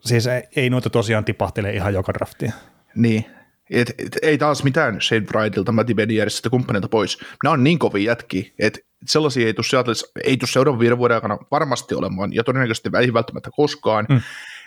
siis 0.00 0.26
ei, 0.26 0.42
ei 0.56 0.70
noita 0.70 0.90
tosiaan 0.90 1.24
tipahtele 1.24 1.72
ihan 1.72 1.94
joka 1.94 2.14
draftia. 2.14 2.52
Niin, 2.96 3.24
et, 3.70 3.94
et, 3.98 4.18
ei 4.22 4.38
taas 4.38 4.64
mitään 4.64 5.00
Shane 5.00 5.26
Wrightilta, 5.34 5.72
Matti 5.72 5.94
Benieristä 5.94 6.50
kumppanilta 6.50 6.88
pois. 6.88 7.18
Nämä 7.42 7.52
on 7.52 7.64
niin 7.64 7.78
kovia 7.78 8.10
jätkiä, 8.10 8.44
että 8.58 8.80
sellaisia 9.06 9.46
ei 9.46 9.54
tule 9.54 9.94
ei 10.24 10.36
tule 10.36 10.48
seuraavan 10.50 10.80
viiden 10.80 10.98
vuoden 10.98 11.14
aikana 11.14 11.38
varmasti 11.50 11.94
olemaan, 11.94 12.32
ja 12.32 12.44
todennäköisesti 12.44 12.90
ei 13.00 13.12
välttämättä 13.12 13.50
koskaan, 13.56 14.06
mm. 14.08 14.20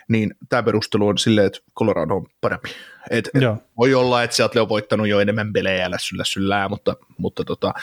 niin 0.07 0.35
tämä 0.49 0.63
perustelu 0.63 1.07
on 1.07 1.17
silleen, 1.17 1.47
että 1.47 1.59
Colorado 1.79 2.15
on 2.15 2.25
parempi. 2.41 2.69
Et, 3.09 3.29
et 3.33 3.43
voi 3.77 3.93
olla, 3.93 4.23
että 4.23 4.35
sieltä 4.35 4.61
on 4.61 4.69
voittanut 4.69 5.07
jo 5.07 5.19
enemmän 5.19 5.53
pelejä 5.53 5.91
lässyllä 5.91 6.23
syllää, 6.25 6.69
mutta, 6.69 6.95
mutta, 7.17 7.43
tota, 7.43 7.73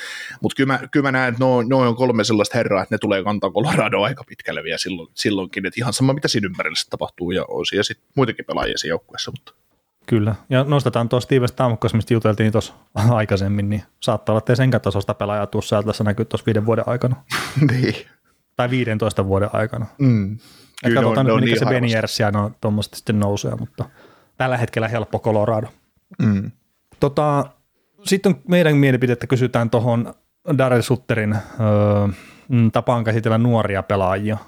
mutta 0.40 0.56
kyllä, 0.56 0.72
mä, 0.72 0.88
kyllä 0.90 1.04
mä 1.04 1.12
näen, 1.12 1.28
että 1.28 1.44
no, 1.44 1.62
no 1.62 1.78
on 1.78 1.96
kolme 1.96 2.24
sellaista 2.24 2.58
herraa, 2.58 2.82
että 2.82 2.94
ne 2.94 2.98
tulee 2.98 3.24
kantaa 3.24 3.50
Colorado 3.50 4.02
aika 4.02 4.24
pitkälle 4.28 4.62
vielä 4.62 4.78
silloin, 4.78 5.08
silloinkin, 5.14 5.66
että 5.66 5.80
ihan 5.80 5.92
sama 5.92 6.12
mitä 6.12 6.28
siinä 6.28 6.46
ympärillä 6.46 6.76
tapahtuu, 6.90 7.30
ja 7.30 7.44
on 7.48 7.66
siellä 7.66 7.82
sitten 7.82 8.08
muitakin 8.16 8.44
pelaajia 8.44 8.78
siinä 8.78 8.92
joukkueessa, 8.92 9.30
mutta 9.30 9.61
Kyllä, 10.06 10.34
ja 10.50 10.64
nostetaan 10.64 11.08
tuosta 11.08 11.26
Steve 11.26 11.48
Stamkos, 11.48 11.94
mistä 11.94 12.14
juteltiin 12.14 12.52
tuossa 12.52 12.72
aikaisemmin, 13.10 13.70
niin 13.70 13.82
saattaa 14.00 14.32
olla, 14.32 14.38
että 14.38 14.54
senkä 14.54 14.78
tasosta 14.78 15.14
pelaajaa 15.14 15.46
tuossa 15.46 15.82
tässä 15.82 16.04
näkyy 16.04 16.24
tuossa 16.24 16.46
viiden 16.46 16.66
vuoden 16.66 16.88
aikana. 16.88 17.16
niin. 17.70 17.94
Tai 18.56 18.70
15 18.70 19.26
vuoden 19.26 19.50
aikana. 19.52 19.86
Mm. 19.98 20.38
Kyllä 20.84 21.00
katsotaan, 21.00 21.30
on, 21.30 21.36
nyt, 21.36 21.44
niin 21.44 21.58
se 21.58 21.66
Beniers 21.66 22.20
ja 22.20 22.30
no, 22.30 22.50
tuommoista 22.60 22.96
sitten 22.96 23.20
nousee, 23.20 23.54
mutta 23.54 23.84
tällä 24.36 24.56
hetkellä 24.56 24.88
helppo 24.88 25.18
Colorado. 25.18 25.66
Mm. 26.18 26.50
Tota, 27.00 27.46
sitten 28.04 28.34
meidän 28.48 28.76
mielipidettä 28.76 29.26
kysytään 29.26 29.70
tuohon 29.70 30.14
Daryl 30.58 30.82
Sutterin 30.82 31.32
öö, 31.32 32.08
tapaan 32.72 33.04
käsitellä 33.04 33.38
nuoria 33.38 33.82
pelaajia. 33.82 34.38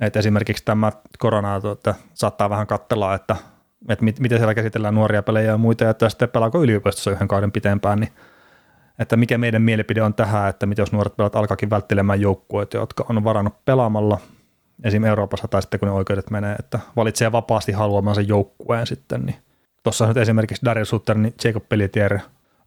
Et 0.00 0.16
esimerkiksi 0.16 0.64
tämä 0.64 0.92
korona 1.18 1.60
että 1.72 1.94
saattaa 2.14 2.50
vähän 2.50 2.66
katsella, 2.66 3.14
että 3.14 3.36
että 3.88 4.04
mit, 4.04 4.20
miten 4.20 4.38
siellä 4.38 4.54
käsitellään 4.54 4.94
nuoria 4.94 5.22
pelejä 5.22 5.50
ja 5.50 5.58
muita, 5.58 5.84
ja 5.84 5.90
että 5.90 6.08
sitten 6.08 6.28
pelaako 6.28 6.62
yliopistossa 6.62 7.10
yhden 7.10 7.28
kauden 7.28 7.52
pitempään, 7.52 8.00
niin 8.00 8.12
että 8.98 9.16
mikä 9.16 9.38
meidän 9.38 9.62
mielipide 9.62 10.02
on 10.02 10.14
tähän, 10.14 10.48
että 10.48 10.66
mitä 10.66 10.82
jos 10.82 10.92
nuoret 10.92 11.16
pelat 11.16 11.36
alkaakin 11.36 11.70
välttelemään 11.70 12.20
joukkueet, 12.20 12.74
jotka 12.74 13.06
on 13.08 13.24
varannut 13.24 13.64
pelaamalla 13.64 14.18
esim. 14.84 15.04
Euroopassa 15.04 15.48
tai 15.48 15.62
sitten 15.62 15.80
kun 15.80 15.88
ne 15.88 15.94
oikeudet 15.94 16.30
menee, 16.30 16.56
että 16.58 16.78
valitsee 16.96 17.32
vapaasti 17.32 17.72
haluamansa 17.72 18.20
joukkueen 18.20 18.86
sitten, 18.86 19.20
niin 19.20 19.36
tuossa 19.82 20.06
nyt 20.06 20.16
esimerkiksi 20.16 20.64
Daryl 20.64 20.84
Sutter, 20.84 21.18
niin 21.18 21.34
Jacob 21.44 21.68
Pelletier 21.68 22.18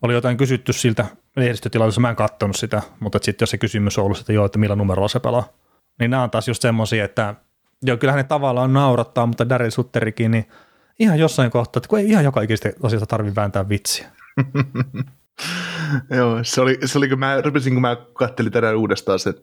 oli 0.01 0.13
jotain 0.13 0.37
kysytty 0.37 0.73
siltä 0.73 1.05
lehdistötilaisuudessa, 1.35 2.01
mä 2.01 2.09
en 2.09 2.15
katsonut 2.15 2.55
sitä, 2.55 2.81
mutta 2.99 3.19
sitten 3.21 3.43
jos 3.43 3.49
se 3.49 3.57
kysymys 3.57 3.97
on 3.97 4.05
ollut, 4.05 4.19
että 4.19 4.33
joo, 4.33 4.45
että 4.45 4.59
millä 4.59 4.75
numerolla 4.75 5.07
se 5.07 5.19
pelaa, 5.19 5.47
niin 5.99 6.11
nämä 6.11 6.23
on 6.23 6.31
taas 6.31 6.47
just 6.47 6.61
semmoisia, 6.61 7.05
että 7.05 7.35
joo, 7.83 7.97
kyllähän 7.97 8.17
ne 8.17 8.23
tavallaan 8.23 8.73
naurattaa, 8.73 9.25
mutta 9.25 9.49
Daryl 9.49 9.69
Sutterikin, 9.69 10.31
niin 10.31 10.47
ihan 10.99 11.19
jossain 11.19 11.51
kohtaa, 11.51 11.79
että 11.79 11.87
kun 11.87 11.99
ei 11.99 12.09
ihan 12.09 12.23
joka 12.23 12.41
ikistä 12.41 12.71
asiasta 12.83 13.05
tarvitse 13.05 13.35
vääntää 13.35 13.69
vitsiä. 13.69 14.07
Joo, 16.09 16.39
se 16.43 16.61
oli, 16.61 16.77
se 16.85 16.97
oli 16.97 17.09
kun 17.09 17.19
mä 17.19 17.41
rupesin, 17.41 17.73
kun 17.73 17.81
mä 17.81 17.97
kattelin 18.13 18.51
tänään 18.51 18.75
uudestaan 18.75 19.19
se 19.19 19.33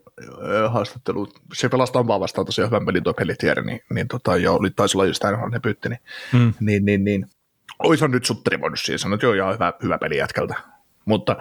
haastattelu. 0.69 1.29
Se 1.55 1.69
pelasi 1.69 1.93
Tampaa 1.93 2.21
vastaan 2.21 2.47
tosiaan 2.47 2.71
hyvän 2.71 2.87
pelin 2.87 3.03
tuo 3.03 3.15
Pelletier, 3.15 3.63
niin, 3.63 3.81
niin 3.95 4.09
tota, 4.09 4.37
joo, 4.37 4.57
oli, 4.57 4.71
taisi 4.71 4.97
olla 4.97 5.07
just 5.07 5.25
aina 5.25 5.49
ne 5.49 5.61
pyytti, 5.61 5.89
niin, 5.89 6.01
hmm. 6.33 6.55
niin, 6.61 6.85
niin, 6.85 7.05
niin. 7.05 7.27
Oishan 7.79 8.11
nyt 8.11 8.25
Sutteri 8.25 8.61
voinut 8.61 8.81
siihen 8.81 8.99
sanoa, 8.99 9.15
että 9.15 9.27
joo, 9.27 9.35
joo, 9.35 9.53
hyvä, 9.53 9.73
hyvä 9.83 9.99
peli 9.99 10.17
jätkältä. 10.17 10.55
Mutta, 11.05 11.37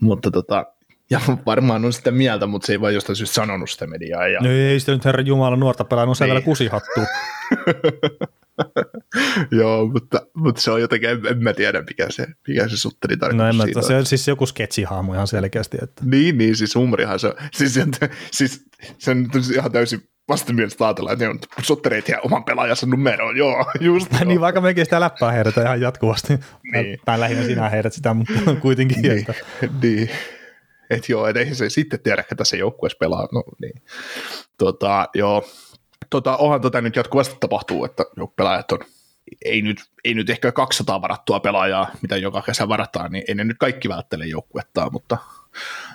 mutta 0.00 0.30
tota, 0.30 0.66
ja 1.10 1.20
varmaan 1.46 1.84
on 1.84 1.92
sitä 1.92 2.10
mieltä, 2.10 2.46
mutta 2.46 2.66
se 2.66 2.72
ei 2.72 2.80
vaan 2.80 2.94
jostain 2.94 3.16
syystä 3.16 3.34
sanonut 3.34 3.70
sitä 3.70 3.86
mediaa. 3.86 4.28
Ja... 4.28 4.40
No 4.40 4.50
ei 4.50 4.80
sitä 4.80 4.92
nyt 4.92 5.04
herra 5.04 5.22
Jumala 5.22 5.56
nuorta 5.56 5.84
pelaa, 5.84 6.06
no 6.06 6.14
se 6.14 6.24
niin. 6.24 6.30
vielä 6.30 6.44
kusihattu. 6.44 7.00
Joo, 9.60 9.86
mutta, 9.86 10.22
mutta, 10.34 10.60
se 10.60 10.70
on 10.70 10.80
jotenkin, 10.80 11.10
en, 11.10 11.26
en 11.26 11.42
mä 11.42 11.52
tiedä 11.52 11.82
mikä 11.82 12.06
se, 12.10 12.26
mikä 12.48 12.68
se 12.68 12.76
sutteri 12.76 13.16
tarkoitus 13.16 13.38
No 13.38 13.48
en 13.48 13.56
mä, 13.74 13.82
se 13.82 13.96
on 13.96 14.06
siis 14.06 14.28
joku 14.28 14.46
sketsihaamu 14.46 15.14
ihan 15.14 15.26
selkeästi. 15.26 15.78
Että. 15.82 16.02
Niin, 16.04 16.38
niin, 16.38 16.56
siis 16.56 16.74
humorihan 16.74 17.18
se 17.18 17.26
on. 17.26 17.34
Siis, 17.52 17.80
siis 18.30 18.66
se 18.98 19.10
on 19.10 19.28
ihan 19.54 19.72
täysin 19.72 20.10
vastenmielistä 20.28 20.86
ajatella, 20.86 21.12
että 21.12 21.24
ne 21.24 21.28
on 21.28 21.38
suttereet 21.62 22.08
ja 22.08 22.20
oman 22.20 22.44
pelaajansa 22.44 22.86
numeroon, 22.86 23.36
joo, 23.36 23.64
just 23.80 24.08
niin, 24.24 24.40
vaikka 24.40 24.60
mekin 24.60 24.84
sitä 24.84 25.00
läppää 25.00 25.32
heidätä 25.32 25.62
ihan 25.62 25.80
jatkuvasti. 25.80 26.38
niin. 26.72 26.98
Tai 27.04 27.20
lähinnä 27.20 27.44
sinä 27.44 27.68
heidät 27.68 27.92
sitä, 27.92 28.14
mutta 28.14 28.32
kuitenkin. 28.62 29.02
niin, 29.02 29.18
että. 29.18 29.34
niin. 29.82 30.10
Että 30.90 31.12
joo, 31.12 31.26
et 31.26 31.36
eihän 31.36 31.54
se 31.54 31.70
sitten 31.70 32.00
tiedä, 32.00 32.24
että 32.30 32.44
se 32.44 32.56
joukkueessa 32.56 32.96
pelaa. 33.00 33.28
No, 33.32 33.44
niin. 33.60 33.82
tota, 34.58 35.08
joo, 35.14 35.44
tota, 36.10 36.36
onhan 36.36 36.60
tota 36.60 36.80
nyt 36.80 36.96
jatkuvasti 36.96 37.36
tapahtuu, 37.40 37.84
että 37.84 38.04
pelaajat 38.36 38.72
on 38.72 38.78
ei 39.44 39.62
nyt, 39.62 39.78
ei 40.04 40.14
nyt 40.14 40.30
ehkä 40.30 40.52
200 40.52 41.02
varattua 41.02 41.40
pelaajaa, 41.40 41.90
mitä 42.02 42.16
joka 42.16 42.42
kesä 42.42 42.68
varataan, 42.68 43.12
niin 43.12 43.24
ei 43.28 43.34
ne 43.34 43.44
nyt 43.44 43.56
kaikki 43.58 43.88
välttele 43.88 44.26
joukkuettaa, 44.26 44.90
mutta, 44.90 45.16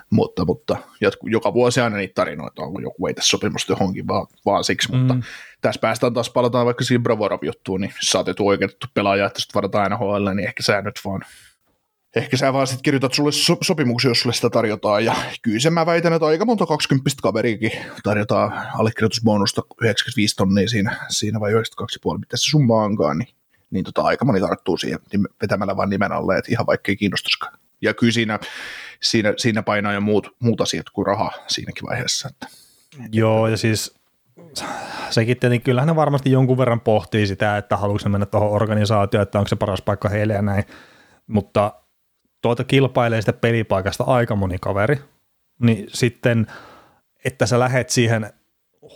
mutta, 0.10 0.46
mutta 0.46 0.78
jatku, 1.02 1.28
joka 1.28 1.54
vuosi 1.54 1.82
aina 1.82 1.98
niitä 1.98 2.14
tarinoita 2.16 2.62
on, 2.62 2.74
kun 2.74 2.84
joku 2.84 3.08
ei 3.08 3.14
tässä 3.14 3.30
sopimusta 3.30 3.72
johonkin 3.72 4.08
vaan, 4.08 4.28
vaan 4.46 4.64
siksi, 4.64 4.92
mm. 4.92 4.98
mutta 4.98 5.16
tässä 5.62 5.80
päästään 5.80 6.14
taas, 6.14 6.30
palataan 6.30 6.66
vaikka 6.66 6.84
siihen 6.84 7.04
Bravorov-juttuun, 7.04 7.82
niin 7.82 7.94
saatettu 8.02 8.48
oikeutettu 8.48 8.88
pelaaja, 8.94 9.26
että 9.26 9.42
sitten 9.42 9.56
varataan 9.56 9.92
NHL, 9.92 10.30
niin 10.36 10.48
ehkä 10.48 10.64
säännöt 10.64 11.00
vaan 11.06 11.22
ehkä 12.16 12.38
sä 12.38 12.54
vaan 12.54 12.68
sitten 12.68 12.84
kirjoitat 12.84 13.14
sulle 13.14 13.32
so- 13.32 13.58
sopimuksia, 13.62 14.12
jos 14.12 14.22
sulle 14.22 14.36
sitä 14.36 14.50
tarjotaan, 14.50 15.06
ja 15.06 15.16
kyllä 15.42 15.60
sen 15.60 15.74
mä 15.74 15.86
väitän, 15.86 16.14
että 16.14 16.26
aika 16.26 16.46
monta 16.46 16.66
20 16.66 17.10
kaveriikin 17.22 17.72
tarjotaan 18.04 18.54
allekirjoitusbonusta 18.80 19.62
95 19.82 20.36
tonnia 20.36 20.70
siinä, 20.70 21.08
siinä 21.10 21.40
vai 21.40 21.52
92,5, 21.52 22.20
mitä 22.20 22.38
se 22.38 22.44
summa 22.44 22.84
onkaan, 22.84 23.18
niin, 23.18 23.30
niin 23.72 23.86
tota, 23.86 24.02
aika 24.02 24.26
moni 24.26 24.40
tarttuu 24.40 24.78
siihen 24.78 25.00
vetämällä 25.42 25.78
vaan 25.78 25.90
nimen 25.90 26.12
alle, 26.12 26.38
että 26.38 26.52
ihan 26.52 26.66
vaikka 26.66 26.92
ei 26.92 26.96
kiinnostaisikaan. 26.96 27.58
Ja 27.82 27.94
kyllä 27.94 28.14
siinä, 28.14 28.40
siinä, 29.02 29.34
siinä 29.38 29.64
painaa 29.64 29.94
jo 29.94 30.02
muut, 30.02 30.36
muut 30.40 30.62
asiat 30.62 30.90
kuin 30.90 31.08
raha 31.08 31.32
siinäkin 31.48 31.84
vaiheessa. 31.90 32.30
Että. 32.32 32.48
Joo, 33.12 33.48
ja 33.48 33.58
siis 33.58 33.96
sekin 35.10 35.40
tietenkin, 35.40 35.66
kyllähän 35.66 35.88
ne 35.88 35.96
varmasti 35.96 36.32
jonkun 36.32 36.58
verran 36.58 36.82
pohtii 36.82 37.28
sitä, 37.28 37.58
että 37.58 37.78
haluatko 37.78 38.10
mennä 38.10 38.26
tuohon 38.26 38.52
organisaatioon, 38.52 39.24
että 39.24 39.40
onko 39.40 39.48
se 39.48 39.56
paras 39.56 39.82
paikka 39.82 40.10
heille 40.10 40.34
ja 40.34 40.42
näin, 40.42 40.64
mutta 41.28 41.74
tuota 42.46 42.64
kilpailee 42.64 43.22
sitä 43.22 43.34
pelipaikasta 43.34 44.04
aika 44.04 44.36
moni 44.36 44.58
kaveri, 44.62 45.00
niin 45.60 45.88
sitten, 45.94 46.48
että 47.26 47.46
sä 47.46 47.60
lähet 47.60 47.90
siihen 47.90 48.30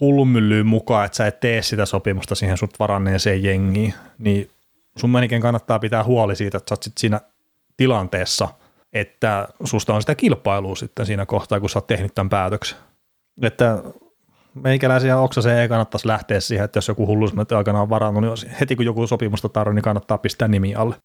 hullumyllyyn 0.02 0.66
mukaan, 0.66 1.06
että 1.06 1.16
sä 1.16 1.28
et 1.28 1.40
tee 1.40 1.62
sitä 1.62 1.86
sopimusta 1.86 2.36
siihen 2.36 2.58
sut 2.58 2.80
varanneeseen 2.80 3.44
jengiin, 3.44 3.94
niin 4.18 4.50
sun 4.98 5.10
menikin 5.10 5.42
kannattaa 5.42 5.80
pitää 5.80 6.04
huoli 6.04 6.36
siitä, 6.36 6.58
että 6.58 6.70
sä 6.70 6.74
oot 6.74 6.84
sit 6.84 6.98
siinä 6.98 7.22
tilanteessa, 7.78 8.48
että 8.94 9.48
susta 9.64 9.94
on 9.94 10.02
sitä 10.02 10.16
kilpailua 10.16 10.76
sitten 10.76 11.06
siinä 11.06 11.26
kohtaa, 11.26 11.60
kun 11.60 11.70
sä 11.70 11.80
oot 11.80 11.88
tehnyt 11.88 12.16
tämän 12.16 12.30
päätöksen. 12.30 12.78
Että 13.42 13.84
meikäläisiä 14.54 15.20
oksaseen 15.20 15.58
ei 15.58 15.70
kannattaisi 15.70 16.08
lähteä 16.08 16.40
siihen, 16.40 16.66
että 16.66 16.78
jos 16.78 16.88
joku 16.88 17.08
hullus 17.08 17.34
aikana 17.58 17.82
on 17.82 17.90
varannut, 17.90 18.24
niin 18.24 18.56
heti 18.60 18.76
kun 18.76 18.86
joku 18.86 19.08
sopimusta 19.08 19.50
tarvitsee, 19.50 19.76
niin 19.76 19.84
kannattaa 19.84 20.18
pistää 20.18 20.48
nimi 20.48 20.76
alle. 20.76 20.96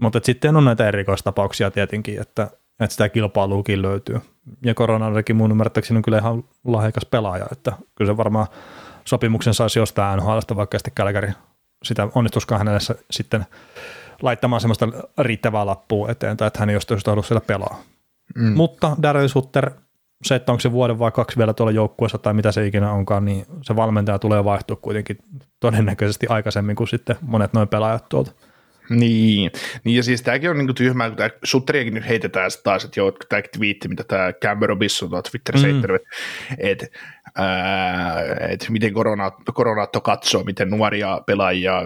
Mutta 0.00 0.20
sitten 0.22 0.56
on 0.56 0.64
näitä 0.64 0.88
erikoistapauksia 0.88 1.70
tietenkin, 1.70 2.20
että, 2.20 2.42
että 2.80 2.92
sitä 2.92 3.08
kilpailuukin 3.08 3.82
löytyy. 3.82 4.20
Ja 4.64 4.74
koronallekin 4.74 5.36
mun 5.36 5.50
ymmärtääkseni 5.50 5.96
on 5.96 6.02
kyllä 6.02 6.18
ihan 6.18 6.44
lahjakas 6.64 7.04
pelaaja, 7.04 7.46
että 7.52 7.72
kyllä 7.94 8.12
se 8.12 8.16
varmaan 8.16 8.46
sopimuksen 9.04 9.54
saisi 9.54 9.78
jostain 9.78 10.18
NHLsta, 10.18 10.56
vaikka 10.56 10.78
sitten 10.78 10.94
Kälkäri 10.94 11.32
sitä 11.84 12.08
onnistuskaan 12.14 12.58
hänelle 12.58 12.80
sitten 13.10 13.46
laittamaan 14.22 14.60
semmoista 14.60 14.88
riittävää 15.18 15.66
lappua 15.66 16.10
eteen, 16.10 16.36
tai 16.36 16.46
että 16.46 16.60
hän 16.60 16.70
ei 16.70 16.74
jostain 16.74 17.00
ollut 17.06 17.26
siellä 17.26 17.40
pelaa. 17.40 17.80
Mm. 18.34 18.52
Mutta 18.52 18.96
Daryl 19.02 19.28
Sutter, 19.28 19.70
se, 20.24 20.34
että 20.34 20.52
onko 20.52 20.60
se 20.60 20.72
vuoden 20.72 20.98
vai 20.98 21.10
kaksi 21.10 21.38
vielä 21.38 21.54
tuolla 21.54 21.72
joukkueessa 21.72 22.18
tai 22.18 22.34
mitä 22.34 22.52
se 22.52 22.66
ikinä 22.66 22.92
onkaan, 22.92 23.24
niin 23.24 23.46
se 23.62 23.76
valmentaja 23.76 24.18
tulee 24.18 24.44
vaihtua 24.44 24.76
kuitenkin 24.76 25.18
todennäköisesti 25.60 26.26
aikaisemmin 26.26 26.76
kuin 26.76 26.88
sitten 26.88 27.16
monet 27.22 27.52
noin 27.52 27.68
pelaajat 27.68 28.08
tuolta. 28.08 28.32
Niin. 28.90 29.50
niin, 29.84 29.96
ja 29.96 30.02
siis 30.02 30.22
tämäkin 30.22 30.50
on 30.50 30.58
niinku 30.58 30.74
tyhmää, 30.74 31.08
kun 31.08 31.16
tämä 31.16 31.30
Sutteriakin 31.44 31.94
nyt 31.94 32.08
heitetään 32.08 32.50
taas, 32.64 32.84
että 32.84 33.00
joo, 33.00 33.12
tämä 33.28 33.42
twiitti, 33.56 33.88
mitä 33.88 34.04
tämä 34.04 34.32
Cameron 34.32 34.78
Bisson 34.78 35.14
on 35.14 35.22
Twitterissä 35.22 35.66
mm. 35.66 35.72
heittänyt, 35.72 36.02
että 36.58 36.86
et 38.48 38.66
miten 38.68 38.92
korona, 38.92 39.30
koronaatto 39.30 40.00
katsoo, 40.00 40.44
miten 40.44 40.70
nuoria 40.70 41.20
pelaajia 41.26 41.82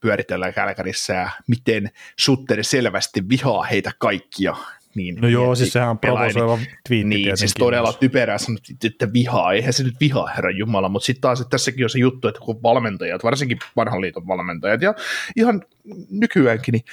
pyöritellään 0.00 0.54
Kälkärissä 0.54 1.14
ja 1.14 1.30
miten 1.46 1.90
Sutteri 2.18 2.64
selvästi 2.64 3.28
vihaa 3.28 3.62
heitä 3.62 3.90
kaikkia 3.98 4.56
niin 4.94 5.14
no 5.20 5.28
joo, 5.28 5.54
siis 5.54 5.72
sehän 5.72 5.90
on 5.90 5.98
provosoiva 5.98 6.56
niin, 6.56 6.68
twiitti 6.88 7.08
Niin, 7.08 7.36
siis 7.36 7.54
todella 7.58 7.88
myös. 7.88 7.96
typerää 7.96 8.38
sanoa, 8.38 8.58
että 8.84 9.12
vihaa, 9.12 9.52
eihän 9.52 9.72
se 9.72 9.82
nyt 9.82 9.94
vihaa, 10.00 10.26
herra 10.26 10.50
Jumala, 10.50 10.88
mutta 10.88 11.06
sitten 11.06 11.20
taas, 11.20 11.40
että 11.40 11.50
tässäkin 11.50 11.84
on 11.84 11.90
se 11.90 11.98
juttu, 11.98 12.28
että 12.28 12.40
kun 12.40 12.62
valmentajat, 12.62 13.24
varsinkin 13.24 13.58
vanhan 13.76 14.00
liiton 14.00 14.26
valmentajat 14.26 14.82
ja 14.82 14.94
ihan 15.36 15.62
nykyäänkin, 16.10 16.72
niin 16.72 16.84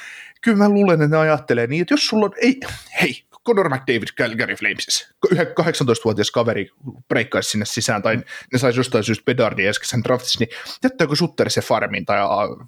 kyllä 0.41 0.57
mä 0.57 0.69
luulen, 0.69 1.01
että 1.01 1.15
ne 1.15 1.21
ajattelee 1.21 1.67
niin, 1.67 1.81
että 1.81 1.93
jos 1.93 2.07
sulla 2.07 2.25
on, 2.25 2.31
ei, 2.41 2.59
hei, 3.01 3.23
Conor 3.47 3.69
McDavid 3.69 4.07
Calgary 4.17 4.55
Flamesis. 4.55 5.13
18-vuotias 5.33 6.31
kaveri 6.31 6.69
breikkaisi 7.07 7.49
sinne 7.49 7.65
sisään, 7.65 8.01
tai 8.01 8.17
ne 8.53 8.59
saisi 8.59 8.79
jostain 8.79 9.03
syystä 9.03 9.25
Bedardin 9.25 9.69
äskeisen 9.69 10.03
draftissa, 10.03 10.39
niin 10.39 10.49
jättääkö 10.83 11.15
Sutteri 11.15 11.49
se 11.49 11.61
farmiin 11.61 12.05
tai, 12.05 12.19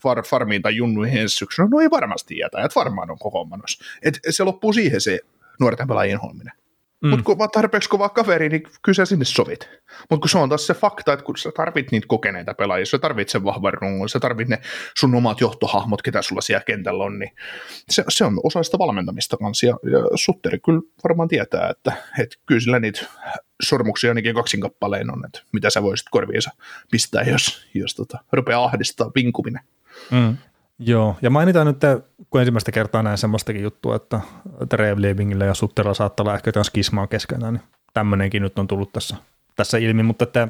far, 0.04 0.24
farmiin 0.26 0.62
tai 0.62 0.76
junnuihin 0.76 1.22
ensi 1.22 1.36
syksynä? 1.36 1.68
No 1.72 1.80
ei 1.80 1.90
varmasti 1.90 2.38
jätä, 2.38 2.62
että 2.66 2.80
varmaan 2.80 3.12
on 3.12 3.20
koko 3.20 3.48
Et 4.02 4.20
se 4.30 4.44
loppuu 4.44 4.74
siihen 4.74 5.02
se 5.02 5.20
nuorten 5.60 5.88
pelaajien 5.88 6.20
homminen. 6.20 6.62
Mm. 7.04 7.10
Mutta 7.10 7.24
kun 7.24 7.38
vaan 7.38 7.50
tarpeeksi 7.52 7.90
kova 7.90 8.10
kaveri, 8.10 8.50
niin 8.50 8.64
kyllä 8.82 8.96
sä 8.96 9.06
sinne 9.06 9.26
sovit. 9.26 9.70
Mutta 10.10 10.22
kun 10.22 10.30
se 10.30 10.38
on 10.38 10.50
taas 10.50 10.68
se 10.68 10.74
fakta, 10.74 11.14
että 11.14 11.26
kun 11.26 11.38
sä 11.38 11.52
tarvit 11.56 11.92
niitä 11.92 12.08
kokeneita 12.08 12.54
pelaajia, 12.54 12.86
sä 12.86 13.00
tarvit 13.00 13.30
sen 13.30 13.44
vahvan 13.44 13.74
rungon, 13.74 14.10
sä 14.10 14.20
tarvit 14.20 14.48
ne 14.48 14.62
sun 14.98 15.16
omat 15.16 15.42
johtohahmot, 15.42 16.02
ketä 16.02 16.22
sulla 16.22 16.42
siellä 16.42 16.64
kentällä 16.64 17.04
on, 17.04 17.20
niin 17.20 17.32
se, 17.90 18.04
se 18.10 18.26
on 18.26 18.40
osa 18.44 18.64
sitä 18.64 18.78
valmentamista 18.78 19.38
kanssa. 19.38 19.66
Ja, 19.66 19.78
ja 19.84 20.00
Sutteri 20.16 20.60
kyllä 20.60 20.82
varmaan 21.04 21.30
tietää, 21.30 21.70
että, 21.70 21.94
että 22.20 22.36
kyllä 22.46 22.62
sillä 22.62 22.80
niitä 22.80 23.02
sormuksia 23.64 24.12
ainakin 24.12 24.36
kaksin 24.36 24.62
kappaleen 24.62 25.14
on, 25.14 25.26
että 25.26 25.42
mitä 25.52 25.70
sä 25.70 25.84
voisit 25.84 26.08
korviinsa 26.12 26.52
pistää, 26.92 27.24
jos, 27.24 27.68
jos 27.74 27.96
tota, 27.96 28.18
rupeaa 28.32 28.64
ahdistaa 28.64 29.12
vinkuminen. 29.16 29.64
Mm. 30.12 30.38
Joo, 30.80 31.16
ja 31.22 31.30
mainitaan 31.30 31.68
nyt, 31.68 31.82
kun 32.30 32.41
ensimmäistä 32.41 32.72
kertaa 32.72 33.04
näin 33.04 33.18
semmoistakin 33.18 33.64
juttua, 33.64 33.95
että 33.95 34.20
Trevlevingillä 34.70 35.45
ja 35.45 35.54
Sutterilla 35.54 35.94
saattaa 35.94 36.24
olla 36.24 36.36
ehkä 36.36 36.48
jotain 36.48 36.66
skismaa 36.66 37.08
keskenään, 37.08 37.54
niin 37.54 37.64
tämmöinenkin 37.94 38.41
nyt 38.41 38.60
on 38.60 38.68
tullut 38.68 38.94
tässä, 38.94 39.16
tässä 39.56 39.78
ilmi, 39.78 40.04
mutta 40.04 40.24
että 40.24 40.48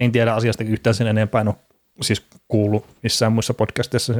en 0.00 0.12
tiedä 0.12 0.34
asiasta 0.34 0.64
yhtään 0.64 0.94
sen 0.94 1.06
enempää, 1.06 1.40
en 1.40 1.48
ole 1.48 1.56
siis 2.02 2.26
kuullut 2.48 2.86
missään 3.02 3.32
muissa 3.32 3.54
podcasteissa 3.54 4.14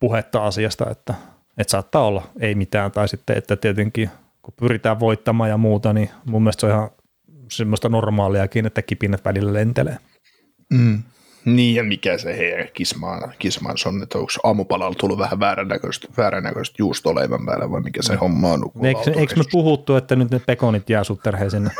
puhetta 0.00 0.46
asiasta, 0.46 0.90
että, 0.90 1.14
että 1.58 1.70
saattaa 1.70 2.06
olla 2.06 2.22
ei 2.40 2.54
mitään, 2.54 2.92
tai 2.92 3.08
sitten, 3.08 3.38
että 3.38 3.56
tietenkin 3.56 4.10
kun 4.42 4.54
pyritään 4.56 5.00
voittamaan 5.00 5.50
ja 5.50 5.56
muuta, 5.56 5.92
niin 5.92 6.10
mun 6.24 6.42
mielestä 6.42 6.60
se 6.60 6.66
on 6.66 6.72
ihan 6.72 6.90
semmoista 7.50 7.88
normaaliakin, 7.88 8.66
että 8.66 8.82
kipinät 8.82 9.24
välillä 9.24 9.52
lentelee. 9.52 9.98
Mm. 10.70 11.02
Niin, 11.44 11.74
ja 11.74 11.84
mikä 11.84 12.18
se 12.18 12.36
heidän 12.36 12.68
kismaan, 12.74 13.32
kismaan 13.38 13.76
on, 13.86 14.02
että 14.02 14.18
onko 14.18 14.32
aamupalalla 14.42 14.94
tullut 14.94 15.18
vähän 15.18 15.40
vääränäköistä, 15.40 16.08
vääränäköistä 16.16 16.74
juustoleivän 16.78 17.46
päällä 17.46 17.70
vai 17.70 17.80
mikä 17.80 18.02
se 18.02 18.12
no. 18.12 18.18
homma 18.20 18.52
on? 18.52 18.70
Eikö, 18.82 19.20
eikö 19.20 19.34
me 19.36 19.44
puhuttu, 19.52 19.96
että 19.96 20.16
nyt 20.16 20.30
ne 20.30 20.38
pekonit 20.38 20.90
jää 20.90 21.04
sinne? 21.50 21.70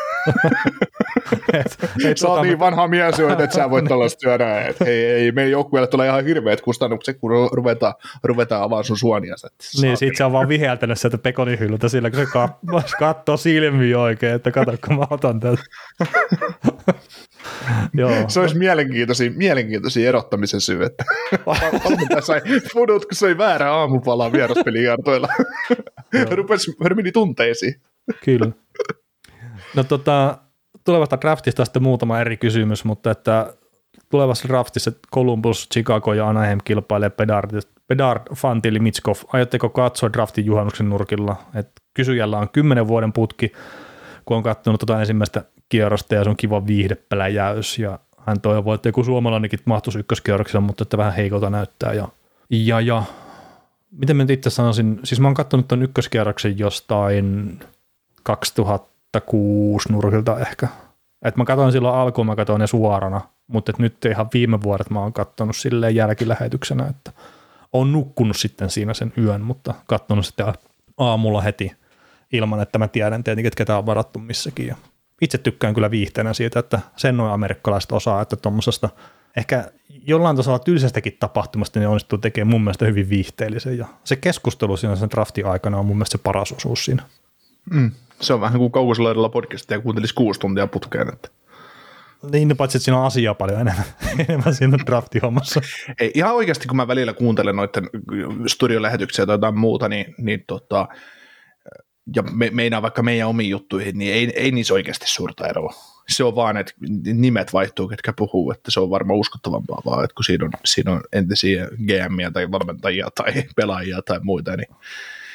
Et, 1.52 1.78
et 2.04 2.18
sä 2.18 2.28
oot 2.28 2.36
tota 2.36 2.42
niin 2.42 2.58
vanha 2.58 2.88
mies 2.88 3.18
jo, 3.18 3.28
että 3.28 3.54
sä 3.54 3.70
voit 3.70 3.84
tällaista 3.84 4.20
syödä, 4.20 4.66
että 4.66 4.84
hei, 4.84 5.06
ei, 5.06 5.32
meidän 5.32 5.50
joukkueelle 5.50 5.86
tulee 5.86 6.08
ihan 6.08 6.24
hirveät 6.24 6.60
kustannukset, 6.60 7.18
kun 7.18 7.30
ruvetaan, 7.52 7.94
ruvetaan 8.22 8.62
avaamaan 8.62 8.84
sun 8.84 8.98
suonia. 8.98 9.34
Niin, 9.82 9.96
sit 9.96 10.16
se 10.16 10.24
on 10.24 10.32
vaan 10.32 10.48
viheltänyt 10.48 11.00
sieltä 11.00 11.18
pekonihyllyltä 11.18 11.88
sillä, 11.88 12.10
kun 12.10 12.18
se 12.18 12.24
kat- 12.24 12.96
katsoo 12.98 13.36
silmiä 13.36 13.98
oikein, 13.98 14.34
että 14.34 14.50
kato, 14.50 14.72
kun 14.86 14.96
mä 14.96 15.06
otan 15.10 15.40
tätä. 15.40 15.62
Joo. 17.94 18.10
Se 18.28 18.40
olisi 18.40 18.58
mielenkiintoisia, 18.58 19.30
mielenkiintoisia 19.36 20.08
erottamisen 20.08 20.60
syy, 20.60 20.84
että 20.84 21.04
valmentaja 21.46 22.20
sai 22.20 22.40
fudut, 22.72 23.04
kun 23.04 23.16
sai 23.16 23.38
väärä 23.38 23.72
aamupalaa 23.72 24.32
vieraspelijartoilla. 24.32 25.28
Rupesi, 26.30 26.72
meni 26.94 27.12
tunteisiin. 27.12 27.74
Kyllä. 28.24 28.50
No 29.74 29.84
tota, 29.84 30.38
tulevasta 30.84 31.20
draftista 31.20 31.64
sitten 31.64 31.82
muutama 31.82 32.20
eri 32.20 32.36
kysymys, 32.36 32.84
mutta 32.84 33.10
että 33.10 33.54
tulevassa 34.08 34.48
draftissa 34.48 34.92
Columbus, 35.14 35.68
Chicago 35.72 36.12
ja 36.12 36.28
Anaheim 36.28 36.58
kilpailee 36.64 37.10
Bedard, 37.10 37.60
Bedard 37.88 38.22
Fantili, 38.34 38.78
Mitskov. 38.78 39.14
Aiotteko 39.32 39.68
katsoa 39.68 40.12
draftin 40.12 40.46
juhannuksen 40.46 40.88
nurkilla? 40.88 41.36
Et 41.54 41.68
kysyjällä 41.94 42.38
on 42.38 42.48
kymmenen 42.48 42.88
vuoden 42.88 43.12
putki, 43.12 43.52
kun 44.24 44.36
on 44.36 44.42
katsonut 44.42 44.80
tuota 44.80 45.00
ensimmäistä 45.00 45.44
kierrosta 45.68 46.14
ja 46.14 46.24
se 46.24 46.30
on 46.30 46.36
kiva 46.36 46.66
viihdepeläjäys 46.66 47.78
ja 47.78 47.98
hän 48.26 48.40
toivoo, 48.40 48.74
että 48.74 48.88
joku 48.88 49.04
suomalainenkin 49.04 49.58
mahtuisi 49.64 49.98
ykköskierroksella, 49.98 50.60
mutta 50.60 50.82
että 50.82 50.96
vähän 50.96 51.12
heikolta 51.12 51.50
näyttää 51.50 51.92
ja, 51.92 52.08
ja, 52.50 52.80
ja 52.80 53.02
miten 53.90 54.16
mä 54.16 54.26
itse 54.30 54.50
sanoisin, 54.50 55.00
siis 55.04 55.20
mä 55.20 55.28
oon 55.28 55.34
katsonut 55.34 55.68
tuon 55.68 55.82
ykköskierroksen 55.82 56.58
jostain 56.58 57.58
2006 59.20 59.92
nurkilta 59.92 60.40
ehkä. 60.40 60.68
Et 61.24 61.36
mä 61.36 61.44
katsoin 61.44 61.72
silloin 61.72 61.94
alkuun, 61.94 62.26
mä 62.26 62.36
katsoin 62.36 62.60
ne 62.60 62.66
suorana, 62.66 63.20
mutta 63.46 63.70
et 63.70 63.78
nyt 63.78 64.04
ihan 64.04 64.28
viime 64.34 64.62
vuodet 64.62 64.90
mä 64.90 65.00
oon 65.00 65.12
katsonut 65.12 65.56
silleen 65.56 65.94
jälkilähetyksenä, 65.94 66.86
että 66.86 67.12
on 67.72 67.92
nukkunut 67.92 68.36
sitten 68.36 68.70
siinä 68.70 68.94
sen 68.94 69.12
yön, 69.18 69.40
mutta 69.40 69.74
katsonut 69.86 70.26
sitten 70.26 70.46
aamulla 70.98 71.40
heti 71.40 71.72
ilman, 72.32 72.60
että 72.60 72.78
mä 72.78 72.88
tiedän 72.88 73.24
tietenkin, 73.24 73.48
että 73.48 73.58
ketä 73.58 73.78
on 73.78 73.86
varattu 73.86 74.18
missäkin. 74.18 74.66
Ja 74.66 74.76
itse 75.20 75.38
tykkään 75.38 75.74
kyllä 75.74 75.90
viihteenä 75.90 76.34
siitä, 76.34 76.58
että 76.58 76.80
sen 76.96 77.16
noin 77.16 77.32
amerikkalaiset 77.32 77.92
osaa, 77.92 78.22
että 78.22 78.36
tuommoisesta 78.36 78.88
ehkä 79.36 79.72
jollain 80.06 80.36
tasolla 80.36 80.58
tylsästäkin 80.58 81.16
tapahtumasta 81.20 81.80
ne 81.80 81.88
onnistuu 81.88 82.18
tekemään 82.18 82.50
mun 82.50 82.64
mielestä 82.64 82.84
hyvin 82.84 83.08
viihteellisen 83.08 83.78
ja 83.78 83.86
se 84.04 84.16
keskustelu 84.16 84.76
siinä 84.76 84.96
sen 84.96 85.10
draftin 85.10 85.46
aikana 85.46 85.78
on 85.78 85.86
mun 85.86 85.96
mielestä 85.96 86.18
se 86.18 86.22
paras 86.22 86.52
osuus 86.52 86.84
siinä. 86.84 87.02
Mm. 87.70 87.90
Se 88.20 88.34
on 88.34 88.40
vähän 88.40 88.58
kuin 88.58 88.72
kaukoselaidalla 88.72 89.28
podcastia 89.28 89.76
ja 89.76 89.80
kuuntelisi 89.80 90.14
kuusi 90.14 90.40
tuntia 90.40 90.66
putkeen. 90.66 91.08
Että. 91.08 91.28
Niin, 92.32 92.56
paitsi 92.56 92.78
että 92.78 92.84
siinä 92.84 92.98
on 92.98 93.06
asiaa 93.06 93.34
paljon 93.34 93.60
enemmän, 93.60 93.84
enemmän 94.28 94.54
siinä 94.54 94.78
draftihommassa. 94.86 95.60
Ei, 96.00 96.10
ihan 96.14 96.34
oikeasti, 96.34 96.68
kun 96.68 96.76
mä 96.76 96.88
välillä 96.88 97.12
kuuntelen 97.12 97.56
noiden 97.56 97.90
studiolähetyksiä 98.46 99.26
tai 99.26 99.34
jotain 99.34 99.58
muuta, 99.58 99.88
niin, 99.88 100.14
niin 100.18 100.44
tota, 100.46 100.88
ja 102.16 102.22
me, 102.22 102.50
meinaa 102.50 102.82
vaikka 102.82 103.02
meidän 103.02 103.28
omiin 103.28 103.50
juttuihin, 103.50 103.98
niin 103.98 104.14
ei, 104.14 104.32
ei 104.36 104.50
niissä 104.50 104.74
oikeasti 104.74 105.06
suurta 105.08 105.48
eroa. 105.48 105.74
Se 106.08 106.24
on 106.24 106.36
vaan, 106.36 106.56
että 106.56 106.72
nimet 107.14 107.52
vaihtuu, 107.52 107.88
ketkä 107.88 108.12
puhuu, 108.16 108.50
että 108.50 108.70
se 108.70 108.80
on 108.80 108.90
varmaan 108.90 109.18
uskottavampaa 109.18 109.82
vaan, 109.86 110.04
että 110.04 110.14
kun 110.14 110.24
siinä 110.24 110.44
on, 110.44 110.50
siinä 110.64 110.92
on 110.92 111.00
entisiä 111.12 111.68
GMiä 111.86 112.30
tai 112.30 112.50
valmentajia 112.50 113.08
tai 113.14 113.32
pelaajia 113.56 114.02
tai 114.02 114.20
muita, 114.22 114.56
niin 114.56 114.68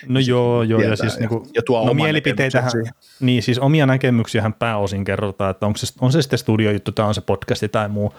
No 0.08 0.20
joo, 0.20 0.64
joo 0.64 0.82
ja 0.82 0.96
siis 0.96 1.14
ja, 1.14 1.20
niinku, 1.20 1.48
ja 1.56 1.62
tuo 1.62 1.86
no 1.86 1.94
mielipiteitähän, 1.94 2.72
niin 3.20 3.44
siis 3.44 3.60
omia 3.60 3.86
näkemyksiä 3.86 4.52
pääosin 4.60 5.06
kerrotaan, 5.06 5.52
että 5.52 5.66
onko 5.66 5.78
se, 5.78 5.94
on 6.02 6.12
se 6.12 6.22
sitten 6.22 6.40
studiojuttu 6.40 6.92
tai 6.92 7.06
on 7.06 7.16
se 7.16 7.22
podcasti 7.22 7.70
tai 7.70 7.90
muu. 7.90 8.14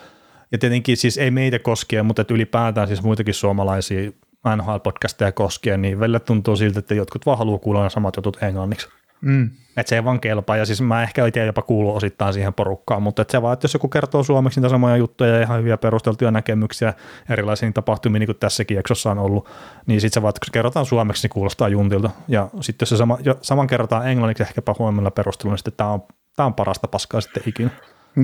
Ja 0.53 0.59
tietenkin 0.59 0.97
siis 0.97 1.19
ei 1.19 1.31
meitä 1.31 1.59
koskea, 1.59 2.03
mutta 2.03 2.23
että 2.23 2.35
ylipäätään 2.35 2.89
siis 2.89 3.03
muitakin 3.03 3.35
suomalaisia 3.35 4.11
NHL-podcasteja 4.57 5.33
koskien, 5.33 5.83
niin 5.83 6.01
välillä 6.01 6.21
tuntuu 6.21 6.57
siltä, 6.57 6.79
että 6.79 6.95
jotkut 6.95 7.27
vaan 7.27 7.39
haluaa 7.39 7.59
kuulla 7.59 7.91
samat 7.91 8.17
jutut 8.17 8.43
englanniksi. 8.43 8.89
Mm. 9.21 9.51
Että 9.77 9.91
se 9.91 9.97
ei 9.97 10.05
vaan 10.05 10.21
kelpaa, 10.21 10.57
ja 10.57 10.67
siis 10.67 10.83
mä 10.83 11.03
ehkä 11.03 11.27
itse 11.27 11.47
jopa 11.47 11.63
kuulu 11.63 11.97
osittain 11.97 12.35
siihen 12.35 12.55
porukkaan, 12.55 13.03
mutta 13.03 13.23
että 13.23 13.33
se 13.33 13.43
vaan, 13.43 13.53
että 13.53 13.65
jos 13.65 13.75
joku 13.75 13.89
kertoo 13.89 14.23
suomeksi 14.23 14.61
niitä 14.61 14.69
samoja 14.69 14.97
juttuja 14.97 15.31
ja 15.31 15.43
ihan 15.43 15.59
hyviä 15.59 15.77
perusteltuja 15.77 16.31
näkemyksiä 16.31 16.95
erilaisiin 17.31 17.73
tapahtumiin, 17.73 18.21
niin 18.21 18.27
kuin 18.27 18.39
tässäkin 18.39 18.75
jaksossa 18.75 19.11
on 19.11 19.19
ollut, 19.19 19.49
niin 19.87 20.01
sitten 20.01 20.15
se 20.15 20.23
vaan, 20.23 20.31
että 20.31 20.41
kun 20.41 20.47
se 20.47 20.53
kerrotaan 20.53 20.87
suomeksi, 20.87 21.25
niin 21.25 21.31
kuulostaa 21.31 21.69
juntilta, 21.69 22.11
ja 22.29 22.49
sitten 22.61 22.83
jos 22.83 22.89
se 22.91 22.97
sama, 22.97 23.19
jo, 23.23 23.39
saman 23.43 23.67
kerrotaan 23.67 24.09
englanniksi 24.09 24.43
ehkäpä 24.43 24.75
huomella 24.79 25.11
perustelua, 25.11 25.53
niin 25.53 25.59
sitten 25.59 25.75
tämä 25.77 25.91
on, 25.91 26.03
tämä 26.37 26.47
on 26.47 26.55
parasta 26.55 26.89
paskaa 26.89 27.21
sitten 27.21 27.43
ikinä. 27.47 27.71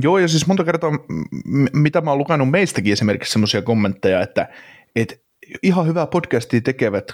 Joo, 0.03 0.19
ja 0.19 0.29
siis 0.29 0.47
monta 0.47 0.65
kertaa, 0.65 0.91
mitä 1.73 2.01
mä 2.01 2.11
oon 2.11 2.19
lukenut 2.19 2.51
meistäkin 2.51 2.93
esimerkiksi 2.93 3.33
semmoisia 3.33 3.63
kommentteja, 3.63 4.21
että, 4.21 4.49
että 4.97 5.15
ihan 5.63 5.87
hyvää 5.87 6.07
podcastia 6.07 6.61
tekevät, 6.61 7.05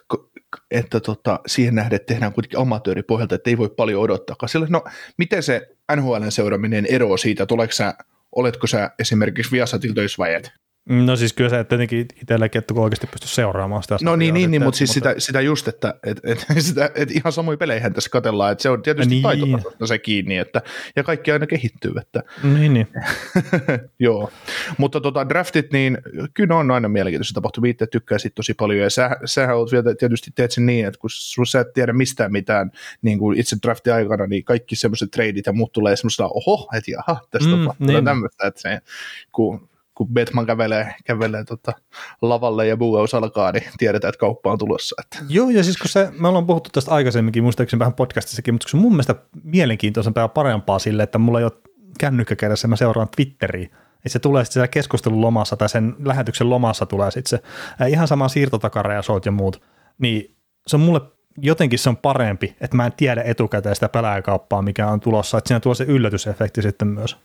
että 0.71 1.01
tota, 1.01 1.41
siihen 1.47 1.75
nähden 1.75 1.97
että 1.97 2.15
tehdään 2.15 2.33
kuitenkin 2.33 2.59
amatööripohjalta, 2.59 3.35
että 3.35 3.51
ei 3.51 3.59
voi 3.59 3.71
paljon 3.77 4.03
odottaa. 4.03 4.37
Sillä, 4.47 4.67
no, 4.71 4.85
miten 5.19 5.43
se 5.43 5.69
NHL 5.97 6.29
seuraaminen 6.29 6.87
eroaa 6.87 7.17
siitä, 7.17 7.47
sä, 7.71 7.95
oletko 8.37 8.67
sä 8.67 8.91
esimerkiksi 8.99 9.53
Viasatil 9.53 9.93
töissä 9.93 10.19
vai 10.19 10.35
et? 10.35 10.53
No 10.89 11.17
siis 11.17 11.33
kyllä 11.33 11.51
se 11.51 11.65
tietenkin 11.65 12.07
itselläkin, 12.23 12.59
että 12.59 12.75
kun 12.75 12.83
oikeasti 12.83 13.07
pystyy 13.07 13.29
seuraamaan 13.29 13.83
sitä. 13.83 13.97
No 14.03 14.17
niin, 14.17 14.35
niin, 14.35 14.51
niin 14.51 14.63
mutta 14.63 14.79
siis 14.79 14.91
sitä, 14.91 15.15
sitä 15.19 15.41
just, 15.41 15.69
että 15.69 15.95
et, 16.07 16.21
et, 16.25 16.47
sitä, 16.59 16.91
et 16.95 17.11
ihan 17.11 17.33
samoin 17.33 17.59
peleihän 17.59 17.93
tässä 17.93 18.11
katellaan, 18.11 18.53
että 18.53 18.63
se 18.63 18.71
on 18.71 18.83
tietysti 18.83 19.15
niin. 19.15 19.23
taitotasosta 19.23 19.87
se 19.87 19.99
kiinni, 19.99 20.39
että, 20.39 20.63
ja 20.97 21.03
kaikki 21.03 21.33
aina 21.33 21.47
kehittyy. 21.47 21.93
Että. 22.01 22.23
Niin, 22.43 22.75
niin. 22.75 22.89
Joo, 23.99 24.31
mutta 24.79 25.01
tota, 25.01 25.29
draftit, 25.29 25.73
niin 25.73 25.99
kyllä 26.35 26.57
on 26.57 26.71
aina 26.71 26.89
mielenkiintoista 26.89 27.35
tapahtumia, 27.35 27.71
itse 27.71 27.87
tykkää 27.87 28.19
siitä 28.19 28.35
tosi 28.35 28.55
paljon, 28.55 28.81
ja 28.81 28.91
sä, 28.91 29.11
sähän 29.25 29.57
olet 29.57 29.73
vielä 29.73 29.95
tietysti 29.95 30.31
teet 30.35 30.51
sen 30.51 30.67
niin, 30.67 30.87
että 30.87 31.01
kun 31.01 31.47
sä 31.47 31.61
et 31.61 31.73
tiedä 31.73 31.93
mistään 31.93 32.33
mitään 32.33 32.71
niin 33.03 33.19
kuin 33.19 33.39
itse 33.39 33.57
draftin 33.63 33.93
aikana, 33.93 34.27
niin 34.27 34.45
kaikki 34.45 34.77
semmoiset 34.77 35.11
treidit 35.11 35.47
ja 35.47 35.53
muut 35.53 35.73
tulee 35.73 35.97
semmoisella, 35.97 36.31
oho, 36.35 36.69
että 36.77 36.91
jaha, 36.91 37.21
tästä 37.31 37.49
mm, 37.49 37.61
tapahtuu 37.61 37.87
niin. 37.87 38.05
tämmöistä, 38.05 38.47
että 38.47 38.61
se, 38.61 38.81
kun 39.33 39.72
kun 39.95 40.09
Batman 40.09 40.47
kävelee, 40.47 40.95
kävelee 41.05 41.45
tota 41.45 41.73
lavalle 42.23 42.67
ja 42.67 42.77
buueus 42.77 43.15
alkaa, 43.15 43.53
niin 43.53 43.65
tiedetään, 43.79 44.09
että 44.09 44.21
kauppa 44.21 44.53
on 44.53 44.59
tulossa. 44.59 44.97
Että. 45.03 45.19
Joo, 45.29 45.51
ja 45.51 45.65
siis 45.65 45.77
kun 45.77 45.89
se, 45.89 46.09
me 46.19 46.29
ollaan 46.29 46.47
puhuttu 46.47 46.71
tästä 46.73 46.91
aikaisemminkin, 46.91 47.43
muistaakseni 47.43 47.79
vähän 47.79 47.95
podcastissakin, 47.95 48.55
mutta 48.55 48.69
se 48.69 48.77
mun 48.77 48.93
mielestä 48.93 49.15
mielenkiintoisempaa 49.45 50.25
ja 50.25 50.29
parempaa 50.29 50.79
sille, 50.79 51.03
että 51.03 51.19
mulla 51.19 51.39
ei 51.39 51.45
ole 51.45 51.53
kännykkä 51.99 52.37
kädessä, 52.37 52.69
mä 52.69 52.77
seuraan 52.77 53.09
Twitteriä, 53.17 53.67
että 53.97 54.09
se 54.09 54.19
tulee 54.19 54.45
sitten 54.45 54.53
siellä 54.53 54.69
keskustelun 54.69 55.21
lomassa 55.21 55.57
tai 55.57 55.69
sen 55.69 55.95
lähetyksen 56.05 56.51
lomassa 56.51 56.87
tulee 56.87 57.11
sitten 57.11 57.39
se 57.79 57.89
ihan 57.89 58.09
sama 58.09 58.29
siirtotakara 58.29 59.03
soit 59.03 59.27
ja 59.27 59.33
muut, 59.33 59.63
niin 59.99 60.37
se 60.67 60.77
on 60.77 60.81
mulle 60.81 61.01
jotenkin 61.39 61.79
se 61.79 61.89
on 61.89 61.97
parempi, 61.97 62.57
että 62.61 62.77
mä 62.77 62.87
en 62.87 62.93
tiedä 62.93 63.23
etukäteen 63.23 63.75
sitä 63.75 63.89
pelaajakauppaa, 63.89 64.63
mikä 64.63 64.89
on 64.89 65.01
tulossa, 65.01 65.39
että 65.39 65.49
siinä 65.49 65.61
tuo 65.61 65.75
se 65.75 65.85
yllätysefekti 65.85 66.63
sitten 66.63 66.89
myös. 66.89 67.17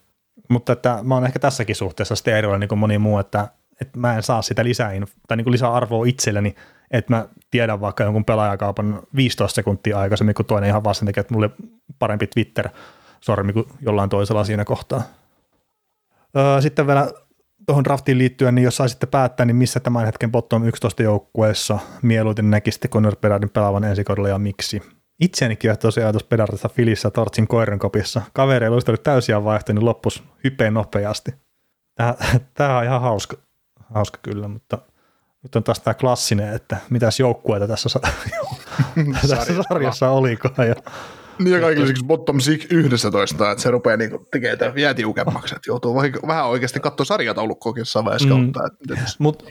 Mutta 0.48 0.72
että 0.72 0.98
mä 1.02 1.14
oon 1.14 1.26
ehkä 1.26 1.38
tässäkin 1.38 1.76
suhteessa 1.76 2.16
sitten 2.16 2.36
erilainen 2.36 2.60
niin 2.60 2.68
kuin 2.68 2.78
moni 2.78 2.98
muu, 2.98 3.18
että, 3.18 3.48
että 3.80 3.98
mä 3.98 4.16
en 4.16 4.22
saa 4.22 4.42
sitä 4.42 4.64
lisää, 4.64 4.90
tai 5.28 5.36
niin 5.36 5.44
kuin 5.44 5.52
lisäarvoa 5.52 6.06
itselleni, 6.06 6.54
että 6.90 7.12
mä 7.12 7.28
tiedän 7.50 7.80
vaikka 7.80 8.04
jonkun 8.04 8.24
pelaajakaupan 8.24 9.02
15 9.16 9.54
sekuntia 9.54 9.98
aikaisemmin 9.98 10.34
kuin 10.34 10.46
toinen 10.46 10.70
ihan 10.70 10.82
tekee, 11.06 11.20
että 11.20 11.34
mulle 11.34 11.50
parempi 11.98 12.26
Twitter-sormi 12.26 13.52
kuin 13.52 13.66
jollain 13.80 14.10
toisella 14.10 14.44
siinä 14.44 14.64
kohtaa. 14.64 15.02
Sitten 16.60 16.86
vielä 16.86 17.10
tuohon 17.66 17.84
draftiin 17.84 18.18
liittyen, 18.18 18.54
niin 18.54 18.64
jos 18.64 18.76
saisitte 18.76 19.06
päättää, 19.06 19.46
niin 19.46 19.56
missä 19.56 19.80
tämän 19.80 20.06
hetken 20.06 20.32
bottom 20.32 20.64
11 20.64 21.02
joukkueessa 21.02 21.78
mieluiten 22.02 22.50
näkisitte 22.50 22.88
Conor 22.88 23.16
Bedardin 23.16 23.50
pelaavan 23.50 23.84
ensi 23.84 24.04
ja 24.28 24.38
miksi? 24.38 24.97
Itseäni 25.20 25.56
kiehtoo 25.56 25.90
se 25.90 26.02
ajatus 26.02 26.24
pedartissa 26.24 26.68
Filissä 26.68 27.10
Tortsin 27.10 27.48
koiran 27.48 27.78
kopissa. 27.78 28.22
Kaveri 28.32 28.68
olisi 28.68 28.90
ollut 28.90 29.02
täysiä 29.02 29.44
vaihtoja, 29.44 29.74
niin 29.74 29.84
loppus 29.84 30.22
hypeen 30.44 30.74
nopeasti. 30.74 31.30
Tämä, 32.54 32.78
on 32.78 32.84
ihan 32.84 33.00
hauska, 33.00 33.36
hauska 33.94 34.18
kyllä, 34.22 34.48
mutta 34.48 34.78
nyt 35.42 35.56
on 35.56 35.64
taas 35.64 35.80
tämä 35.80 35.94
klassinen, 35.94 36.54
että 36.54 36.76
mitäs 36.90 37.20
joukkueita 37.20 37.68
tässä, 37.68 38.00
tässä 39.28 39.62
sarjassa 39.68 40.10
olikaan. 40.10 40.68
Ja, 40.68 40.74
niin 41.38 41.54
ja 41.54 41.60
kaikille 41.60 41.86
siksi 41.86 42.04
bottom 42.04 42.36
11, 42.70 43.50
että 43.50 43.62
se 43.62 43.70
rupeaa 43.70 43.96
niinku 43.96 44.26
tekemään 44.30 44.74
vielä 44.74 44.94
tiukemmaksi, 44.94 45.54
että 45.54 45.70
joutuu 45.70 45.94
vähän 46.26 46.46
oikeasti 46.46 46.80
katsoa 46.80 47.04
sarjataulukkoakin 47.04 47.80
jossain 47.80 48.04
vaiheessa 48.04 48.36
mm. 48.36 48.52
Mutta 49.18 49.44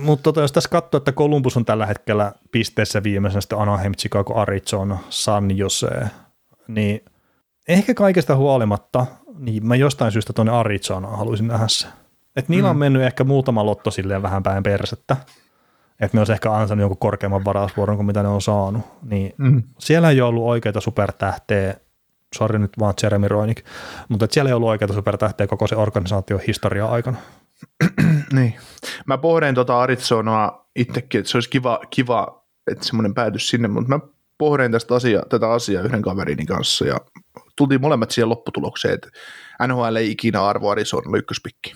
mutta 0.00 0.22
tota, 0.22 0.40
jos 0.40 0.52
tässä 0.52 0.70
katsoo, 0.70 0.98
että 0.98 1.12
Columbus 1.12 1.56
on 1.56 1.64
tällä 1.64 1.86
hetkellä 1.86 2.32
pisteessä 2.52 3.02
viimeisenä 3.02 3.40
sitten 3.40 3.58
Anaheim, 3.58 3.92
Chicago, 3.92 4.34
Arizona, 4.34 4.98
San 5.10 5.58
Jose, 5.58 6.00
niin 6.68 7.04
ehkä 7.68 7.94
kaikesta 7.94 8.36
huolimatta, 8.36 9.06
niin 9.38 9.66
mä 9.66 9.76
jostain 9.76 10.12
syystä 10.12 10.32
tuonne 10.32 10.52
Arizonaan 10.52 11.18
haluaisin 11.18 11.48
nähdä 11.48 11.68
se. 11.68 11.88
että 12.36 12.52
niillä 12.52 12.68
mm. 12.68 12.70
on 12.70 12.76
mennyt 12.76 13.02
ehkä 13.02 13.24
muutama 13.24 13.66
lotto 13.66 13.90
silleen 13.90 14.22
vähän 14.22 14.42
päin 14.42 14.62
persettä, 14.62 15.16
että 16.00 16.16
ne 16.16 16.20
olisi 16.20 16.32
ehkä 16.32 16.52
ansainnut 16.52 16.82
jonkun 16.82 16.98
korkeamman 16.98 17.44
varausvuoron 17.44 17.96
kuin 17.96 18.06
mitä 18.06 18.22
ne 18.22 18.28
on 18.28 18.42
saanut, 18.42 18.82
niin 19.02 19.34
mm. 19.38 19.62
siellä 19.78 20.10
ei 20.10 20.20
ole 20.20 20.28
ollut 20.28 20.44
oikeita 20.44 20.80
supertähteä, 20.80 21.74
sori 22.34 22.58
nyt 22.58 22.72
vaan 22.78 22.94
Jeremy 23.02 23.28
Roinik, 23.28 23.64
mutta 24.08 24.26
siellä 24.30 24.48
ei 24.48 24.54
ollut 24.54 24.68
oikeita 24.68 24.94
supertähteä 24.94 25.46
koko 25.46 25.66
se 25.66 25.76
organisaation 25.76 26.40
historia 26.46 26.86
aikana. 26.86 27.18
niin. 28.32 28.54
Mä 29.06 29.18
pohdin 29.18 29.54
tuota 29.54 29.80
Arizonaa 29.80 30.70
itsekin, 30.76 31.18
että 31.18 31.30
se 31.30 31.36
olisi 31.36 31.50
kiva, 31.50 31.80
kiva 31.90 32.44
että 32.70 32.86
semmoinen 32.86 33.14
päätys 33.14 33.48
sinne, 33.48 33.68
mutta 33.68 33.88
mä 33.88 34.00
pohdin 34.38 34.72
tästä 34.72 34.94
asia, 34.94 35.22
tätä 35.28 35.50
asiaa 35.50 35.82
yhden 35.82 36.02
kaverini 36.02 36.46
kanssa 36.46 36.86
ja 36.86 36.96
tultiin 37.56 37.80
molemmat 37.80 38.10
siihen 38.10 38.28
lopputulokseen, 38.28 38.94
että 38.94 39.08
NHL 39.66 39.96
ei 39.96 40.10
ikinä 40.10 40.44
arvo 40.44 40.70
Arizona 40.70 41.18
ykköspikki. 41.18 41.74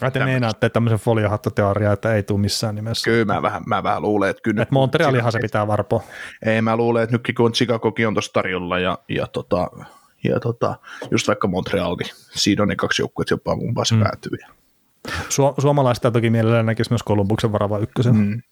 Mä 0.00 0.10
te 0.10 0.24
meinaatte 0.24 0.68
tämmöisen 0.68 0.98
foliohattoteoriaa, 0.98 1.92
että 1.92 2.14
ei 2.14 2.22
tule 2.22 2.40
missään 2.40 2.74
nimessä. 2.74 3.10
Kyllä 3.10 3.34
mä 3.34 3.42
vähän, 3.42 3.62
mä 3.66 3.82
vähän 3.82 4.02
luulen, 4.02 4.30
että 4.30 4.42
kyllä. 4.42 4.62
Että 4.62 4.72
Montrealihan 4.72 5.32
se 5.32 5.38
pitää 5.38 5.66
varpoa. 5.66 6.02
Ei, 6.46 6.62
mä 6.62 6.76
luulen, 6.76 7.02
että 7.02 7.14
nytkin 7.14 7.34
kun 7.34 7.52
Chicagokin 7.52 8.08
on 8.08 8.14
tuossa 8.14 8.32
tarjolla 8.32 8.78
ja, 8.78 8.98
ja, 9.08 9.26
tota, 9.26 9.70
ja 10.24 10.40
tota, 10.40 10.74
just 11.10 11.28
vaikka 11.28 11.48
Montreal, 11.48 11.96
niin 11.96 12.10
siinä 12.30 12.62
on 12.62 12.68
ne 12.68 12.76
kaksi 12.76 13.02
joukkuetta 13.02 13.34
jopa 13.34 13.56
kumpaa 13.56 13.84
se 13.84 13.94
mm. 13.94 14.02
päätyy. 14.02 14.38
Su- 15.08 15.60
suomalaista 15.60 16.10
toki 16.10 16.30
mielellään 16.30 16.66
näkisi 16.66 16.90
myös 16.90 17.02
Kolumbuksen 17.02 17.52
varava 17.52 17.78
ykkösen. 17.78 18.16
Mm. 18.16 18.42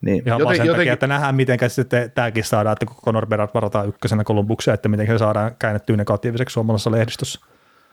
Niin. 0.00 0.22
Ihan 0.26 0.40
joten, 0.40 0.56
sen 0.56 0.66
jotenkin... 0.66 0.80
takia, 0.80 0.92
että 0.92 1.06
nähdään, 1.06 1.34
miten 1.34 1.58
sitten 1.68 2.10
tämäkin 2.10 2.44
saadaan, 2.44 2.72
että 2.72 2.86
kun 2.86 2.96
Conor 3.04 3.26
Bedard 3.26 3.50
varataan 3.54 3.88
ykkösenä 3.88 4.24
Kolumbuksia, 4.24 4.74
että 4.74 4.88
miten 4.88 5.06
se 5.06 5.18
saadaan 5.18 5.56
käännettyä 5.58 5.96
negatiiviseksi 5.96 6.52
suomalaisessa 6.52 6.90
lehdistössä. 6.90 7.40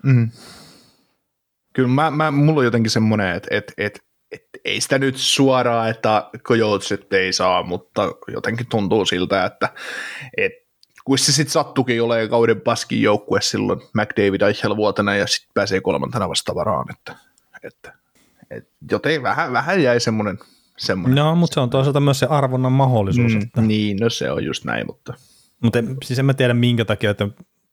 Mm. 0.03 0.29
Kyllä 1.73 1.89
mä, 1.89 2.11
mä, 2.11 2.31
mulla 2.31 2.59
on 2.59 2.65
jotenkin 2.65 2.91
semmoinen, 2.91 3.35
että, 3.35 3.47
että, 3.51 3.73
että, 3.77 3.99
että 4.31 4.59
ei 4.65 4.81
sitä 4.81 4.99
nyt 4.99 5.17
suoraan, 5.17 5.89
että 5.89 6.29
Coyoteset 6.43 7.13
ei 7.13 7.33
saa, 7.33 7.63
mutta 7.63 8.11
jotenkin 8.27 8.67
tuntuu 8.69 9.05
siltä, 9.05 9.45
että, 9.45 9.69
että 10.37 10.65
kun 11.05 11.17
se 11.17 11.31
sitten 11.31 11.51
sattukin 11.51 12.03
olemaan 12.03 12.29
kauden 12.29 12.61
paskin 12.61 13.01
joukkue 13.01 13.41
silloin 13.41 13.79
McDavid 13.93 14.41
Eichel 14.41 14.75
vuotena 14.75 15.15
ja 15.15 15.27
sitten 15.27 15.51
pääsee 15.53 15.81
kolmantena 15.81 16.29
vastavaraan, 16.29 16.85
että, 16.91 17.15
että, 17.67 17.93
että 18.51 18.71
joten 18.91 19.23
vähän, 19.23 19.53
vähän 19.53 19.83
jäi 19.83 19.99
semmoinen 19.99 20.39
semmoinen. 20.77 21.15
No, 21.15 21.35
mutta 21.35 21.53
se 21.53 21.59
on 21.59 21.69
toisaalta 21.69 21.99
myös 21.99 22.19
se 22.19 22.25
arvonnan 22.25 22.71
mahdollisuus. 22.71 23.33
Mm, 23.33 23.41
että... 23.41 23.61
Niin, 23.61 23.97
no 23.97 24.09
se 24.09 24.31
on 24.31 24.45
just 24.45 24.65
näin, 24.65 24.85
mutta... 24.87 25.13
Mutta 25.63 25.79
siis 26.03 26.19
en 26.19 26.25
mä 26.25 26.33
tiedä 26.33 26.53
minkä 26.53 26.85
takia, 26.85 27.09
että 27.09 27.27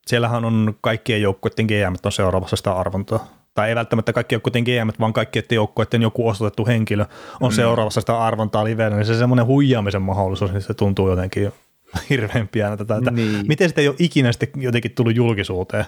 siellähän 0.06 0.44
on 0.44 0.74
kaikkien 0.80 1.22
joukkueiden 1.22 1.66
GM 1.66 1.94
on 2.04 2.12
seuraavassa 2.12 2.56
sitä 2.56 2.72
arvontaa. 2.72 3.28
Tai 3.54 3.68
ei 3.68 3.74
välttämättä 3.74 4.12
kaikki 4.12 4.34
joukkueiden 4.34 4.64
GM, 4.64 4.88
vaan 5.00 5.12
kaikkien 5.12 5.44
joukkueiden 5.50 6.02
joku 6.02 6.28
osoitettu 6.28 6.66
henkilö 6.66 7.04
on 7.40 7.52
mm. 7.52 7.56
seuraavassa 7.56 8.00
sitä 8.00 8.18
arvontaa 8.18 8.64
livenä, 8.64 8.96
niin 8.96 9.06
se 9.06 9.18
semmoinen 9.18 9.46
huijaamisen 9.46 10.02
mahdollisuus, 10.02 10.52
niin 10.52 10.62
se 10.62 10.74
tuntuu 10.74 11.10
jotenkin 11.10 11.52
hirveän 12.10 12.48
pieneltä. 12.48 12.84
Tätä. 12.84 13.10
Niin. 13.10 13.46
Miten 13.48 13.68
sitä 13.68 13.80
ei 13.80 13.88
ole 13.88 13.96
ikinä 13.98 14.32
sitten 14.32 14.62
jotenkin 14.62 14.94
tullut 14.94 15.16
julkisuuteen? 15.16 15.84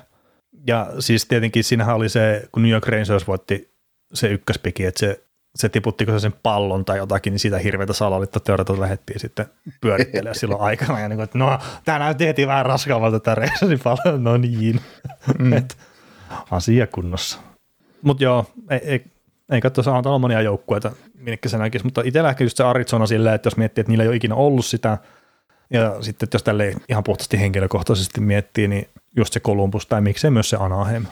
Ja 0.67 0.93
siis 0.99 1.27
tietenkin 1.27 1.65
siinähän 1.65 1.97
oli 1.97 2.09
se, 2.09 2.49
kun 2.53 2.63
New 2.63 2.73
York 2.73 2.89
Rangers 2.89 3.27
voitti 3.27 3.74
se 4.15 4.29
ykköspiki, 4.29 4.85
että 4.85 5.01
se 5.01 5.25
se 5.57 5.69
tiputtiko 5.69 6.13
se 6.13 6.19
sen 6.19 6.35
pallon 6.43 6.85
tai 6.85 6.99
jotakin, 6.99 7.31
niin 7.31 7.39
siitä 7.39 7.59
hirveätä 7.59 7.93
salaliittoteoriota 7.93 8.81
lähdettiin 8.81 9.21
sitten 9.21 9.47
pyörittelemään 9.81 10.35
silloin 10.35 10.61
aikana. 10.69 11.01
Ja 11.01 11.09
niin 11.09 11.17
kuin, 11.17 11.25
että 11.25 11.39
no, 11.39 11.59
tämä 11.85 11.99
näytti 11.99 12.27
heti 12.27 12.47
vähän 12.47 12.67
raskaavalta 12.67 13.21
tämä 13.21 13.35
reisasi 13.35 13.77
paljon, 13.77 14.25
no 14.25 14.37
niin. 14.37 14.81
Mm. 15.39 15.53
Et, 15.59 15.77
asia 16.51 16.87
kunnossa. 16.87 17.39
Mutta 18.03 18.25
joo, 18.25 18.47
ei, 18.71 18.81
ei, 18.85 19.05
ei 19.51 19.61
katso, 19.61 19.83
saa 19.83 20.03
olla 20.07 20.19
monia 20.19 20.41
joukkueita, 20.41 20.93
minnekä 21.15 21.49
se 21.49 21.59
näkisi, 21.59 21.85
mutta 21.85 22.03
itsellä 22.05 22.31
ehkä 22.31 22.45
just 22.45 22.57
se 22.57 22.65
Arizona 22.65 23.07
silleen, 23.07 23.35
että 23.35 23.47
jos 23.47 23.57
miettii, 23.57 23.83
että 23.83 23.91
niillä 23.91 24.05
ei 24.05 24.09
ole 24.09 24.17
ikinä 24.17 24.35
ollut 24.35 24.67
sitä, 24.67 24.99
ja 25.71 25.97
sitten 26.03 26.29
jos 26.33 26.43
tälle 26.43 26.75
ihan 26.89 27.05
puhtaasti 27.05 27.41
henkilökohtaisesti 27.41 28.21
miettii, 28.21 28.69
niin 28.69 28.89
just 29.17 29.33
se 29.33 29.41
Columbus 29.41 29.87
tai 29.87 30.01
miksei 30.01 30.31
myös 30.31 30.51
se 30.51 30.57
Anaheim. 30.57 31.07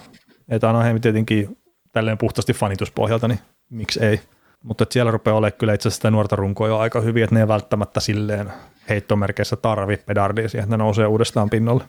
Että 0.48 0.70
Anaheim 0.70 1.00
tietenkin 1.00 1.56
tälleen 1.92 2.18
puhtaasti 2.18 2.52
fanituspohjalta, 2.52 3.28
niin 3.28 3.38
miksi 3.70 4.04
ei. 4.04 4.20
Mutta 4.62 4.86
siellä 4.90 5.12
rupeaa 5.12 5.36
olemaan 5.36 5.58
kyllä 5.58 5.74
itse 5.74 5.88
asiassa 5.88 5.98
sitä 5.98 6.10
nuorta 6.10 6.36
runkoa 6.36 6.68
jo 6.68 6.78
aika 6.78 7.00
hyvin, 7.00 7.24
että 7.24 7.34
ne 7.34 7.40
ei 7.40 7.48
välttämättä 7.48 8.00
silleen 8.00 8.52
heittomerkeissä 8.88 9.56
tarvi 9.56 9.96
pedardia 9.96 10.48
siihen, 10.48 10.64
että 10.64 10.76
ne 10.76 10.82
nousee 10.84 11.06
uudestaan 11.06 11.50
pinnalle. 11.50 11.84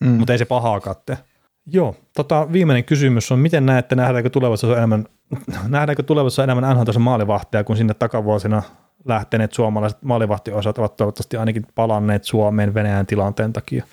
Mm. 0.00 0.08
Mutta 0.08 0.32
ei 0.32 0.38
se 0.38 0.44
pahaa 0.44 0.80
katte. 0.80 1.18
Joo, 1.66 1.96
tota, 2.16 2.52
viimeinen 2.52 2.84
kysymys 2.84 3.32
on, 3.32 3.38
miten 3.38 3.66
näette, 3.66 3.94
nähdäänkö 3.94 4.30
tulevaisuudessa 4.30 4.78
enemmän, 4.78 5.06
nähdäänkö 5.68 6.02
tulevaisuudessa 6.02 6.44
enemmän 6.44 6.76
nhl 6.76 6.98
maalivahtia, 6.98 7.64
kun 7.64 7.76
sinne 7.76 7.94
takavuosina 7.94 8.62
lähteneet 9.04 9.52
suomalaiset 9.52 10.02
maalivahtiosat 10.02 10.78
ovat 10.78 10.96
toivottavasti 10.96 11.36
ainakin 11.36 11.66
palanneet 11.74 12.24
Suomeen 12.24 12.74
Venäjän 12.74 13.06
tilanteen 13.06 13.52
takia. 13.52 13.84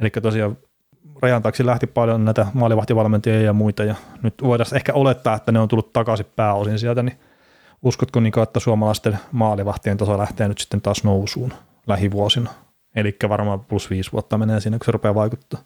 Eli 0.00 0.10
tosiaan 0.10 0.56
rajan 1.22 1.42
taakse 1.42 1.66
lähti 1.66 1.86
paljon 1.86 2.24
näitä 2.24 2.46
maalivahtivalmentajia 2.54 3.40
ja 3.42 3.52
muita, 3.52 3.84
ja 3.84 3.94
nyt 4.22 4.34
voitaisiin 4.42 4.76
ehkä 4.76 4.92
olettaa, 4.92 5.36
että 5.36 5.52
ne 5.52 5.58
on 5.58 5.68
tullut 5.68 5.92
takaisin 5.92 6.26
pääosin 6.36 6.78
sieltä, 6.78 7.02
niin 7.02 7.18
uskotko, 7.82 8.20
niin 8.20 8.42
että 8.42 8.60
suomalaisten 8.60 9.18
maalivahtien 9.32 9.96
taso 9.96 10.18
lähtee 10.18 10.48
nyt 10.48 10.58
sitten 10.58 10.80
taas 10.80 11.04
nousuun 11.04 11.52
lähivuosina? 11.86 12.50
Eli 12.96 13.16
varmaan 13.28 13.60
plus 13.60 13.90
viisi 13.90 14.12
vuotta 14.12 14.38
menee 14.38 14.60
siinä, 14.60 14.78
kun 14.78 14.84
se 14.84 14.92
rupeaa 14.92 15.14
vaikuttaa. 15.14 15.60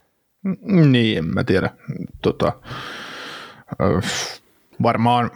Niin, 0.62 1.18
en 1.18 1.24
mä 1.24 1.44
tiedä. 1.44 1.70
Tota, 2.22 2.52
varmaan 4.82 5.30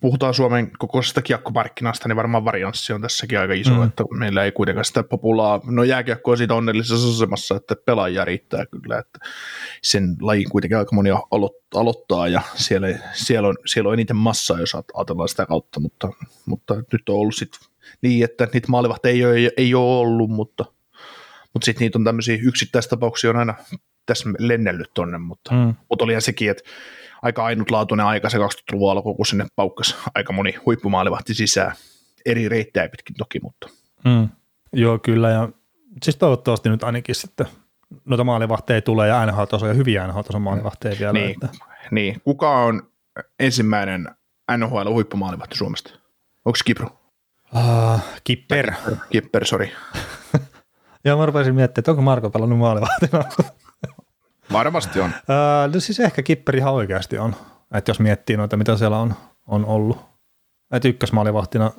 puhutaan 0.00 0.34
Suomen 0.34 0.70
kokoisesta 0.78 1.22
kiekkomarkkinasta, 1.22 2.08
niin 2.08 2.16
varmaan 2.16 2.44
varianssi 2.44 2.92
on 2.92 3.00
tässäkin 3.00 3.38
aika 3.38 3.54
iso, 3.54 3.74
mm. 3.74 3.82
että 3.82 4.04
meillä 4.10 4.44
ei 4.44 4.52
kuitenkaan 4.52 4.84
sitä 4.84 5.02
populaa, 5.02 5.60
no 5.64 5.84
jääkiekko 5.84 6.30
on 6.30 6.36
siitä 6.36 6.54
onnellisessa 6.54 7.08
asemassa, 7.08 7.56
että 7.56 7.76
pelaajia 7.86 8.24
riittää 8.24 8.66
kyllä, 8.66 8.98
että 8.98 9.18
sen 9.82 10.16
lajin 10.20 10.50
kuitenkin 10.50 10.78
aika 10.78 10.94
moni 10.94 11.10
aloittaa 11.74 12.28
ja 12.28 12.40
siellä, 12.54 12.88
siellä, 13.12 13.48
on, 13.48 13.56
siellä 13.66 13.88
on 13.88 13.94
eniten 13.94 14.16
massaa, 14.16 14.60
jos 14.60 14.74
ajatellaan 14.74 15.28
sitä 15.28 15.46
kautta, 15.46 15.80
mutta, 15.80 16.08
mutta 16.46 16.74
nyt 16.74 17.08
on 17.08 17.16
ollut 17.16 17.34
sitten 17.34 17.60
niin, 18.02 18.24
että 18.24 18.48
niitä 18.52 18.68
maalivahti 18.68 19.08
ei 19.08 19.24
ole, 19.24 19.50
ei 19.56 19.74
ole 19.74 19.98
ollut, 19.98 20.30
mutta, 20.30 20.64
mutta 21.52 21.64
sitten 21.64 21.84
niitä 21.84 21.98
on 21.98 22.04
tämmöisiä 22.04 22.38
yksittäistapauksia 22.42 23.30
on 23.30 23.36
aina 23.36 23.54
tässä 24.06 24.30
lennellyt 24.38 24.90
tonne, 24.94 25.18
mutta, 25.18 25.54
mm. 25.54 25.74
mutta 25.88 26.04
olihan 26.04 26.22
sekin, 26.22 26.50
että 26.50 26.62
aika 27.24 27.44
ainutlaatuinen 27.44 28.06
aika 28.06 28.30
se 28.30 28.38
20-luvun 28.38 28.90
alku, 28.90 29.14
kun 29.14 29.26
sinne 29.26 29.46
paukkas 29.56 29.96
aika 30.14 30.32
moni 30.32 30.54
huippumaalivahti 30.66 31.34
sisään. 31.34 31.76
Eri 32.26 32.48
reittejä 32.48 32.88
pitkin 32.88 33.16
toki, 33.16 33.40
mutta. 33.42 33.68
Mm. 34.04 34.28
Joo, 34.72 34.98
kyllä. 34.98 35.30
Ja 35.30 35.48
siis 36.02 36.16
toivottavasti 36.16 36.68
nyt 36.68 36.84
ainakin 36.84 37.14
sitten 37.14 37.46
noita 38.04 38.24
maalivahteja 38.24 38.82
tulee 38.82 39.08
ja 39.08 39.26
NHL-taso 39.26 39.66
ja 39.66 39.74
hyviä 39.74 40.06
NHL-tason 40.06 40.42
maalivahteja 40.42 40.96
vielä. 40.98 41.12
Niin, 41.12 41.30
että. 41.30 41.48
niin. 41.90 42.20
Kuka 42.24 42.58
on 42.58 42.82
ensimmäinen 43.40 44.08
NHL-huippumaalivahti 44.56 45.56
Suomesta? 45.56 45.90
Onko 46.44 46.58
Kipru? 46.64 46.88
Uh, 47.56 48.00
Kipper. 48.24 48.72
Kipper, 49.10 49.44
sori. 49.44 49.72
Joo, 51.04 51.18
mä 51.18 51.26
rupesin 51.26 51.54
miettimään, 51.54 51.82
että 51.82 51.90
onko 51.90 52.02
Marko 52.02 52.30
pelannut 52.30 52.58
maalivahtina. 52.58 53.24
Varmasti 54.52 55.00
on. 55.00 55.10
Öö, 55.30 55.68
no 55.74 55.80
siis 55.80 56.00
ehkä 56.00 56.22
kipperi 56.22 56.58
ihan 56.58 56.74
oikeasti 56.74 57.18
on. 57.18 57.36
Että 57.74 57.90
jos 57.90 58.00
miettii 58.00 58.36
noita, 58.36 58.56
mitä 58.56 58.76
siellä 58.76 58.98
on, 58.98 59.14
on 59.46 59.64
ollut. 59.64 59.98
Että 60.72 60.88
ykkösmaalivahtina, 60.88 61.70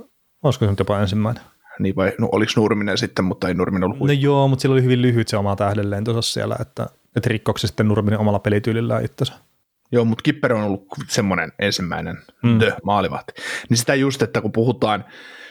olisiko 0.43 0.65
se 0.65 0.71
nyt 0.71 0.79
jopa 0.79 0.99
ensimmäinen? 0.99 1.43
Niin 1.79 1.95
vai 1.95 2.13
no, 2.17 2.29
oliko 2.31 2.51
Nurminen 2.55 2.97
sitten, 2.97 3.25
mutta 3.25 3.47
ei 3.47 3.53
Nurminen 3.53 3.83
ollut 3.83 3.99
No 3.99 4.13
joo, 4.13 4.47
mutta 4.47 4.61
sillä 4.61 4.73
oli 4.73 4.83
hyvin 4.83 5.01
lyhyt 5.01 5.27
se 5.27 5.37
oma 5.37 5.55
tuossa 6.05 6.33
siellä, 6.33 6.55
että, 6.61 6.87
että 7.15 7.29
rikkoiko 7.29 7.57
se 7.57 7.67
sitten 7.67 7.87
Nurminen 7.87 8.19
omalla 8.19 8.39
pelityylillään 8.39 9.05
itsensä. 9.05 9.33
Joo, 9.91 10.05
mutta 10.05 10.21
Kipper 10.21 10.53
on 10.53 10.63
ollut 10.63 10.87
semmoinen 11.07 11.51
ensimmäinen 11.59 12.17
mm. 12.43 12.59
the 12.59 12.73
maalivahti. 12.83 13.33
Niin 13.69 13.77
sitä 13.77 13.95
just, 13.95 14.21
että 14.21 14.41
kun 14.41 14.51
puhutaan 14.51 15.05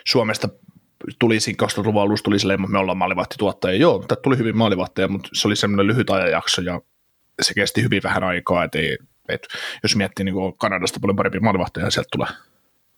Suomesta 0.06 0.48
tuli 1.18 1.40
siinä 1.40 1.66
2000-luvun 1.66 2.02
alussa 2.02 2.24
tuli 2.24 2.38
silleen, 2.38 2.60
että 2.60 2.72
me 2.72 2.78
ollaan 2.78 2.98
maalivahtituottajia. 2.98 3.80
Joo, 3.80 4.04
tämä 4.08 4.20
tuli 4.22 4.38
hyvin 4.38 4.56
maalivahteja, 4.56 5.08
mutta 5.08 5.28
se 5.32 5.48
oli 5.48 5.56
semmoinen 5.56 5.86
lyhyt 5.86 6.10
ajanjakso 6.10 6.62
ja 6.62 6.80
se 7.42 7.54
kesti 7.54 7.82
hyvin 7.82 8.02
vähän 8.02 8.24
aikaa, 8.24 8.64
että 8.64 8.78
ei, 8.78 8.98
et 9.28 9.48
jos 9.82 9.96
miettii 9.96 10.24
niin 10.24 10.34
Kanadasta 10.58 11.00
paljon 11.00 11.16
parempi 11.16 11.40
maalivahtoja, 11.40 11.90
sieltä 11.90 12.08
tulee 12.12 12.28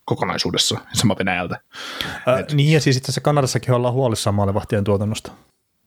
kokonaisuudessa, 0.05 0.79
sama 0.93 1.15
Venäjältä. 1.19 1.59
Ää, 2.25 2.39
et, 2.39 2.53
niin 2.53 2.73
ja 2.73 2.81
siis 2.81 2.97
itse 2.97 3.05
asiassa 3.05 3.21
Kanadassakin 3.21 3.73
ollaan 3.73 3.93
huolissaan 3.93 4.35
maalivahtien 4.35 4.83
tuotannosta. 4.83 5.31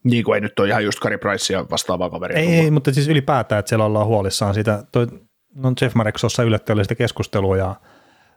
Niin 0.03 0.23
kuin 0.23 0.35
ei 0.35 0.41
nyt 0.41 0.59
ole 0.59 0.67
ihan 0.67 0.83
just 0.83 0.99
Kari 0.99 1.17
Price 1.17 1.53
ja 1.53 1.65
vastaavaa 1.71 2.09
kaveria. 2.09 2.37
Ei, 2.37 2.47
ei, 2.47 2.71
mutta 2.71 2.93
siis 2.93 3.07
ylipäätään, 3.07 3.59
että 3.59 3.69
siellä 3.69 3.85
ollaan 3.85 4.07
huolissaan 4.07 4.53
siitä. 4.53 4.83
Toi, 4.91 5.07
no 5.55 5.73
Jeff 5.81 5.95
Mareksossa 5.95 6.43
yllättäen 6.43 6.77
oli 6.77 6.83
sitä 6.83 6.95
keskustelua 6.95 7.57
ja 7.57 7.75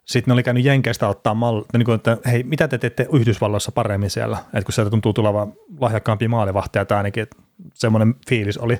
sitten 0.04 0.32
ne 0.32 0.32
oli 0.32 0.42
käynyt 0.42 0.64
Jenkeistä 0.64 1.08
ottaa 1.08 1.34
mal, 1.34 1.62
niin 1.72 1.84
kuin, 1.84 1.94
että 1.94 2.18
hei, 2.26 2.42
mitä 2.42 2.68
te 2.68 2.78
teette 2.78 3.06
Yhdysvalloissa 3.12 3.72
paremmin 3.72 4.10
siellä, 4.10 4.38
että 4.38 4.64
kun 4.64 4.72
sieltä 4.72 4.90
tuntuu 4.90 5.12
tuleva 5.12 5.48
lahjakkaampi 5.80 6.28
maalivahti 6.28 6.78
tämä 6.88 6.98
ainakin, 6.98 7.26
semmoinen 7.74 8.14
fiilis 8.28 8.58
oli. 8.58 8.78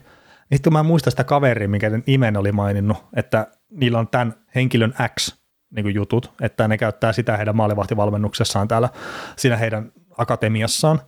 Sitten 0.52 0.72
mä 0.72 0.82
muistan 0.82 1.10
sitä 1.10 1.24
kaveria, 1.24 1.68
minkä 1.68 1.90
nimen 2.06 2.36
oli 2.36 2.52
maininnut, 2.52 2.98
että 3.16 3.46
niillä 3.70 3.98
on 3.98 4.08
tämän 4.08 4.34
henkilön 4.54 4.94
X 5.18 5.44
niin 5.76 5.94
jutut, 5.94 6.32
että 6.40 6.68
ne 6.68 6.78
käyttää 6.78 7.12
sitä 7.12 7.36
heidän 7.36 7.56
maalivahtivalmennuksessaan 7.56 8.68
täällä 8.68 8.88
siinä 9.36 9.56
heidän 9.56 9.92
akatemiassaan. 10.18 11.00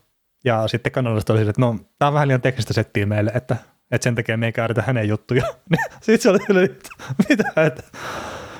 Ja 0.44 0.68
sitten 0.68 0.92
kanalaiset 0.92 1.30
oli 1.30 1.40
että 1.40 1.60
no, 1.60 1.78
tämä 1.98 2.06
on 2.08 2.14
vähän 2.14 2.28
liian 2.28 2.40
teknistä 2.40 2.72
settiä 2.72 3.06
meille, 3.06 3.32
että, 3.34 3.56
että 3.90 4.04
sen 4.04 4.14
takia 4.14 4.36
me 4.36 4.46
ei 4.46 4.52
käydä 4.52 4.82
hänen 4.86 5.08
juttuja. 5.08 5.42
sitten 6.00 6.18
se 6.18 6.30
oli, 6.52 6.64
että 6.64 6.88
mitä, 7.28 7.52
että, 7.56 7.82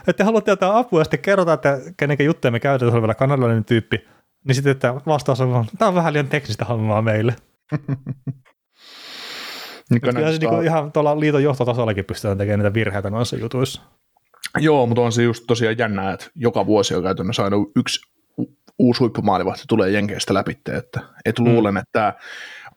että 0.06 0.24
haluatte 0.24 0.50
jotain 0.50 0.74
apua 0.74 1.00
ja 1.00 1.04
sitten 1.04 1.20
kerrotaan, 1.20 1.54
että 1.54 1.78
kenenkin 1.96 2.26
juttuja 2.26 2.52
me 2.52 2.60
käytetään, 2.60 2.92
se 2.92 2.94
oli 2.94 3.02
vielä 3.02 3.14
kanadalainen 3.14 3.64
tyyppi. 3.64 4.08
Niin 4.44 4.54
sitten, 4.54 4.70
että 4.70 4.94
vastaus 5.06 5.40
on, 5.40 5.66
tämä 5.78 5.88
on 5.88 5.94
vähän 5.94 6.12
liian 6.12 6.28
teknistä 6.28 6.64
hommaa 6.64 7.02
meille. 7.02 7.36
niin 9.90 10.00
kyllä 10.00 10.32
se 10.32 10.38
niin 10.38 10.64
ihan 10.64 10.92
tuolla 10.92 11.20
liiton 11.20 11.42
johtotasollakin 11.42 12.04
pystytään 12.04 12.38
tekemään 12.38 12.58
niitä 12.58 12.74
virheitä 12.74 13.10
noissa 13.10 13.36
jutuissa. 13.36 13.82
Joo, 14.58 14.86
mutta 14.86 15.02
on 15.02 15.12
se 15.12 15.22
just 15.22 15.44
tosiaan 15.46 15.78
jännää, 15.78 16.12
että 16.12 16.26
joka 16.34 16.66
vuosi 16.66 16.94
on 16.94 17.02
käytännössä 17.02 17.44
aina 17.44 17.56
yksi 17.76 18.00
uusi 18.78 18.98
huippumaalivahti 18.98 19.62
tulee 19.68 19.90
Jenkeistä 19.90 20.34
läpi, 20.34 20.58
että 20.72 21.00
et 21.24 21.38
luulen, 21.38 21.74
mm. 21.74 21.78
että 21.78 22.14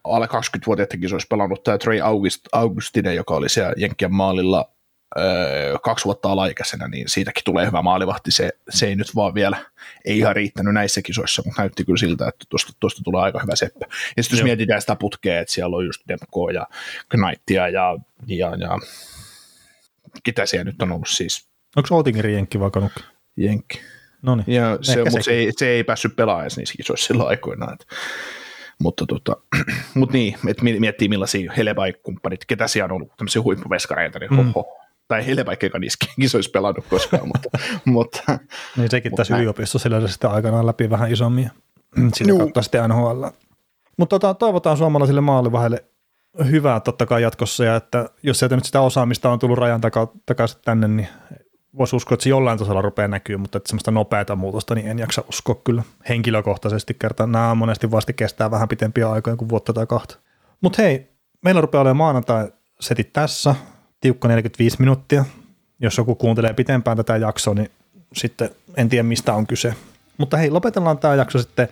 alle 0.04 0.26
20-vuotiaitakin 0.26 1.10
se 1.10 1.16
olisi 1.16 1.28
pelannut 1.28 1.64
tämä 1.64 1.78
Trey 1.78 2.02
August, 2.02 2.42
Augustine, 2.52 3.14
joka 3.14 3.36
oli 3.36 3.50
siellä 3.50 3.74
Jenkkien 3.78 4.14
maalilla 4.14 4.72
öö, 5.18 5.78
kaksi 5.84 6.06
vuotta 6.06 6.32
alaikäisenä, 6.32 6.88
niin 6.88 7.10
siitäkin 7.10 7.44
tulee 7.44 7.66
hyvä 7.66 7.82
maalivahti. 7.82 8.32
Se, 8.32 8.50
se 8.70 8.88
ei 8.88 8.96
nyt 8.96 9.16
vaan 9.16 9.34
vielä, 9.34 9.58
ei 10.06 10.18
ihan 10.18 10.36
riittänyt 10.36 10.74
näissä 10.74 11.02
kisoissa, 11.02 11.42
mutta 11.46 11.62
näytti 11.62 11.86
kyllä 11.86 11.98
siltä, 11.98 12.28
että 12.28 12.46
tuosta, 12.50 12.74
tuosta 12.80 13.02
tulee 13.04 13.22
aika 13.22 13.40
hyvä 13.40 13.56
seppä. 13.56 13.86
Ja 14.18 14.24
sitten 14.24 14.38
jos 14.38 14.40
Joo. 14.40 14.46
mietitään 14.46 14.82
sitä 14.82 14.96
putkea, 14.96 15.40
että 15.40 15.54
siellä 15.54 15.78
on 15.78 15.86
just 15.86 16.02
Demko 16.08 16.50
ja 16.50 16.68
Knightia 17.10 17.70
ja, 17.70 17.98
ja, 18.28 18.56
ja 18.56 18.78
ketä 20.24 20.46
siellä 20.46 20.64
nyt 20.64 20.82
on 20.82 20.92
ollut 20.92 21.08
siis. 21.08 21.50
Onko 21.76 21.98
Otingerin 21.98 22.34
Jenkki 22.34 22.60
vai 22.60 22.72
Kanukki? 22.72 23.04
Jenkki. 23.38 23.80
No 24.22 24.36
niin. 24.36 24.46
Ja 24.48 24.78
se, 24.82 25.04
mutta 25.04 25.22
se 25.22 25.32
ei, 25.32 25.52
se 25.58 25.68
ei 25.68 25.84
päässyt 25.84 26.16
pelaamaan 26.16 26.50
niissä 26.58 26.76
kisoissa 26.78 27.08
silloin 27.08 27.30
aikoinaan. 27.30 27.74
Että, 27.74 27.86
mutta 28.80 29.06
tota, 29.06 29.38
mut 29.94 30.14
niin, 30.14 30.36
että 30.48 30.64
miettii 30.64 31.10
millaisia 31.10 31.54
Helebaik-kumppanit, 31.58 32.46
ketä 32.48 32.68
siellä 32.68 32.86
on 32.86 32.92
ollut 32.92 33.18
tämmöisiä 33.18 33.42
huippuveskareita, 33.42 34.20
niin 34.20 34.32
mm. 34.32 34.38
hoho. 34.38 34.80
Tai 35.10 35.28
Helebaik 35.28 35.64
eikä 35.64 35.80
niissä 35.80 35.98
kisoissa 36.22 36.52
pelannut 36.52 36.86
koskaan, 36.90 37.28
mutta, 37.28 37.50
mutta 37.86 38.40
Niin 38.78 38.90
sekin 38.92 39.12
mutta 39.12 39.22
tässä 39.22 39.34
näin. 39.34 39.42
yliopistossa 39.42 39.90
löydä 39.90 40.08
sitten 40.08 40.30
aikanaan 40.32 40.66
läpi 40.66 40.90
vähän 40.90 41.12
isommin. 41.12 41.52
Sitä 42.14 42.38
kautta 42.38 42.62
sitten 42.62 42.90
NHL. 42.90 43.26
Mutta 43.98 44.20
tota, 44.20 44.34
toivotaan 44.34 44.78
suomalaisille 44.78 45.22
maalivahdelle 45.22 45.84
hyvää 46.52 46.80
totta 46.80 47.06
kai 47.06 47.22
jatkossa, 47.22 47.66
ja 47.66 47.76
että 47.76 48.10
jos 48.24 48.40
sieltä 48.40 48.56
nyt 48.56 48.66
sitä 48.66 48.82
osaamista 48.82 49.30
on 49.30 49.40
tullut 49.40 49.58
rajan 49.58 49.82
takaisin 50.26 50.60
tänne, 50.66 50.88
niin 50.88 51.08
voisi 51.78 51.96
uskoa, 51.96 52.14
että 52.14 52.24
se 52.24 52.30
jollain 52.30 52.60
tasolla 52.60 52.82
rupeaa 52.82 53.08
näkyy, 53.08 53.38
mutta 53.38 53.58
että 53.58 53.70
semmoista 53.70 53.92
nopeata 53.92 54.36
muutosta 54.36 54.76
niin 54.76 54.88
en 54.88 55.00
jaksa 55.00 55.24
uskoa 55.30 55.56
kyllä 55.64 55.84
henkilökohtaisesti 56.10 56.94
kertaa. 56.94 57.28
Nämä 57.28 57.56
monesti 57.56 57.92
vasti 57.92 58.14
kestää 58.14 58.52
vähän 58.52 58.68
pitempiä 58.68 59.10
aikoja 59.10 59.36
kuin 59.36 59.50
vuotta 59.50 59.74
tai 59.74 59.88
kahta. 59.88 60.18
Mutta 60.62 60.82
hei, 60.82 61.10
meillä 61.42 61.62
rupeaa 61.62 61.82
olemaan 61.82 61.98
maanantai 61.98 62.52
setit 62.80 63.14
tässä, 63.14 63.56
tiukka 64.02 64.28
45 64.28 64.78
minuuttia. 64.80 65.26
Jos 65.80 65.98
joku 65.98 66.16
kuuntelee 66.16 66.54
pitempään 66.54 66.98
tätä 66.98 67.18
jaksoa, 67.18 67.54
niin 67.54 67.72
sitten 68.14 68.50
en 68.78 68.90
tiedä 68.90 69.04
mistä 69.04 69.34
on 69.34 69.48
kyse. 69.48 69.74
Mutta 70.18 70.38
hei, 70.38 70.50
lopetellaan 70.50 70.98
tämä 70.98 71.16
jakso 71.16 71.40
sitten 71.40 71.68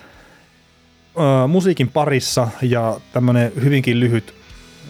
ö, 1.17 1.47
musiikin 1.47 1.87
parissa 1.87 2.47
ja 2.61 2.99
tämmöinen 3.13 3.51
hyvinkin 3.63 3.99
lyhyt 3.99 4.33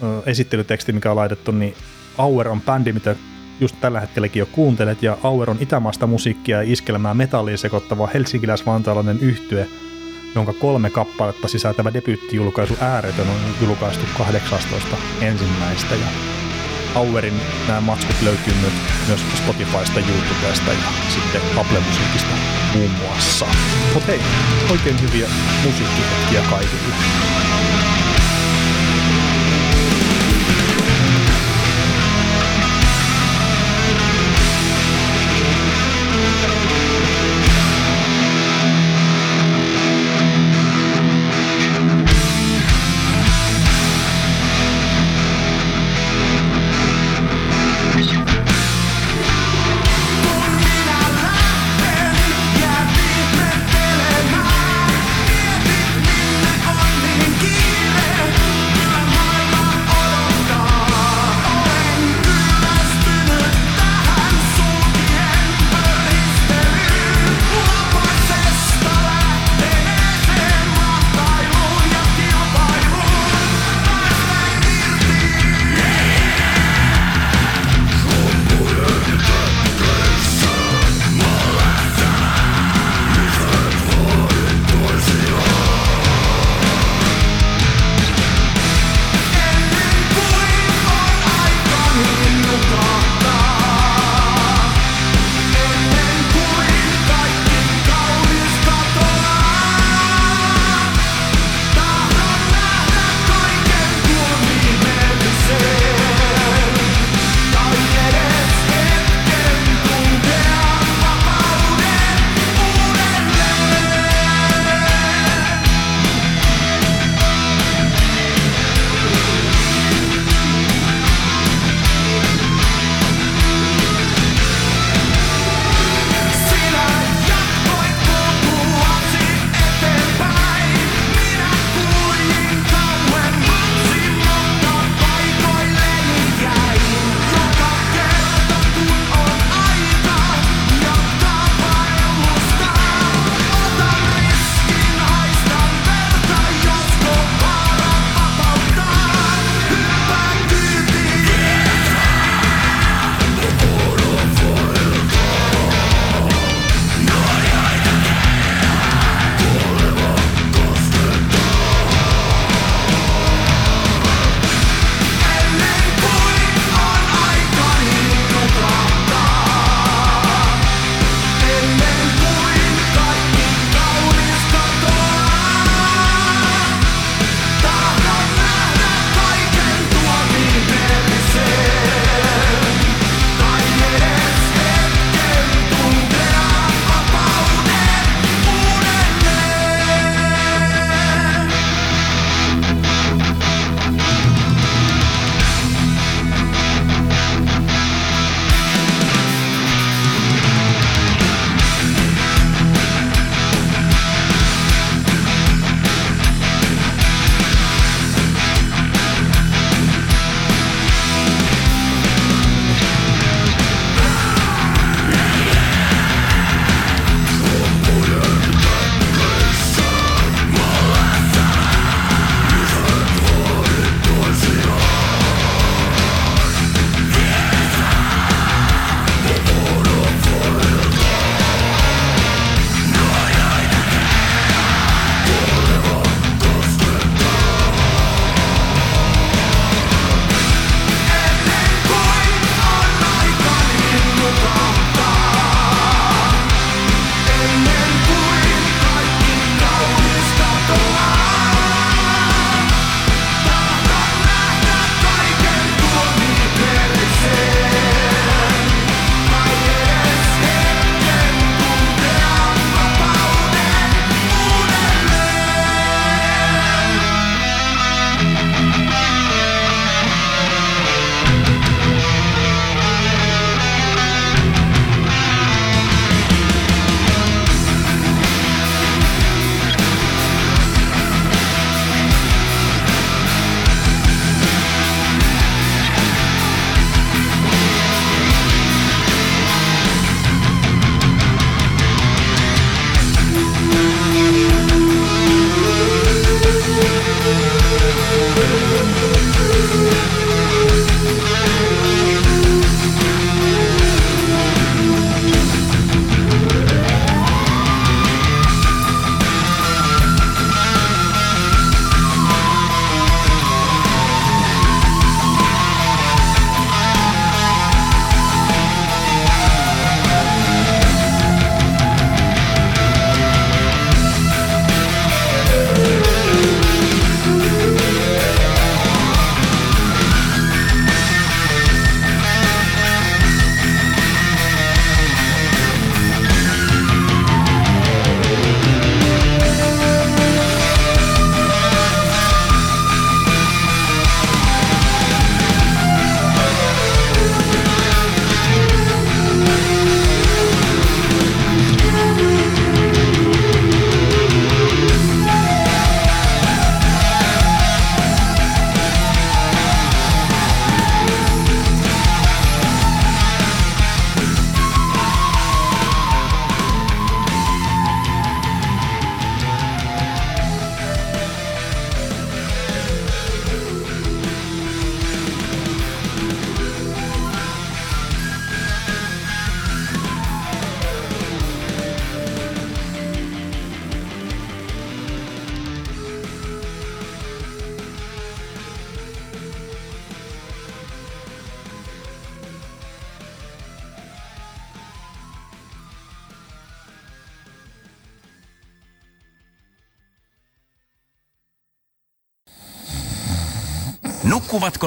ö, 0.02 0.22
esittelyteksti, 0.26 0.92
mikä 0.92 1.10
on 1.10 1.16
laitettu, 1.16 1.52
niin 1.52 1.74
Auer 2.18 2.48
on 2.48 2.60
bändi, 2.60 2.92
mitä 2.92 3.16
just 3.60 3.76
tällä 3.80 4.00
hetkelläkin 4.00 4.40
jo 4.40 4.46
kuuntelet, 4.46 5.02
ja 5.02 5.18
Auer 5.22 5.50
on 5.50 5.56
itämaasta 5.60 6.06
musiikkia 6.06 6.62
ja 6.62 6.72
iskelmää 6.72 7.14
metalliin 7.14 7.58
sekoittava 7.58 8.08
helsinkiläis-vantaalainen 8.14 9.18
yhtye, 9.20 9.66
jonka 10.34 10.52
kolme 10.52 10.90
kappaletta 10.90 11.48
sisältävä 11.48 11.92
debyyttijulkaisu 11.92 12.74
Ääretön 12.80 13.28
on 13.28 13.66
julkaistu 13.66 14.04
18. 14.18 14.96
ensimmäistä. 15.20 15.94
Ja 15.94 16.37
Auerin 16.94 17.40
nämä 17.68 17.80
matskut 17.80 18.22
löytyy 18.22 18.54
myös 19.06 19.20
Spotifysta, 19.34 20.00
YouTubesta 20.00 20.72
ja 20.72 20.88
sitten 21.14 21.42
Apple 21.56 21.80
Musiikista 21.80 22.34
muun 22.74 22.90
muassa. 22.90 23.46
Mutta 23.94 24.06
hei, 24.06 24.20
oikein 24.70 25.00
hyviä 25.00 25.28
musiikkihetkiä 25.64 26.42
kaikille. 26.50 26.94